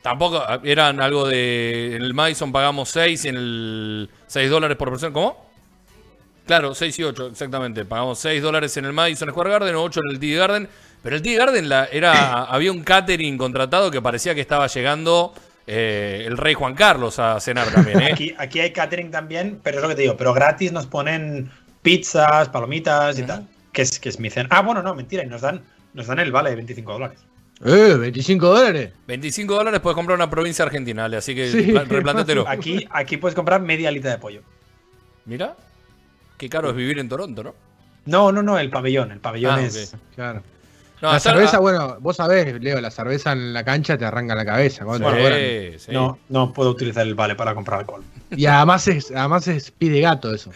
Tampoco, 0.03 0.43
eran 0.65 1.01
algo 1.01 1.27
de. 1.27 1.95
En 1.95 2.01
el 2.01 2.13
Madison 2.13 2.51
pagamos 2.51 2.89
6 2.89 3.23
y 3.23 3.29
en 3.29 3.35
el 3.37 4.09
6 4.27 4.49
dólares 4.49 4.75
por 4.75 4.89
persona. 4.89 5.13
¿Cómo? 5.13 5.49
Claro, 6.45 6.75
6 6.75 6.99
y 6.99 7.03
8, 7.03 7.27
exactamente. 7.27 7.85
Pagamos 7.85 8.19
6 8.19 8.43
dólares 8.43 8.75
en 8.75 8.83
el 8.83 8.91
Madison 8.91 9.29
Square 9.29 9.49
Garden, 9.49 9.75
8 9.75 10.01
en 10.03 10.11
el 10.11 10.19
TD 10.19 10.37
Garden. 10.37 10.69
Pero 11.01 11.15
el 11.15 11.21
TD 11.21 11.37
Garden 11.37 11.69
la, 11.69 11.85
era, 11.85 12.43
había 12.43 12.73
un 12.73 12.83
catering 12.83 13.37
contratado 13.37 13.89
que 13.91 14.01
parecía 14.01 14.35
que 14.35 14.41
estaba 14.41 14.67
llegando 14.67 15.33
eh, 15.67 16.25
el 16.27 16.37
rey 16.37 16.53
Juan 16.53 16.75
Carlos 16.75 17.17
a 17.19 17.39
cenar 17.39 17.71
también, 17.71 18.01
¿eh? 18.01 18.11
Aquí, 18.11 18.35
aquí 18.37 18.59
hay 18.59 18.73
catering 18.73 19.09
también, 19.09 19.61
pero 19.63 19.77
es 19.77 19.83
lo 19.83 19.87
que 19.87 19.95
te 19.95 20.01
digo, 20.01 20.17
pero 20.17 20.33
gratis 20.33 20.73
nos 20.73 20.85
ponen 20.85 21.49
pizzas, 21.81 22.49
palomitas 22.49 23.17
y 23.17 23.21
Ujú. 23.21 23.27
tal. 23.27 23.47
Que 23.71 23.83
es, 23.83 23.99
que 23.99 24.09
es 24.09 24.19
mi 24.19 24.29
cena. 24.29 24.49
Ah, 24.51 24.61
bueno, 24.61 24.83
no, 24.83 24.93
mentira, 24.93 25.23
y 25.23 25.27
nos 25.27 25.41
dan, 25.41 25.63
nos 25.93 26.07
dan 26.07 26.19
el 26.19 26.31
vale 26.31 26.49
de 26.49 26.57
25 26.57 26.91
dólares. 26.91 27.19
Eh, 27.65 27.95
25 27.97 28.45
dólares. 28.47 28.91
25 29.07 29.53
dólares 29.55 29.79
puedes 29.79 29.95
comprar 29.95 30.15
una 30.17 30.29
provincia 30.29 30.65
argentina, 30.65 31.05
Ale, 31.05 31.17
así 31.17 31.33
que 31.33 31.49
Sí. 31.49 31.71
Aquí, 32.47 32.85
aquí 32.91 33.17
puedes 33.17 33.35
comprar 33.35 33.61
media 33.61 33.89
alita 33.89 34.09
de 34.09 34.17
pollo. 34.17 34.41
Mira, 35.25 35.55
qué 36.37 36.49
caro 36.49 36.69
es 36.69 36.75
vivir 36.75 36.99
en 36.99 37.07
Toronto, 37.09 37.43
¿no? 37.43 37.55
No, 38.05 38.31
no, 38.33 38.43
no, 38.43 38.59
el 38.59 38.69
pabellón. 38.69 39.11
El 39.11 39.19
pabellón 39.19 39.55
Ah, 39.59 39.61
es. 39.63 39.93
ok. 39.93 39.99
Claro. 40.15 40.43
No, 41.01 41.11
la 41.11 41.19
cerveza, 41.19 41.59
bueno, 41.59 41.97
vos 41.99 42.15
sabés, 42.15 42.61
Leo, 42.61 42.79
la 42.79 42.89
cerveza 42.89 43.33
en 43.33 43.53
la 43.53 43.63
cancha 43.65 43.97
te 43.97 44.05
arranca 44.05 44.35
la 44.35 44.45
cabeza. 44.45 44.85
te 44.85 45.73
sí, 45.79 45.85
sí. 45.87 45.91
No, 45.91 46.17
no 46.29 46.53
puedo 46.53 46.69
utilizar 46.69 47.05
el 47.05 47.13
vale 47.15 47.35
para 47.35 47.53
comprar 47.53 47.81
alcohol. 47.81 48.03
Y 48.31 48.45
además 48.45 48.87
es, 48.87 49.11
además 49.11 49.47
es 49.49 49.69
pide 49.71 49.99
gato 49.99 50.33
eso. 50.33 50.51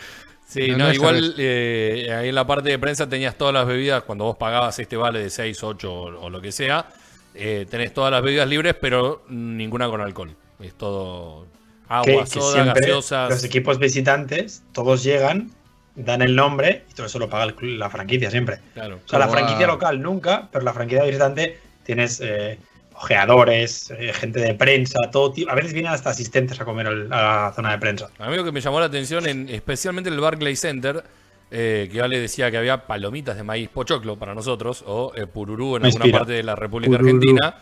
Sí, 0.47 0.69
No, 0.69 0.77
no, 0.77 0.83
no 0.85 0.89
es 0.91 0.95
igual 0.95 1.35
eh, 1.37 2.09
ahí 2.17 2.29
en 2.29 2.35
la 2.35 2.47
parte 2.47 2.69
de 2.69 2.79
prensa 2.79 3.07
tenías 3.09 3.35
todas 3.35 3.53
las 3.53 3.67
bebidas 3.67 4.03
cuando 4.03 4.23
vos 4.23 4.37
pagabas 4.37 4.79
este 4.79 4.95
vale 4.95 5.19
de 5.19 5.29
6, 5.29 5.61
8 5.61 5.91
o, 5.93 6.03
o 6.25 6.29
lo 6.29 6.39
que 6.41 6.51
sea. 6.53 6.87
eh, 7.35 7.67
tenés 7.69 7.93
todas 7.93 8.11
las 8.11 8.21
bebidas 8.23 8.47
libres, 8.47 8.75
pero 8.79 9.23
ninguna 9.29 9.87
con 9.89 9.99
alcohol. 10.01 10.33
Es 10.59 10.73
todo 10.75 11.45
agua, 11.89 12.23
que 12.23 12.25
soda, 12.27 12.53
siempre 12.63 12.81
gaseosas. 12.81 13.29
los 13.29 13.43
equipos 13.43 13.77
visitantes, 13.77 14.63
todos 14.71 15.03
llegan, 15.03 15.51
dan 15.95 16.21
el 16.21 16.35
nombre 16.35 16.85
y 16.89 16.93
todo 16.93 17.07
eso 17.07 17.19
lo 17.19 17.29
paga 17.29 17.53
el 17.59 17.77
la 17.79 17.89
franquicia 17.89 18.31
siempre. 18.31 18.59
Claro. 18.73 18.99
O 19.05 19.09
sea, 19.09 19.19
la 19.19 19.27
franquicia 19.27 19.65
a- 19.65 19.69
local 19.69 20.01
nunca, 20.01 20.47
pero 20.51 20.63
la 20.63 20.73
franquicia 20.73 21.03
visitante 21.03 21.59
tienes 21.83 22.19
eh, 22.23 22.57
ojeadores, 22.97 23.91
eh, 23.91 24.11
gente 24.13 24.39
de 24.39 24.53
prensa, 24.55 24.99
todo 25.11 25.31
tipo. 25.31 25.51
A 25.51 25.55
veces 25.55 25.73
vienen 25.73 25.91
hasta 25.91 26.09
asistentes 26.09 26.59
a 26.59 26.65
comer 26.65 26.87
a 26.87 26.91
la 26.93 27.53
zona 27.55 27.71
de 27.71 27.77
prensa. 27.77 28.09
A 28.19 28.29
mí 28.29 28.35
lo 28.35 28.43
que 28.43 28.51
me 28.51 28.61
llamó 28.61 28.79
la 28.79 28.87
atención, 28.87 29.27
en, 29.27 29.47
especialmente 29.49 30.09
en 30.09 30.15
el 30.15 30.21
Barclays 30.21 30.59
Center, 30.59 31.03
eh, 31.51 31.89
que 31.91 32.01
Ale 32.01 32.19
decía 32.19 32.51
que 32.51 32.57
había 32.57 32.85
palomitas 32.87 33.37
de 33.37 33.43
maíz 33.43 33.69
pochoclo 33.69 34.17
para 34.17 34.33
nosotros, 34.33 34.83
o 34.85 35.13
eh, 35.15 35.27
pururú 35.27 35.75
en 35.77 35.83
Maíz 35.83 35.95
alguna 35.95 36.17
parte 36.19 36.33
de 36.33 36.43
la 36.43 36.55
República 36.55 36.97
Pururú. 36.97 37.07
Argentina. 37.15 37.55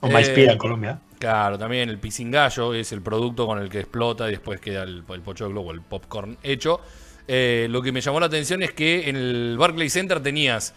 O 0.00 0.08
más 0.08 0.28
Eh, 0.28 0.32
pira 0.34 0.52
en 0.52 0.58
Colombia. 0.58 0.98
Claro, 1.18 1.58
también 1.58 1.88
el 1.90 1.98
pisingallo 1.98 2.72
es 2.74 2.90
el 2.92 3.02
producto 3.02 3.46
con 3.46 3.58
el 3.58 3.68
que 3.68 3.80
explota 3.80 4.26
y 4.28 4.32
después 4.32 4.60
queda 4.60 4.82
el, 4.82 5.04
el 5.08 5.20
pochoclo 5.20 5.60
o 5.60 5.72
el 5.72 5.82
popcorn 5.82 6.38
hecho. 6.42 6.80
Eh, 7.28 7.68
lo 7.70 7.82
que 7.82 7.92
me 7.92 8.00
llamó 8.00 8.18
la 8.18 8.26
atención 8.26 8.62
es 8.62 8.72
que 8.72 9.08
en 9.08 9.16
el 9.16 9.56
Barclays 9.58 9.92
Center 9.92 10.20
tenías 10.20 10.74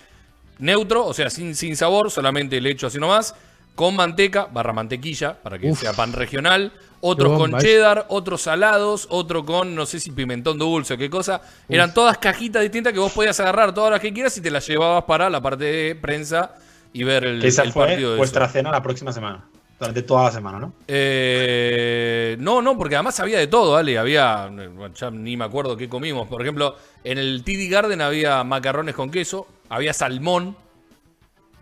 neutro, 0.59 1.05
o 1.05 1.13
sea, 1.13 1.29
sin, 1.29 1.55
sin 1.55 1.75
sabor, 1.75 2.11
solamente 2.11 2.57
el 2.57 2.67
hecho 2.67 2.87
así 2.87 2.99
nomás, 2.99 3.33
con 3.75 3.95
manteca, 3.95 4.47
barra 4.51 4.73
mantequilla, 4.73 5.33
para 5.41 5.57
que 5.57 5.71
Uf. 5.71 5.79
sea 5.79 5.93
pan 5.93 6.13
regional, 6.13 6.71
otros 7.01 7.37
con 7.37 7.57
cheddar, 7.59 8.05
otros 8.09 8.43
salados, 8.43 9.07
otro 9.09 9.43
con, 9.45 9.75
no 9.75 9.85
sé 9.85 9.99
si 9.99 10.11
pimentón 10.11 10.57
dulce 10.57 10.93
o 10.93 10.97
qué 10.97 11.09
cosa. 11.09 11.41
Eran 11.67 11.93
todas 11.93 12.17
cajitas 12.17 12.61
distintas 12.61 12.93
que 12.93 12.99
vos 12.99 13.11
podías 13.11 13.39
agarrar 13.39 13.73
todas 13.73 13.91
las 13.91 13.99
que 13.99 14.13
quieras 14.13 14.37
y 14.37 14.41
te 14.41 14.51
las 14.51 14.65
llevabas 14.67 15.03
para 15.03 15.29
la 15.29 15.41
parte 15.41 15.65
de 15.65 15.95
prensa 15.95 16.55
y 16.93 17.03
ver 17.03 17.25
el, 17.25 17.43
esa 17.43 17.63
el 17.63 17.73
fue 17.73 17.87
partido 17.87 18.11
de 18.11 18.17
vuestra 18.17 18.45
eso. 18.45 18.53
cena 18.53 18.71
la 18.71 18.81
próxima 18.81 19.11
semana. 19.11 19.43
Durante 19.79 20.03
toda 20.03 20.25
la 20.25 20.31
semana, 20.31 20.59
¿no? 20.59 20.73
Eh, 20.87 22.37
no, 22.39 22.61
no, 22.61 22.77
porque 22.77 22.95
además 22.95 23.19
había 23.19 23.39
de 23.39 23.47
todo, 23.47 23.75
Ale. 23.75 23.97
Había, 23.97 24.49
ya 24.95 25.11
ni 25.11 25.35
me 25.35 25.43
acuerdo 25.43 25.75
qué 25.75 25.89
comimos. 25.89 26.27
Por 26.29 26.41
ejemplo, 26.41 26.77
en 27.03 27.17
el 27.17 27.43
TD 27.43 27.69
Garden 27.69 27.99
había 27.99 28.43
macarrones 28.45 28.95
con 28.95 29.11
queso, 29.11 29.45
había 29.67 29.91
salmón. 29.91 30.55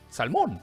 Salmón. 0.09 0.61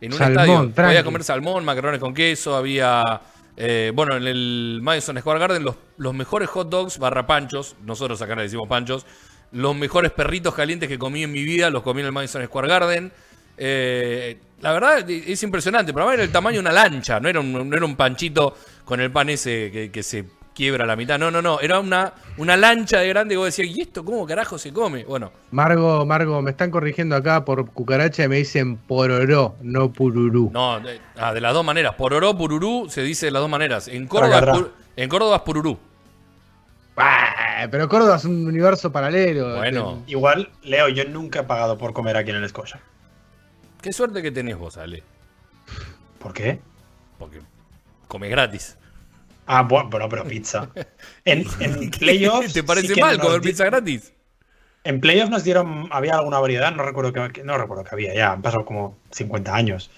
En 0.00 0.12
un 0.12 0.18
Salmón, 0.18 0.38
estadio. 0.40 0.58
tranqui. 0.74 0.82
Podía 0.90 1.04
comer 1.04 1.24
salmón, 1.24 1.64
macarrones 1.64 2.00
con 2.00 2.14
queso, 2.14 2.54
había. 2.56 3.20
eh, 3.56 3.90
bueno, 3.94 4.16
en 4.16 4.26
el 4.26 4.78
Madison 4.82 5.18
Square 5.18 5.40
Garden, 5.40 5.64
los, 5.64 5.74
los 5.96 6.14
mejores 6.14 6.48
hot 6.48 6.68
dogs 6.68 6.98
barra 6.98 7.26
panchos, 7.26 7.74
nosotros 7.84 8.20
acá 8.22 8.36
le 8.36 8.42
decimos 8.42 8.68
panchos, 8.68 9.04
los 9.50 9.74
mejores 9.74 10.12
perritos 10.12 10.54
calientes 10.54 10.88
que 10.88 10.98
comí 10.98 11.24
en 11.24 11.32
mi 11.32 11.42
vida, 11.42 11.70
los 11.70 11.82
comí 11.82 12.00
en 12.00 12.06
el 12.06 12.12
Madison 12.12 12.44
Square 12.44 12.68
Garden. 12.68 13.12
Eh, 13.56 14.38
la 14.60 14.72
verdad 14.72 15.10
es 15.10 15.42
impresionante, 15.42 15.92
pero 15.92 16.04
además 16.04 16.14
era 16.18 16.24
el 16.24 16.30
tamaño 16.32 16.54
de 16.56 16.60
una 16.60 16.72
lancha, 16.72 17.18
no 17.18 17.28
era 17.28 17.40
un, 17.40 17.68
no 17.68 17.76
era 17.76 17.84
un 17.84 17.96
panchito 17.96 18.56
con 18.84 19.00
el 19.00 19.10
pan 19.10 19.28
ese 19.30 19.70
que, 19.72 19.90
que 19.90 20.02
se 20.04 20.24
quiebra 20.58 20.82
a 20.82 20.86
la 20.88 20.96
mitad, 20.96 21.20
no, 21.20 21.30
no, 21.30 21.40
no, 21.40 21.60
era 21.60 21.78
una, 21.78 22.12
una 22.36 22.56
lancha 22.56 22.98
de 22.98 23.06
grande 23.08 23.34
que 23.34 23.36
vos 23.38 23.46
decías, 23.46 23.68
¿y 23.68 23.80
esto 23.80 24.04
cómo 24.04 24.26
carajo 24.26 24.58
se 24.58 24.72
come? 24.72 25.04
Bueno, 25.04 25.30
Margo, 25.52 26.04
Margo, 26.04 26.42
me 26.42 26.50
están 26.50 26.72
corrigiendo 26.72 27.14
acá 27.14 27.44
por 27.44 27.70
cucaracha 27.70 28.24
y 28.24 28.28
me 28.28 28.36
dicen 28.38 28.76
pororó, 28.76 29.54
no 29.62 29.92
pururú. 29.92 30.50
no, 30.52 30.80
de, 30.80 31.00
ah, 31.16 31.32
de 31.32 31.40
las 31.40 31.54
dos 31.54 31.64
maneras, 31.64 31.94
pororó, 31.94 32.36
pururú, 32.36 32.88
se 32.90 33.02
dice 33.02 33.26
de 33.26 33.30
las 33.32 33.40
dos 33.40 33.48
maneras. 33.48 33.86
En 33.86 34.08
Córdoba, 34.08 34.40
pur- 34.52 34.70
en 34.96 35.08
Córdoba 35.08 35.36
es 35.36 35.42
pururú. 35.42 35.78
Pero 37.70 37.88
Córdoba 37.88 38.16
es 38.16 38.24
un 38.24 38.46
universo 38.46 38.90
paralelo. 38.90 39.56
Bueno. 39.58 40.02
Igual, 40.08 40.50
Leo, 40.64 40.88
yo 40.88 41.04
nunca 41.04 41.40
he 41.40 41.44
pagado 41.44 41.78
por 41.78 41.92
comer 41.92 42.16
aquí 42.16 42.30
en 42.30 42.36
el 42.36 42.48
Scotia. 42.48 42.80
Qué 43.80 43.92
suerte 43.92 44.22
que 44.22 44.32
tenés 44.32 44.56
vos, 44.58 44.76
Ale, 44.76 45.04
¿Por 46.18 46.32
qué? 46.32 46.58
porque 47.16 47.40
comes 48.08 48.30
gratis. 48.30 48.76
Ah, 49.50 49.62
bueno, 49.62 49.88
pero, 49.90 50.08
pero 50.10 50.24
pizza. 50.24 50.68
En, 51.24 51.44
en 51.60 51.90
playoffs. 51.98 52.52
¿Te 52.52 52.62
parece 52.62 52.94
sí 52.94 53.00
mal 53.00 53.16
nos 53.16 53.26
comer 53.26 53.40
pizza 53.40 53.64
gratis? 53.64 54.12
En 54.84 55.00
playoffs 55.00 55.30
nos 55.30 55.42
dieron. 55.42 55.88
Había 55.90 56.16
alguna 56.16 56.38
variedad, 56.38 56.70
no 56.74 56.82
recuerdo 56.82 57.12
que, 57.12 57.42
no 57.42 57.56
recuerdo 57.56 57.82
que 57.82 57.90
había, 57.92 58.14
ya 58.14 58.32
han 58.32 58.42
pasado 58.42 58.66
como 58.66 58.98
50 59.10 59.54
años. 59.54 59.90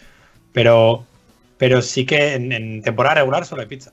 Pero, 0.52 1.04
pero 1.58 1.82
sí 1.82 2.06
que 2.06 2.34
en, 2.34 2.52
en 2.52 2.82
temporada 2.82 3.16
regular 3.16 3.44
solo 3.44 3.62
hay 3.62 3.68
pizza. 3.68 3.90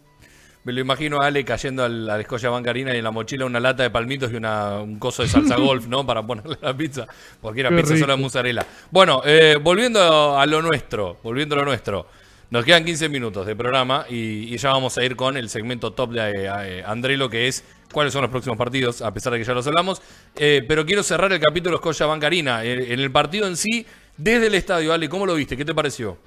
Me 0.63 0.73
lo 0.73 0.81
imagino 0.81 1.21
a 1.21 1.27
Ale 1.27 1.43
cayendo 1.45 1.84
al, 1.84 2.09
a 2.09 2.15
la 2.15 2.21
escolla 2.21 2.49
bancarina 2.49 2.93
y 2.93 2.97
en 2.97 3.03
la 3.03 3.11
mochila 3.11 3.45
una 3.45 3.59
lata 3.59 3.84
de 3.84 3.89
palmitos 3.89 4.31
y 4.31 4.35
una, 4.35 4.79
un 4.81 4.99
coso 4.99 5.23
de 5.23 5.29
salsa 5.29 5.55
golf, 5.55 5.88
¿no? 5.88 6.05
Para 6.05 6.21
ponerle 6.21 6.57
a 6.61 6.65
la 6.67 6.77
pizza. 6.77 7.07
Porque 7.41 7.61
era 7.61 7.69
Qué 7.69 7.77
pizza 7.77 7.93
rico. 7.93 8.03
sola 8.05 8.15
de 8.15 8.21
mozzarella. 8.21 8.65
Bueno, 8.91 9.21
eh, 9.25 9.57
volviendo 9.61 10.38
a 10.38 10.45
lo 10.45 10.61
nuestro, 10.61 11.17
volviendo 11.23 11.55
a 11.55 11.59
lo 11.59 11.65
nuestro. 11.65 12.05
Nos 12.49 12.63
quedan 12.63 12.85
15 12.85 13.09
minutos 13.09 13.45
de 13.45 13.55
programa 13.57 14.05
y, 14.09 14.53
y 14.53 14.57
ya 14.57 14.69
vamos 14.71 14.97
a 14.97 15.03
ir 15.03 15.15
con 15.17 15.35
el 15.35 15.49
segmento 15.49 15.91
top 15.91 16.11
de 16.11 16.31
eh, 16.45 16.83
Andrelo, 16.85 17.29
que 17.29 17.47
es 17.47 17.63
cuáles 17.91 18.13
son 18.13 18.21
los 18.21 18.31
próximos 18.31 18.57
partidos, 18.57 19.01
a 19.01 19.13
pesar 19.13 19.33
de 19.33 19.39
que 19.39 19.45
ya 19.45 19.53
los 19.53 19.67
hablamos. 19.67 20.01
Eh, 20.37 20.63
pero 20.65 20.85
quiero 20.85 21.03
cerrar 21.03 21.31
el 21.33 21.41
capítulo 21.41 21.75
Escolla 21.75 22.05
Bancarina. 22.05 22.63
Eh, 22.63 22.93
en 22.93 22.99
el 23.01 23.11
partido 23.11 23.47
en 23.47 23.57
sí, 23.57 23.85
desde 24.15 24.47
el 24.47 24.55
estadio, 24.55 24.93
Ale, 24.93 25.09
¿cómo 25.09 25.25
lo 25.25 25.35
viste? 25.35 25.57
¿Qué 25.57 25.65
te 25.65 25.75
pareció? 25.75 26.17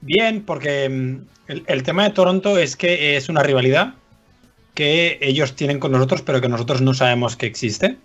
Bien, 0.00 0.42
porque 0.44 0.88
mm, 0.88 1.16
el, 1.48 1.64
el 1.66 1.82
tema 1.82 2.04
de 2.04 2.10
Toronto 2.10 2.56
es 2.56 2.74
que 2.76 3.16
es 3.18 3.28
una 3.28 3.42
rivalidad 3.42 3.94
que 4.72 5.18
ellos 5.20 5.54
tienen 5.54 5.78
con 5.78 5.92
nosotros, 5.92 6.22
pero 6.22 6.40
que 6.40 6.48
nosotros 6.48 6.80
no 6.80 6.94
sabemos 6.94 7.36
que 7.36 7.44
existe. 7.46 7.98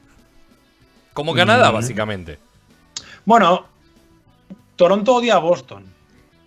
Como 1.13 1.33
Canadá, 1.33 1.71
Mm. 1.71 1.73
básicamente. 1.73 2.37
Bueno, 3.23 3.65
Toronto 4.75 5.15
odia 5.15 5.35
a 5.35 5.39
Boston. 5.39 5.85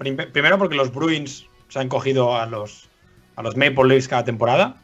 Prim- 0.03 0.33
Primero 0.33 0.59
porque 0.59 0.75
los 0.75 0.93
Bruins 0.93 1.47
se 1.69 1.79
han 1.79 1.89
cogido 1.89 2.37
a 2.37 2.47
los, 2.47 2.89
a 3.37 3.43
los 3.43 3.57
Maple 3.57 3.85
Leafs 3.89 4.09
cada 4.09 4.25
temporada. 4.25 4.77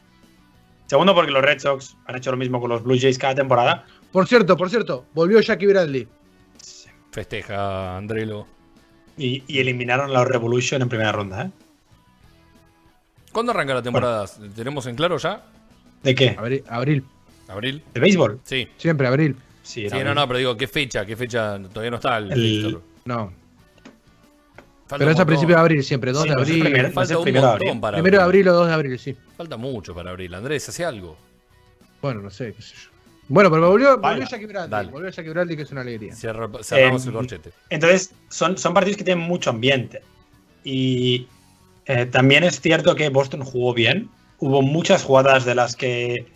Segundo 0.86 1.14
porque 1.14 1.30
los 1.30 1.42
Red 1.42 1.58
Sox 1.60 1.96
han 2.06 2.16
hecho 2.16 2.30
lo 2.30 2.36
mismo 2.38 2.60
con 2.60 2.70
los 2.70 2.82
Blue 2.82 2.96
Jays 2.98 3.18
cada 3.18 3.34
temporada. 3.34 3.84
Por 4.12 4.26
cierto, 4.26 4.56
por 4.56 4.70
cierto, 4.70 5.04
volvió 5.14 5.38
Jackie 5.40 5.66
Bradley. 5.66 6.08
Festeja, 7.12 7.96
Andrelo. 7.96 8.46
Y, 9.16 9.42
y 9.46 9.58
eliminaron 9.58 10.10
a 10.10 10.14
los 10.20 10.28
Revolution 10.28 10.80
en 10.80 10.88
primera 10.88 11.12
ronda. 11.12 11.44
¿eh? 11.46 11.50
¿Cuándo 13.32 13.52
arranca 13.52 13.74
la 13.74 13.82
temporada? 13.82 14.24
¿Tenemos 14.54 14.86
en 14.86 14.96
claro 14.96 15.18
ya? 15.18 15.44
¿De 16.02 16.14
qué? 16.14 16.36
Abril, 16.38 16.64
abril, 16.68 17.04
¿Abril? 17.48 17.82
¿De 17.92 18.00
béisbol? 18.00 18.40
Sí. 18.44 18.68
siempre 18.76 19.06
abril. 19.06 19.36
Sí, 19.62 19.88
Sí, 19.90 19.96
no, 20.02 20.14
no, 20.14 20.26
pero 20.26 20.38
digo, 20.38 20.56
¿qué 20.56 20.66
fecha? 20.66 21.04
¿Qué 21.04 21.14
fecha? 21.16 21.58
Todavía 21.68 21.90
no 21.90 21.96
está 21.96 22.16
el, 22.18 22.32
El-. 22.32 22.78
No, 23.04 23.32
Falta 24.88 24.96
pero 24.98 25.10
es 25.10 25.20
a 25.20 25.26
principios 25.26 25.56
de 25.56 25.60
abril 25.60 25.84
siempre, 25.84 26.12
2 26.12 26.22
Sí, 26.22 26.28
de 26.28 26.34
abril. 26.34 26.62
primer- 26.64 26.92
Falta 26.92 27.18
un 27.18 27.22
primero 27.24 27.46
de 27.46 27.50
montón 27.52 27.68
abril. 27.68 27.80
para 27.80 27.96
Primero 27.98 28.16
de 28.18 28.24
abril. 28.24 28.48
o 28.48 28.52
2 28.54 28.68
de 28.68 28.72
abril, 28.74 28.98
sí. 28.98 29.16
Falta 29.36 29.56
mucho 29.58 29.94
para 29.94 30.10
abril. 30.10 30.32
Andrés, 30.34 30.68
hace 30.68 30.84
algo. 30.84 31.16
Bueno, 32.00 32.22
no 32.22 32.30
sé, 32.30 32.54
qué 32.54 32.62
sé 32.62 32.74
yo. 32.74 32.90
Bueno, 33.28 33.50
pero 33.50 33.68
volvió, 33.68 33.98
volvió 33.98 34.24
Jackie. 34.24 34.46
Volvió 34.90 35.10
Jackie 35.10 35.28
Bradley, 35.28 35.56
que 35.56 35.62
es 35.64 35.70
una 35.70 35.82
alegría. 35.82 36.14
Cierra- 36.14 36.48
cerramos 36.62 37.04
Eh, 37.04 37.08
el 37.08 37.14
corchete. 37.14 37.50
Entonces, 37.68 38.12
son, 38.30 38.56
son 38.56 38.72
partidos 38.72 38.96
que 38.96 39.04
tienen 39.04 39.22
mucho 39.26 39.50
ambiente. 39.50 40.00
Y 40.64 41.26
eh, 41.86 42.06
también 42.06 42.44
es 42.44 42.60
cierto 42.60 42.94
que 42.94 43.10
Boston 43.10 43.42
jugó 43.44 43.74
bien. 43.74 44.08
Hubo 44.38 44.62
muchas 44.62 45.02
jugadas 45.02 45.44
de 45.44 45.54
las 45.54 45.76
que 45.76 46.26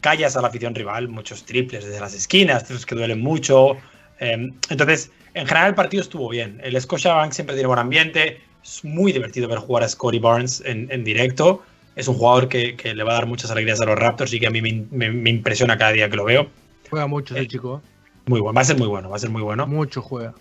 callas 0.00 0.36
a 0.36 0.42
la 0.42 0.48
afición 0.48 0.74
rival, 0.74 1.08
muchos 1.08 1.44
triples 1.44 1.84
desde 1.84 1.98
las 2.00 2.14
esquinas, 2.14 2.62
triples 2.64 2.86
que 2.86 2.94
duelen 2.94 3.20
mucho. 3.20 3.72
Eh, 4.20 4.50
entonces, 4.68 5.10
en 5.36 5.46
general 5.46 5.68
el 5.68 5.74
partido 5.74 6.02
estuvo 6.02 6.28
bien. 6.28 6.60
El 6.62 6.80
Scotiabank 6.80 7.32
siempre 7.32 7.54
tiene 7.54 7.66
buen 7.68 7.78
ambiente. 7.78 8.40
Es 8.64 8.84
muy 8.84 9.12
divertido 9.12 9.48
ver 9.48 9.58
jugar 9.58 9.84
a 9.84 9.88
Scotty 9.88 10.18
Barnes 10.18 10.62
en, 10.66 10.88
en 10.90 11.04
directo. 11.04 11.62
Es 11.94 12.08
un 12.08 12.16
jugador 12.16 12.48
que, 12.48 12.76
que 12.76 12.94
le 12.94 13.04
va 13.04 13.12
a 13.12 13.14
dar 13.14 13.26
muchas 13.26 13.50
alegrías 13.50 13.80
a 13.80 13.84
los 13.86 13.98
Raptors 13.98 14.32
y 14.32 14.40
que 14.40 14.46
a 14.46 14.50
mí 14.50 14.60
me, 14.60 14.84
me- 14.90 15.10
me 15.12 15.30
impresiona 15.30 15.78
cada 15.78 15.92
día 15.92 16.10
que 16.10 16.16
lo 16.16 16.24
veo. 16.24 16.48
Juega 16.90 17.06
mucho 17.06 17.34
ese 17.34 17.44
Eh, 17.44 17.48
chico. 17.48 17.82
Muy 18.26 18.40
bueno, 18.40 18.54
va 18.54 18.62
a 18.62 18.64
ser 18.64 18.76
muy 18.76 18.88
bueno, 18.88 19.08
va 19.10 19.16
a 19.16 19.18
ser 19.18 19.30
muy 19.30 19.42
bueno. 19.42 19.66
Mucho 19.66 20.02
juega. 20.02 20.34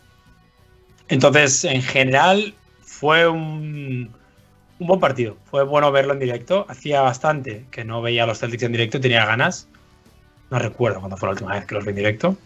Entonces, 1.08 1.64
en 1.66 1.82
general, 1.82 2.54
fue 2.82 3.28
un, 3.28 4.12
un 4.80 4.88
buen 4.88 5.00
partido. 5.00 5.38
Fue 5.46 5.64
bueno 5.64 5.92
verlo 5.92 6.14
en 6.14 6.20
directo. 6.20 6.66
Hacía 6.70 7.02
bastante 7.02 7.66
que 7.72 7.84
no 7.86 8.02
veía 8.02 8.24
a 8.24 8.28
los 8.28 8.40
Celtics 8.40 8.64
en 8.64 8.72
directo 8.72 8.98
y 8.98 9.02
tenía 9.02 9.26
ganas. 9.26 9.68
No 10.50 10.60
recuerdo 10.60 11.00
cuándo 11.00 11.18
fue 11.18 11.28
la 11.28 11.34
última 11.34 11.54
vez 11.54 11.66
que 11.66 11.76
los 11.76 11.84
vi 11.86 11.92
en 11.92 11.96
directo. 11.96 12.38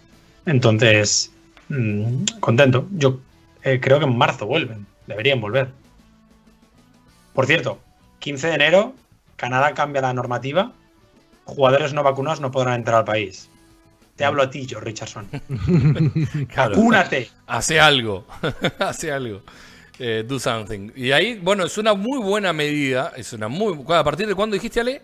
Entonces, 0.45 1.31
mm, 1.69 2.25
contento. 2.39 2.87
Yo 2.91 3.19
eh, 3.63 3.79
creo 3.81 3.99
que 3.99 4.05
en 4.05 4.17
marzo 4.17 4.45
vuelven. 4.45 4.85
Deberían 5.07 5.41
volver. 5.41 5.69
Por 7.33 7.45
cierto, 7.45 7.79
15 8.19 8.47
de 8.47 8.53
enero, 8.55 8.93
Canadá 9.35 9.73
cambia 9.73 10.01
la 10.01 10.13
normativa. 10.13 10.73
Jugadores 11.45 11.93
no 11.93 12.03
vacunados 12.03 12.41
no 12.41 12.51
podrán 12.51 12.75
entrar 12.75 12.97
al 12.97 13.05
país. 13.05 13.49
Te 14.15 14.25
hablo 14.25 14.43
a 14.43 14.49
ti, 14.49 14.67
George 14.67 14.85
Richardson. 14.85 15.27
Claro. 16.53 16.75
¡Vacúnate! 16.75 17.29
Hace 17.47 17.79
algo. 17.79 18.27
Hace 18.79 19.11
algo. 19.11 19.41
Eh, 19.97 20.23
do 20.27 20.39
something. 20.39 20.91
Y 20.95 21.11
ahí, 21.11 21.39
bueno, 21.41 21.65
es 21.65 21.77
una 21.77 21.93
muy 21.93 22.19
buena 22.19 22.53
medida. 22.53 23.13
Es 23.15 23.33
una 23.33 23.47
muy. 23.47 23.77
¿A 23.87 24.03
partir 24.03 24.27
de 24.27 24.35
cuándo 24.35 24.55
dijiste, 24.55 24.79
Ale? 24.81 25.01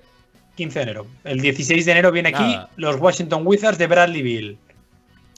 15 0.56 0.80
de 0.80 0.84
enero. 0.84 1.08
El 1.24 1.42
16 1.42 1.86
de 1.86 1.92
enero 1.92 2.12
viene 2.12 2.30
aquí 2.30 2.44
Nada. 2.44 2.70
los 2.78 2.98
Washington 2.98 3.44
Wizards 3.46 3.78
de 3.78 3.88
Bradley 3.88 4.22
Bill. 4.22 4.58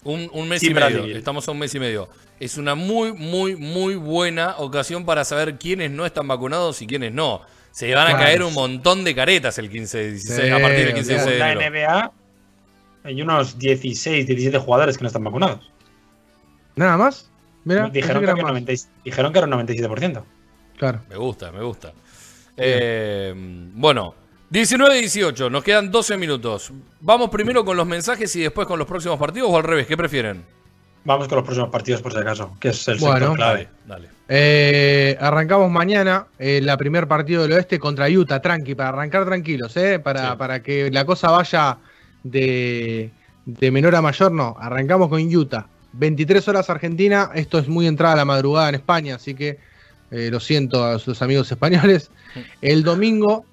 Un, 0.08 0.30
un 0.32 0.48
mes 0.48 0.64
y 0.64 0.74
medio. 0.74 1.04
Estamos 1.06 1.48
a 1.48 1.52
un 1.52 1.60
mes 1.60 1.76
y 1.76 1.80
medio. 1.80 2.08
Es 2.40 2.58
una 2.58 2.76
muy, 2.76 3.12
muy, 3.14 3.56
muy 3.58 3.96
buena 3.96 4.56
ocasión 4.58 5.06
para 5.06 5.26
saber 5.26 5.58
quiénes 5.58 5.92
no 5.92 6.06
están 6.06 6.28
vacunados 6.28 6.82
y 6.82 6.88
quiénes 6.88 7.12
no. 7.14 7.42
Se 7.72 7.94
van 7.94 8.08
a 8.08 8.12
Claro. 8.12 8.24
caer 8.24 8.44
un 8.44 8.54
montón 8.54 9.04
de 9.04 9.14
caretas 9.14 9.58
el 9.58 9.70
15 9.70 9.98
de 9.98 10.12
16, 10.12 10.42
Sí, 10.42 10.50
a 10.50 10.60
partir 10.62 10.86
del 10.86 10.94
15 10.96 11.14
de 11.14 11.20
olvidate. 11.24 11.40
La 11.40 11.52
enero. 11.52 11.70
NBA 11.72 12.12
hay 13.04 13.22
unos 13.22 13.60
16, 13.60 14.26
17 14.28 14.58
jugadores 14.60 14.98
que 14.98 15.04
no 15.04 15.08
están 15.08 15.24
vacunados. 15.26 15.72
¿Nada 16.76 16.96
más? 16.98 17.30
Mira, 17.66 17.90
dijeron, 17.90 18.22
que 18.22 18.26
que 18.28 18.32
era 18.32 18.40
era 18.40 18.44
más. 18.44 18.52
90 18.54 18.74
dijeron 19.04 19.34
que 19.34 19.40
era 19.40 19.48
un 19.48 19.54
97%. 19.54 20.24
Claro. 20.78 21.02
Me 21.10 21.18
gusta, 21.18 21.52
me 21.52 21.62
gusta. 21.64 21.92
Eh, 22.56 23.34
bueno, 23.36 24.16
19 24.50 24.98
y 24.98 25.02
18, 25.02 25.50
nos 25.50 25.64
quedan 25.64 25.92
12 25.92 26.18
minutos. 26.18 26.72
¿Vamos 27.02 27.30
primero 27.30 27.66
con 27.66 27.76
los 27.76 27.86
mensajes 27.86 28.34
y 28.36 28.42
después 28.42 28.66
con 28.68 28.80
los 28.80 28.88
próximos 28.88 29.20
partidos 29.20 29.50
o 29.52 29.58
al 29.58 29.64
revés? 29.64 29.88
¿Qué 29.88 29.98
prefieren? 29.98 30.44
Vamos 31.04 31.28
con 31.28 31.38
los 31.38 31.46
próximos 31.46 31.70
partidos 31.70 32.02
por 32.02 32.14
si 32.14 32.20
acaso, 32.20 32.56
que 32.60 32.70
es 32.70 32.88
el 32.88 32.98
Bueno. 33.00 33.18
sector 33.20 33.36
clave. 33.36 33.68
Dale. 33.86 34.10
Eh, 34.30 35.18
arrancamos 35.20 35.70
mañana 35.72 36.28
eh, 36.38 36.60
la 36.62 36.76
primer 36.78 37.08
partido 37.08 37.44
del 37.44 37.54
oeste 37.54 37.80
contra 37.80 38.08
Utah, 38.10 38.42
tranqui, 38.42 38.76
para 38.76 38.90
arrancar 38.90 39.26
tranquilos, 39.26 39.76
eh, 39.78 40.00
para, 40.00 40.32
Sí. 40.32 40.38
para 40.38 40.62
que 40.64 40.92
la 40.92 41.06
cosa 41.06 41.32
vaya 41.32 41.78
de, 42.24 43.12
de 43.46 43.72
menor 43.72 43.96
a 43.96 44.02
mayor, 44.02 44.32
no. 44.32 44.56
Arrancamos 44.60 45.10
con 45.10 45.22
Utah. 45.36 45.68
23 45.94 46.46
horas 46.50 46.70
Argentina, 46.70 47.32
esto 47.36 47.58
es 47.58 47.68
muy 47.68 47.88
entrada 47.88 48.14
a 48.14 48.18
la 48.18 48.26
madrugada 48.26 48.70
en 48.70 48.76
España, 48.76 49.16
así 49.16 49.34
que 49.34 49.60
eh, 50.12 50.30
lo 50.32 50.40
siento 50.40 50.86
a 50.86 51.00
sus 51.00 51.22
amigos 51.22 51.52
españoles. 51.52 52.12
El 52.62 52.84
domingo 52.84 53.46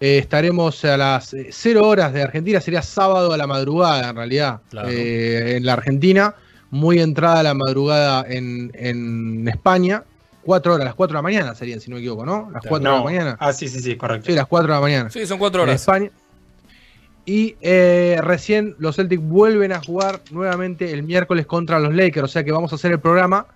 eh, 0.00 0.18
estaremos 0.18 0.84
a 0.84 0.96
las 0.96 1.32
eh, 1.34 1.48
0 1.50 1.86
horas 1.88 2.12
de 2.12 2.22
Argentina, 2.22 2.60
sería 2.60 2.82
sábado 2.82 3.32
a 3.32 3.36
la 3.36 3.46
madrugada 3.46 4.10
en 4.10 4.16
realidad, 4.16 4.60
Claro. 4.70 4.88
eh, 4.90 5.56
en 5.56 5.64
la 5.66 5.72
Argentina, 5.74 6.34
muy 6.70 7.00
entrada 7.00 7.40
a 7.40 7.42
la 7.42 7.54
madrugada 7.54 8.24
en, 8.28 8.70
en 8.74 9.48
España. 9.48 10.04
4 10.42 10.74
horas, 10.74 10.84
las 10.84 10.94
4 10.94 11.12
de 11.14 11.18
la 11.18 11.22
mañana 11.22 11.54
serían, 11.54 11.80
si 11.80 11.90
no 11.90 11.96
me 11.96 12.00
equivoco, 12.02 12.24
¿no? 12.24 12.50
Las 12.52 12.62
4 12.66 12.78
de 12.78 12.84
la 12.84 12.90
No. 12.98 13.04
mañana. 13.04 13.36
Ah, 13.40 13.52
sí, 13.52 13.66
sí, 13.68 13.80
sí, 13.80 13.96
correcto. 13.96 14.26
Sí, 14.26 14.32
las 14.32 14.46
4 14.46 14.68
de 14.68 14.74
la 14.74 14.80
mañana. 14.80 15.10
Sí, 15.10 15.26
son 15.26 15.38
4 15.38 15.62
en 15.62 15.68
horas. 15.68 15.80
España. 15.80 16.10
Y 17.24 17.56
eh, 17.60 18.18
recién 18.22 18.76
los 18.78 18.94
Celtics 18.96 19.20
vuelven 19.22 19.72
a 19.72 19.80
jugar 19.82 20.20
nuevamente 20.30 20.92
el 20.92 21.02
miércoles 21.02 21.46
contra 21.46 21.80
los 21.80 21.92
Lakers. 21.92 22.24
O 22.24 22.28
sea 22.28 22.44
que 22.44 22.52
vamos 22.52 22.70
a 22.72 22.76
hacer 22.76 22.92
el 22.92 23.00
programa. 23.00 23.46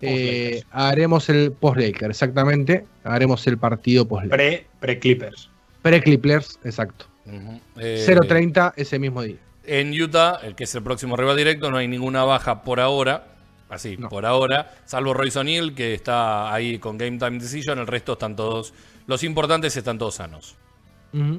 Eh, 0.00 0.62
haremos 0.70 1.28
el 1.28 1.52
post-Lakers, 1.52 2.10
exactamente. 2.10 2.86
Haremos 3.04 3.46
el 3.46 3.58
partido 3.58 4.06
post-Lakers. 4.08 4.36
Pre, 4.36 4.66
pre-Clippers. 4.80 5.50
Pre-Clippers, 5.84 6.58
exacto. 6.64 7.04
Ujú. 7.26 7.60
Eh, 7.78 8.04
0.30 8.08 8.72
ese 8.76 8.98
mismo 8.98 9.22
día. 9.22 9.36
En 9.66 9.92
Utah, 10.00 10.40
el 10.42 10.54
que 10.54 10.64
es 10.64 10.74
el 10.74 10.82
próximo 10.82 11.14
rival 11.16 11.36
directo, 11.36 11.70
no 11.70 11.76
hay 11.76 11.86
ninguna 11.88 12.24
baja 12.24 12.62
por 12.62 12.80
ahora. 12.80 13.28
Así, 13.68 13.96
No. 13.96 14.08
por 14.08 14.24
ahora. 14.26 14.74
Salvo 14.86 15.14
Royce 15.14 15.38
O'Neal, 15.38 15.74
que 15.74 15.94
está 15.94 16.52
ahí 16.52 16.78
con 16.78 16.96
Game 16.98 17.18
Time 17.18 17.38
Decision. 17.38 17.78
El 17.78 17.86
resto 17.86 18.14
están 18.14 18.34
todos. 18.34 18.72
Los 19.06 19.22
importantes 19.24 19.76
están 19.76 19.98
todos 19.98 20.14
sanos. 20.16 20.56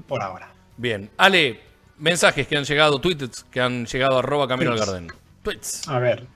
Por 0.08 0.22
ahora. 0.22 0.54
Bien. 0.78 1.10
Ale, 1.18 1.60
mensajes 1.98 2.48
que 2.48 2.56
han 2.58 2.64
llegado, 2.66 3.00
tweets 3.00 3.44
que 3.52 3.60
han 3.62 3.86
llegado 3.86 4.16
a 4.18 4.20
arroba 4.20 4.48
Camino 4.48 4.72
al 4.72 4.78
Tweets. 4.78 4.92
Garden. 4.92 5.12
Tweets. 5.44 5.88
A 5.88 6.00
ver. 6.00 6.28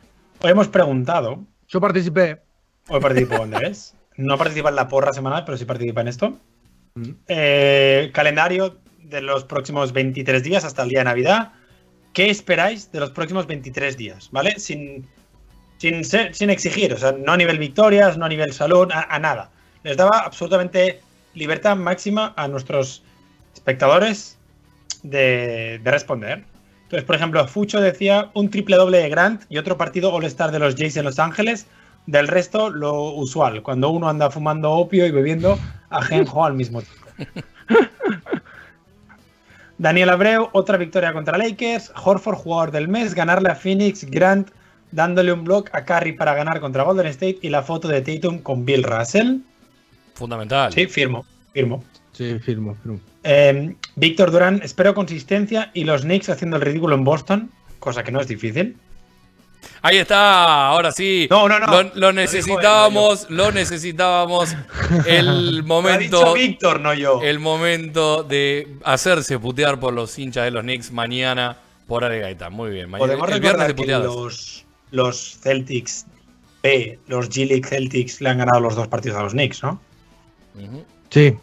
Hoy 0.41 0.51
hemos 0.51 0.67
preguntado. 0.67 1.43
Yo 1.67 1.79
participé. 1.79 2.41
Hoy 2.87 2.99
participó 2.99 3.43
Andrés. 3.43 3.95
No 4.17 4.37
participa 4.37 4.69
en 4.69 4.75
la 4.75 4.87
porra 4.87 5.13
semanal, 5.13 5.43
pero 5.45 5.57
sí 5.57 5.65
participa 5.65 6.01
en 6.01 6.07
esto. 6.09 6.37
Eh, 7.27 8.11
calendario 8.13 8.77
de 9.03 9.21
los 9.21 9.43
próximos 9.43 9.91
23 9.91 10.43
días 10.43 10.65
hasta 10.65 10.83
el 10.83 10.89
día 10.89 10.99
de 10.99 11.05
Navidad. 11.05 11.53
¿Qué 12.13 12.29
esperáis 12.29 12.91
de 12.91 12.99
los 12.99 13.11
próximos 13.11 13.47
23 13.47 13.97
días? 13.97 14.29
¿Vale? 14.31 14.59
Sin, 14.59 15.07
sin, 15.77 16.49
exigir, 16.49 16.93
o 16.93 16.97
sea, 16.97 17.11
no 17.13 17.33
a 17.33 17.37
nivel 17.37 17.57
victorias, 17.59 18.17
no 18.17 18.25
a 18.25 18.29
nivel 18.29 18.53
salud, 18.53 18.89
a, 18.91 19.13
a 19.13 19.19
nada. 19.19 19.51
Les 19.83 19.97
daba 19.97 20.19
absolutamente 20.19 21.01
libertad 21.33 21.75
máxima 21.75 22.33
a 22.35 22.47
nuestros 22.47 23.03
espectadores 23.53 24.37
de, 25.03 25.79
de 25.83 25.91
responder. 25.91 26.43
Entonces, 26.83 27.05
por 27.05 27.15
ejemplo, 27.15 27.47
Fucho 27.47 27.79
decía 27.79 28.31
un 28.33 28.49
triple 28.49 28.75
doble 28.75 28.97
de 28.97 29.09
Grant 29.09 29.43
y 29.49 29.59
otro 29.59 29.77
partido 29.77 30.11
All-Star 30.11 30.51
de 30.51 30.59
los 30.59 30.75
Jays 30.75 30.97
en 30.97 31.05
Los 31.05 31.19
Ángeles. 31.19 31.67
Del 32.05 32.27
resto, 32.27 32.69
lo 32.69 33.11
usual, 33.13 33.61
cuando 33.61 33.89
uno 33.89 34.09
anda 34.09 34.29
fumando 34.31 34.71
opio 34.71 35.05
y 35.05 35.11
bebiendo 35.11 35.59
ajenjo 35.89 36.43
al 36.43 36.55
mismo 36.55 36.81
tiempo. 36.81 37.41
Daniel 39.79 40.09
Abreu, 40.09 40.49
otra 40.51 40.77
victoria 40.77 41.13
contra 41.13 41.37
Lakers. 41.37 41.91
Horford, 41.95 42.35
jugador 42.35 42.71
del 42.71 42.89
mes. 42.89 43.15
Ganarle 43.15 43.49
a 43.49 43.55
Phoenix. 43.55 44.03
Grant 44.03 44.49
dándole 44.91 45.31
un 45.31 45.45
block 45.45 45.69
a 45.73 45.85
Curry 45.85 46.11
para 46.13 46.33
ganar 46.33 46.59
contra 46.59 46.83
Golden 46.83 47.07
State. 47.07 47.39
Y 47.41 47.49
la 47.49 47.63
foto 47.63 47.87
de 47.87 48.01
Tatum 48.01 48.39
con 48.39 48.65
Bill 48.65 48.83
Russell. 48.83 49.37
Fundamental. 50.15 50.73
Sí, 50.73 50.85
firmo, 50.85 51.25
firmo. 51.53 51.81
Sí, 52.11 52.37
firmo, 52.39 52.75
firmo. 52.83 52.99
Eh, 53.23 53.73
Víctor 53.95 54.31
Durán, 54.31 54.59
espero 54.63 54.93
consistencia 54.93 55.71
y 55.73 55.85
los 55.85 56.01
Knicks 56.01 56.29
haciendo 56.29 56.57
el 56.57 56.63
ridículo 56.63 56.95
en 56.95 57.05
Boston, 57.05 57.51
cosa 57.79 58.03
que 58.03 58.11
no 58.11 58.19
es 58.19 58.27
difícil. 58.27 58.75
Ahí 59.81 59.97
está, 59.97 60.67
ahora 60.67 60.91
sí. 60.91 61.27
No, 61.29 61.47
no, 61.47 61.59
no. 61.59 61.91
Lo, 61.95 62.11
necesitábamos, 62.11 63.29
lo 63.29 63.51
necesitábamos. 63.51 64.55
El 65.05 65.25
Lo 65.65 65.87
ha 65.87 65.97
dicho 65.97 66.21
momento, 66.21 66.33
Víctor, 66.33 66.79
no 66.81 66.93
yo. 66.93 67.21
el 67.21 67.39
momento 67.39 68.23
de 68.23 68.67
hacerse 68.83 69.39
putear 69.39 69.79
por 69.79 69.93
los 69.93 70.17
hinchas 70.19 70.45
de 70.45 70.51
los 70.51 70.63
Knicks 70.63 70.91
mañana 70.91 71.57
por 71.87 72.03
Ale 72.03 72.19
Gaitán. 72.19 72.53
Muy 72.53 72.71
bien. 72.71 72.89
Mañana, 72.89 73.07
Podemos 73.07 73.29
el 73.31 73.39
viernes 73.39 73.67
recordar 73.67 74.03
de 74.03 74.07
que 74.07 74.07
los, 74.07 74.65
los 74.91 75.39
Celtics 75.39 76.05
B, 76.61 76.99
los 77.07 77.29
G-League 77.29 77.67
Celtics, 77.67 78.21
le 78.21 78.29
han 78.29 78.39
ganado 78.39 78.59
los 78.59 78.75
dos 78.75 78.87
partidos 78.87 79.17
a 79.17 79.23
los 79.23 79.33
Knicks, 79.33 79.63
¿no? 79.63 79.81
Sí. 81.09 81.35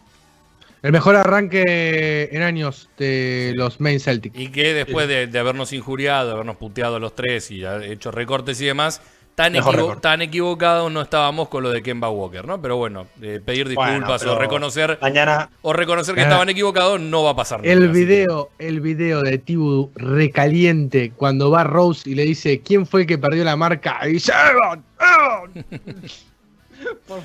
El 0.86 0.92
mejor 0.92 1.16
arranque 1.16 2.28
en 2.30 2.42
años 2.42 2.88
de 2.96 3.52
los 3.56 3.80
Main 3.80 3.98
Celtics. 3.98 4.38
Y 4.38 4.48
que 4.52 4.72
después 4.72 5.08
de, 5.08 5.26
de 5.26 5.38
habernos 5.40 5.72
injuriado, 5.72 6.28
de 6.28 6.32
habernos 6.34 6.56
puteado 6.56 7.00
los 7.00 7.12
tres 7.16 7.50
y 7.50 7.64
hecho 7.64 8.12
recortes 8.12 8.60
y 8.60 8.66
demás, 8.66 9.02
tan, 9.34 9.56
equivo- 9.56 10.00
tan 10.00 10.22
equivocados 10.22 10.92
no 10.92 11.02
estábamos 11.02 11.48
con 11.48 11.64
lo 11.64 11.70
de 11.70 11.82
Kemba 11.82 12.08
Walker, 12.08 12.46
¿no? 12.46 12.62
Pero 12.62 12.76
bueno, 12.76 13.08
eh, 13.20 13.40
pedir 13.44 13.74
Bueno, 13.74 13.90
disculpas 13.94 14.24
o 14.26 14.38
reconocer 14.38 14.96
Mañana, 15.02 15.50
o 15.62 15.72
reconocer 15.72 16.14
que 16.14 16.20
Ah. 16.20 16.24
estaban 16.24 16.48
equivocados 16.50 17.00
no 17.00 17.24
va 17.24 17.30
a 17.30 17.36
pasar 17.36 17.58
nunca, 17.58 17.72
El 17.72 17.80
que- 17.80 17.86
video, 17.88 18.50
el 18.60 18.80
video 18.80 19.22
de 19.22 19.38
Tibu 19.38 19.90
recaliente 19.96 21.10
cuando 21.16 21.50
va 21.50 21.64
Rose 21.64 22.08
y 22.08 22.14
le 22.14 22.22
dice 22.22 22.60
quién 22.60 22.86
fue 22.86 23.00
el 23.00 23.06
que 23.08 23.18
perdió 23.18 23.42
la 23.42 23.56
marca 23.56 23.98
y 24.08 24.12
dice 24.12 24.30
"Aaron, 24.32 24.84
Aaron". 24.98 25.64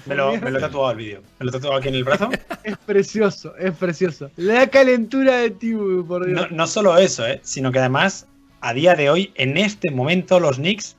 Me 0.06 0.16
lo, 0.16 0.38
me 0.38 0.52
lo 0.52 0.58
he 0.58 0.62
tatuado 0.62 0.92
el 0.92 0.98
vídeo. 0.98 1.22
Me 1.40 1.46
lo 1.46 1.50
he 1.50 1.54
tatuado 1.54 1.76
aquí 1.78 1.88
en 1.90 1.96
el 1.96 2.04
brazo. 2.04 2.30
Es 2.64 2.78
precioso, 2.78 3.56
es 3.58 3.72
precioso. 3.76 4.30
La 4.38 4.68
calentura 4.68 5.38
de 5.38 5.50
Tibu, 5.52 6.06
por 6.06 6.26
Dios. 6.26 6.50
No, 6.52 6.56
no 6.56 6.68
solo 6.68 6.98
eso, 6.98 7.26
¿eh? 7.28 7.40
sino 7.44 7.72
que 7.72 7.80
además, 7.80 8.28
a 8.62 8.74
día 8.74 8.96
de 8.96 9.10
hoy, 9.10 9.32
en 9.36 9.58
este 9.58 9.92
momento, 9.92 10.40
los 10.40 10.58
Knicks 10.58 10.96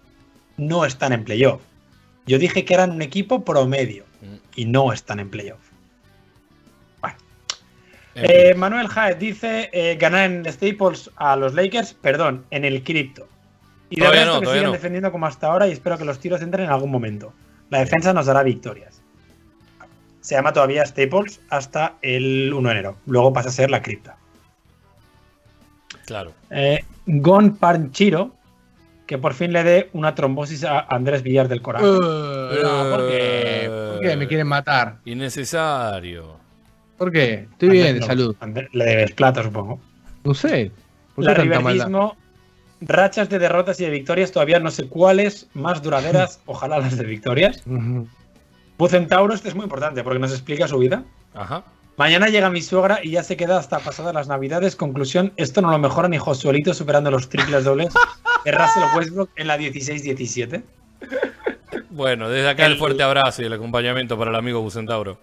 no 0.56 0.84
están 0.84 1.12
en 1.12 1.24
playoff. 1.24 1.60
Yo 2.26 2.38
dije 2.38 2.64
que 2.64 2.74
eran 2.74 2.90
un 2.92 3.02
equipo 3.02 3.44
promedio 3.44 4.04
Mm. 4.22 4.36
y 4.54 4.64
no 4.66 4.92
están 4.92 5.18
en 5.18 5.28
playoff. 5.30 5.58
Bueno. 7.00 7.16
Eh, 8.14 8.54
Manuel 8.56 8.86
Jaez 8.88 9.18
dice 9.18 9.68
eh, 9.72 9.96
ganar 9.98 10.30
en 10.30 10.44
Staples 10.52 11.10
a 11.16 11.34
los 11.34 11.54
Lakers, 11.54 11.94
perdón, 11.94 12.44
en 12.50 12.64
el 12.64 12.84
cripto. 12.84 13.26
Y 13.90 13.96
de 13.96 14.02
Todavía 14.02 14.24
resto 14.24 14.34
no, 14.34 14.40
que 14.42 14.46
sigan 14.48 14.64
no. 14.66 14.72
defendiendo 14.72 15.10
como 15.12 15.26
hasta 15.26 15.48
ahora 15.48 15.66
y 15.66 15.72
espero 15.72 15.98
que 15.98 16.04
los 16.04 16.18
tiros 16.20 16.40
entren 16.42 16.66
en 16.66 16.70
algún 16.70 16.90
momento. 16.90 17.32
La 17.72 17.78
defensa 17.78 18.12
nos 18.12 18.26
dará 18.26 18.42
victorias. 18.42 19.00
Se 20.20 20.34
llama 20.34 20.52
todavía 20.52 20.84
Staples 20.84 21.40
hasta 21.48 21.94
el 22.02 22.52
1 22.52 22.68
de 22.68 22.72
enero. 22.74 22.96
Luego 23.06 23.32
pasa 23.32 23.48
a 23.48 23.52
ser 23.52 23.70
la 23.70 23.80
cripta. 23.80 24.16
Claro. 26.04 26.32
Eh, 26.50 26.84
Gon 27.06 27.56
Panchiro, 27.56 28.34
que 29.06 29.16
por 29.16 29.32
fin 29.32 29.54
le 29.54 29.64
dé 29.64 29.88
una 29.94 30.14
trombosis 30.14 30.64
a 30.64 30.80
Andrés 30.80 31.22
Villar 31.22 31.48
del 31.48 31.62
Corazón. 31.62 31.96
Eh, 32.02 32.58
no, 32.62 32.90
¿por 32.90 33.08
qué? 33.08 33.70
¿Por 33.94 34.00
qué 34.02 34.16
me 34.18 34.28
quieren 34.28 34.48
matar? 34.48 34.98
Innecesario. 35.06 36.36
¿Por 36.98 37.10
qué? 37.10 37.48
Estoy 37.52 37.70
bien 37.70 37.94
de 37.94 38.00
No, 38.00 38.06
salud. 38.06 38.36
Andrés- 38.40 38.68
Le 38.72 38.84
debes 38.84 39.12
plata, 39.12 39.42
supongo. 39.42 39.80
No 40.24 40.34
sé. 40.34 40.70
¿Por 41.14 41.24
La 41.24 41.32
qué 41.32 41.40
tanta 41.40 41.60
maldad? 41.60 41.88
Rachas 42.84 43.28
de 43.28 43.38
derrotas 43.38 43.78
y 43.80 43.84
de 43.84 43.90
victorias, 43.90 44.32
todavía 44.32 44.58
no 44.58 44.70
sé 44.70 44.88
cuáles, 44.88 45.48
más 45.54 45.82
duraderas, 45.82 46.40
ojalá 46.46 46.78
las 46.78 46.96
de 46.96 47.04
victorias. 47.04 47.62
Bucentauro, 48.78 49.34
este 49.34 49.48
es 49.48 49.54
muy 49.54 49.64
importante 49.64 50.02
porque 50.02 50.18
nos 50.18 50.32
explica 50.32 50.66
su 50.66 50.78
vida. 50.78 51.04
Ajá. 51.34 51.62
Mañana 51.96 52.28
llega 52.28 52.50
mi 52.50 52.62
suegra 52.62 53.00
y 53.02 53.10
ya 53.10 53.22
se 53.22 53.36
queda 53.36 53.58
hasta 53.58 53.78
pasadas 53.78 54.14
las 54.14 54.26
navidades. 54.26 54.74
Conclusión, 54.76 55.32
esto 55.36 55.60
no 55.60 55.70
lo 55.70 55.78
mejora 55.78 56.08
ni 56.08 56.18
Josuelito 56.18 56.72
superando 56.74 57.10
los 57.10 57.28
triples 57.28 57.64
dobles 57.64 57.92
de 58.44 58.50
Russell 58.52 58.82
Westbrook 58.96 59.30
en 59.36 59.46
la 59.46 59.58
16-17. 59.58 60.62
Bueno, 61.90 62.28
desde 62.30 62.48
acá 62.48 62.66
el, 62.66 62.72
El- 62.72 62.78
fuerte 62.78 63.02
abrazo 63.02 63.42
y 63.42 63.44
el 63.44 63.52
acompañamiento 63.52 64.18
para 64.18 64.30
el 64.30 64.36
amigo 64.36 64.62
Bucentauro. 64.62 65.18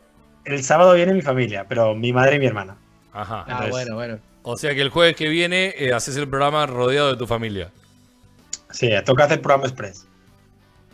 El 0.45 0.63
sábado 0.63 0.93
viene 0.93 1.13
mi 1.13 1.21
familia, 1.21 1.65
pero 1.67 1.95
mi 1.95 2.13
madre 2.13 2.35
y 2.37 2.39
mi 2.39 2.45
hermana. 2.45 2.77
Ajá. 3.11 3.39
Ah, 3.41 3.45
Entonces- 3.49 3.71
bueno, 3.71 3.95
bueno. 3.95 4.19
O 4.51 4.57
sea 4.57 4.73
que 4.73 4.81
el 4.81 4.89
jueves 4.89 5.15
que 5.15 5.29
viene 5.29 5.73
eh, 5.77 5.93
haces 5.93 6.15
el 6.17 6.27
programa 6.27 6.65
rodeado 6.65 7.09
de 7.11 7.17
tu 7.17 7.27
familia. 7.27 7.69
Sí, 8.71 8.89
toca 9.05 9.25
hacer 9.25 9.41
programa 9.41 9.65
express. 9.67 10.05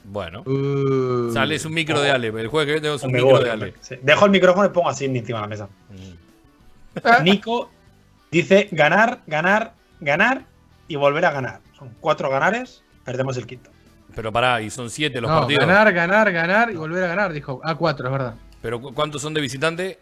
Bueno. 0.03 0.41
Uh, 0.45 1.31
Sale, 1.33 1.55
es 1.55 1.65
un 1.65 1.73
micro 1.73 1.99
de 1.99 2.11
Ale. 2.11 2.27
El 2.27 2.47
jueves 2.47 2.67
que 2.67 2.73
viene 2.73 2.81
tenemos 2.81 3.03
un 3.03 3.11
micro 3.11 3.29
voy, 3.31 3.43
de. 3.43 3.51
Ale. 3.51 3.73
Sí. 3.81 3.95
Dejo 4.01 4.25
el 4.25 4.31
micrófono 4.31 4.67
y 4.67 4.69
pongo 4.69 4.89
así 4.89 5.05
encima 5.05 5.39
de 5.39 5.41
la 5.43 5.47
mesa. 5.47 5.69
Mm. 5.89 7.23
Nico 7.23 7.69
dice 8.31 8.69
ganar, 8.71 9.21
ganar, 9.27 9.73
ganar 9.99 10.45
y 10.87 10.95
volver 10.95 11.25
a 11.25 11.31
ganar. 11.31 11.59
Son 11.77 11.91
cuatro 11.99 12.29
ganares, 12.29 12.83
perdemos 13.03 13.35
el 13.37 13.45
quinto. 13.47 13.69
Pero 14.15 14.31
pará, 14.31 14.61
y 14.61 14.69
son 14.69 14.89
siete 14.89 15.19
los 15.19 15.29
no, 15.29 15.39
partidos. 15.39 15.65
ganar, 15.65 15.91
ganar, 15.91 16.31
ganar 16.31 16.71
y 16.71 16.75
volver 16.75 17.03
a 17.03 17.07
ganar, 17.07 17.33
dijo. 17.33 17.61
A4, 17.63 18.05
es 18.05 18.11
verdad. 18.11 18.35
Pero 18.61 18.79
¿cu- 18.79 18.93
¿cuántos 18.93 19.21
son 19.21 19.33
de 19.33 19.41
visitante? 19.41 19.99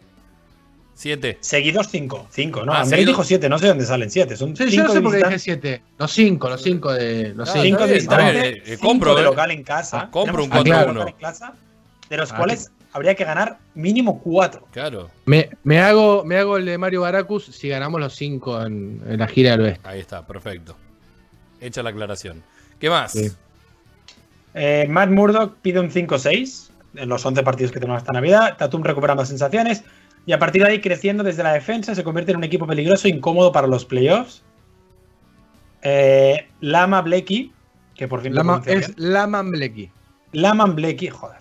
Siete. 0.94 1.38
Seguidos 1.40 1.88
cinco. 1.90 2.26
Cinco, 2.30 2.64
¿no? 2.64 2.72
Ah, 2.72 2.82
Andrés 2.82 3.04
dijo 3.06 3.24
siete, 3.24 3.48
no 3.48 3.58
sé 3.58 3.66
dónde 3.66 3.84
salen 3.84 4.10
siete. 4.10 4.36
Son 4.36 4.56
Sí, 4.56 4.64
yo 4.64 4.70
cinco 4.70 4.82
no 4.86 4.88
sé 4.92 4.94
de 4.98 5.02
por 5.02 5.12
qué 5.12 5.18
dije 5.24 5.38
7. 5.38 5.82
Los 5.98 6.12
5, 6.12 6.48
los 6.48 6.62
5 6.62 6.92
de. 6.92 7.34
Los 7.34 7.48
Ah, 7.48 7.52
cinco. 7.52 7.64
cinco 7.64 7.78
está 7.84 7.86
de 7.86 7.94
visitante, 7.94 8.48
eh, 8.48 8.50
eh, 8.58 8.62
cinco 8.76 8.86
compro, 8.86 9.14
de 9.16 9.20
eh. 9.22 9.24
local 9.24 9.50
en 9.50 9.62
casa. 9.64 10.00
Ah, 10.02 10.10
compro 10.10 10.44
un 10.44 10.50
cinco 10.50 10.62
de 10.64 10.70
4-1. 10.70 10.94
local 10.94 11.08
en 11.08 11.20
casa, 11.20 11.52
de 12.08 12.16
los 12.16 12.32
Ah, 12.32 12.36
cuales 12.36 12.70
habría 12.92 13.14
que 13.16 13.24
ganar 13.24 13.58
mínimo 13.74 14.20
cuatro. 14.22 14.68
Claro. 14.70 15.10
Me, 15.26 15.50
me, 15.64 15.80
hago, 15.80 16.24
me 16.24 16.36
hago 16.38 16.56
el 16.58 16.64
de 16.66 16.78
Mario 16.78 17.00
Baracus 17.00 17.46
si 17.46 17.68
ganamos 17.68 18.00
los 18.00 18.14
5 18.14 18.62
en, 18.66 19.02
en 19.06 19.18
la 19.18 19.26
gira 19.26 19.50
del 19.52 19.62
oeste. 19.62 19.88
Ahí 19.88 19.98
está, 20.00 20.24
perfecto. 20.24 20.76
Hecha 21.60 21.82
la 21.82 21.90
aclaración. 21.90 22.42
¿Qué 22.78 22.88
más? 22.88 23.10
Sí. 23.12 23.32
Eh, 24.54 24.86
Matt 24.88 25.10
Murdock 25.10 25.56
pide 25.60 25.80
un 25.80 25.90
5-6 25.90 26.68
en 26.94 27.08
los 27.08 27.26
11 27.26 27.42
partidos 27.42 27.72
que 27.72 27.80
tenemos 27.80 28.00
esta 28.02 28.12
Navidad. 28.12 28.56
Tatum 28.56 28.84
recuperando 28.84 29.24
sensaciones. 29.26 29.82
Y 30.26 30.32
a 30.32 30.38
partir 30.38 30.62
de 30.62 30.68
ahí, 30.68 30.80
creciendo 30.80 31.22
desde 31.22 31.42
la 31.42 31.52
defensa, 31.52 31.94
se 31.94 32.02
convierte 32.04 32.32
en 32.32 32.38
un 32.38 32.44
equipo 32.44 32.66
peligroso 32.66 33.06
e 33.08 33.10
incómodo 33.10 33.52
para 33.52 33.66
los 33.66 33.84
playoffs. 33.84 34.42
Eh, 35.82 36.48
Lama 36.60 37.02
Blakey, 37.02 37.52
que 37.94 38.08
por 38.08 38.22
fin 38.22 38.32
lo 38.32 38.38
Lama, 38.38 38.62
es. 38.66 38.92
Laman 38.98 39.50
Bleki. 39.50 39.90
Lama 40.32 40.64
Blakey, 40.66 41.08
joder. 41.08 41.40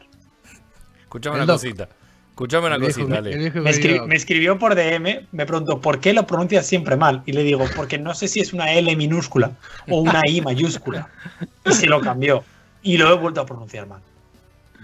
Escuchame 1.02 1.38
una 1.38 1.46
cosita. 1.46 1.88
Escuchame 2.32 2.68
una 2.68 2.80
cosita, 2.80 3.06
el 3.06 3.14
Ale. 3.14 3.38
viejo 3.38 3.60
Me, 3.62 3.70
escri- 3.72 3.82
querido. 3.82 4.08
me 4.08 4.16
escribió 4.16 4.60
por 4.60 4.74
DM, 4.76 5.28
me 5.32 5.46
preguntó, 5.46 5.80
¿por 5.80 6.00
qué 6.00 6.14
lo 6.14 6.26
pronuncias 6.26 6.66
siempre 6.66 6.98
mal? 6.98 7.22
Y 7.28 7.32
le 7.34 7.44
digo, 7.44 7.66
porque 7.76 8.00
no 8.00 8.14
sé 8.16 8.28
si 8.28 8.40
es 8.40 8.54
una 8.54 8.74
L 8.74 8.94
minúscula 8.96 9.52
o 9.88 10.02
una 10.02 10.22
I 10.28 10.42
mayúscula. 10.42 11.10
Y 11.66 11.72
se 11.74 11.86
lo 11.86 12.02
cambió. 12.02 12.44
Y 12.82 12.98
lo 12.98 13.12
he 13.14 13.16
vuelto 13.18 13.40
a 13.42 13.46
pronunciar 13.46 13.88
mal. 13.88 14.02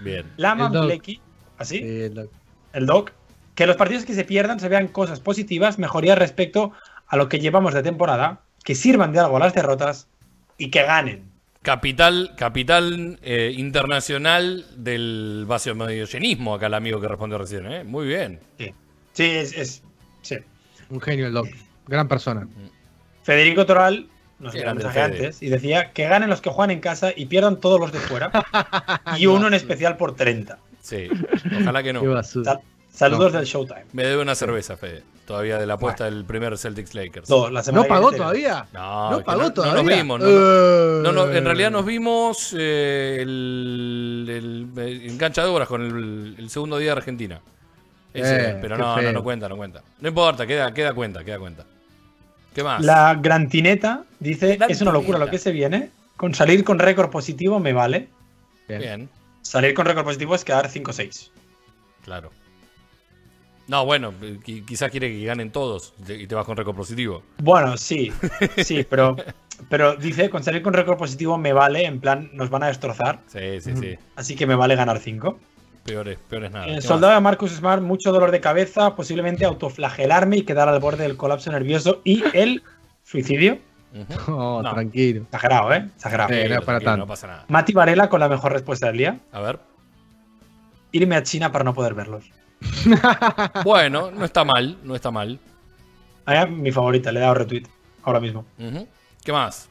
Bien. 0.02 0.24
Lama. 0.36 0.68
Blakey, 0.68 1.20
¿así? 1.58 1.78
Sí, 1.78 1.84
el 1.84 2.14
doc. 2.14 2.30
el 2.72 2.86
doc, 2.86 3.12
que 3.60 3.66
los 3.66 3.76
partidos 3.76 4.06
que 4.06 4.14
se 4.14 4.24
pierdan 4.24 4.58
se 4.58 4.70
vean 4.70 4.88
cosas 4.88 5.20
positivas, 5.20 5.78
mejorías 5.78 6.16
respecto 6.18 6.72
a 7.06 7.18
lo 7.18 7.28
que 7.28 7.40
llevamos 7.40 7.74
de 7.74 7.82
temporada, 7.82 8.40
que 8.64 8.74
sirvan 8.74 9.12
de 9.12 9.18
algo 9.18 9.36
a 9.36 9.40
las 9.40 9.52
derrotas 9.52 10.08
y 10.56 10.70
que 10.70 10.82
ganen. 10.82 11.24
Capital, 11.60 12.30
capital 12.38 13.18
eh, 13.20 13.52
internacional 13.54 14.64
del 14.78 15.44
vacío 15.46 15.74
mediogenismo, 15.74 16.54
acá 16.54 16.68
el 16.68 16.72
amigo 16.72 17.02
que 17.02 17.08
respondió 17.08 17.36
recién, 17.36 17.70
¿eh? 17.70 17.84
Muy 17.84 18.06
bien. 18.06 18.40
Sí, 18.56 18.72
sí, 19.12 19.24
es, 19.24 19.52
es- 19.52 19.82
sí. 20.22 20.36
Un 20.88 21.02
genio 21.02 21.26
el 21.26 21.34
doc. 21.34 21.46
Gran 21.86 22.08
persona. 22.08 22.48
Federico 23.24 23.66
Toral 23.66 24.08
nos 24.38 24.54
grande 24.54 24.84
mensaje 24.84 25.04
Fede. 25.06 25.16
antes 25.26 25.42
y 25.42 25.50
decía 25.50 25.92
que 25.92 26.08
ganen 26.08 26.30
los 26.30 26.40
que 26.40 26.48
juegan 26.48 26.70
en 26.70 26.80
casa 26.80 27.12
y 27.14 27.26
pierdan 27.26 27.60
todos 27.60 27.78
los 27.78 27.92
de 27.92 27.98
fuera 27.98 28.32
y 29.18 29.26
uno 29.26 29.48
en 29.48 29.52
especial 29.52 29.98
por 29.98 30.16
30. 30.16 30.58
Sí. 30.80 31.10
Ojalá 31.60 31.82
que 31.82 31.92
no. 31.92 32.00
Qué 32.00 32.08
saludos 32.92 33.32
No. 33.32 33.38
del 33.38 33.46
Showtime. 33.46 33.84
Me 33.92 34.04
debe 34.04 34.22
una 34.22 34.34
cerveza, 34.34 34.76
Fede. 34.76 35.02
Todavía 35.26 35.58
de 35.58 35.66
la 35.66 35.74
apuesta 35.74 36.06
del 36.06 36.24
primer 36.24 36.58
Celtics 36.58 36.92
Lakers. 36.94 37.28
Dos, 37.28 37.52
la 37.52 37.62
semana 37.62 37.84
¿No 37.84 37.88
pagó 37.88 38.10
todavía? 38.10 38.66
No, 38.72 39.10
¿No 39.12 39.24
pagó 39.24 39.42
no- 39.42 39.52
todavía? 39.52 39.76
No 39.76 39.82
nos 39.84 39.96
vimos. 39.96 40.20
No, 40.20 40.26
no. 40.28 41.02
No, 41.02 41.12
no, 41.26 41.32
en 41.32 41.44
realidad 41.44 41.70
nos 41.70 41.84
vimos 41.86 42.52
eh, 42.58 43.18
el, 43.20 44.26
el- 44.28 44.78
el- 44.82 45.02
en 45.08 45.18
cancha 45.18 45.42
de 45.44 45.48
obras 45.48 45.68
con 45.68 45.82
el, 45.82 46.34
el 46.36 46.50
segundo 46.50 46.78
día 46.78 46.92
de 46.92 46.98
Argentina. 46.98 47.40
Ese, 48.12 48.50
Eh, 48.50 48.58
pero 48.60 48.76
no, 48.76 49.00
no, 49.00 49.12
no 49.12 49.22
cuenta, 49.22 49.48
no 49.48 49.56
cuenta. 49.56 49.82
No 50.00 50.08
importa, 50.08 50.44
queda, 50.48 50.74
queda 50.74 50.92
cuenta, 50.94 51.22
queda 51.22 51.38
cuenta. 51.38 51.64
¿Qué 52.52 52.64
más? 52.64 52.84
La 52.84 53.14
Grantineta 53.14 54.02
dice, 54.18 54.58
es 54.68 54.80
una 54.82 54.90
locura 54.90 55.16
lo 55.18 55.28
que 55.30 55.38
se 55.38 55.52
viene. 55.52 55.90
Con 56.16 56.34
salir 56.34 56.64
con 56.64 56.80
récord 56.80 57.08
positivo 57.08 57.60
me 57.60 57.72
vale. 57.72 58.08
Bien. 58.66 58.80
Bien, 58.80 59.08
Salir 59.42 59.74
con 59.74 59.86
récord 59.86 60.04
positivo 60.04 60.34
es 60.34 60.44
quedar 60.44 60.68
5-6. 60.68 61.30
claro. 62.04 62.32
No, 63.70 63.84
bueno, 63.84 64.12
qui- 64.44 64.64
quizás 64.66 64.90
quiere 64.90 65.08
que 65.10 65.24
ganen 65.24 65.52
todos 65.52 65.94
y 66.08 66.26
te- 66.26 66.34
vas 66.34 66.44
con 66.44 66.56
récord 66.56 66.74
positivo. 66.76 67.22
Bueno, 67.38 67.76
sí, 67.76 68.12
sí, 68.64 68.84
pero, 68.90 69.14
pero 69.68 69.94
dice, 69.94 70.28
con 70.28 70.42
salir 70.42 70.60
con 70.60 70.72
récord 70.74 70.98
positivo 70.98 71.38
me 71.38 71.52
vale, 71.52 71.84
en 71.86 72.00
plan, 72.00 72.30
nos 72.32 72.50
van 72.50 72.64
a 72.64 72.66
destrozar, 72.66 73.20
Sí, 73.28 73.60
sí, 73.60 73.76
sí. 73.76 73.96
así 74.16 74.34
que 74.34 74.46
me 74.48 74.56
vale 74.56 74.74
ganar 74.74 74.98
5. 74.98 75.38
Peores, 75.84 76.18
peores 76.28 76.50
nada. 76.50 76.66
El 76.66 76.74
¿Qué 76.76 76.80
soldado 76.82 77.14
de 77.14 77.20
Marcus 77.20 77.52
Smart, 77.52 77.80
mucho 77.80 78.10
dolor 78.10 78.32
de 78.32 78.40
cabeza, 78.40 78.96
posiblemente 78.96 79.44
autoflagelarme 79.44 80.38
y 80.38 80.42
quedar 80.42 80.68
al 80.68 80.80
borde 80.80 81.04
del 81.04 81.16
colapso 81.16 81.52
nervioso 81.52 82.00
y 82.04 82.24
el 82.34 82.62
suicidio. 83.04 83.58
No. 84.28 84.62
tranquilo. 84.62 85.22
Exagerado, 85.22 85.72
¿eh? 85.72 85.88
Exagerado. 85.94 86.32
Eh, 86.34 86.48
no 86.48 86.62
para 86.62 86.80
tanto. 86.80 86.96
No 86.98 87.06
pasa 87.06 87.26
nada. 87.28 87.44
Mati 87.48 87.72
Varela 87.72 88.08
con 88.08 88.18
la 88.20 88.28
mejor 88.28 88.52
respuesta 88.52 88.88
del 88.88 88.98
día. 88.98 89.20
A 89.32 89.40
ver. 89.40 89.58
Irme 90.92 91.14
a 91.16 91.22
China 91.22 91.50
para 91.52 91.64
no 91.64 91.72
poder 91.72 91.94
verlos. 91.94 92.24
Bueno, 93.64 94.10
no 94.10 94.24
está 94.24 94.44
mal, 94.44 94.78
no 94.84 94.94
está 94.94 95.10
mal. 95.10 95.38
Ah, 96.26 96.46
mi 96.46 96.70
favorita, 96.70 97.10
le 97.10 97.18
he 97.18 97.22
dado 97.22 97.34
retweet 97.34 97.64
ahora 98.02 98.20
mismo. 98.20 98.44
¿Qué 99.24 99.32
más? 99.32 99.68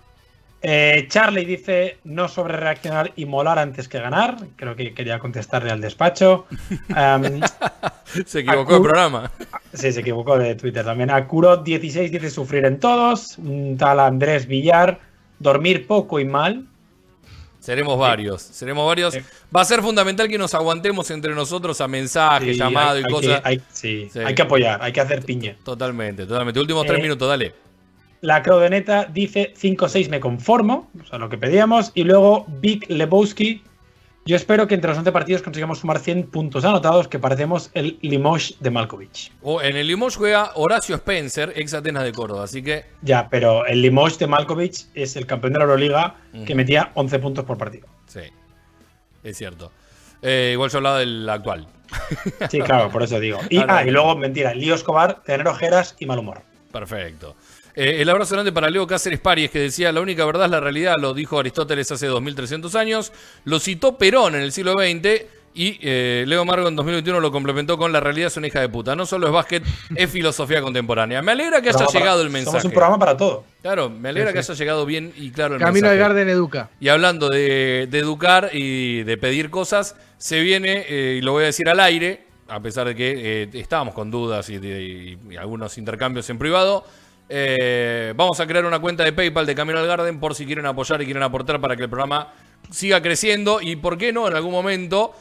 Eh, 0.61 1.05
Charlie 1.09 1.45
dice 1.45 1.99
no 2.03 2.27
sobre 2.27 2.57
reaccionar 2.57 3.13
y 3.15 3.25
molar 3.25 3.59
antes 3.59 3.87
que 3.87 3.99
ganar. 3.99 4.37
Creo 4.57 4.75
que 4.75 4.93
quería 4.93 5.19
contestarle 5.19 5.71
al 5.71 5.79
despacho. 5.79 6.47
Am, 6.93 7.39
Se 8.25 8.39
equivocó 8.39 8.77
el 8.77 8.81
programa. 8.81 9.31
sí, 9.73 9.91
se 9.91 10.01
equivocó 10.01 10.37
de 10.37 10.55
Twitter 10.55 10.83
también. 10.83 11.09
Acuro16 11.09 12.09
dice 12.09 12.29
sufrir 12.29 12.65
en 12.65 12.79
todos. 12.79 13.37
Un 13.37 13.77
tal 13.77 13.99
Andrés 13.99 14.47
Villar, 14.47 14.99
dormir 15.37 15.87
poco 15.87 16.19
y 16.19 16.25
mal. 16.25 16.67
Seremos 17.69 17.99
varios, 17.99 18.41
seremos 18.41 18.83
varios. 18.87 19.15
Va 19.55 19.61
a 19.61 19.65
ser 19.65 19.83
fundamental 19.83 20.27
que 20.27 20.39
nos 20.39 20.55
aguantemos 20.55 21.11
entre 21.11 21.35
nosotros 21.35 21.79
a 21.81 21.87
mensajes, 21.87 22.57
Sí, 22.57 22.63
hay- 22.63 22.73
y 22.73 22.75
hay 22.77 23.03
cosas. 23.03 23.41
que- 23.41 23.47
hay, 23.47 23.61
sí, 23.71 24.09
Sí. 24.11 24.19
hay 24.25 24.33
que 24.33 24.41
apoyar, 24.41 24.81
hay 24.81 24.91
que 24.91 25.01
hacer 25.01 25.23
piña. 25.23 25.55
Totalmente, 25.63 26.25
totalmente. 26.25 26.59
Últimos 26.59 26.83
tres 26.87 26.97
Eh, 26.97 27.01
minutos, 27.03 27.29
dale. 27.29 27.53
La 28.21 28.41
Crodeneta 28.41 29.05
dice 29.05 29.53
5-6 29.55 30.09
me 30.09 30.19
conformo, 30.19 30.89
o 30.99 31.05
sea, 31.05 31.19
lo 31.19 31.29
que 31.29 31.37
pedíamos. 31.37 31.91
Y 31.93 32.05
luego 32.05 32.45
Vic 32.47 32.85
Lebowski. 32.89 33.61
Yo 34.29 34.35
espero 34.35 34.67
que 34.67 34.75
entre 34.75 34.89
los 34.91 34.97
11 34.99 35.11
partidos 35.11 35.41
consigamos 35.41 35.79
sumar 35.79 35.97
100 35.97 36.27
puntos 36.29 36.63
anotados, 36.63 37.07
que 37.07 37.17
parecemos 37.17 37.71
el 37.73 37.97
Limoges 38.03 38.57
de 38.59 38.69
Malkovich. 38.69 39.31
O 39.41 39.59
en 39.59 39.75
el 39.75 39.87
Limos 39.87 40.17
juega 40.17 40.51
Horacio 40.53 40.93
Spencer, 40.97 41.51
ex 41.55 41.73
Atenas 41.73 42.03
de 42.03 42.11
Córdoba. 42.11 42.43
Así 42.43 42.61
que, 42.61 42.85
Ya, 43.01 43.27
pero 43.27 43.65
el 43.65 43.81
Limoges 43.81 44.19
de 44.19 44.27
Malkovich 44.27 44.85
es 44.93 45.15
el 45.15 45.25
campeón 45.25 45.53
de 45.53 45.57
la 45.59 45.65
Euroliga 45.65 46.15
que 46.45 46.53
metía 46.53 46.91
11 46.93 47.17
puntos 47.17 47.43
por 47.43 47.57
partido. 47.57 47.87
sí, 48.05 48.19
es 49.23 49.35
cierto. 49.35 49.71
Eh, 50.21 50.51
igual 50.53 50.69
yo 50.69 50.77
hablaba 50.77 50.99
del 50.99 51.27
actual. 51.27 51.67
Sí, 52.51 52.59
claro, 52.61 52.91
por 52.91 53.01
eso 53.01 53.19
digo. 53.19 53.39
Y, 53.49 53.57
Ahora- 53.57 53.77
ah, 53.79 53.83
y 53.83 53.89
luego, 53.89 54.15
mentira, 54.15 54.53
Lío 54.53 54.75
Escobar, 54.75 55.23
tener 55.23 55.47
ojeras 55.47 55.95
y 55.97 56.05
mal 56.05 56.19
humor. 56.19 56.43
Perfecto. 56.71 57.35
Eh, 57.81 58.01
el 58.01 58.09
abrazo 58.09 58.33
grande 58.35 58.51
para 58.51 58.69
Leo 58.69 58.85
Cáceres 58.85 59.19
Paries, 59.21 59.49
que 59.51 59.59
decía, 59.59 59.91
la 59.93 60.01
única 60.01 60.25
verdad 60.25 60.45
es 60.45 60.51
la 60.51 60.59
realidad, 60.59 60.95
lo 60.99 61.13
dijo 61.13 61.39
Aristóteles 61.39 61.89
hace 61.91 62.07
2300 62.07 62.75
años, 62.75 63.13
lo 63.45 63.57
citó 63.59 63.97
Perón 63.97 64.35
en 64.35 64.41
el 64.41 64.51
siglo 64.51 64.73
XX 64.73 65.23
y 65.53 65.79
eh, 65.81 66.25
Leo 66.27 66.43
Margo 66.43 66.67
en 66.67 66.75
2021 66.75 67.21
lo 67.21 67.31
complementó 67.31 67.77
con 67.77 67.91
la 67.93 68.01
realidad 68.01 68.27
es 68.27 68.35
una 68.35 68.47
hija 68.47 68.59
de 68.59 68.67
puta. 68.67 68.95
No 68.97 69.05
solo 69.05 69.27
es 69.27 69.33
básquet, 69.33 69.63
es 69.95 70.09
filosofía 70.11 70.61
contemporánea. 70.61 71.21
Me 71.21 71.31
alegra 71.31 71.61
que 71.61 71.69
haya 71.69 71.77
Programa 71.77 71.87
para- 71.93 71.99
llegado 72.01 72.21
el 72.21 72.29
mensaje. 72.29 72.51
Somos 72.51 72.65
un 72.65 72.71
programa 72.71 72.99
para 72.99 73.15
todo. 73.15 73.45
Claro, 73.61 73.89
me 73.89 74.09
alegra 74.09 74.31
Sí, 74.31 74.37
que 74.37 74.43
sí. 74.43 74.51
haya 74.51 74.59
llegado 74.59 74.85
bien 74.85 75.13
y 75.15 75.31
claro 75.31 75.55
el 75.55 75.61
Camino 75.61 75.87
al 75.87 75.93
mensaje. 75.95 75.99
Garden 76.15 76.29
Educa. 76.29 76.69
Y 76.81 76.89
hablando 76.89 77.29
de, 77.29 77.87
de 77.89 77.99
educar 77.99 78.49
y 78.51 79.03
de 79.03 79.17
pedir 79.17 79.49
cosas, 79.49 79.95
se 80.17 80.41
viene, 80.41 80.85
eh, 80.89 81.15
y 81.19 81.21
lo 81.21 81.31
voy 81.31 81.43
a 81.43 81.45
decir 81.47 81.69
al 81.69 81.79
aire, 81.79 82.25
a 82.49 82.59
pesar 82.59 82.87
de 82.87 82.95
que 82.95 83.43
eh, 83.43 83.49
estábamos 83.53 83.93
con 83.95 84.11
dudas 84.11 84.49
y, 84.49 84.57
de- 84.57 84.83
y- 84.83 85.33
y 85.33 85.37
algunos 85.37 85.77
intercambios 85.77 86.29
en 86.29 86.37
privado. 86.37 86.85
Eh, 87.29 88.13
vamos 88.15 88.39
a 88.39 88.47
crear 88.47 88.65
una 88.65 88.79
cuenta 88.79 89.03
de 89.03 89.13
PayPal 89.13 89.45
de 89.45 89.55
Camino 89.55 89.79
al 89.79 89.87
Garden 89.87 90.19
por 90.19 90.35
si 90.35 90.45
quieren 90.45 90.65
apoyar 90.65 91.01
y 91.01 91.05
quieren 91.05 91.23
aportar 91.23 91.61
para 91.61 91.75
que 91.75 91.83
el 91.83 91.89
programa 91.89 92.33
siga 92.71 93.01
creciendo 93.01 93.61
y, 93.61 93.75
¿por 93.75 93.97
qué 93.97 94.11
no? 94.11 94.27
En 94.27 94.35
algún 94.35 94.51
momento 94.51 95.13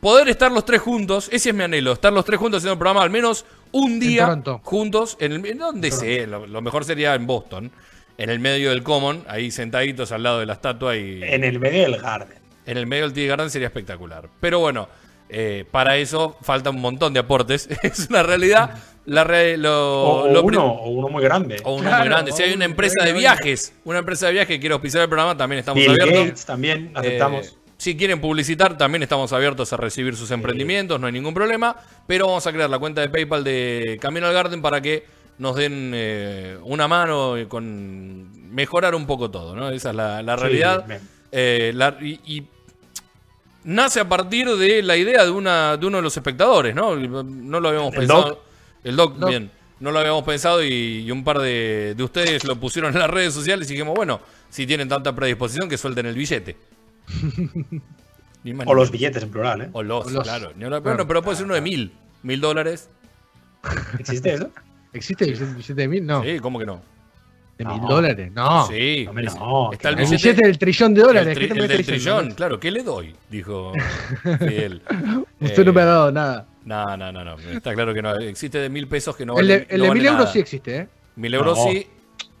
poder 0.00 0.28
estar 0.28 0.50
los 0.50 0.64
tres 0.64 0.80
juntos, 0.80 1.28
ese 1.32 1.50
es 1.50 1.54
mi 1.54 1.62
anhelo, 1.62 1.92
estar 1.92 2.12
los 2.12 2.24
tres 2.24 2.38
juntos 2.40 2.58
haciendo 2.58 2.72
el 2.72 2.78
programa 2.78 3.02
al 3.04 3.10
menos 3.10 3.44
un 3.70 4.00
día 4.00 4.42
juntos, 4.62 5.16
en 5.20 5.32
el, 5.32 5.46
en 5.46 5.58
donde 5.58 5.92
sea, 5.92 6.26
lo, 6.26 6.46
lo 6.46 6.60
mejor 6.60 6.84
sería 6.84 7.14
en 7.14 7.26
Boston, 7.26 7.70
en 8.18 8.28
el 8.28 8.40
medio 8.40 8.70
del 8.70 8.82
Common, 8.82 9.24
ahí 9.28 9.50
sentaditos 9.50 10.10
al 10.12 10.24
lado 10.24 10.40
de 10.40 10.46
la 10.46 10.54
estatua 10.54 10.96
y 10.96 11.22
En 11.22 11.44
el 11.44 11.60
medio 11.60 11.82
del 11.82 11.96
Garden. 11.98 12.38
en 12.66 12.76
el 12.76 12.86
medio 12.86 13.04
del 13.04 13.12
Tea 13.12 13.28
Garden 13.28 13.50
sería 13.50 13.68
espectacular. 13.68 14.28
Pero 14.40 14.58
bueno, 14.58 14.88
Eh, 15.32 15.64
para 15.70 15.96
eso 15.96 16.36
falta 16.42 16.70
un 16.70 16.80
montón 16.80 17.12
de 17.14 17.20
aportes. 17.20 17.68
es 17.82 18.08
una 18.10 18.22
realidad. 18.22 18.74
La 19.04 19.24
re- 19.24 19.56
lo- 19.56 20.02
O, 20.04 20.22
o 20.24 20.28
lo 20.32 20.44
pri- 20.46 20.56
uno, 20.56 20.66
o 20.72 20.90
uno 20.90 21.08
muy 21.08 21.22
grande. 21.24 21.56
o 21.64 21.72
uno 21.74 21.82
Claro, 21.88 21.98
muy 22.04 22.08
grande. 22.08 22.32
Si 22.32 22.42
hay 22.42 22.50
una 22.52 22.66
un 22.66 22.70
empresa 22.70 23.04
de 23.04 23.12
viajes, 23.12 23.74
una 23.84 23.98
empresa 23.98 24.26
de 24.26 24.32
viajes 24.32 24.48
que 24.56 24.60
quiere 24.60 24.74
auspiciar 24.74 25.02
el 25.02 25.08
programa, 25.08 25.36
también 25.36 25.58
estamos 25.60 25.82
Bill 25.82 25.90
abiertos. 26.00 26.24
Gates 26.26 26.44
también, 26.46 26.86
Eh, 26.88 26.92
aceptamos. 26.94 27.56
si 27.78 27.96
quieren 27.96 28.20
publicitar, 28.20 28.76
también 28.78 29.02
estamos 29.02 29.32
abiertos 29.32 29.72
a 29.72 29.76
recibir 29.76 30.14
sus 30.14 30.30
emprendimientos, 30.30 31.00
no 31.00 31.08
hay 31.08 31.12
ningún 31.12 31.34
problema. 31.34 31.74
Pero 32.06 32.26
vamos 32.28 32.46
a 32.46 32.52
crear 32.52 32.70
la 32.70 32.78
cuenta 32.78 33.00
de 33.00 33.08
PayPal 33.08 33.42
de 33.42 33.98
Camino 34.00 34.26
al 34.28 34.34
Garden 34.34 34.62
para 34.62 34.80
que 34.80 35.04
nos 35.38 35.56
den 35.56 35.90
eh, 35.94 36.58
una 36.62 36.86
mano 36.86 37.36
y 37.38 37.46
con 37.46 38.30
mejorar 38.54 38.94
un 38.94 39.06
poco 39.06 39.30
todo, 39.32 39.56
¿no? 39.56 39.70
Esa 39.70 39.90
es 39.90 39.96
la, 39.96 40.36
realidad. 40.36 40.84
bien. 40.86 41.00
Eh, 41.32 41.72
la- 41.74 41.96
y, 42.00 42.20
y 42.24 42.46
nace 43.64 44.00
a 44.00 44.08
partir 44.08 44.48
de 44.56 44.82
la 44.82 44.96
idea 44.96 45.24
de, 45.24 45.30
una, 45.30 45.76
de 45.76 45.86
uno 45.86 45.98
de 45.98 46.02
los 46.02 46.16
espectadores, 46.16 46.74
¿no? 46.74 46.96
No 46.96 47.60
lo 47.60 47.68
habíamos 47.68 47.92
¿El 47.94 47.98
pensado. 48.00 48.22
Doc? 48.28 48.38
El 48.84 48.96
doc, 48.96 49.16
Doc. 49.16 49.28
bien. 49.28 49.50
No 49.80 49.90
lo 49.90 49.98
habíamos 49.98 50.22
pensado 50.24 50.62
y, 50.62 51.00
y 51.00 51.10
un 51.10 51.24
par 51.24 51.38
de, 51.40 51.94
de 51.96 52.02
ustedes 52.04 52.44
lo 52.44 52.54
pusieron 52.56 52.92
en 52.92 53.00
las 53.00 53.10
redes 53.10 53.34
sociales 53.34 53.68
y 53.68 53.74
dijimos, 53.74 53.94
bueno, 53.96 54.20
si 54.48 54.66
tienen 54.66 54.88
tanta 54.88 55.12
predisposición, 55.14 55.68
que 55.68 55.76
suelten 55.76 56.06
el 56.06 56.14
billete. 56.14 56.56
Ni 58.44 58.52
más 58.54 58.66
O 58.66 58.74
ni 58.74 58.80
los 58.80 58.90
billetes 58.90 59.22
en 59.22 59.30
plural, 59.30 59.62
¿eh? 59.62 59.68
O 59.72 59.82
los, 59.82 60.06
O 60.06 60.10
los. 60.10 60.22
claro. 60.24 60.52
Ni 60.56 60.64
hablar- 60.64 60.82
Bueno, 60.82 61.06
pero 61.06 61.22
puede 61.22 61.36
ser 61.36 61.46
uno 61.46 61.54
de 61.54 61.60
mil. 61.60 61.92
Mil 62.24 62.40
dólares. 62.40 62.88
¿Existe 63.98 64.34
eso? 64.34 64.50
¿Existe 64.92 65.24
el 65.24 65.34
billete- 65.36 65.54
billete 65.54 65.74
de 65.74 65.88
mil? 65.88 66.04
No. 66.06 66.22
Sí, 66.24 66.38
¿cómo 66.40 66.58
que 66.58 66.66
no? 66.66 66.82
¿De 67.64 67.68
No. 67.68 67.78
mil 67.78 67.88
dólares? 67.88 68.32
No. 68.32 68.66
sí. 68.66 69.08
es- 69.22 69.34
no, 69.36 69.72
está 69.72 69.88
el 69.90 69.98
El 70.00 70.10
billete, 70.10 70.42
del 70.42 70.58
trillón 70.58 70.94
de 70.94 71.02
dólares. 71.02 71.36
el, 71.36 71.38
¿qué 71.38 71.54
tri- 71.54 71.56
te 71.56 71.60
el 71.62 71.68
del 71.68 71.86
trillón. 71.86 72.30
Claro, 72.32 72.58
¿qué 72.60 72.70
le 72.70 72.82
doy? 72.82 73.14
Dijo 73.30 73.72
Fidel. 74.38 74.82
Usted 75.40 75.64
no 75.64 75.72
me 75.72 75.80
ha 75.80 75.84
dado 75.84 76.12
nada. 76.12 76.46
No, 76.64 76.96
no, 76.96 77.10
no, 77.12 77.24
no. 77.24 77.36
Está 77.38 77.74
claro 77.74 77.92
que 77.94 78.02
no. 78.02 78.14
Existe 78.16 78.58
de 78.58 78.68
mil 78.68 78.86
pesos 78.88 79.16
que 79.16 79.26
no 79.26 79.38
el 79.38 79.46
vale 79.48 79.58
de, 79.60 79.66
el 79.70 79.78
no 79.78 79.82
de 79.84 79.88
vale 79.90 80.00
mil 80.00 80.06
euros 80.08 80.20
nada. 80.20 80.32
sí 80.32 80.38
existe, 80.38 80.76
¿eh? 80.76 80.88
Mil 81.16 81.34
euros 81.34 81.58
No. 81.58 81.64
sí. 81.70 81.86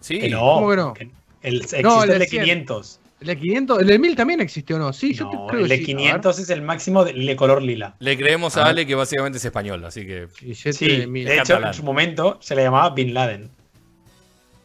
Sí. 0.00 0.20
Que 0.20 0.30
no. 0.30 0.40
¿Cómo 0.40 0.70
que 0.70 0.76
no? 0.76 0.94
el, 1.42 1.56
existe 1.56 1.82
No, 1.82 2.02
el 2.04 2.10
el 2.10 2.18
de 2.18 2.24
de 2.24 2.26
100. 2.30 2.42
500. 2.44 2.98
El 3.20 3.26
de 3.28 3.36
500, 3.38 3.80
el 3.82 3.86
de 3.86 3.98
1000 4.00 4.16
también 4.16 4.40
existe 4.40 4.74
o 4.74 4.78
no? 4.80 4.92
Sí, 4.92 5.14
yo 5.14 5.26
No, 5.26 5.30
te- 5.30 5.36
creo 5.52 5.60
el 5.62 5.68
de 5.68 5.76
sí. 5.78 5.84
500 5.84 6.38
es 6.40 6.50
el 6.50 6.60
máximo 6.62 7.04
de, 7.04 7.12
de 7.12 7.36
color 7.36 7.62
lila. 7.62 7.94
Le 8.00 8.16
creemos 8.16 8.56
a 8.56 8.64
Ah. 8.64 8.68
Ale 8.70 8.84
que 8.84 8.96
básicamente 8.96 9.38
es 9.38 9.44
español, 9.44 9.84
así 9.84 10.04
que. 10.04 10.22
A 10.24 10.72
Sí, 10.72 10.88
de 10.88 11.06
1000. 11.06 11.24
de 11.28 11.38
hecho, 11.38 11.64
en 11.64 11.72
su 11.74 11.84
momento 11.84 12.38
se 12.40 12.56
le 12.56 12.64
llamaba 12.64 12.90
Bin 12.90 13.14
Laden. 13.14 13.48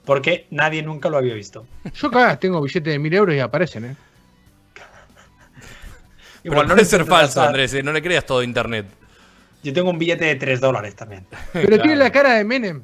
Porque 0.08 0.48
nadie 0.50 0.82
nunca 0.82 1.10
lo 1.10 1.18
había 1.18 1.36
visto. 1.36 1.68
Yo 1.94 2.08
acá 2.08 2.40
tengo 2.40 2.60
billetes 2.62 2.94
de 2.94 2.98
1000 2.98 3.14
euros 3.14 3.36
y 3.36 3.40
aparecen, 3.40 3.86
¿eh? 3.86 3.96
Pero 6.44 6.64
no 6.64 6.76
le 6.76 6.86
ser 6.86 7.06
falso. 7.06 7.42
Andrés. 7.44 7.74
eh, 7.76 7.84
No 7.84 7.92
le 7.92 8.02
creas 8.02 8.26
todo 8.26 8.42
internet. 8.42 8.88
Yo 9.64 9.74
tengo 9.74 9.90
un 9.90 10.00
billete 10.00 10.24
de 10.26 10.36
3 10.36 10.62
dólares 10.62 10.96
también. 10.96 11.26
Pero 11.54 11.68
Claro. 11.68 11.82
tiene 11.84 11.98
la 11.98 12.10
cara 12.12 12.34
de 12.36 12.44
Menem. 12.46 12.82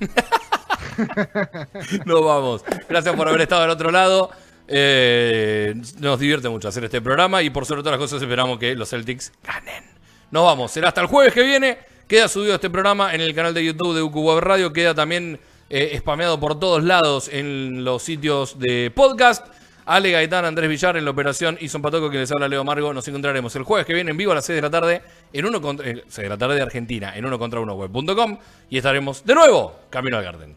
Nos 2.06 2.24
vamos. 2.24 2.64
Gracias 2.88 3.14
por 3.14 3.28
haber 3.28 3.42
estado 3.42 3.62
del 3.62 3.70
otro 3.70 3.90
lado. 3.90 4.30
Eh, 4.68 5.74
nos 5.98 6.18
divierte 6.20 6.48
mucho 6.48 6.68
hacer 6.68 6.84
este 6.84 7.02
programa 7.02 7.42
y 7.42 7.50
por 7.50 7.66
sobre 7.66 7.82
todas 7.82 7.98
las 7.98 8.08
cosas 8.08 8.22
esperamos 8.22 8.58
que 8.58 8.74
los 8.74 8.88
Celtics 8.88 9.32
ganen. 9.44 9.84
Nos 10.30 10.44
vamos. 10.44 10.70
Será 10.70 10.88
hasta 10.88 11.00
el 11.02 11.06
jueves 11.06 11.34
que 11.34 11.42
viene. 11.42 11.78
Queda 12.08 12.28
subido 12.28 12.54
este 12.54 12.70
programa 12.70 13.14
en 13.14 13.20
el 13.20 13.34
canal 13.34 13.52
de 13.54 13.64
YouTube 13.64 13.94
de 13.94 14.02
UQ 14.02 14.16
Web 14.16 14.40
Radio. 14.40 14.72
Queda 14.72 14.94
también 14.94 15.38
eh, 15.74 15.96
spameado 15.98 16.38
por 16.38 16.60
todos 16.60 16.84
lados 16.84 17.28
en 17.32 17.82
los 17.82 18.02
sitios 18.02 18.58
de 18.58 18.92
podcast. 18.94 19.46
Ale 19.86 20.12
Gaitán, 20.12 20.44
Andrés 20.44 20.68
Villar 20.68 20.98
en 20.98 21.04
la 21.06 21.10
operación 21.10 21.56
y 21.60 21.68
Son 21.68 21.80
Patoco, 21.80 22.10
que 22.10 22.18
les 22.18 22.30
habla 22.30 22.46
Leo 22.46 22.62
Margo. 22.62 22.92
Nos 22.92 23.08
encontraremos 23.08 23.56
el 23.56 23.62
jueves 23.62 23.86
que 23.86 23.94
viene 23.94 24.10
en 24.10 24.16
vivo 24.18 24.32
a 24.32 24.34
las 24.34 24.44
6 24.44 24.56
de 24.56 24.62
la 24.62 24.70
tarde, 24.70 25.02
en 25.32 25.46
uno 25.46 25.62
contra, 25.62 25.88
eh, 25.88 26.04
6 26.06 26.16
de 26.24 26.28
la 26.28 26.36
tarde 26.36 26.56
de 26.56 26.62
Argentina, 26.62 27.16
en 27.16 27.24
uno 27.24 27.38
contra 27.38 27.58
uno 27.58 27.74
web.com 27.74 28.38
y 28.68 28.76
estaremos 28.76 29.24
de 29.24 29.34
nuevo 29.34 29.80
camino 29.88 30.18
al 30.18 30.24
Garden. 30.24 30.56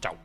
Chau. 0.00 0.16